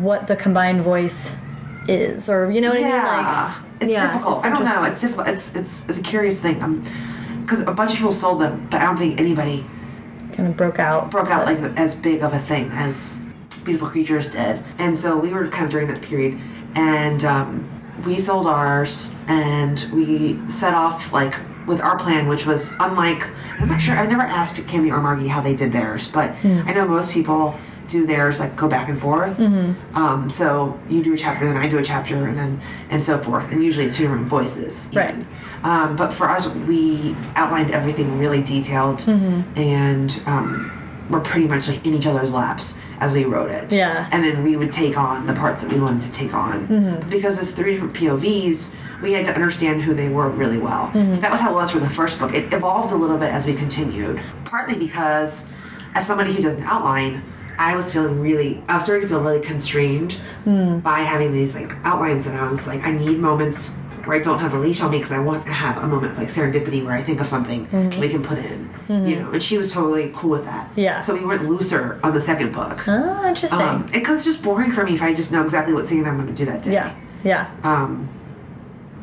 what 0.00 0.28
the 0.28 0.36
combined 0.36 0.82
voice 0.82 1.34
is, 1.88 2.28
or 2.28 2.48
you 2.48 2.60
know 2.60 2.68
what 2.68 2.78
I 2.78 2.82
mean? 2.82 2.90
Yeah, 2.90 3.54
Like, 3.56 3.82
it's 3.82 3.92
yeah, 3.92 4.12
difficult. 4.12 4.36
it's 4.38 4.46
I 4.46 4.50
don't 4.50 4.64
know. 4.64 4.84
It's 4.84 5.00
difficult. 5.00 5.26
It's 5.26 5.54
it's 5.56 5.84
it's 5.88 5.98
a 5.98 6.02
curious 6.02 6.38
thing. 6.38 6.62
Um, 6.62 6.84
because 7.42 7.58
a 7.60 7.72
bunch 7.72 7.90
of 7.90 7.96
people 7.96 8.12
sold 8.12 8.40
them, 8.40 8.68
but 8.70 8.80
I 8.80 8.84
don't 8.86 8.96
think 8.96 9.18
anybody 9.18 9.66
kind 10.32 10.48
of 10.48 10.56
broke 10.56 10.78
out. 10.78 11.10
broke 11.10 11.28
out 11.28 11.44
like 11.44 11.58
as 11.76 11.96
big 11.96 12.22
of 12.22 12.32
a 12.32 12.38
thing 12.38 12.70
as 12.72 13.18
Beautiful 13.64 13.88
Creatures 13.88 14.28
did. 14.28 14.62
And 14.78 14.96
so 14.98 15.18
we 15.18 15.30
were 15.30 15.48
kind 15.48 15.64
of 15.64 15.70
during 15.70 15.88
that 15.88 16.02
period, 16.02 16.38
and 16.74 17.24
um, 17.24 18.02
we 18.04 18.18
sold 18.18 18.46
ours, 18.46 19.14
and 19.26 19.86
we 19.92 20.46
set 20.48 20.74
off 20.74 21.12
like 21.12 21.34
with 21.66 21.80
our 21.80 21.98
plan, 21.98 22.28
which 22.28 22.46
was 22.46 22.72
unlike. 22.80 23.28
I'm 23.58 23.68
not 23.68 23.80
sure. 23.80 23.96
I've 23.96 24.10
never 24.10 24.22
asked 24.22 24.64
Kami 24.66 24.90
or 24.90 25.00
Margie 25.00 25.28
how 25.28 25.40
they 25.40 25.56
did 25.56 25.72
theirs, 25.72 26.08
but 26.08 26.34
I 26.44 26.72
know 26.72 26.86
most 26.86 27.12
people 27.12 27.54
do 27.86 28.06
theirs 28.06 28.40
like 28.40 28.56
go 28.56 28.66
back 28.66 28.88
and 28.88 28.98
forth. 28.98 29.38
Um, 29.38 30.28
so 30.30 30.78
you 30.88 31.02
do 31.04 31.12
a 31.12 31.16
chapter, 31.16 31.46
then 31.46 31.56
I 31.56 31.68
do 31.68 31.78
a 31.78 31.82
chapter, 31.82 32.26
and 32.26 32.36
then 32.36 32.60
and 32.90 33.02
so 33.02 33.18
forth. 33.18 33.52
And 33.52 33.62
usually 33.62 33.86
it's 33.86 33.96
two 33.96 34.04
different 34.04 34.26
voices. 34.26 34.88
Right. 34.92 35.14
Um, 35.62 35.96
but 35.96 36.12
for 36.12 36.28
us, 36.28 36.52
we 36.54 37.14
outlined 37.36 37.70
everything 37.70 38.18
really 38.18 38.42
detailed, 38.42 39.04
and 39.56 40.20
um, 40.26 41.06
we're 41.10 41.20
pretty 41.20 41.46
much 41.46 41.68
like 41.68 41.84
in 41.86 41.94
each 41.94 42.06
other's 42.06 42.32
laps 42.32 42.74
as 43.04 43.12
we 43.12 43.24
wrote 43.24 43.50
it. 43.50 43.72
Yeah. 43.72 44.08
And 44.10 44.24
then 44.24 44.42
we 44.42 44.56
would 44.56 44.72
take 44.72 44.96
on 44.96 45.26
the 45.26 45.34
parts 45.34 45.62
that 45.62 45.72
we 45.72 45.78
wanted 45.78 46.02
to 46.02 46.12
take 46.12 46.32
on. 46.32 46.66
Mm-hmm. 46.66 47.10
Because 47.10 47.38
it's 47.38 47.52
three 47.52 47.72
different 47.72 47.94
POVs, 47.94 48.72
we 49.02 49.12
had 49.12 49.26
to 49.26 49.34
understand 49.34 49.82
who 49.82 49.92
they 49.94 50.08
were 50.08 50.30
really 50.30 50.58
well. 50.58 50.86
Mm-hmm. 50.88 51.12
So 51.12 51.20
that 51.20 51.30
was 51.30 51.40
how 51.40 51.52
it 51.52 51.54
was 51.54 51.70
for 51.70 51.80
the 51.80 51.90
first 51.90 52.18
book. 52.18 52.32
It 52.32 52.52
evolved 52.52 52.92
a 52.92 52.96
little 52.96 53.18
bit 53.18 53.30
as 53.30 53.44
we 53.44 53.54
continued. 53.54 54.22
Partly 54.44 54.78
because, 54.78 55.46
as 55.94 56.06
somebody 56.06 56.32
who 56.32 56.42
does 56.42 56.56
an 56.56 56.64
outline, 56.64 57.22
I 57.58 57.76
was 57.76 57.92
feeling 57.92 58.20
really, 58.20 58.62
I 58.68 58.76
was 58.76 58.84
starting 58.84 59.02
to 59.02 59.08
feel 59.08 59.20
really 59.20 59.40
constrained 59.40 60.14
hmm. 60.44 60.78
by 60.78 61.00
having 61.00 61.30
these 61.30 61.54
like 61.54 61.72
outlines, 61.84 62.26
and 62.26 62.36
I 62.36 62.50
was 62.50 62.66
like, 62.66 62.82
I 62.82 62.90
need 62.90 63.18
moments 63.18 63.70
where 64.06 64.16
I 64.16 64.20
don't 64.20 64.38
have 64.38 64.54
a 64.54 64.58
leash 64.58 64.80
on 64.80 64.90
me 64.90 64.98
because 64.98 65.12
I 65.12 65.18
want 65.18 65.44
to 65.46 65.52
have 65.52 65.82
a 65.82 65.86
moment 65.86 66.12
of 66.12 66.18
like 66.18 66.28
serendipity 66.28 66.84
where 66.84 66.94
I 66.94 67.02
think 67.02 67.20
of 67.20 67.26
something 67.26 67.68
we 68.00 68.08
can 68.08 68.22
put 68.22 68.38
in, 68.38 68.70
you 68.88 69.16
know. 69.20 69.30
And 69.30 69.42
she 69.42 69.58
was 69.58 69.72
totally 69.72 70.10
cool 70.14 70.30
with 70.30 70.44
that. 70.44 70.70
Yeah. 70.76 71.00
So 71.00 71.14
we 71.14 71.24
went 71.24 71.44
looser 71.44 72.00
on 72.02 72.14
the 72.14 72.20
second 72.20 72.52
book. 72.52 72.86
Oh, 72.88 73.26
interesting. 73.26 73.60
Um, 73.60 73.86
because 73.92 74.16
it's 74.16 74.24
just 74.24 74.42
boring 74.42 74.72
for 74.72 74.84
me 74.84 74.94
if 74.94 75.02
I 75.02 75.14
just 75.14 75.32
know 75.32 75.42
exactly 75.42 75.74
what 75.74 75.86
scene 75.88 76.06
I'm 76.06 76.16
going 76.16 76.28
to 76.28 76.34
do 76.34 76.44
that 76.46 76.62
day. 76.62 76.72
yeah, 76.72 76.94
yeah. 77.22 77.50
Um, 77.62 78.08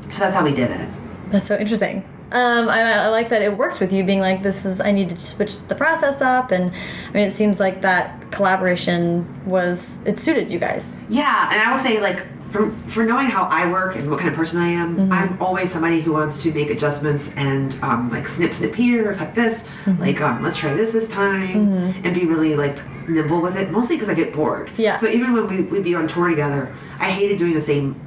so 0.10 0.24
that's 0.26 0.36
how 0.36 0.44
we 0.44 0.54
did 0.54 0.72
it. 0.72 0.90
That's 1.30 1.48
so 1.48 1.58
interesting. 1.58 2.04
Um, 2.34 2.70
I, 2.70 2.94
I 2.94 3.08
like 3.10 3.28
that 3.30 3.42
it 3.42 3.58
worked 3.58 3.82
with 3.82 3.92
you 3.92 4.06
being 4.06 4.22
like, 4.22 4.42
this 4.42 4.64
is, 4.66 4.80
I 4.80 4.92
need 4.94 5.10
to 5.10 5.20
switch 5.20 5.62
the 5.68 5.76
process 5.76 6.22
up. 6.22 6.52
And 6.52 6.72
I 6.72 7.12
mean, 7.14 7.28
it 7.28 7.32
seems 7.34 7.60
like 7.60 7.82
that 7.82 8.32
collaboration 8.32 9.26
was, 9.46 10.00
it 10.06 10.18
suited 10.20 10.50
you 10.50 10.58
guys. 10.58 10.96
Yeah, 11.10 11.50
and 11.52 11.62
I 11.62 11.72
will 11.72 11.80
say 11.80 12.00
like 12.00 12.26
for, 12.52 12.72
for 12.88 13.04
knowing 13.06 13.28
how 13.28 13.44
I 13.46 13.72
work 13.72 13.96
and 13.96 14.10
what 14.10 14.20
kind 14.20 14.30
of 14.30 14.36
person 14.36 14.60
I 14.60 14.68
am, 14.68 14.96
Mm-hmm. 14.98 15.14
I'm 15.14 15.42
always 15.42 15.72
somebody 15.72 16.02
who 16.02 16.14
wants 16.14 16.42
to 16.44 16.52
make 16.54 16.70
adjustments 16.70 17.32
and 17.36 17.78
um, 17.82 18.10
like 18.12 18.28
snip 18.28 18.54
snip 18.54 18.76
here, 18.76 19.14
cut 19.16 19.34
this, 19.36 19.64
Mm-hmm. 19.86 20.02
like 20.02 20.22
um, 20.22 20.44
let's 20.44 20.58
try 20.58 20.74
this 20.74 20.92
this 20.92 21.08
time, 21.08 21.68
and 22.04 22.14
be 22.14 22.26
really 22.26 22.56
like 22.56 22.78
nimble 23.10 23.42
with 23.42 23.56
it. 23.58 23.72
Mostly 23.72 23.96
because 23.96 24.10
I 24.10 24.14
get 24.14 24.34
bored. 24.34 24.70
Yeah. 24.78 24.96
So 24.98 25.08
even 25.08 25.34
when 25.34 25.48
we, 25.48 25.62
we'd 25.64 25.84
be 25.84 25.96
on 25.96 26.08
tour 26.08 26.28
together, 26.30 26.74
I 27.00 27.10
hated 27.12 27.38
doing 27.38 27.54
the 27.54 27.62
same 27.62 28.00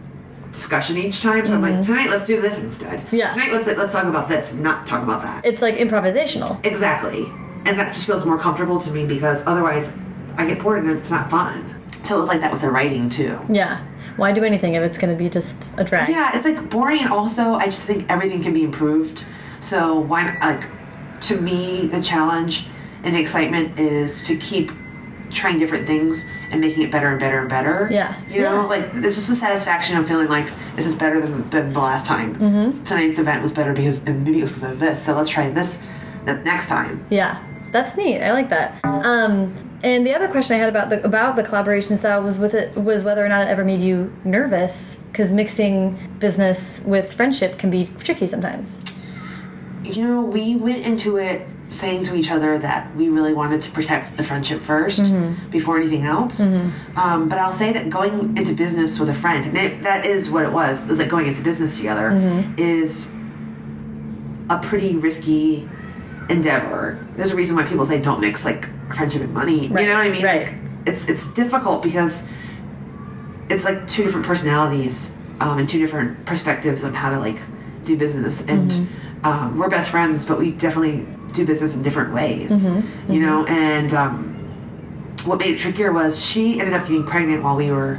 discussion 0.53 0.97
each 0.97 1.21
time. 1.21 1.45
So 1.47 1.55
I'm 1.55 1.63
like, 1.63 1.85
tonight 1.85 2.11
let's 2.11 2.27
do 2.27 2.41
this 2.41 2.59
instead. 2.59 3.01
Mm-hmm. 3.01 3.17
Yeah. 3.17 3.29
Tonight 3.33 3.53
let's 3.53 3.67
let's 3.79 3.93
talk 3.93 4.05
about 4.05 4.29
this, 4.29 4.53
not 4.53 4.87
talk 4.87 5.03
about 5.03 5.23
that. 5.23 5.45
It's 5.45 5.63
like 5.63 5.77
improvisational. 5.77 6.65
Exactly. 6.65 7.25
And 7.67 7.79
that 7.79 7.95
just 7.95 8.07
feels 8.07 8.25
more 8.27 8.39
comfortable 8.39 8.79
to 8.81 8.91
me 8.91 9.07
because 9.07 9.43
otherwise 9.47 9.89
I 10.37 10.47
get 10.47 10.59
bored 10.63 10.81
and 10.85 10.91
it's 10.99 11.11
not 11.11 11.31
fun. 11.31 11.81
So 12.03 12.17
it 12.17 12.19
was 12.19 12.29
like 12.29 12.41
that 12.41 12.53
with 12.53 12.61
the 12.61 12.71
writing 12.71 13.09
too. 13.09 13.41
Yeah. 13.51 13.83
Why 14.17 14.33
do 14.33 14.45
anything 14.45 14.75
if 14.75 14.83
it's 14.83 14.99
going 14.99 15.13
to 15.17 15.19
be 15.23 15.29
just 15.29 15.69
a 15.77 15.85
drag? 15.85 16.09
Yeah, 16.09 16.37
it's 16.37 16.45
like 16.45 16.71
boring 16.71 17.01
and 17.01 17.11
also 17.11 17.55
I 17.55 17.67
just 17.67 17.83
think 17.85 18.09
everything 18.11 18.43
can 18.43 18.55
be 18.55 18.63
improved. 18.63 19.25
So 19.61 19.99
why 19.99 20.23
not 20.25 20.41
like 20.41 20.69
to 21.23 21.41
me 21.41 21.89
the 21.89 22.03
challenge 22.03 22.67
and 23.03 23.15
the 23.17 23.21
excitement 23.21 23.79
is 23.79 24.23
to 24.27 24.37
keep 24.37 24.71
trying 25.31 25.59
different 25.59 25.87
things 25.87 26.27
and 26.53 26.61
making 26.61 26.85
it 26.85 26.93
better 26.93 27.09
and 27.09 27.19
better 27.19 27.41
and 27.41 27.49
better. 27.49 27.89
Yeah. 27.91 28.15
You 28.29 28.43
know, 28.43 28.63
Yeah. 28.63 28.67
like 28.67 28.93
there's 29.01 29.17
just 29.17 29.29
the 29.29 29.35
satisfaction 29.35 29.97
of 29.97 30.07
feeling 30.07 30.29
like 30.29 30.49
this 30.77 30.87
is 30.87 30.95
better 30.95 31.21
than, 31.21 31.49
than 31.51 31.73
the 31.73 31.81
last 31.81 32.07
time. 32.07 32.37
Mm-hmm. 32.39 32.85
Tonight's 32.85 33.19
event 33.19 33.43
was 33.43 33.51
better 33.53 33.73
because 33.75 34.05
and 34.05 34.23
maybe 34.25 34.39
it 34.39 34.43
was 34.43 34.53
because 34.53 34.71
of 34.71 34.79
this. 34.79 35.03
So 35.05 35.15
let's 35.17 35.29
try 35.31 35.49
this 35.51 35.77
next 36.25 36.69
time. 36.69 37.05
Yeah, 37.11 37.43
that's 37.73 37.97
neat. 37.97 38.23
I 38.23 38.33
like 38.33 38.49
that. 38.51 38.79
Um, 38.85 39.74
And 39.85 40.07
the 40.07 40.15
other 40.15 40.29
question 40.29 40.57
I 40.57 40.59
had 40.59 40.71
about 40.71 40.89
the 40.89 41.05
about 41.05 41.37
the 41.37 41.43
collaboration 41.43 41.99
style 41.99 42.23
was 42.23 42.39
with 42.39 42.55
it 42.55 42.75
was 42.75 43.05
whether 43.05 43.25
or 43.25 43.29
not 43.29 43.47
it 43.47 43.51
ever 43.51 43.65
made 43.65 43.83
you 43.83 44.11
nervous 44.25 44.97
because 45.13 45.31
mixing 45.31 46.17
business 46.19 46.81
with 46.87 47.13
friendship 47.13 47.59
can 47.59 47.71
be 47.71 47.87
tricky 47.99 48.27
sometimes. 48.27 48.81
You 49.83 50.03
know, 50.03 50.23
we 50.23 50.57
went 50.57 50.87
into 50.87 51.19
it 51.19 51.47
saying 51.69 52.05
to 52.05 52.15
each 52.15 52.31
other 52.31 52.57
that 52.59 52.97
we 52.97 53.11
really 53.11 53.35
wanted 53.35 53.61
to 53.61 53.71
protect 53.73 54.17
the 54.17 54.25
friendship 54.25 54.61
1st 54.61 55.01
mm-hmm. 55.01 55.51
before 55.51 55.77
anything 55.77 56.05
else. 56.05 56.41
Mm-hmm. 56.41 56.99
Um, 56.99 57.29
but 57.29 57.39
I'll 57.39 57.53
say 57.53 57.73
that 57.73 57.91
going 57.91 58.37
into 58.39 58.55
business 58.55 58.99
with 58.99 59.11
a 59.11 59.15
friend, 59.15 59.45
and 59.45 59.57
it, 59.57 59.83
that 59.83 60.07
is 60.07 60.31
what 60.31 60.45
it 60.45 60.53
was, 60.53 60.85
it 60.85 60.89
was 60.89 60.99
like 60.99 61.09
going 61.09 61.27
into 61.27 61.43
business 61.43 61.77
together, 61.77 62.11
mm-hmm. 62.11 62.55
is 62.59 63.11
a 64.49 64.59
pretty 64.59 64.95
risky 64.97 65.69
endeavor. 66.29 67.05
There's 67.17 67.31
a 67.31 67.37
reason 67.37 67.57
why 67.57 67.65
people 67.65 67.85
say 67.85 68.01
don't 68.01 68.21
mix 68.21 68.45
like 68.45 68.69
friendship 68.93 69.23
and 69.23 69.33
money. 69.35 69.69
Right, 69.69 69.83
You 69.83 69.89
know 69.89 69.95
what 69.99 70.07
I 70.07 70.11
mean? 70.11 70.25
right. 70.25 70.47
Like, 70.47 70.55
it's 70.87 71.09
it's 71.09 71.27
difficult 71.33 71.83
because 71.83 72.27
it's 73.49 73.65
like 73.65 73.87
two 73.87 74.05
different 74.05 74.27
personalities 74.27 75.13
um, 75.41 75.59
and 75.59 75.69
two 75.69 75.79
different 75.79 76.25
perspectives 76.27 76.85
on 76.85 76.95
how 76.95 77.11
to 77.11 77.19
like 77.19 77.39
do 77.85 77.97
business 77.97 78.41
and 78.47 78.71
Mm-hmm. 78.71 79.27
um, 79.27 79.59
we're 79.59 79.69
best 79.69 79.91
friends 79.91 80.25
but 80.27 80.39
we 80.39 80.51
definitely 80.53 81.07
do 81.33 81.45
business 81.47 81.75
in 81.75 81.83
different 81.83 82.13
ways 82.15 82.67
Mm-hmm, 82.69 83.13
you 83.13 83.21
know 83.21 83.45
and 83.47 83.93
um, 83.95 84.35
what 85.25 85.39
made 85.39 85.55
it 85.55 85.59
trickier 85.59 85.93
was 85.93 86.23
she 86.25 86.59
ended 86.61 86.75
up 86.75 86.83
getting 86.87 87.05
pregnant 87.05 87.43
while 87.43 87.57
we 87.57 87.71
were 87.71 87.99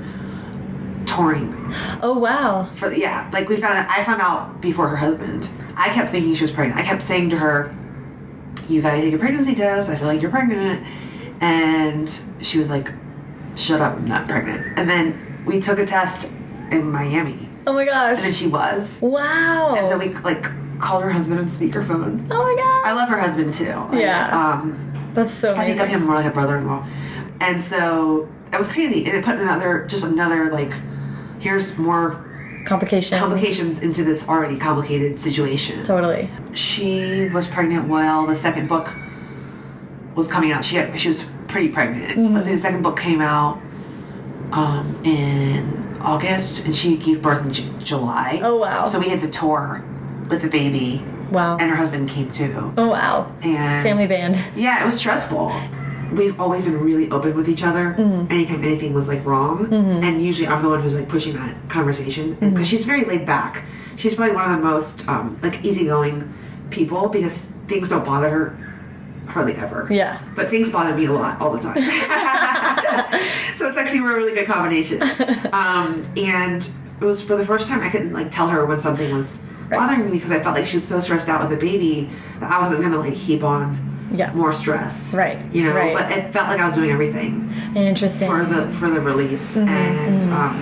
touring 1.05 1.53
Oh 2.01 2.17
wow. 2.17 2.69
for 2.73 2.89
the, 2.89 2.99
yeah 2.99 3.29
like 3.33 3.47
we 3.49 3.57
found 3.57 3.77
out 3.77 3.88
i 3.89 4.03
found 4.03 4.21
out 4.21 4.61
before 4.61 4.88
her 4.88 4.95
husband 4.95 5.49
i 5.77 5.89
kept 5.89 6.09
thinking 6.11 6.33
she 6.33 6.43
was 6.43 6.51
pregnant 6.51 6.79
i 6.79 6.83
kept 6.83 7.01
saying 7.01 7.29
to 7.31 7.38
her 7.38 7.75
you 8.68 8.82
gotta 8.82 9.01
take 9.01 9.14
a 9.14 9.18
pregnancy 9.18 9.56
test 9.56 9.89
i 9.89 9.95
feel 9.95 10.08
like 10.08 10.22
you're 10.22 10.32
pregnant. 10.32 10.86
And 11.41 12.20
she 12.41 12.58
was 12.58 12.70
like 12.70 12.91
shut 13.56 13.82
up 13.82 13.97
i'm 13.97 14.06
not 14.06 14.28
pregnant. 14.28 14.80
And 14.80 14.89
then 14.89 15.43
we 15.45 15.60
took 15.60 15.80
a 15.80 15.86
test 15.86 16.30
in 16.72 16.89
miami. 16.91 17.49
Oh 17.68 17.74
my 17.74 17.86
gosh. 17.86 18.24
and 18.24 18.34
she 18.34 18.47
was. 18.47 18.99
Wow. 19.01 19.76
and 19.78 19.88
so 19.88 19.97
we 19.97 20.14
like 20.16 20.47
called 20.80 21.03
her 21.03 21.10
husband 21.10 21.39
on 21.39 21.45
speakerphone. 21.47 22.26
Oh 22.32 22.43
my 22.43 22.56
god. 22.56 22.86
i 22.86 22.93
love 22.93 23.10
her 23.10 23.20
husband 23.20 23.53
too. 23.53 23.66
Like, 23.91 24.01
Yeah. 24.01 24.30
um 24.53 25.12
That's 25.14 25.34
so 25.34 25.56
i 25.56 25.66
think 25.66 25.80
of 25.80 25.88
him 25.88 26.06
more 26.06 26.16
like 26.16 26.26
a 26.26 26.32
brother-in-law. 26.32 26.88
And 27.41 27.62
so 27.64 28.30
that 28.51 28.58
was 28.58 28.70
crazy. 28.70 29.06
And 29.06 29.16
it 29.18 29.24
put 29.26 29.36
another 29.36 29.86
just 29.88 30.03
another 30.03 30.49
like 30.51 30.72
here's 31.39 31.78
more 31.78 32.24
Complication. 32.66 33.18
complications 33.20 33.80
into 33.80 34.03
this 34.03 34.28
already 34.28 34.57
complicated 34.57 35.20
situation. 35.20 35.84
Totally. 35.84 36.30
She 36.53 37.30
was 37.30 37.47
pregnant 37.47 37.88
while 37.88 38.26
the 38.26 38.36
second 38.36 38.68
book 38.68 38.93
was 40.16 40.28
coming 40.28 40.51
out. 40.51 40.66
She 40.66 40.76
had, 40.78 40.99
she 40.99 41.07
was 41.07 41.26
pretty 41.47 41.70
pregnant. 41.70 42.11
Mm-hmm. 42.18 42.36
I 42.38 42.41
think 42.41 42.55
the 42.55 42.61
second 42.61 42.82
book 42.82 42.97
came 42.99 43.22
out 43.22 43.61
um, 44.51 44.99
in 45.03 45.97
August, 46.01 46.59
and 46.66 46.76
she 46.76 46.97
gave 46.97 47.22
birth 47.22 47.45
in 47.45 47.53
J- 47.53 47.70
July. 47.84 48.39
Oh, 48.43 48.57
wow. 48.57 48.88
So 48.88 48.99
we 48.99 49.09
had 49.09 49.20
to 49.22 49.30
tour 49.30 49.84
with 50.30 50.41
the 50.41 50.47
baby, 50.49 51.03
Wow. 51.32 51.57
and 51.57 51.70
her 51.70 51.76
husband 51.76 52.09
came 52.09 52.32
too. 52.32 52.74
oh 52.78 52.89
wow. 52.89 53.32
And 53.41 53.84
Family 53.84 54.07
band. 54.07 54.38
yeah, 54.55 54.82
it 54.82 54.86
was 54.86 54.95
stressful. 54.95 55.51
We've 56.12 56.39
always 56.39 56.66
been 56.66 56.80
really 56.80 57.10
open 57.12 57.36
with 57.36 57.47
each 57.49 57.64
other. 57.64 57.95
Mm-hmm. 57.97 58.32
Anytime 58.32 58.64
anything 58.64 58.93
was 58.93 59.08
like 59.08 59.26
wrong, 59.26 59.72
and 59.74 60.22
usually 60.24 60.47
I'm 60.47 60.62
the 60.62 60.70
one 60.70 60.82
who's 60.82 60.95
like 60.95 61.10
pushing 61.10 61.34
that 61.36 61.56
conversation 61.70 62.34
because 62.36 62.51
Mm-hmm. 62.53 62.64
she's 62.64 62.86
very 62.86 63.03
laid 63.06 63.26
back. 63.26 63.64
She's 63.95 64.16
probably 64.16 64.36
one 64.36 64.51
of 64.51 64.58
the 64.58 64.64
most 64.64 65.08
um, 65.08 65.38
like 65.41 65.64
easygoing 65.64 66.34
people 66.70 67.08
because 67.10 67.45
things 67.68 67.89
don't 67.89 68.06
bother 68.06 68.30
her 68.30 68.74
hardly 69.28 69.53
ever. 69.56 69.88
Yeah. 69.89 70.22
But 70.36 70.49
things 70.49 70.70
bother 70.72 70.95
me 70.95 71.06
a 71.06 71.12
lot 71.14 71.39
all 71.41 71.51
the 71.51 71.60
time. 71.60 71.76
so 73.56 73.68
it's 73.68 73.78
actually 73.78 73.99
a 73.99 74.03
really 74.03 74.34
good 74.34 74.47
combination. 74.47 75.01
Um, 75.53 76.06
and 76.18 76.62
it 77.01 77.06
was 77.06 77.22
for 77.24 77.36
the 77.36 77.45
first 77.45 77.68
time 77.68 77.82
I 77.82 77.89
couldn't 77.89 78.14
like 78.14 78.32
tell 78.32 78.47
her 78.49 78.66
when 78.66 78.82
something 78.82 79.14
was 79.14 79.36
bothering 79.70 80.06
me 80.06 80.12
because 80.12 80.32
I 80.32 80.41
felt 80.43 80.56
like 80.56 80.66
she 80.66 80.76
was 80.78 80.88
so 80.88 80.99
stressed 80.99 81.28
out 81.28 81.41
with 81.41 81.49
the 81.58 81.66
baby 81.66 82.10
that 82.39 82.51
I 82.51 82.60
wasn't 82.60 82.82
gonna 82.82 82.99
like 82.99 83.14
heap 83.14 83.43
on 83.43 83.84
Yeah. 84.14 84.32
more 84.34 84.53
stress. 84.53 85.14
Right, 85.14 85.39
You 85.53 85.64
know, 85.64 85.74
right. 85.76 85.93
but 85.93 86.12
it 86.12 86.32
felt 86.32 86.47
like 86.47 86.60
I 86.60 86.66
was 86.66 86.76
doing 86.76 86.91
everything 86.91 87.51
Interesting. 87.76 88.28
for 88.30 88.45
the 88.45 88.70
for 88.74 88.89
the 88.89 89.01
release. 89.01 89.56
Mm-hmm, 89.56 89.68
and 89.68 90.24
um 90.32 90.56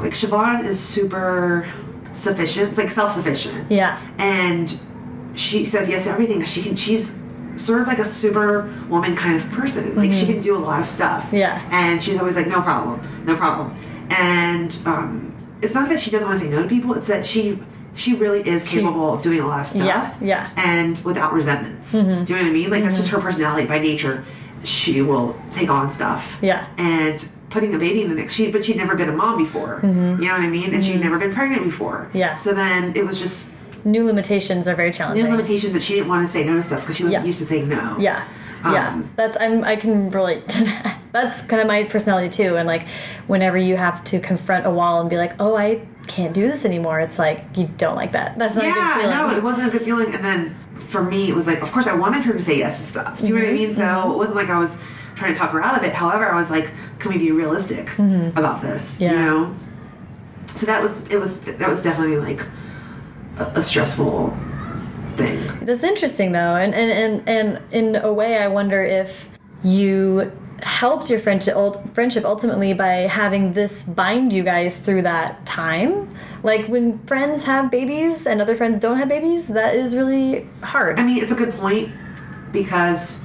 like 0.00 0.12
Siobhan 0.12 0.64
is 0.64 0.80
super 0.80 1.66
sufficient, 2.12 2.76
like 2.76 2.90
self 2.90 3.12
sufficient. 3.12 3.70
yeah. 3.70 4.00
And 4.18 4.78
she 5.34 5.64
says 5.64 5.88
yes 5.88 6.04
to 6.04 6.10
everything. 6.10 6.42
She 6.44 6.62
can 6.62 6.74
she's 6.76 7.18
sort 7.54 7.80
of 7.82 7.86
like 7.86 7.98
a 7.98 8.04
super 8.04 8.62
woman 8.88 9.14
kind 9.14 9.36
of 9.40 9.48
person. 9.50 9.94
Like 9.94 10.12
she 10.12 10.26
can 10.26 10.40
do 10.40 10.56
a 10.56 10.58
lot 10.58 10.80
of 10.80 10.88
stuff. 10.88 11.26
Mm-hmm. 11.26 11.36
Yeah. 11.36 11.68
And 11.70 12.02
she's 12.02 12.18
always 12.18 12.34
like, 12.36 12.48
no 12.48 12.60
problem, 12.62 13.00
no 13.24 13.36
problem. 13.36 13.74
And 14.10 14.76
um 14.86 15.28
it's 15.62 15.74
not 15.74 15.88
that 15.88 16.00
she 16.00 16.10
doesn't 16.10 16.26
want 16.26 16.40
to 16.40 16.44
say 16.46 16.50
no 16.50 16.62
to 16.64 16.68
people, 16.68 16.92
it's 16.94 17.06
that 17.06 17.24
she 17.24 17.62
she 17.94 18.14
really 18.14 18.46
is 18.48 18.62
capable 18.62 19.12
of 19.12 19.22
doing 19.22 19.40
a 19.40 19.46
lot 19.46 19.60
of 19.60 19.66
stuff. 19.66 19.84
Yeah, 19.86 20.16
yeah. 20.20 20.46
Mm-hmm. 20.48 20.58
And 20.60 21.02
without 21.04 21.32
resentments. 21.32 21.92
Do 21.92 21.98
you 21.98 22.04
know 22.04 22.18
what 22.20 22.30
I 22.30 22.50
mean? 22.50 22.70
Like 22.70 22.82
that's 22.82 22.96
just 22.96 23.10
her 23.10 23.20
personality 23.20 23.66
by 23.66 23.78
nature. 23.78 24.24
She 24.64 25.02
will 25.02 25.40
take 25.52 25.68
on 25.68 25.90
stuff. 25.90 26.38
Yeah. 26.40 26.66
And 26.78 27.28
putting 27.50 27.74
a 27.74 27.78
baby 27.78 28.02
in 28.02 28.08
the 28.08 28.14
mix. 28.14 28.32
She 28.32 28.50
but 28.50 28.64
she'd 28.64 28.76
never 28.76 28.94
been 28.94 29.08
a 29.08 29.12
mom 29.16 29.36
before. 29.36 29.80
You 29.82 29.88
know 29.90 30.14
what 30.16 30.40
I 30.40 30.48
mean? 30.48 30.72
And 30.72 30.82
she'd 30.82 31.00
never 31.00 31.18
been 31.18 31.32
pregnant 31.32 31.64
before. 31.64 32.06
Mm-hmm. 32.08 32.18
Yeah. 32.18 32.36
So 32.36 32.54
then 32.54 32.96
it 32.96 33.04
was 33.04 33.18
just 33.20 33.50
New 33.84 34.06
limitations 34.06 34.68
are 34.68 34.76
very 34.76 34.92
challenging. 34.92 35.24
new 35.24 35.30
limitations 35.30 35.72
that 35.72 35.82
she 35.82 35.94
didn't 35.94 36.08
want 36.08 36.24
to 36.24 36.32
say 36.32 36.44
no 36.44 36.54
to 36.54 36.62
stuff 36.62 36.80
because 36.82 36.96
she 36.96 37.02
wasn't 37.02 37.22
Yeah. 37.24 37.26
used 37.26 37.40
to 37.40 37.44
saying 37.44 37.68
no. 37.68 37.98
Yeah. 37.98 38.26
Yeah. 38.64 38.90
Um, 38.90 39.10
That's 39.16 39.36
I'm 39.40 39.64
I 39.64 39.74
can 39.76 40.10
relate 40.10 40.48
to 40.48 40.64
that. 40.64 41.00
That's 41.12 41.42
kind 41.42 41.60
of 41.60 41.66
my 41.66 41.82
personality 41.84 42.30
too. 42.30 42.56
And 42.56 42.66
like 42.68 42.86
whenever 43.26 43.58
you 43.58 43.76
have 43.76 44.02
to 44.04 44.20
confront 44.20 44.64
a 44.66 44.70
wall 44.70 45.00
and 45.00 45.10
be 45.10 45.16
like, 45.16 45.34
Oh, 45.40 45.56
I 45.56 45.84
can't 46.06 46.34
do 46.34 46.46
this 46.48 46.64
anymore, 46.64 47.00
it's 47.00 47.18
like 47.18 47.44
you 47.56 47.68
don't 47.76 47.96
like 47.96 48.12
that. 48.12 48.38
That's 48.38 48.54
not 48.54 48.64
a 48.64 48.68
good 48.68 48.76
Yeah, 48.76 48.94
feeling. 48.96 49.10
no, 49.10 49.36
it 49.36 49.42
wasn't 49.42 49.68
a 49.68 49.70
good 49.70 49.82
feeling. 49.82 50.14
And 50.14 50.24
then 50.24 50.56
for 50.76 51.02
me, 51.02 51.28
it 51.28 51.34
was 51.34 51.46
like, 51.46 51.62
of 51.62 51.70
course, 51.72 51.86
I 51.86 51.94
wanted 51.94 52.24
her 52.24 52.32
to 52.32 52.40
say 52.40 52.58
yes 52.58 52.78
to 52.78 52.84
stuff. 52.86 53.20
Do 53.20 53.28
you 53.28 53.34
know 53.34 53.40
what 53.40 53.48
I 53.48 53.52
Mm-hmm, 53.52 53.62
mean? 53.68 53.74
So 53.74 54.12
it 54.12 54.18
wasn't 54.18 54.36
like 54.36 54.48
I 54.48 54.58
was 54.58 54.76
trying 55.14 55.32
to 55.32 55.38
talk 55.38 55.50
her 55.52 55.62
out 55.62 55.76
of 55.78 55.84
it. 55.84 55.92
However, 55.94 56.26
I 56.30 56.36
was 56.36 56.50
like, 56.50 56.70
can 56.98 57.12
we 57.12 57.18
be 57.18 57.30
realistic 57.32 57.96
about 57.98 58.62
this? 58.62 59.00
You 59.00 59.08
Mm-hmm. 59.08 59.16
Know. 59.18 59.54
So 60.56 60.66
that 60.66 60.82
was 60.82 61.08
it 61.08 61.18
was 61.18 61.40
that 61.40 61.68
was 61.68 61.82
definitely 61.82 62.18
like 62.18 62.46
a, 63.38 63.44
a 63.56 63.62
stressful 63.62 64.36
thing. 65.16 65.46
That's 65.64 65.82
interesting 65.82 66.32
though, 66.32 66.56
and 66.56 66.74
and, 66.74 66.90
and 67.26 67.28
and 67.28 67.72
in 67.72 67.96
a 67.96 68.12
way, 68.12 68.36
I 68.36 68.48
wonder 68.48 68.82
if 68.82 69.28
you 69.62 70.30
helped 70.62 71.10
your 71.10 71.18
friendship 71.18 71.56
friendship 71.92 72.24
ultimately 72.24 72.72
by 72.72 73.06
having 73.08 73.52
this 73.52 73.82
bind 73.82 74.32
you 74.32 74.42
guys 74.42 74.78
through 74.78 75.02
that 75.02 75.44
time. 75.44 76.08
Like 76.42 76.66
when 76.66 76.98
friends 77.06 77.44
have 77.44 77.70
babies 77.70 78.26
and 78.26 78.40
other 78.40 78.54
friends 78.56 78.78
don't 78.78 78.96
have 78.98 79.08
babies, 79.08 79.48
that 79.48 79.74
is 79.74 79.94
really 79.96 80.48
hard. 80.62 80.98
I 80.98 81.04
mean, 81.04 81.22
it's 81.22 81.32
a 81.32 81.34
good 81.36 81.52
point 81.54 81.92
because 82.52 83.22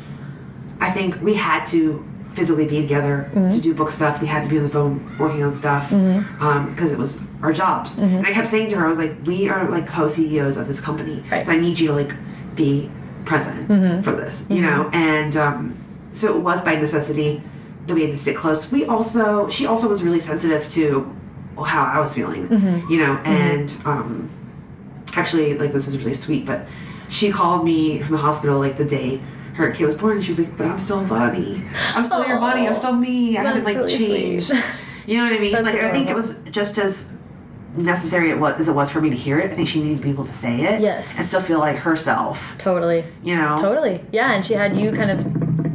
I 0.80 0.92
think 0.92 1.22
we 1.22 1.34
had 1.36 1.66
to 1.68 2.06
physically 2.32 2.68
be 2.68 2.82
together 2.82 3.30
Mm-hmm. 3.34 3.48
to 3.50 3.62
do 3.62 3.74
book 3.74 3.90
stuff. 3.92 4.22
We 4.22 4.28
had 4.28 4.44
to 4.44 4.50
be 4.50 4.58
on 4.58 4.64
the 4.64 4.70
phone 4.70 5.18
working 5.18 5.44
on 5.44 5.56
stuff 5.56 5.90
because 5.90 6.92
it 6.92 6.98
was 6.98 7.20
our 7.42 7.52
jobs. 7.54 7.96
Mm-hmm. 7.96 8.18
And 8.18 8.28
I 8.28 8.32
kept 8.34 8.48
saying 8.48 8.70
to 8.70 8.76
her, 8.78 8.86
I 8.86 8.90
was 8.90 8.98
like, 9.00 9.16
"We 9.26 9.50
are 9.50 9.70
like 9.70 9.88
co-CEOs 9.88 10.58
of 10.58 10.68
this 10.68 10.80
company, 10.80 11.24
Right. 11.32 11.42
Mm-hmm. 11.42 11.52
so 11.52 11.58
I 11.58 11.60
need 11.60 11.80
you 11.80 11.88
to 11.88 11.94
like 11.94 12.14
be 12.56 12.90
present 13.26 13.68
for 14.04 14.12
this, 14.12 14.46
you 14.50 14.62
know." 14.62 14.90
And 14.94 15.36
um, 15.36 15.78
so 16.18 16.36
it 16.38 16.42
was 16.42 16.62
by 16.62 16.76
necessity 16.76 17.42
that 17.86 17.94
we 17.94 18.02
had 18.02 18.12
to 18.12 18.18
stick 18.18 18.36
close. 18.36 18.72
We 18.72 18.86
also, 18.86 19.48
she 19.50 19.66
also 19.66 19.88
was 19.88 20.04
really 20.04 20.20
sensitive 20.20 20.68
to 20.70 21.16
how 21.56 21.84
I 21.86 22.00
was 22.00 22.14
feeling, 22.14 22.48
Mm-hmm. 22.50 22.92
you 22.92 22.98
know, 23.00 23.14
and. 23.26 23.78
Um, 23.86 24.30
actually 25.16 25.58
like 25.58 25.74
this 25.74 25.88
is 25.88 25.98
really 25.98 26.14
sweet 26.14 26.46
but 26.46 26.68
she 27.10 27.32
called 27.32 27.66
me 27.66 28.00
from 28.04 28.12
the 28.12 28.22
hospital 28.22 28.60
like 28.60 28.78
the 28.78 28.86
day 28.86 29.20
her 29.56 29.72
kid 29.72 29.86
was 29.86 29.96
born 29.96 30.18
and 30.18 30.24
she 30.24 30.30
was 30.30 30.38
like 30.38 30.56
but 30.58 30.68
i'm 30.68 30.78
still 30.78 31.04
bunny 31.06 31.64
i'm 31.96 32.04
still 32.04 32.24
your 32.28 32.38
bunny 32.40 32.68
i'm 32.68 32.76
still 32.76 32.92
me 32.94 33.36
i 33.36 33.42
haven't 33.42 33.64
like 33.64 33.78
really 33.78 33.98
changed 33.98 34.48
sweet. 34.48 34.64
you 35.08 35.18
know 35.18 35.24
what 35.24 35.34
i 35.34 35.40
mean 35.40 35.54
That's 35.54 35.66
like 35.66 35.76
i 35.82 35.90
think 35.92 36.08
it 36.10 36.16
was 36.16 36.38
just 36.52 36.78
as 36.78 37.10
necessary 37.76 38.30
it 38.30 38.38
was 38.38 38.60
as 38.60 38.68
it 38.68 38.74
was 38.74 38.92
for 38.92 39.02
me 39.02 39.10
to 39.10 39.16
hear 39.16 39.40
it 39.40 39.52
i 39.52 39.56
think 39.56 39.68
she 39.68 39.82
needed 39.82 39.98
to 39.98 40.04
be 40.04 40.10
able 40.12 40.26
to 40.26 40.32
say 40.34 40.56
it 40.62 40.82
Yes. 40.82 41.18
and 41.18 41.26
still 41.26 41.42
feel 41.42 41.60
like 41.60 41.78
herself 41.78 42.56
totally. 42.60 43.04
you 43.24 43.36
know 43.36 43.58
Totally. 43.60 44.04
Yeah, 44.12 44.34
and 44.34 44.46
she 44.46 44.54
had 44.54 44.78
you 44.78 44.92
kind 44.92 45.10
of 45.10 45.26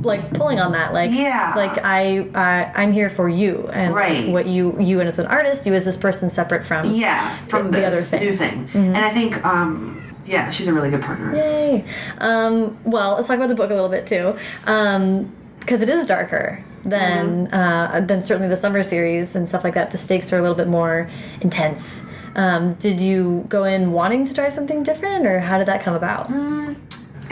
like 0.02 0.32
pulling 0.34 0.58
on 0.60 0.72
that 0.72 0.92
like 0.92 1.10
Yeah. 1.12 1.52
like 1.56 1.84
I, 1.84 2.26
I 2.34 2.72
I'm 2.82 2.92
here 2.92 3.10
for 3.10 3.28
you 3.28 3.68
and 3.72 3.92
like, 3.94 4.02
Right. 4.04 4.28
what 4.28 4.46
you 4.46 4.76
you 4.80 5.00
and 5.00 5.08
as 5.08 5.18
an 5.18 5.26
artist, 5.26 5.66
you 5.66 5.74
as 5.74 5.84
this 5.84 5.96
person 5.96 6.30
separate 6.30 6.64
from 6.64 6.90
yeah 6.90 7.36
from 7.46 7.70
the 7.70 7.78
this 7.80 8.12
other 8.12 8.24
new 8.24 8.32
things. 8.32 8.70
thing 8.72 8.86
and 8.94 8.96
i 8.98 9.10
think 9.10 9.44
um 9.44 10.02
yeah 10.26 10.50
she's 10.50 10.68
a 10.68 10.72
really 10.74 10.90
good 10.90 11.02
partner 11.02 11.34
Yay. 11.34 11.84
Um, 12.18 12.78
well, 12.84 13.14
let's 13.16 13.26
talk 13.28 13.36
about 13.36 13.48
the 13.48 13.54
book 13.54 13.70
a 13.70 13.74
little 13.74 13.88
bit 13.88 14.06
too, 14.06 14.36
um 14.66 15.32
because 15.60 15.80
it 15.82 15.88
is 15.88 16.06
darker 16.06 16.64
than 16.84 17.46
uh, 17.52 18.00
than 18.06 18.22
certainly 18.24 18.48
the 18.48 18.56
summer 18.56 18.82
series 18.82 19.36
and 19.36 19.48
stuff 19.48 19.62
like 19.62 19.74
that. 19.74 19.92
The 19.92 19.98
stakes 19.98 20.32
are 20.32 20.38
a 20.38 20.42
little 20.42 20.56
bit 20.56 20.66
more 20.68 21.08
intense. 21.40 22.02
Um, 22.34 22.74
did 22.74 23.00
you 23.00 23.44
go 23.48 23.62
in 23.64 23.92
wanting 23.92 24.24
to 24.26 24.34
try 24.34 24.48
something 24.48 24.82
different, 24.82 25.24
or 25.26 25.38
how 25.38 25.58
did 25.58 25.68
that 25.68 25.80
come 25.82 25.94
about? 25.94 26.28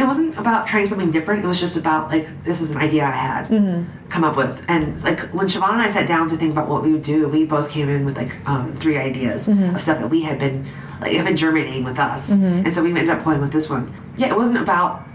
It 0.01 0.07
wasn't 0.07 0.37
about 0.39 0.67
trying 0.67 0.87
something 0.87 1.11
different. 1.11 1.45
It 1.45 1.47
was 1.47 1.61
just 1.61 1.77
about 1.77 2.09
like 2.09 2.43
this 2.43 2.61
is 2.61 2.71
an 2.71 2.79
idea 2.79 3.05
I 3.05 3.11
had 3.11 3.49
mm-hmm. 3.49 4.09
come 4.09 4.25
up 4.25 4.37
with, 4.37 4.65
and 4.69 5.03
like 5.03 5.21
when 5.35 5.47
Siobhan 5.47 5.73
and 5.73 5.83
I 5.83 5.91
sat 5.91 6.09
down 6.09 6.29
to 6.31 6.37
think 6.37 6.53
about 6.53 6.69
what 6.69 6.83
we 6.83 6.93
would 6.93 7.03
do, 7.03 7.29
we 7.29 7.45
both 7.45 7.71
came 7.71 7.89
in 7.89 8.05
with 8.05 8.17
like 8.17 8.37
um, 8.49 8.73
three 8.73 8.97
ideas 8.97 9.49
mm-hmm. 9.49 9.75
of 9.75 9.81
stuff 9.81 9.99
that 9.99 10.09
we 10.09 10.23
had 10.23 10.39
been 10.39 10.67
like 11.01 11.13
have 11.13 11.27
been 11.27 11.37
germinating 11.37 11.85
with 11.85 11.99
us, 11.99 12.31
mm-hmm. 12.31 12.65
and 12.65 12.75
so 12.75 12.83
we 12.83 12.91
ended 12.91 13.11
up 13.11 13.25
going 13.25 13.41
with 13.41 13.53
this 13.53 13.69
one. 13.69 13.93
Yeah, 14.17 14.29
it 14.29 14.37
wasn't 14.37 14.59
about 14.59 15.07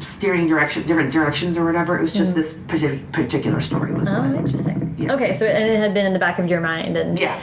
steering 0.00 0.46
direction, 0.46 0.86
different 0.86 1.12
directions 1.12 1.56
or 1.56 1.64
whatever. 1.64 1.98
It 1.98 2.02
was 2.02 2.12
just 2.12 2.32
mm. 2.32 2.34
this 2.34 2.54
particular 3.12 3.60
story 3.60 3.92
was 3.92 4.08
Oh, 4.08 4.20
what. 4.20 4.34
interesting. 4.34 4.94
Yeah. 4.98 5.14
Okay, 5.14 5.32
so 5.32 5.46
and 5.46 5.64
it 5.64 5.78
had 5.78 5.94
been 5.94 6.06
in 6.06 6.12
the 6.12 6.18
back 6.18 6.38
of 6.38 6.48
your 6.48 6.60
mind, 6.60 6.96
and 6.96 7.18
Yeah, 7.18 7.40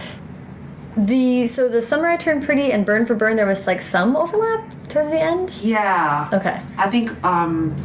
the 0.97 1.47
so 1.47 1.67
the 1.69 1.81
summer 1.81 2.07
I 2.07 2.17
turned 2.17 2.43
pretty 2.43 2.71
and 2.71 2.85
burn 2.85 3.05
for 3.05 3.15
burn, 3.15 3.35
there 3.37 3.45
was 3.45 3.65
like 3.67 3.81
some 3.81 4.15
overlap 4.15 4.69
towards 4.89 5.09
the 5.09 5.19
end. 5.19 5.51
yeah. 5.61 6.29
Okay. 6.33 6.61
I 6.77 6.89
think 6.89 7.11
um, 7.23 7.75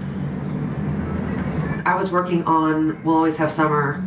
I 1.87 1.95
was 1.95 2.11
working 2.11 2.45
on 2.45 3.03
We'll 3.05 3.15
Always 3.17 3.37
Have 3.37 3.53
Summer 3.53 4.01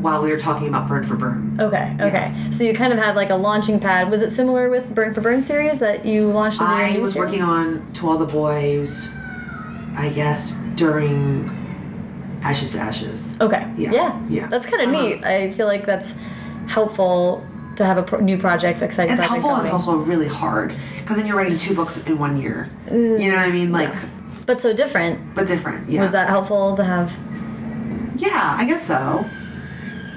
while 0.00 0.20
we 0.22 0.30
were 0.30 0.38
talking 0.38 0.68
about 0.68 0.86
Burn 0.88 1.02
for 1.04 1.14
Burn. 1.16 1.56
Okay, 1.58 1.96
okay. 2.00 2.34
So 2.50 2.62
you 2.64 2.74
kind 2.74 2.92
of 2.92 2.98
had 2.98 3.16
like 3.16 3.30
a 3.30 3.36
launching 3.36 3.78
pad. 3.80 4.10
Was 4.10 4.22
it 4.22 4.32
similar 4.32 4.68
with 4.68 4.94
Burn 4.94 5.14
for 5.14 5.20
Burn 5.22 5.42
series 5.42 5.78
that 5.78 6.04
you 6.04 6.22
launched 6.22 6.60
in 6.60 6.66
the 6.66 6.72
I 6.72 6.98
was 6.98 7.14
working 7.14 7.40
on 7.42 7.90
To 7.94 8.10
All 8.10 8.18
the 8.18 8.26
Boys, 8.26 9.08
I 9.96 10.10
guess, 10.14 10.52
during 10.74 11.48
Ashes 12.42 12.72
to 12.72 12.78
Ashes. 12.80 13.34
Okay. 13.40 13.66
Yeah, 13.78 13.92
Yeah. 13.92 14.20
yeah. 14.28 14.46
That's 14.48 14.66
kind 14.66 14.82
of 14.82 14.88
Uh-huh. 14.90 15.02
neat. 15.08 15.24
I 15.24 15.50
feel 15.52 15.66
like 15.66 15.86
that's 15.86 16.14
helpful 16.66 17.46
to 17.76 17.84
have 17.84 17.98
a 17.98 18.02
pro 18.02 18.20
new 18.20 18.38
project, 18.38 18.82
exciting 18.82 19.12
It's 19.14 19.24
project 19.26 19.42
helpful, 19.46 19.62
it's 19.64 19.72
also 19.72 19.96
really 19.96 20.28
hard 20.28 20.74
because 21.00 21.16
then 21.16 21.26
you're 21.26 21.36
writing 21.36 21.58
two 21.58 21.74
books 21.74 21.96
in 21.98 22.18
one 22.18 22.40
year. 22.40 22.68
You 22.90 23.18
know 23.30 23.36
what 23.36 23.46
I 23.46 23.50
mean? 23.50 23.72
Like, 23.72 23.94
But 24.46 24.60
so 24.60 24.72
different. 24.74 25.34
but 25.34 25.46
different. 25.46 25.88
Yeah. 25.90 26.02
Was 26.02 26.12
that 26.12 26.28
helpful 26.28 26.76
to 26.76 26.84
have? 26.84 27.12
Yeah, 28.16 28.56
I 28.58 28.64
guess 28.66 28.86
so. 28.86 29.28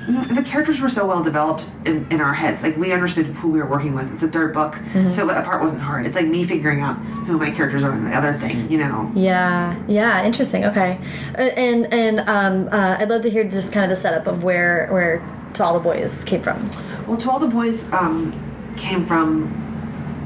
Mm, 0.05 0.35
The 0.35 0.43
characters 0.43 0.79
were 0.79 0.87
so 0.87 1.05
well 1.05 1.21
developed 1.23 1.69
in, 1.85 2.07
in 2.09 2.21
our 2.21 2.33
heads. 2.33 2.63
Like 2.63 2.77
we 2.77 2.93
understood 2.93 3.25
who 3.25 3.49
we 3.49 3.59
were 3.59 3.65
working 3.67 3.93
with. 3.93 4.11
It's 4.13 4.23
a 4.23 4.27
third 4.29 4.53
book, 4.53 4.75
Mm-hmm. 4.75 5.09
so 5.11 5.27
that 5.27 5.43
part 5.43 5.61
wasn't 5.61 5.81
hard. 5.81 6.05
It's 6.05 6.15
like 6.15 6.27
me 6.27 6.45
figuring 6.45 6.79
out 6.81 6.95
who 7.27 7.37
my 7.37 7.51
characters 7.51 7.83
are 7.83 7.91
and 7.91 8.05
the 8.07 8.15
other 8.15 8.31
thing, 8.31 8.71
you 8.71 8.77
know. 8.77 9.11
Yeah, 9.13 9.75
yeah, 9.87 10.23
interesting. 10.25 10.63
Okay, 10.65 10.97
Uh, 11.37 11.41
and 11.41 11.91
and 11.93 12.19
um, 12.21 12.69
uh, 12.71 12.95
I'd 12.99 13.09
love 13.09 13.23
to 13.23 13.29
hear 13.29 13.43
just 13.43 13.73
kind 13.73 13.91
of 13.91 13.97
the 13.97 14.01
setup 14.01 14.27
of 14.27 14.43
where 14.45 14.87
where 14.91 15.21
to 15.53 15.63
all 15.63 15.73
the 15.73 15.79
boys 15.79 16.23
came 16.23 16.41
from. 16.41 16.69
Well, 17.07 17.17
to 17.17 17.29
all 17.31 17.39
the 17.39 17.47
boys 17.47 17.91
um, 17.93 18.33
came 18.77 19.05
from 19.05 19.63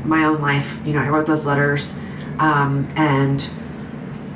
my 0.06 0.24
own 0.24 0.42
life. 0.42 0.80
You 0.86 0.94
know, 0.94 1.02
I 1.02 1.10
wrote 1.10 1.26
those 1.28 1.46
letters, 1.46 1.96
um, 2.40 2.88
and 2.96 3.48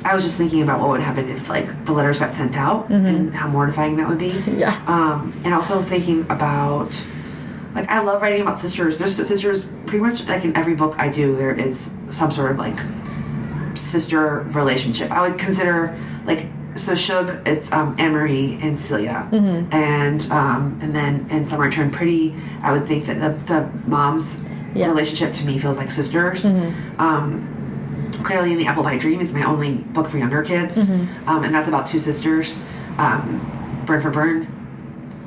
I 0.04 0.14
was 0.14 0.22
just 0.22 0.38
thinking 0.38 0.62
about 0.62 0.80
what 0.80 0.90
would 0.90 1.00
happen 1.00 1.28
if 1.28 1.48
like 1.48 1.84
the 1.84 1.92
letters 1.92 2.18
got 2.20 2.32
sent 2.34 2.56
out 2.56 2.88
and 2.90 3.34
how 3.34 3.48
mortifying 3.48 3.96
that 3.96 4.08
would 4.08 4.18
be. 4.18 4.42
Yeah. 4.46 4.80
Um, 4.86 5.34
and 5.44 5.52
also 5.52 5.82
thinking 5.82 6.22
about 6.30 7.04
like 7.74 7.88
I 7.90 8.00
love 8.00 8.22
writing 8.22 8.40
about 8.40 8.58
sisters. 8.58 8.98
There's 8.98 9.16
sisters 9.16 9.64
pretty 9.86 9.98
much 9.98 10.24
like 10.26 10.44
in 10.44 10.56
every 10.56 10.74
book 10.74 10.94
I 10.98 11.08
do. 11.10 11.36
There 11.36 11.52
is 11.52 11.92
some 12.08 12.30
sort 12.30 12.52
of 12.52 12.58
like 12.58 12.78
sister 13.76 14.40
relationship. 14.42 15.10
I 15.10 15.28
would 15.28 15.38
consider 15.38 15.98
like 16.24 16.46
so 16.76 16.94
Shug, 16.94 17.46
it's 17.48 17.70
um, 17.72 17.96
Annemarie 17.96 18.62
and 18.62 18.78
Celia, 18.78 19.28
Mm-hmm. 19.32 19.72
and 19.74 20.30
um, 20.30 20.78
and 20.82 20.94
then 20.94 21.26
in 21.30 21.46
Summer 21.46 21.70
Turned 21.70 21.92
Pretty, 21.92 22.34
I 22.62 22.72
would 22.72 22.86
think 22.86 23.06
that 23.06 23.18
the, 23.20 23.30
the 23.60 23.88
mom's 23.88 24.36
Yeah. 24.36 24.42
Mm-hmm. 24.42 24.90
relationship 24.90 25.32
to 25.34 25.44
me 25.46 25.58
feels 25.58 25.76
like 25.78 25.90
sisters. 25.90 26.44
Um, 26.98 28.10
clearly, 28.24 28.52
in 28.52 28.58
the 28.58 28.66
Apple 28.66 28.82
Pie 28.82 28.98
Dream 28.98 29.20
is 29.20 29.32
my 29.34 29.42
only 29.44 29.74
book 29.96 30.08
for 30.08 30.18
younger 30.18 30.42
kids, 30.42 30.78
Mm-hmm. 30.84 31.28
um, 31.28 31.44
and 31.44 31.54
that's 31.54 31.68
about 31.68 31.86
two 31.86 31.98
sisters. 31.98 32.60
Um, 32.98 33.82
Burn 33.86 34.00
for 34.00 34.10
Burn 34.10 34.46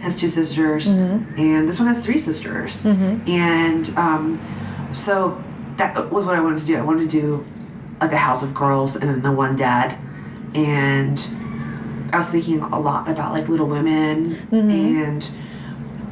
has 0.01 0.15
two 0.15 0.27
sisters, 0.29 0.95
Mm-hmm. 0.97 1.39
and 1.39 1.67
this 1.67 1.79
one 1.79 1.87
has 1.87 2.03
three 2.05 2.17
sisters, 2.17 2.85
and 2.85 3.89
um, 3.97 4.39
so 4.93 5.41
that 5.77 6.11
was 6.11 6.25
what 6.25 6.35
I 6.35 6.41
wanted 6.41 6.59
to 6.59 6.65
do. 6.65 6.77
I 6.77 6.81
wanted 6.81 7.09
to 7.09 7.19
do 7.21 7.45
like 8.01 8.11
a 8.13 8.17
house 8.17 8.43
of 8.43 8.53
girls 8.53 8.95
and 8.95 9.09
then 9.09 9.21
the 9.23 9.31
one 9.31 9.55
dad, 9.55 9.97
and 10.55 11.17
I 12.13 12.17
was 12.17 12.29
thinking 12.29 12.59
a 12.59 12.79
lot 12.79 13.09
about 13.09 13.31
like 13.33 13.47
Little 13.49 13.67
Women 13.67 14.35
Mm-hmm. 14.51 14.69
and 14.69 15.29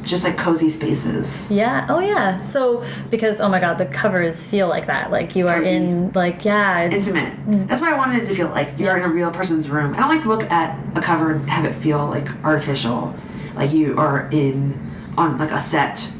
just 0.04 0.24
like 0.24 0.38
cozy 0.38 0.70
spaces. 0.70 1.50
Yeah. 1.50 1.86
Oh 1.90 1.98
yeah. 2.00 2.40
So 2.40 2.82
because 3.10 3.40
oh 3.40 3.48
my 3.48 3.60
god, 3.60 3.76
the 3.78 3.84
covers 3.86 4.46
feel 4.46 4.66
like 4.68 4.86
that. 4.86 5.10
Like 5.10 5.36
you 5.36 5.48
are 5.48 5.56
Cozy. 5.58 5.70
in 5.70 6.12
like 6.14 6.44
yeah. 6.46 6.80
It's, 6.82 7.08
Intimate. 7.08 7.68
That's 7.68 7.82
why 7.82 7.92
I 7.92 7.96
wanted 7.98 8.22
it 8.22 8.26
to 8.26 8.34
feel 8.34 8.48
like 8.48 8.78
you're 8.78 8.96
in 8.96 9.02
a 9.02 9.08
real 9.12 9.30
person's 9.30 9.68
room. 9.68 9.94
I 9.94 9.98
don't 9.98 10.08
like 10.08 10.22
to 10.22 10.28
look 10.28 10.44
at 10.50 10.78
a 10.96 11.00
cover 11.02 11.32
and 11.32 11.48
have 11.50 11.64
it 11.66 11.74
feel 11.74 12.06
like 12.06 12.26
artificial, 12.44 13.14
like 13.54 13.72
you 13.72 13.98
are 13.98 14.28
in 14.32 14.80
on 15.18 15.36
like 15.36 15.50
a 15.50 15.58
set 15.60 16.10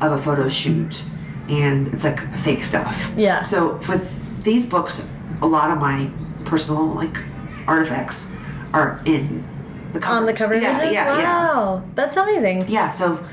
of 0.00 0.12
a 0.12 0.18
photo 0.18 0.48
shoot 0.48 1.04
and 1.48 1.88
it's 1.94 2.02
like 2.04 2.18
fake 2.38 2.62
stuff. 2.64 3.12
Yeah. 3.16 3.42
So 3.42 3.74
with 3.88 4.42
these 4.42 4.66
books, 4.66 5.06
a 5.40 5.46
lot 5.46 5.70
of 5.70 5.78
my 5.78 6.10
personal 6.46 6.84
like 6.86 7.16
artifacts 7.68 8.28
are 8.76 9.00
in 9.06 9.42
the 9.92 9.98
covers. 10.00 10.20
on 10.20 10.26
the 10.26 10.32
cover 10.32 10.54
Yeah, 10.54 10.76
images. 10.76 10.92
yeah, 10.92 11.18
yeah. 11.18 11.24
wow, 11.54 11.82
that's 11.94 12.16
amazing. 12.16 12.64
Yeah, 12.68 12.88
so 12.90 13.24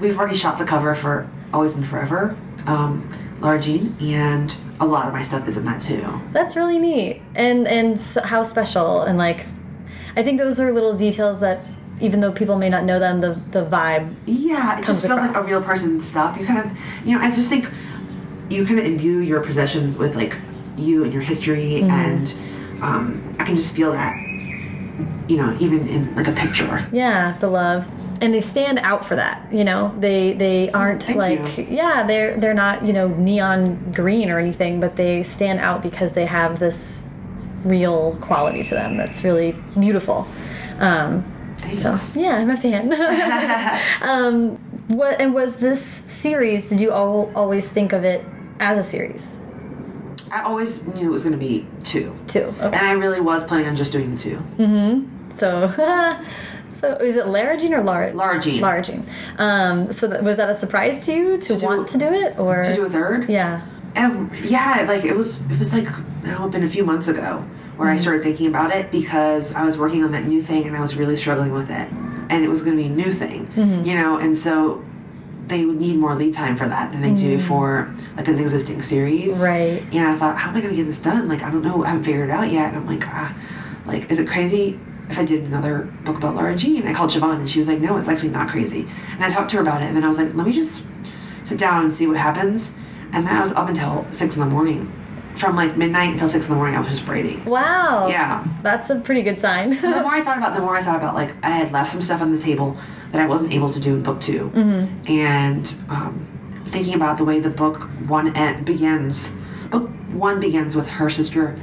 we've 0.00 0.18
already 0.18 0.36
shot 0.36 0.58
the 0.58 0.64
cover 0.64 0.94
for 0.94 1.28
Always 1.52 1.74
and 1.74 1.86
Forever, 1.86 2.36
um, 2.66 3.08
Lara 3.40 3.60
Jean, 3.60 3.96
and 4.00 4.54
a 4.80 4.86
lot 4.86 5.06
of 5.08 5.12
my 5.14 5.22
stuff 5.22 5.48
is 5.48 5.56
in 5.56 5.64
that 5.64 5.80
too. 5.82 6.20
That's 6.32 6.54
really 6.56 6.78
neat, 6.78 7.22
and 7.34 7.66
and 7.66 8.00
so 8.00 8.20
how 8.22 8.42
special 8.42 9.02
and 9.02 9.16
like, 9.18 9.46
I 10.16 10.22
think 10.22 10.38
those 10.38 10.60
are 10.60 10.72
little 10.72 10.92
details 10.94 11.40
that 11.40 11.60
even 12.00 12.20
though 12.20 12.32
people 12.32 12.56
may 12.58 12.68
not 12.68 12.84
know 12.84 12.98
them, 12.98 13.20
the 13.20 13.40
the 13.50 13.64
vibe. 13.64 14.14
Yeah, 14.26 14.78
it 14.78 14.84
just 14.84 15.06
feels 15.06 15.20
like 15.20 15.34
a 15.36 15.42
real 15.42 15.62
person's 15.62 16.06
stuff. 16.06 16.36
You 16.38 16.44
kind 16.46 16.64
of, 16.70 16.76
you 17.06 17.16
know, 17.16 17.24
I 17.24 17.30
just 17.30 17.48
think 17.48 17.68
you 18.50 18.66
kind 18.66 18.78
of 18.78 18.84
imbue 18.84 19.18
your 19.20 19.40
possessions 19.40 19.96
with 19.98 20.14
like 20.14 20.36
you 20.76 21.04
and 21.04 21.12
your 21.12 21.22
history, 21.22 21.80
Mm-hmm. 21.82 21.90
and 21.90 22.34
um, 22.82 23.36
I 23.38 23.44
can 23.44 23.54
just 23.56 23.74
feel 23.76 23.92
that, 23.92 24.14
you 25.28 25.36
know, 25.36 25.56
even 25.60 25.86
in 25.88 26.14
like 26.14 26.28
a 26.28 26.32
picture. 26.32 26.86
Yeah, 26.92 27.36
the 27.38 27.48
love. 27.48 27.88
And 28.20 28.32
they 28.32 28.40
stand 28.40 28.78
out 28.78 29.04
for 29.04 29.16
that, 29.16 29.52
you 29.52 29.64
know. 29.64 29.94
They 29.98 30.32
they 30.32 30.70
aren't 30.70 31.02
Thank 31.02 31.18
like 31.18 31.58
you. 31.58 31.66
yeah, 31.68 32.06
they're 32.06 32.36
they're 32.36 32.54
not 32.54 32.86
you 32.86 32.92
know 32.92 33.08
neon 33.08 33.92
green 33.92 34.30
or 34.30 34.38
anything, 34.38 34.78
but 34.80 34.96
they 34.96 35.22
stand 35.22 35.58
out 35.58 35.82
because 35.82 36.12
they 36.12 36.26
have 36.26 36.58
this 36.58 37.06
real 37.64 38.16
quality 38.20 38.62
to 38.64 38.74
them 38.74 38.96
that's 38.96 39.24
really 39.24 39.56
beautiful. 39.78 40.28
Um, 40.78 41.24
so 41.58 41.66
Thanks. 41.66 42.16
yeah, 42.16 42.36
I'm 42.36 42.50
a 42.50 42.56
fan. 42.56 42.92
um, 44.02 44.56
what 44.88 45.20
and 45.20 45.34
was 45.34 45.56
this 45.56 45.82
series? 46.06 46.68
Did 46.68 46.80
you 46.80 46.92
all 46.92 47.32
always 47.34 47.68
think 47.68 47.92
of 47.92 48.04
it 48.04 48.24
as 48.60 48.78
a 48.78 48.82
series 48.82 49.38
I 50.30 50.42
always 50.42 50.86
knew 50.86 51.08
it 51.08 51.12
was 51.12 51.22
going 51.22 51.32
to 51.32 51.38
be 51.38 51.66
two, 51.84 52.16
too? 52.26 52.54
and 52.60 52.74
I 52.74 52.92
really 52.92 53.20
was 53.20 53.44
planning 53.44 53.66
on 53.68 53.76
just 53.76 53.92
doing 53.92 54.10
the 54.12 54.16
two. 54.16 54.36
Mm-hmm. 54.58 55.38
so 55.38 55.68
so 56.70 56.88
is 56.96 57.16
it 57.16 57.26
Lara 57.26 57.58
Jean 57.58 57.74
or 57.74 57.82
Lara? 57.82 58.12
Laura 58.14 58.40
Jean. 58.40 58.60
Lara 58.60 58.82
Jean. 58.82 59.04
Um, 59.38 59.92
so 59.92 60.06
that, 60.08 60.22
was 60.22 60.36
that 60.38 60.48
a 60.50 60.54
surprise 60.54 61.04
to 61.06 61.12
you 61.14 61.38
to, 61.38 61.58
do- 61.58 61.66
want 61.66 61.88
to 61.88 61.98
do 61.98 62.06
it 62.06 62.38
or 62.38 62.62
To 62.64 62.74
do 62.74 62.84
a 62.86 62.90
third? 62.90 63.28
Yeah. 63.28 63.66
Yeah, 63.94 64.84
like 64.88 65.04
it 65.04 65.14
was 65.14 65.42
it 65.50 65.58
was 65.58 65.74
like 65.74 65.86
now 66.22 66.46
it's 66.46 66.52
been 66.52 66.64
a 66.64 66.68
few 66.68 66.84
months 66.84 67.08
ago 67.08 67.44
where 67.76 67.88
Mm-hmm. 67.88 67.94
I 67.94 67.96
started 67.96 68.22
thinking 68.22 68.46
about 68.46 68.70
it 68.72 68.90
because 68.90 69.54
I 69.54 69.64
was 69.64 69.76
working 69.78 70.02
on 70.04 70.12
that 70.12 70.24
new 70.24 70.42
thing 70.42 70.66
and 70.66 70.76
I 70.76 70.80
was 70.80 70.94
really 70.94 71.16
struggling 71.16 71.52
with 71.52 71.70
it. 71.70 71.88
And 72.30 72.42
it 72.44 72.48
was 72.48 72.62
gonna 72.62 72.76
be 72.76 72.84
a 72.86 72.88
new 72.88 73.12
thing. 73.12 73.48
Mm-hmm. 73.48 73.84
You 73.84 73.94
know, 73.94 74.16
and 74.18 74.36
so 74.36 74.82
they 75.46 75.64
would 75.64 75.80
need 75.80 75.96
more 75.98 76.14
lead 76.14 76.34
time 76.34 76.56
for 76.56 76.68
that 76.68 76.92
than 76.92 77.02
they 77.02 77.14
do 77.14 77.38
for 77.38 77.92
like 78.16 78.28
an 78.28 78.38
existing 78.38 78.80
series. 78.82 79.42
Mm. 79.42 79.44
Right. 79.44 79.94
And 79.94 80.06
I 80.06 80.16
thought, 80.16 80.38
how 80.38 80.50
am 80.50 80.56
I 80.56 80.60
gonna 80.60 80.76
get 80.76 80.84
this 80.84 80.98
done? 80.98 81.28
Like 81.28 81.42
I 81.42 81.50
don't 81.50 81.62
know, 81.62 81.84
I 81.84 81.88
haven't 81.88 82.04
figured 82.04 82.28
it 82.28 82.32
out 82.32 82.50
yet. 82.50 82.68
And 82.68 82.76
I'm 82.76 82.86
like, 82.86 83.06
ah 83.06 83.34
like 83.86 84.10
is 84.10 84.18
it 84.18 84.28
crazy 84.28 84.78
if 85.08 85.18
I 85.18 85.24
did 85.24 85.44
another 85.44 85.82
book 86.04 86.16
about 86.16 86.34
Lara 86.34 86.56
Jean? 86.56 86.86
I 86.86 86.94
called 86.94 87.10
Siobhan 87.10 87.36
and 87.36 87.50
she 87.50 87.58
was 87.58 87.68
like, 87.68 87.80
No, 87.80 87.96
it's 87.96 88.08
actually 88.08 88.30
not 88.30 88.48
crazy. 88.48 88.86
And 89.12 89.24
I 89.24 89.30
talked 89.30 89.50
to 89.50 89.56
her 89.56 89.62
about 89.62 89.82
it 89.82 89.86
and 89.86 89.96
then 89.96 90.04
I 90.04 90.08
was 90.08 90.18
like, 90.18 90.34
let 90.34 90.46
me 90.46 90.52
just 90.52 90.84
sit 91.44 91.58
down 91.58 91.84
and 91.84 91.94
see 91.94 92.06
what 92.06 92.16
happens. 92.16 92.72
And 93.12 93.26
then 93.26 93.36
I 93.36 93.40
was 93.40 93.52
up 93.52 93.68
until 93.68 94.06
six 94.10 94.34
in 94.36 94.40
the 94.40 94.46
morning. 94.46 94.98
From 95.36 95.56
like 95.56 95.78
midnight 95.78 96.12
until 96.12 96.28
six 96.28 96.44
in 96.44 96.50
the 96.50 96.56
morning, 96.56 96.76
I 96.76 96.80
was 96.80 96.90
just 96.90 97.06
braiding. 97.06 97.44
Wow. 97.46 98.06
Yeah. 98.06 98.46
That's 98.62 98.90
a 98.90 99.00
pretty 99.00 99.22
good 99.22 99.40
sign. 99.40 99.70
The 99.80 100.02
more 100.02 100.12
I 100.12 100.20
thought 100.24 100.36
about, 100.36 100.52
it, 100.52 100.56
the 100.56 100.60
more 100.60 100.76
I 100.76 100.82
thought 100.82 100.96
about 100.96 101.14
like 101.14 101.34
I 101.42 101.50
had 101.50 101.72
left 101.72 101.90
some 101.90 102.02
stuff 102.02 102.20
on 102.20 102.32
the 102.32 102.40
table 102.40 102.76
that 103.12 103.20
I 103.20 103.26
wasn't 103.26 103.52
able 103.52 103.68
to 103.68 103.78
do 103.80 103.94
in 103.94 104.02
book 104.02 104.20
2 104.20 104.50
Mm-hmm. 104.54 105.06
and 105.08 105.74
um, 105.88 106.26
thinking 106.64 106.94
about 106.94 107.18
the 107.18 107.24
way 107.24 107.38
the 107.40 107.50
book 107.50 107.82
one 108.08 108.32
begins. 108.64 109.32
Book 109.70 109.88
one 110.12 110.40
begins 110.40 110.74
with 110.76 110.86
her 110.88 111.08
sister 111.10 111.58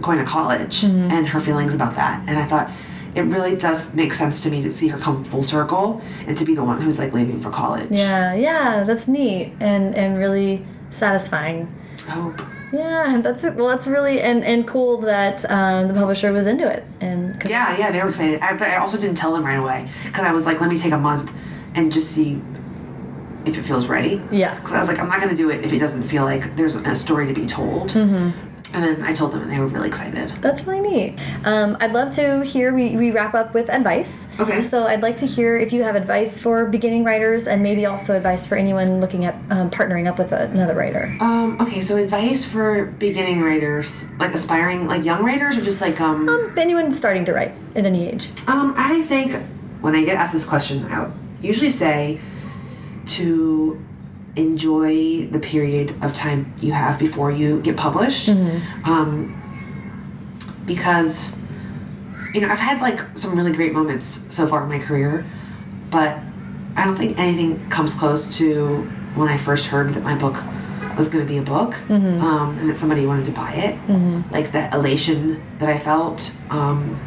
going 0.00 0.18
to 0.18 0.24
college 0.24 0.82
Mm-hmm. 0.82 1.10
and 1.10 1.28
her 1.28 1.40
feelings 1.40 1.74
about 1.74 1.94
that, 1.94 2.26
and 2.28 2.38
I 2.38 2.44
thought 2.44 2.70
it 3.14 3.22
really 3.22 3.56
does 3.56 3.92
make 3.94 4.12
sense 4.12 4.38
to 4.40 4.50
me 4.50 4.62
to 4.62 4.72
see 4.72 4.88
her 4.88 4.98
come 4.98 5.24
full 5.24 5.42
circle 5.42 6.00
and 6.26 6.36
to 6.38 6.44
be 6.44 6.54
the 6.54 6.62
one 6.62 6.80
who's 6.80 6.98
like 6.98 7.12
leaving 7.14 7.40
for 7.40 7.50
college. 7.50 7.90
yeah, 7.90 8.34
yeah, 8.34 8.84
that's 8.84 9.08
neat 9.08 9.54
and 9.60 9.94
and 9.94 10.18
really 10.18 10.64
satisfying. 10.90 11.72
I 12.06 12.12
hope. 12.12 12.40
Yeah, 12.72 13.20
that's 13.22 13.42
well. 13.42 13.68
That's 13.68 13.86
really 13.86 14.20
and 14.20 14.44
and 14.44 14.66
cool 14.66 14.98
that 14.98 15.44
uh, 15.44 15.86
the 15.86 15.94
publisher 15.94 16.32
was 16.32 16.46
into 16.46 16.70
it. 16.70 16.84
And 17.00 17.42
Yeah, 17.48 17.78
yeah, 17.78 17.90
they 17.90 18.02
were 18.02 18.08
excited. 18.08 18.40
I, 18.40 18.56
but 18.56 18.68
I 18.68 18.76
also 18.76 18.98
didn't 18.98 19.16
tell 19.16 19.32
them 19.32 19.44
right 19.44 19.58
away 19.58 19.90
because 20.04 20.24
I 20.24 20.32
was 20.32 20.44
like, 20.44 20.60
let 20.60 20.70
me 20.70 20.78
take 20.78 20.92
a 20.92 20.98
month 20.98 21.32
and 21.74 21.92
just 21.92 22.10
see 22.10 22.40
if 23.46 23.56
it 23.58 23.62
feels 23.62 23.86
right. 23.86 24.20
Yeah. 24.30 24.54
Because 24.56 24.72
I 24.72 24.78
was 24.78 24.88
like, 24.88 24.98
I'm 24.98 25.08
not 25.08 25.20
going 25.20 25.30
to 25.30 25.36
do 25.36 25.50
it 25.50 25.64
if 25.64 25.72
it 25.72 25.78
doesn't 25.78 26.04
feel 26.04 26.24
like 26.24 26.56
there's 26.56 26.74
a 26.74 26.94
story 26.94 27.26
to 27.26 27.32
be 27.32 27.46
told. 27.46 27.90
Mm-hmm. 27.90 28.47
And 28.74 28.84
then 28.84 29.02
I 29.02 29.12
told 29.14 29.32
them, 29.32 29.40
and 29.42 29.50
they 29.50 29.58
were 29.58 29.66
really 29.66 29.88
excited. 29.88 30.28
That's 30.42 30.66
really 30.66 30.80
neat. 30.80 31.18
Um, 31.44 31.76
I'd 31.80 31.92
love 31.92 32.14
to 32.16 32.42
hear, 32.44 32.74
we, 32.74 32.96
we 32.96 33.10
wrap 33.10 33.34
up 33.34 33.54
with 33.54 33.70
advice. 33.70 34.28
Okay. 34.38 34.60
So 34.60 34.86
I'd 34.86 35.00
like 35.00 35.16
to 35.18 35.26
hear 35.26 35.56
if 35.56 35.72
you 35.72 35.82
have 35.84 35.96
advice 35.96 36.38
for 36.38 36.66
beginning 36.66 37.02
writers 37.04 37.46
and 37.46 37.62
maybe 37.62 37.86
also 37.86 38.14
advice 38.14 38.46
for 38.46 38.56
anyone 38.56 39.00
looking 39.00 39.24
at 39.24 39.34
um, 39.50 39.70
partnering 39.70 40.06
up 40.06 40.18
with 40.18 40.32
another 40.32 40.74
writer. 40.74 41.16
Um, 41.20 41.58
okay, 41.60 41.80
so 41.80 41.96
advice 41.96 42.44
for 42.44 42.84
beginning 42.84 43.40
writers, 43.42 44.04
like 44.18 44.34
aspiring, 44.34 44.86
like 44.86 45.02
young 45.04 45.24
writers, 45.24 45.56
or 45.56 45.62
just 45.62 45.80
like 45.80 45.98
um, 46.00 46.28
Um, 46.28 46.52
anyone 46.58 46.92
starting 46.92 47.24
to 47.24 47.32
write 47.32 47.54
at 47.74 47.86
any 47.86 48.06
age. 48.08 48.28
um, 48.48 48.74
I 48.76 49.02
think 49.02 49.34
when 49.80 49.94
I 49.96 50.04
get 50.04 50.16
asked 50.16 50.34
this 50.34 50.44
question, 50.44 50.84
I 50.86 51.10
usually 51.40 51.70
say 51.70 52.20
to 53.06 53.82
enjoy 54.38 55.26
the 55.26 55.38
period 55.38 55.94
of 56.02 56.14
time 56.14 56.54
you 56.60 56.72
have 56.72 56.98
before 56.98 57.30
you 57.30 57.60
get 57.60 57.76
published, 57.76 58.28
um, 58.84 59.34
because 60.66 61.30
you 62.34 62.40
know 62.40 62.48
I've 62.48 62.58
had 62.58 62.80
like 62.80 63.00
some 63.18 63.36
really 63.36 63.52
great 63.52 63.72
moments 63.72 64.20
so 64.28 64.46
far 64.46 64.62
in 64.62 64.68
my 64.68 64.78
career, 64.78 65.24
but 65.90 66.18
I 66.76 66.84
don't 66.84 66.96
think 66.96 67.18
anything 67.18 67.68
comes 67.70 67.94
close 67.94 68.36
to 68.38 68.82
when 69.14 69.28
I 69.28 69.36
first 69.36 69.66
heard 69.66 69.90
that 69.90 70.02
my 70.04 70.16
book 70.16 70.36
was 70.96 71.08
going 71.08 71.24
to 71.26 71.32
be 71.32 71.38
a 71.38 71.42
book 71.42 71.74
um, 72.22 72.58
and 72.58 72.68
that 72.68 72.76
somebody 72.76 73.06
wanted 73.06 73.24
to 73.26 73.32
buy 73.32 73.52
it. 73.54 73.74
Like 74.32 74.52
that 74.52 74.74
elation 74.74 75.42
that 75.58 75.68
I 75.68 75.78
felt. 75.78 76.32
Um, 76.50 77.00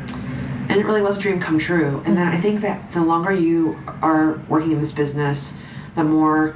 and 0.69 0.79
it 0.79 0.85
really 0.85 1.01
was 1.01 1.17
a 1.17 1.21
dream 1.21 1.39
come 1.41 1.59
true. 1.59 2.01
And 2.05 2.15
then 2.15 2.27
I 2.27 2.37
think 2.39 2.61
that 2.61 2.91
the 2.91 3.03
longer 3.03 3.33
you 3.33 3.77
are 4.01 4.39
working 4.47 4.71
in 4.71 4.79
this 4.79 4.93
business, 4.93 5.53
the 5.95 6.03
more 6.05 6.55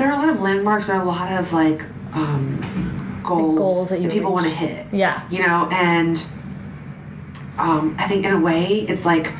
there 0.00 0.08
are 0.10 0.14
a 0.14 0.16
lot 0.18 0.28
of 0.28 0.40
landmarks. 0.40 0.86
There 0.88 0.96
are 0.96 1.02
a 1.02 1.04
lot 1.06 1.30
of 1.38 1.52
like 1.52 1.82
um, 2.14 3.20
goals, 3.22 3.58
goals 3.58 3.88
that 3.90 4.00
you 4.00 4.08
people 4.08 4.32
want 4.32 4.46
to 4.46 4.52
hit. 4.52 4.86
Yeah. 4.92 5.22
you 5.30 5.40
know, 5.46 5.68
and 5.70 6.16
um, 7.58 7.94
I 7.98 8.08
think 8.08 8.24
in 8.24 8.32
a 8.32 8.40
way 8.40 8.86
it's 8.88 9.04
like 9.04 9.32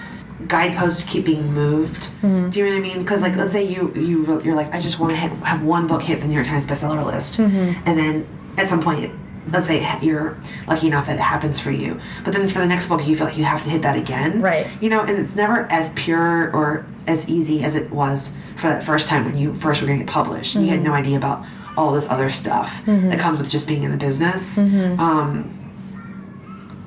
guideposts 0.47 1.11
keep 1.11 1.25
being 1.25 1.53
moved. 1.53 2.03
Mm-hmm. 2.23 2.51
Do 2.51 2.59
you 2.61 2.67
know 2.67 2.73
what 2.73 2.79
I 2.79 2.81
mean? 2.83 2.99
Because 2.99 3.21
like 3.23 3.37
let's 3.37 3.53
say 3.53 3.65
you 3.65 3.93
you 3.95 4.41
you're 4.43 4.55
like 4.55 4.73
I 4.75 4.81
just 4.81 4.99
want 5.01 5.13
to 5.13 5.17
hit, 5.17 5.33
have 5.45 5.65
one 5.65 5.87
book 5.87 6.03
hit 6.03 6.21
the 6.21 6.29
New 6.29 6.35
York 6.35 6.47
Times 6.47 6.67
bestseller 6.67 7.05
list, 7.05 7.35
Mm-hmm. 7.39 7.83
and 7.87 7.99
then 7.99 8.27
at 8.59 8.69
some 8.69 8.81
point. 8.83 9.13
Let's 9.53 9.67
say 9.67 9.99
you're 10.03 10.39
lucky 10.67 10.87
enough 10.87 11.07
that 11.07 11.17
it 11.17 11.21
happens 11.21 11.59
for 11.61 11.71
you, 11.71 12.01
but 12.25 12.33
then 12.33 12.47
for 12.49 12.61
the 12.61 12.67
next 12.67 12.89
book 12.89 13.07
you 13.07 13.17
feel 13.17 13.27
like 13.27 13.37
you 13.37 13.45
have 13.45 13.63
to 13.63 13.71
hit 13.71 13.83
that 13.83 13.97
again, 13.97 14.41
Right. 14.41 14.67
You 14.81 14.91
know, 14.91 15.01
and 15.01 15.19
it's 15.19 15.35
never 15.35 15.71
as 15.71 15.91
pure 15.95 16.55
or 16.55 16.87
as 17.07 17.29
easy 17.29 17.63
as 17.63 17.75
it 17.75 17.91
was 17.91 18.33
for 18.57 18.69
that 18.69 18.85
first 18.85 19.09
time 19.09 19.25
when 19.25 19.37
you 19.37 19.55
first 19.55 19.81
were 19.81 19.87
going 19.87 19.99
to 19.99 20.05
get 20.05 20.13
published. 20.13 20.55
and 20.55 20.65
You 20.65 20.71
had 20.71 20.81
mm-hmm. 20.81 20.89
no 20.89 20.95
idea 20.95 21.17
about 21.17 21.45
all 21.77 21.93
this 21.93 22.09
other 22.09 22.31
stuff 22.31 22.83
mm-hmm. 22.85 23.09
that 23.09 23.19
comes 23.19 23.39
with 23.39 23.51
just 23.51 23.67
being 23.67 23.83
in 23.83 23.91
the 23.91 23.97
business. 23.97 24.57
Mm-hmm. 24.57 25.01
Um, 25.01 25.57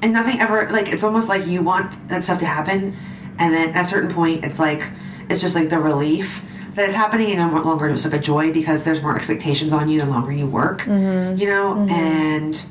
and 0.03 0.11
nothing 0.11 0.39
ever 0.39 0.69
like 0.69 0.91
it's 0.91 1.03
almost 1.03 1.29
like 1.29 1.47
you 1.47 1.63
want 1.63 2.09
that 2.09 2.25
stuff 2.25 2.37
to 2.39 2.45
happen 2.45 2.95
and 3.39 3.53
then 3.53 3.69
at 3.69 3.85
a 3.85 3.87
certain 3.87 4.13
point 4.13 4.43
it's 4.43 4.59
like 4.59 4.83
it's 5.29 5.39
just 5.39 5.55
like 5.55 5.69
the 5.69 5.79
relief 5.79 6.43
that 6.75 6.85
it's 6.87 6.95
happening 6.95 7.31
and 7.31 7.51
no 7.53 7.61
longer 7.61 7.89
just 7.89 8.05
like 8.05 8.13
a 8.19 8.23
joy 8.23 8.51
because 8.51 8.83
there's 8.83 9.01
more 9.01 9.15
expectations 9.15 9.71
on 9.73 9.89
you 9.89 9.99
the 9.99 10.05
longer 10.07 10.31
you 10.31 10.47
work 10.47 10.85
you 10.87 11.47
know? 11.47 11.87
And 11.89 12.63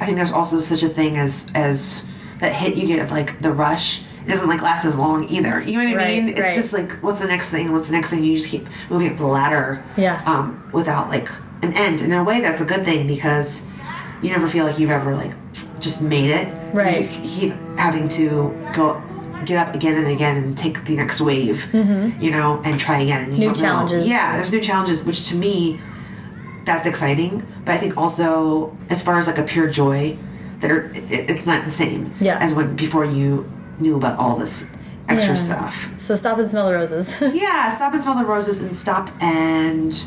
i 0.00 0.06
think 0.06 0.16
there's 0.16 0.32
also 0.32 0.58
such 0.60 0.82
a 0.82 0.88
thing 0.88 1.16
as 1.16 1.46
as 1.54 2.04
that 2.40 2.52
hit 2.52 2.76
you 2.76 2.86
get 2.86 2.98
of 2.98 3.10
like 3.12 3.40
the 3.40 3.52
rush 3.52 4.00
it 4.26 4.28
doesn't 4.28 4.48
like 4.48 4.62
last 4.62 4.86
as 4.86 4.96
long 4.96 5.28
either. 5.28 5.60
You 5.60 5.72
know 5.78 5.84
what 5.84 5.94
i 5.94 5.96
Right, 5.96 6.22
mean? 6.22 6.28
It's 6.30 6.40
right. 6.40 6.54
just 6.54 6.72
like 6.72 6.92
what's 7.02 7.20
the 7.20 7.26
next 7.26 7.50
thing? 7.50 7.72
What's 7.72 7.88
the 7.88 7.92
next 7.92 8.08
thing? 8.08 8.24
You 8.24 8.34
just 8.36 8.48
keep 8.48 8.66
moving 8.88 9.10
up 9.12 9.18
the 9.18 9.26
ladder 9.26 9.84
Yeah. 9.98 10.22
um 10.24 10.66
without 10.72 11.10
like 11.10 11.28
an 11.62 11.74
end. 11.74 12.00
And 12.00 12.10
in 12.12 12.18
a 12.18 12.24
way 12.24 12.40
that's 12.40 12.60
a 12.62 12.64
good 12.64 12.84
thing 12.86 13.06
because 13.06 13.62
you 14.22 14.30
never 14.30 14.48
feel 14.48 14.64
like 14.64 14.78
you've 14.78 14.90
ever 14.90 15.14
like 15.14 15.32
just 15.78 16.00
made 16.00 16.30
it. 16.30 16.46
Right. 16.72 17.02
you 17.02 17.20
keep 17.22 17.52
having 17.78 18.08
to 18.10 18.58
go 18.72 19.02
get 19.44 19.66
up 19.66 19.74
again 19.74 19.96
and 19.96 20.06
again 20.06 20.36
and 20.36 20.56
take 20.56 20.84
the 20.84 20.96
next 20.96 21.20
wave 21.20 21.68
mm-hmm. 21.72 22.20
you 22.20 22.30
know 22.30 22.60
and 22.64 22.78
try 22.80 23.00
again 23.00 23.32
You 23.32 23.38
New 23.38 23.44
don't 23.46 23.56
know. 23.56 23.60
challenges. 23.62 24.06
yeah 24.08 24.36
there's 24.36 24.52
new 24.52 24.60
challenges 24.60 25.04
which 25.04 25.28
to 25.28 25.34
me 25.36 25.80
that's 26.64 26.86
exciting 26.86 27.46
but 27.64 27.72
i 27.74 27.78
think 27.78 27.96
also 27.96 28.76
as 28.90 29.02
far 29.02 29.18
as 29.18 29.26
like 29.26 29.38
a 29.38 29.42
pure 29.42 29.68
joy 29.68 30.16
there 30.60 30.86
it, 30.94 31.30
it's 31.30 31.46
not 31.46 31.64
the 31.64 31.70
same 31.70 32.12
Yeah. 32.20 32.38
as 32.40 32.54
when 32.54 32.74
before 32.76 33.04
you 33.04 33.50
knew 33.78 33.96
about 33.96 34.18
all 34.18 34.36
this 34.36 34.64
extra 35.08 35.34
Yeah. 35.34 35.40
stuff 35.40 35.88
So 35.98 36.16
stop 36.16 36.38
and 36.38 36.48
smell 36.48 36.66
the 36.66 36.72
roses. 36.74 37.12
yeah, 37.20 37.74
stop 37.76 37.92
and 37.92 38.02
smell 38.02 38.14
the 38.16 38.24
roses 38.24 38.60
and 38.62 38.74
stop 38.76 39.10
and 39.20 40.02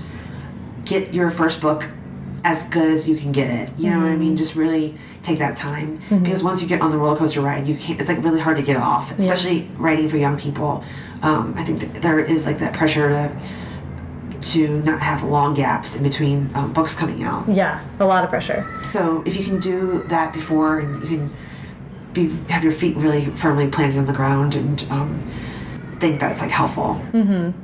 get 0.86 1.14
your 1.14 1.30
first 1.30 1.60
book 1.62 1.86
as 2.48 2.64
good 2.64 2.94
as 2.94 3.10
you 3.10 3.18
can 3.18 3.34
get 3.34 3.50
it. 3.50 3.78
You 3.78 3.90
know 3.90 4.00
what 4.00 4.10
I 4.10 4.16
mean? 4.16 4.38
Just 4.38 4.56
really 4.56 4.96
take 5.22 5.40
that 5.40 5.58
time 5.58 6.00
because 6.10 6.46
once 6.46 6.62
you 6.62 6.68
get 6.68 6.80
on 6.82 6.92
the 6.92 6.98
roller 6.98 7.18
coaster 7.18 7.42
ride, 7.42 7.68
you 7.68 7.76
can't. 7.76 8.00
It's 8.00 8.10
like 8.10 8.24
really 8.24 8.40
hard 8.40 8.56
to 8.56 8.64
get 8.64 8.78
off, 8.78 9.12
especially 9.12 9.70
writing 9.78 10.08
for 10.08 10.16
young 10.16 10.40
people. 10.40 10.82
Um, 11.22 11.54
I 11.58 11.66
think 11.66 12.02
there 12.02 12.20
is 12.20 12.46
like 12.46 12.60
that 12.60 12.74
pressure 12.74 13.10
to 13.10 13.38
to 14.54 14.82
not 14.84 15.02
have 15.02 15.24
long 15.24 15.54
gaps 15.56 15.96
in 15.98 16.04
between 16.04 16.50
um, 16.56 16.72
books 16.72 16.96
coming 16.96 17.24
out. 17.24 17.50
yeah, 17.50 17.84
a 18.00 18.06
lot 18.06 18.24
of 18.24 18.30
pressure. 18.30 18.66
So 18.84 19.24
if 19.26 19.36
you 19.36 19.44
can 19.44 19.60
do 19.60 20.04
that 20.08 20.32
before 20.32 20.80
and 20.80 21.02
you 21.02 21.08
can 21.18 21.34
be 22.14 22.30
have 22.50 22.64
your 22.64 22.72
feet 22.72 22.96
really 22.96 23.26
firmly 23.26 23.68
planted 23.68 23.98
on 23.98 24.06
the 24.06 24.14
ground 24.14 24.56
and 24.56 24.86
um, 24.90 25.22
think 26.00 26.20
that's 26.20 26.42
like 26.42 26.52
helpful. 26.52 27.02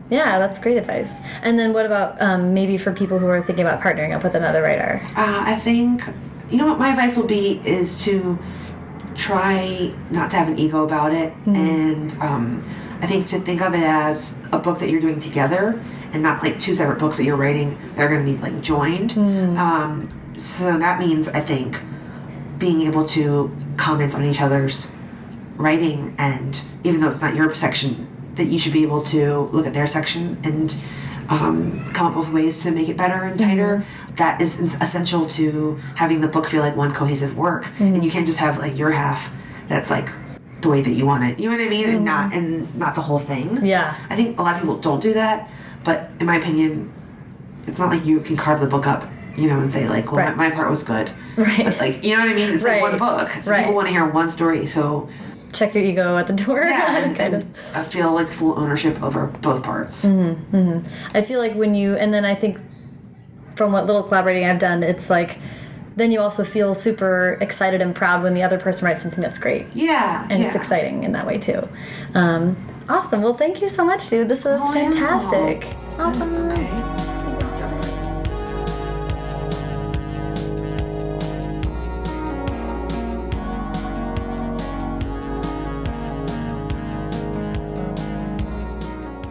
Yeah, 0.10 0.40
that's 0.40 0.60
great 0.60 0.78
advice. 0.78 1.18
And 1.42 1.58
then 1.58 1.74
what 1.74 1.86
about 1.86 2.22
um, 2.22 2.54
maybe 2.54 2.78
for 2.78 2.92
people 2.92 3.20
who 3.20 3.28
are 3.28 3.42
thinking 3.42 3.66
about 3.66 3.82
partnering 3.82 4.16
up 4.16 4.24
with 4.24 4.36
another 4.36 4.62
writer? 4.62 5.00
Uh, 5.16 5.44
I 5.46 5.56
think, 5.56 6.04
you 6.50 6.58
know 6.58 6.68
what 6.68 6.80
my 6.80 6.90
advice 6.90 7.18
will 7.18 7.28
be 7.28 7.62
is 7.66 8.04
to 8.06 8.38
try 9.16 9.94
not 10.10 10.32
to 10.32 10.38
have 10.38 10.48
an 10.48 10.58
ego 10.58 10.84
about 10.84 11.12
it. 11.12 11.34
And 11.46 12.14
um, 12.20 12.68
I 13.02 13.08
think 13.08 13.28
to 13.28 13.40
think 13.40 13.62
of 13.62 13.74
it 13.74 13.84
as 13.84 14.38
a 14.52 14.60
book 14.60 14.80
that 14.80 14.90
you're 14.90 15.02
doing 15.02 15.20
together 15.20 15.82
and 16.12 16.24
not 16.24 16.44
like 16.44 16.60
two 16.60 16.74
separate 16.74 17.00
books 17.00 17.18
that 17.18 17.24
you're 17.24 17.38
writing 17.38 17.78
that 17.96 18.06
are 18.06 18.10
going 18.10 18.26
to 18.26 18.32
be 18.32 18.38
like 18.38 18.62
joined. 18.62 19.18
Um, 19.58 20.10
so 20.38 20.78
that 20.78 21.00
means, 21.00 21.28
I 21.28 21.40
think, 21.40 21.82
being 22.58 22.82
able 22.82 23.06
to 23.08 23.56
comment 23.78 24.16
on 24.16 24.24
each 24.24 24.42
other's 24.42 24.88
writing 25.56 26.16
and 26.18 26.62
even 26.84 27.02
though 27.02 27.12
it's 27.12 27.22
not 27.22 27.36
your 27.36 27.54
section 27.54 28.08
that 28.36 28.46
you 28.46 28.58
should 28.58 28.74
be 28.74 28.84
able 28.84 29.04
to 29.04 29.42
look 29.52 29.66
at 29.68 29.74
their 29.74 29.88
section 29.88 30.38
and 30.44 30.76
um, 31.30 31.92
come 31.94 32.08
up 32.12 32.18
with 32.18 32.30
ways 32.34 32.64
to 32.64 32.72
make 32.72 32.90
it 32.90 32.98
better 32.98 33.24
and 33.24 33.38
tighter. 33.40 33.78
Mm-hmm. 33.78 34.16
That 34.16 34.42
is 34.42 34.60
essential 34.60 35.26
to 35.28 35.76
having 35.96 36.22
the 36.22 36.28
book 36.28 36.48
feel 36.48 36.62
like 36.62 36.76
one 36.76 36.94
cohesive 36.94 37.38
work. 37.38 37.68
And 37.80 38.04
you 38.04 38.10
mm. 38.10 38.14
can't 38.14 38.26
just 38.26 38.40
have 38.40 38.58
like 38.58 38.78
your 38.78 38.92
half 38.92 39.34
that's 39.68 39.90
like 39.90 40.10
the 40.62 40.70
way 40.70 40.82
that 40.82 40.92
you 40.92 41.06
want 41.06 41.24
it. 41.24 41.40
You 41.40 41.50
know 41.50 41.58
what 41.58 41.66
i 41.66 41.70
mean? 41.70 41.90
And 41.90 42.06
not 42.06 42.32
mm-hmm. 42.32 42.40
and 42.40 42.76
not 42.76 42.96
the 42.96 43.02
whole 43.02 43.20
thing. 43.20 43.66
Yeah. 43.66 43.96
i 44.10 44.16
think 44.16 44.38
a 44.38 44.42
lot 44.42 44.56
of 44.56 44.62
people 44.62 44.78
don't 44.78 45.02
do 45.02 45.14
that 45.14 45.50
but 45.84 46.10
in 46.20 46.26
my 46.26 46.38
opinion 46.38 46.92
it's 47.68 47.80
not 47.80 47.90
like 47.90 48.06
you 48.06 48.20
can 48.20 48.38
carve 48.38 48.62
the 48.62 48.68
book 48.68 48.88
up 48.88 49.06
you 49.36 49.48
know 49.48 49.60
and 49.60 49.72
say 49.72 49.88
like 49.88 50.12
well 50.12 50.18
Right. 50.18 50.36
my, 50.36 50.50
my 50.50 50.56
part 50.56 50.70
was 50.70 50.84
good. 50.84 51.12
Right. 51.36 51.64
but 51.64 51.80
like 51.80 52.04
you 52.04 52.16
know 52.16 52.24
what 52.24 52.30
i 52.30 52.36
mean? 52.36 52.52
It's 52.52 52.64
like 52.64 52.82
one 52.82 52.98
book. 52.98 53.30
So 53.42 53.52
Right. 53.52 53.62
people 53.62 53.74
want 53.74 53.88
to 53.88 53.92
hear 53.92 54.06
one 54.06 54.30
story. 54.30 54.68
So 54.68 55.10
Check 55.54 55.74
your 55.76 55.84
ego 55.84 56.18
at 56.18 56.28
the 56.28 56.34
door. 56.34 56.62
yeah 56.64 56.98
and, 57.06 57.16
kind 57.16 57.34
of. 57.36 57.46
I 57.74 57.84
feel 57.84 58.12
like 58.14 58.28
full 58.28 58.58
ownership 58.60 59.02
over 59.04 59.28
both 59.28 59.64
parts 59.64 60.04
Mm-hmm. 60.06 60.80
I 61.16 61.22
feel 61.22 61.40
like 61.40 61.54
when 61.56 61.76
you, 61.76 61.96
and 61.96 62.14
then 62.14 62.26
I 62.26 62.36
think 62.36 62.58
from 63.56 63.72
what 63.72 63.86
little 63.86 64.04
collaborating 64.04 64.46
I've 64.46 64.60
done, 64.60 64.84
it's 64.84 65.10
like 65.10 65.38
then 65.96 66.12
you 66.12 66.20
also 66.20 66.44
feel 66.44 66.74
super 66.74 67.38
excited 67.40 67.80
and 67.82 67.94
proud 67.94 68.24
when 68.24 68.34
the 68.34 68.42
other 68.42 68.60
person 68.60 68.86
writes 68.86 69.04
something 69.04 69.22
that's 69.22 69.38
great. 69.38 69.68
yeah 69.76 70.26
And 70.30 70.40
yeah. 70.42 70.48
it's 70.48 70.56
exciting 70.56 71.04
in 71.04 71.12
that 71.12 71.28
way 71.28 71.38
too. 71.38 71.70
Um, 72.16 72.58
awesome. 72.90 73.22
Well, 73.22 73.36
thank 73.36 73.62
you 73.62 73.68
so 73.68 73.86
much, 73.86 74.10
dude. 74.10 74.28
This 74.28 74.44
was 74.44 74.60
Oh, 74.64 74.74
fantastic. 74.74 75.68
Awesome. 76.00 77.03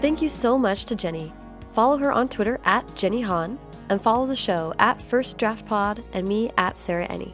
Thank 0.03 0.21
you 0.21 0.29
so 0.29 0.59
much 0.59 0.85
to 0.87 0.97
Jenny. 0.97 1.33
Follow 1.75 1.97
her 1.97 2.11
on 2.11 2.29
Twitter 2.29 2.59
at 2.65 2.93
Jenny 2.97 3.21
Han 3.21 3.57
and 3.89 4.03
follow 4.03 4.27
the 4.27 4.35
show 4.35 4.75
at 4.81 5.01
First 5.01 5.39
Draft 5.39 5.65
Pod 5.65 6.03
and 6.13 6.27
me 6.27 6.51
at 6.59 6.81
Sarah 6.81 7.07
Enni. 7.07 7.33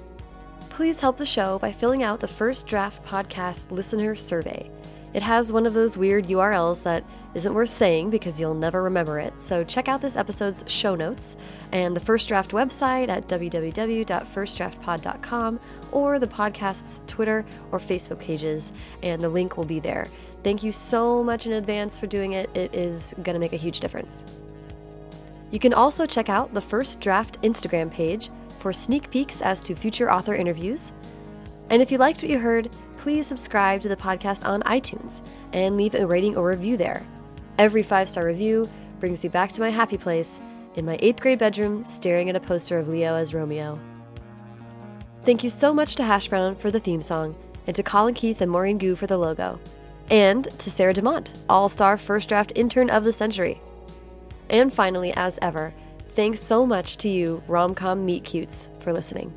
Please 0.68 1.00
help 1.00 1.16
the 1.16 1.24
show 1.24 1.58
by 1.60 1.72
filling 1.72 2.02
out 2.02 2.20
the 2.20 2.28
First 2.28 2.66
Draft 2.66 3.02
Podcast 3.06 3.70
listener 3.70 4.14
survey. 4.14 4.70
It 5.14 5.22
has 5.22 5.50
one 5.50 5.64
of 5.64 5.72
those 5.72 5.96
weird 5.96 6.26
URLs 6.26 6.82
that 6.82 7.04
isn't 7.34 7.54
worth 7.54 7.70
saying 7.70 8.10
because 8.10 8.38
you'll 8.38 8.52
never 8.52 8.82
remember 8.82 9.18
it. 9.18 9.32
So 9.38 9.64
check 9.64 9.88
out 9.88 10.02
this 10.02 10.18
episode's 10.18 10.62
show 10.66 10.94
notes 10.94 11.38
and 11.72 11.96
the 11.96 12.00
First 12.00 12.28
Draft 12.28 12.50
website 12.50 13.08
at 13.08 13.28
www.firstdraftpod.com 13.28 15.60
or 15.90 16.18
the 16.18 16.26
podcast's 16.26 17.00
Twitter 17.06 17.46
or 17.72 17.78
Facebook 17.78 18.18
pages, 18.18 18.74
and 19.02 19.22
the 19.22 19.30
link 19.30 19.56
will 19.56 19.64
be 19.64 19.80
there. 19.80 20.06
Thank 20.42 20.62
you 20.62 20.72
so 20.72 21.22
much 21.22 21.46
in 21.46 21.52
advance 21.52 21.98
for 21.98 22.06
doing 22.06 22.32
it. 22.32 22.48
It 22.54 22.74
is 22.74 23.14
going 23.22 23.34
to 23.34 23.40
make 23.40 23.52
a 23.52 23.56
huge 23.56 23.80
difference. 23.80 24.24
You 25.50 25.58
can 25.58 25.74
also 25.74 26.06
check 26.06 26.28
out 26.28 26.52
the 26.52 26.60
First 26.60 27.00
Draft 27.00 27.40
Instagram 27.42 27.90
page 27.90 28.30
for 28.60 28.72
sneak 28.72 29.10
peeks 29.10 29.40
as 29.40 29.62
to 29.62 29.74
future 29.74 30.12
author 30.12 30.34
interviews. 30.34 30.92
And 31.70 31.82
if 31.82 31.90
you 31.90 31.98
liked 31.98 32.22
what 32.22 32.30
you 32.30 32.38
heard, 32.38 32.70
please 32.96 33.26
subscribe 33.26 33.80
to 33.82 33.88
the 33.88 33.96
podcast 33.96 34.46
on 34.46 34.62
iTunes 34.62 35.26
and 35.52 35.76
leave 35.76 35.94
a 35.94 36.06
rating 36.06 36.36
or 36.36 36.48
review 36.48 36.76
there. 36.76 37.04
Every 37.58 37.82
five 37.82 38.08
star 38.08 38.26
review 38.26 38.68
brings 39.00 39.22
me 39.22 39.28
back 39.28 39.52
to 39.52 39.60
my 39.60 39.70
happy 39.70 39.98
place 39.98 40.40
in 40.76 40.84
my 40.84 40.98
eighth 41.00 41.20
grade 41.20 41.38
bedroom 41.38 41.84
staring 41.84 42.28
at 42.28 42.36
a 42.36 42.40
poster 42.40 42.78
of 42.78 42.88
Leo 42.88 43.14
as 43.14 43.34
Romeo. 43.34 43.78
Thank 45.24 45.42
you 45.42 45.50
so 45.50 45.74
much 45.74 45.96
to 45.96 46.04
Hash 46.04 46.28
Brown 46.28 46.54
for 46.54 46.70
the 46.70 46.80
theme 46.80 47.02
song, 47.02 47.36
and 47.66 47.76
to 47.76 47.82
Colin 47.82 48.14
Keith 48.14 48.40
and 48.40 48.50
Maureen 48.50 48.78
Gu 48.78 48.94
for 48.94 49.06
the 49.06 49.18
logo, 49.18 49.60
and 50.10 50.44
to 50.44 50.70
Sarah 50.70 50.94
DeMont, 50.94 51.36
All 51.48 51.68
Star 51.68 51.96
First 51.96 52.28
Draft 52.28 52.52
Intern 52.54 52.90
of 52.90 53.04
the 53.04 53.12
Century. 53.12 53.60
And 54.50 54.72
finally, 54.72 55.12
as 55.14 55.38
ever, 55.42 55.74
thanks 56.08 56.40
so 56.40 56.64
much 56.64 56.96
to 56.98 57.08
you, 57.08 57.42
Romcom 57.48 58.04
Meet 58.04 58.24
Cutes, 58.24 58.70
for 58.80 58.92
listening. 58.92 59.32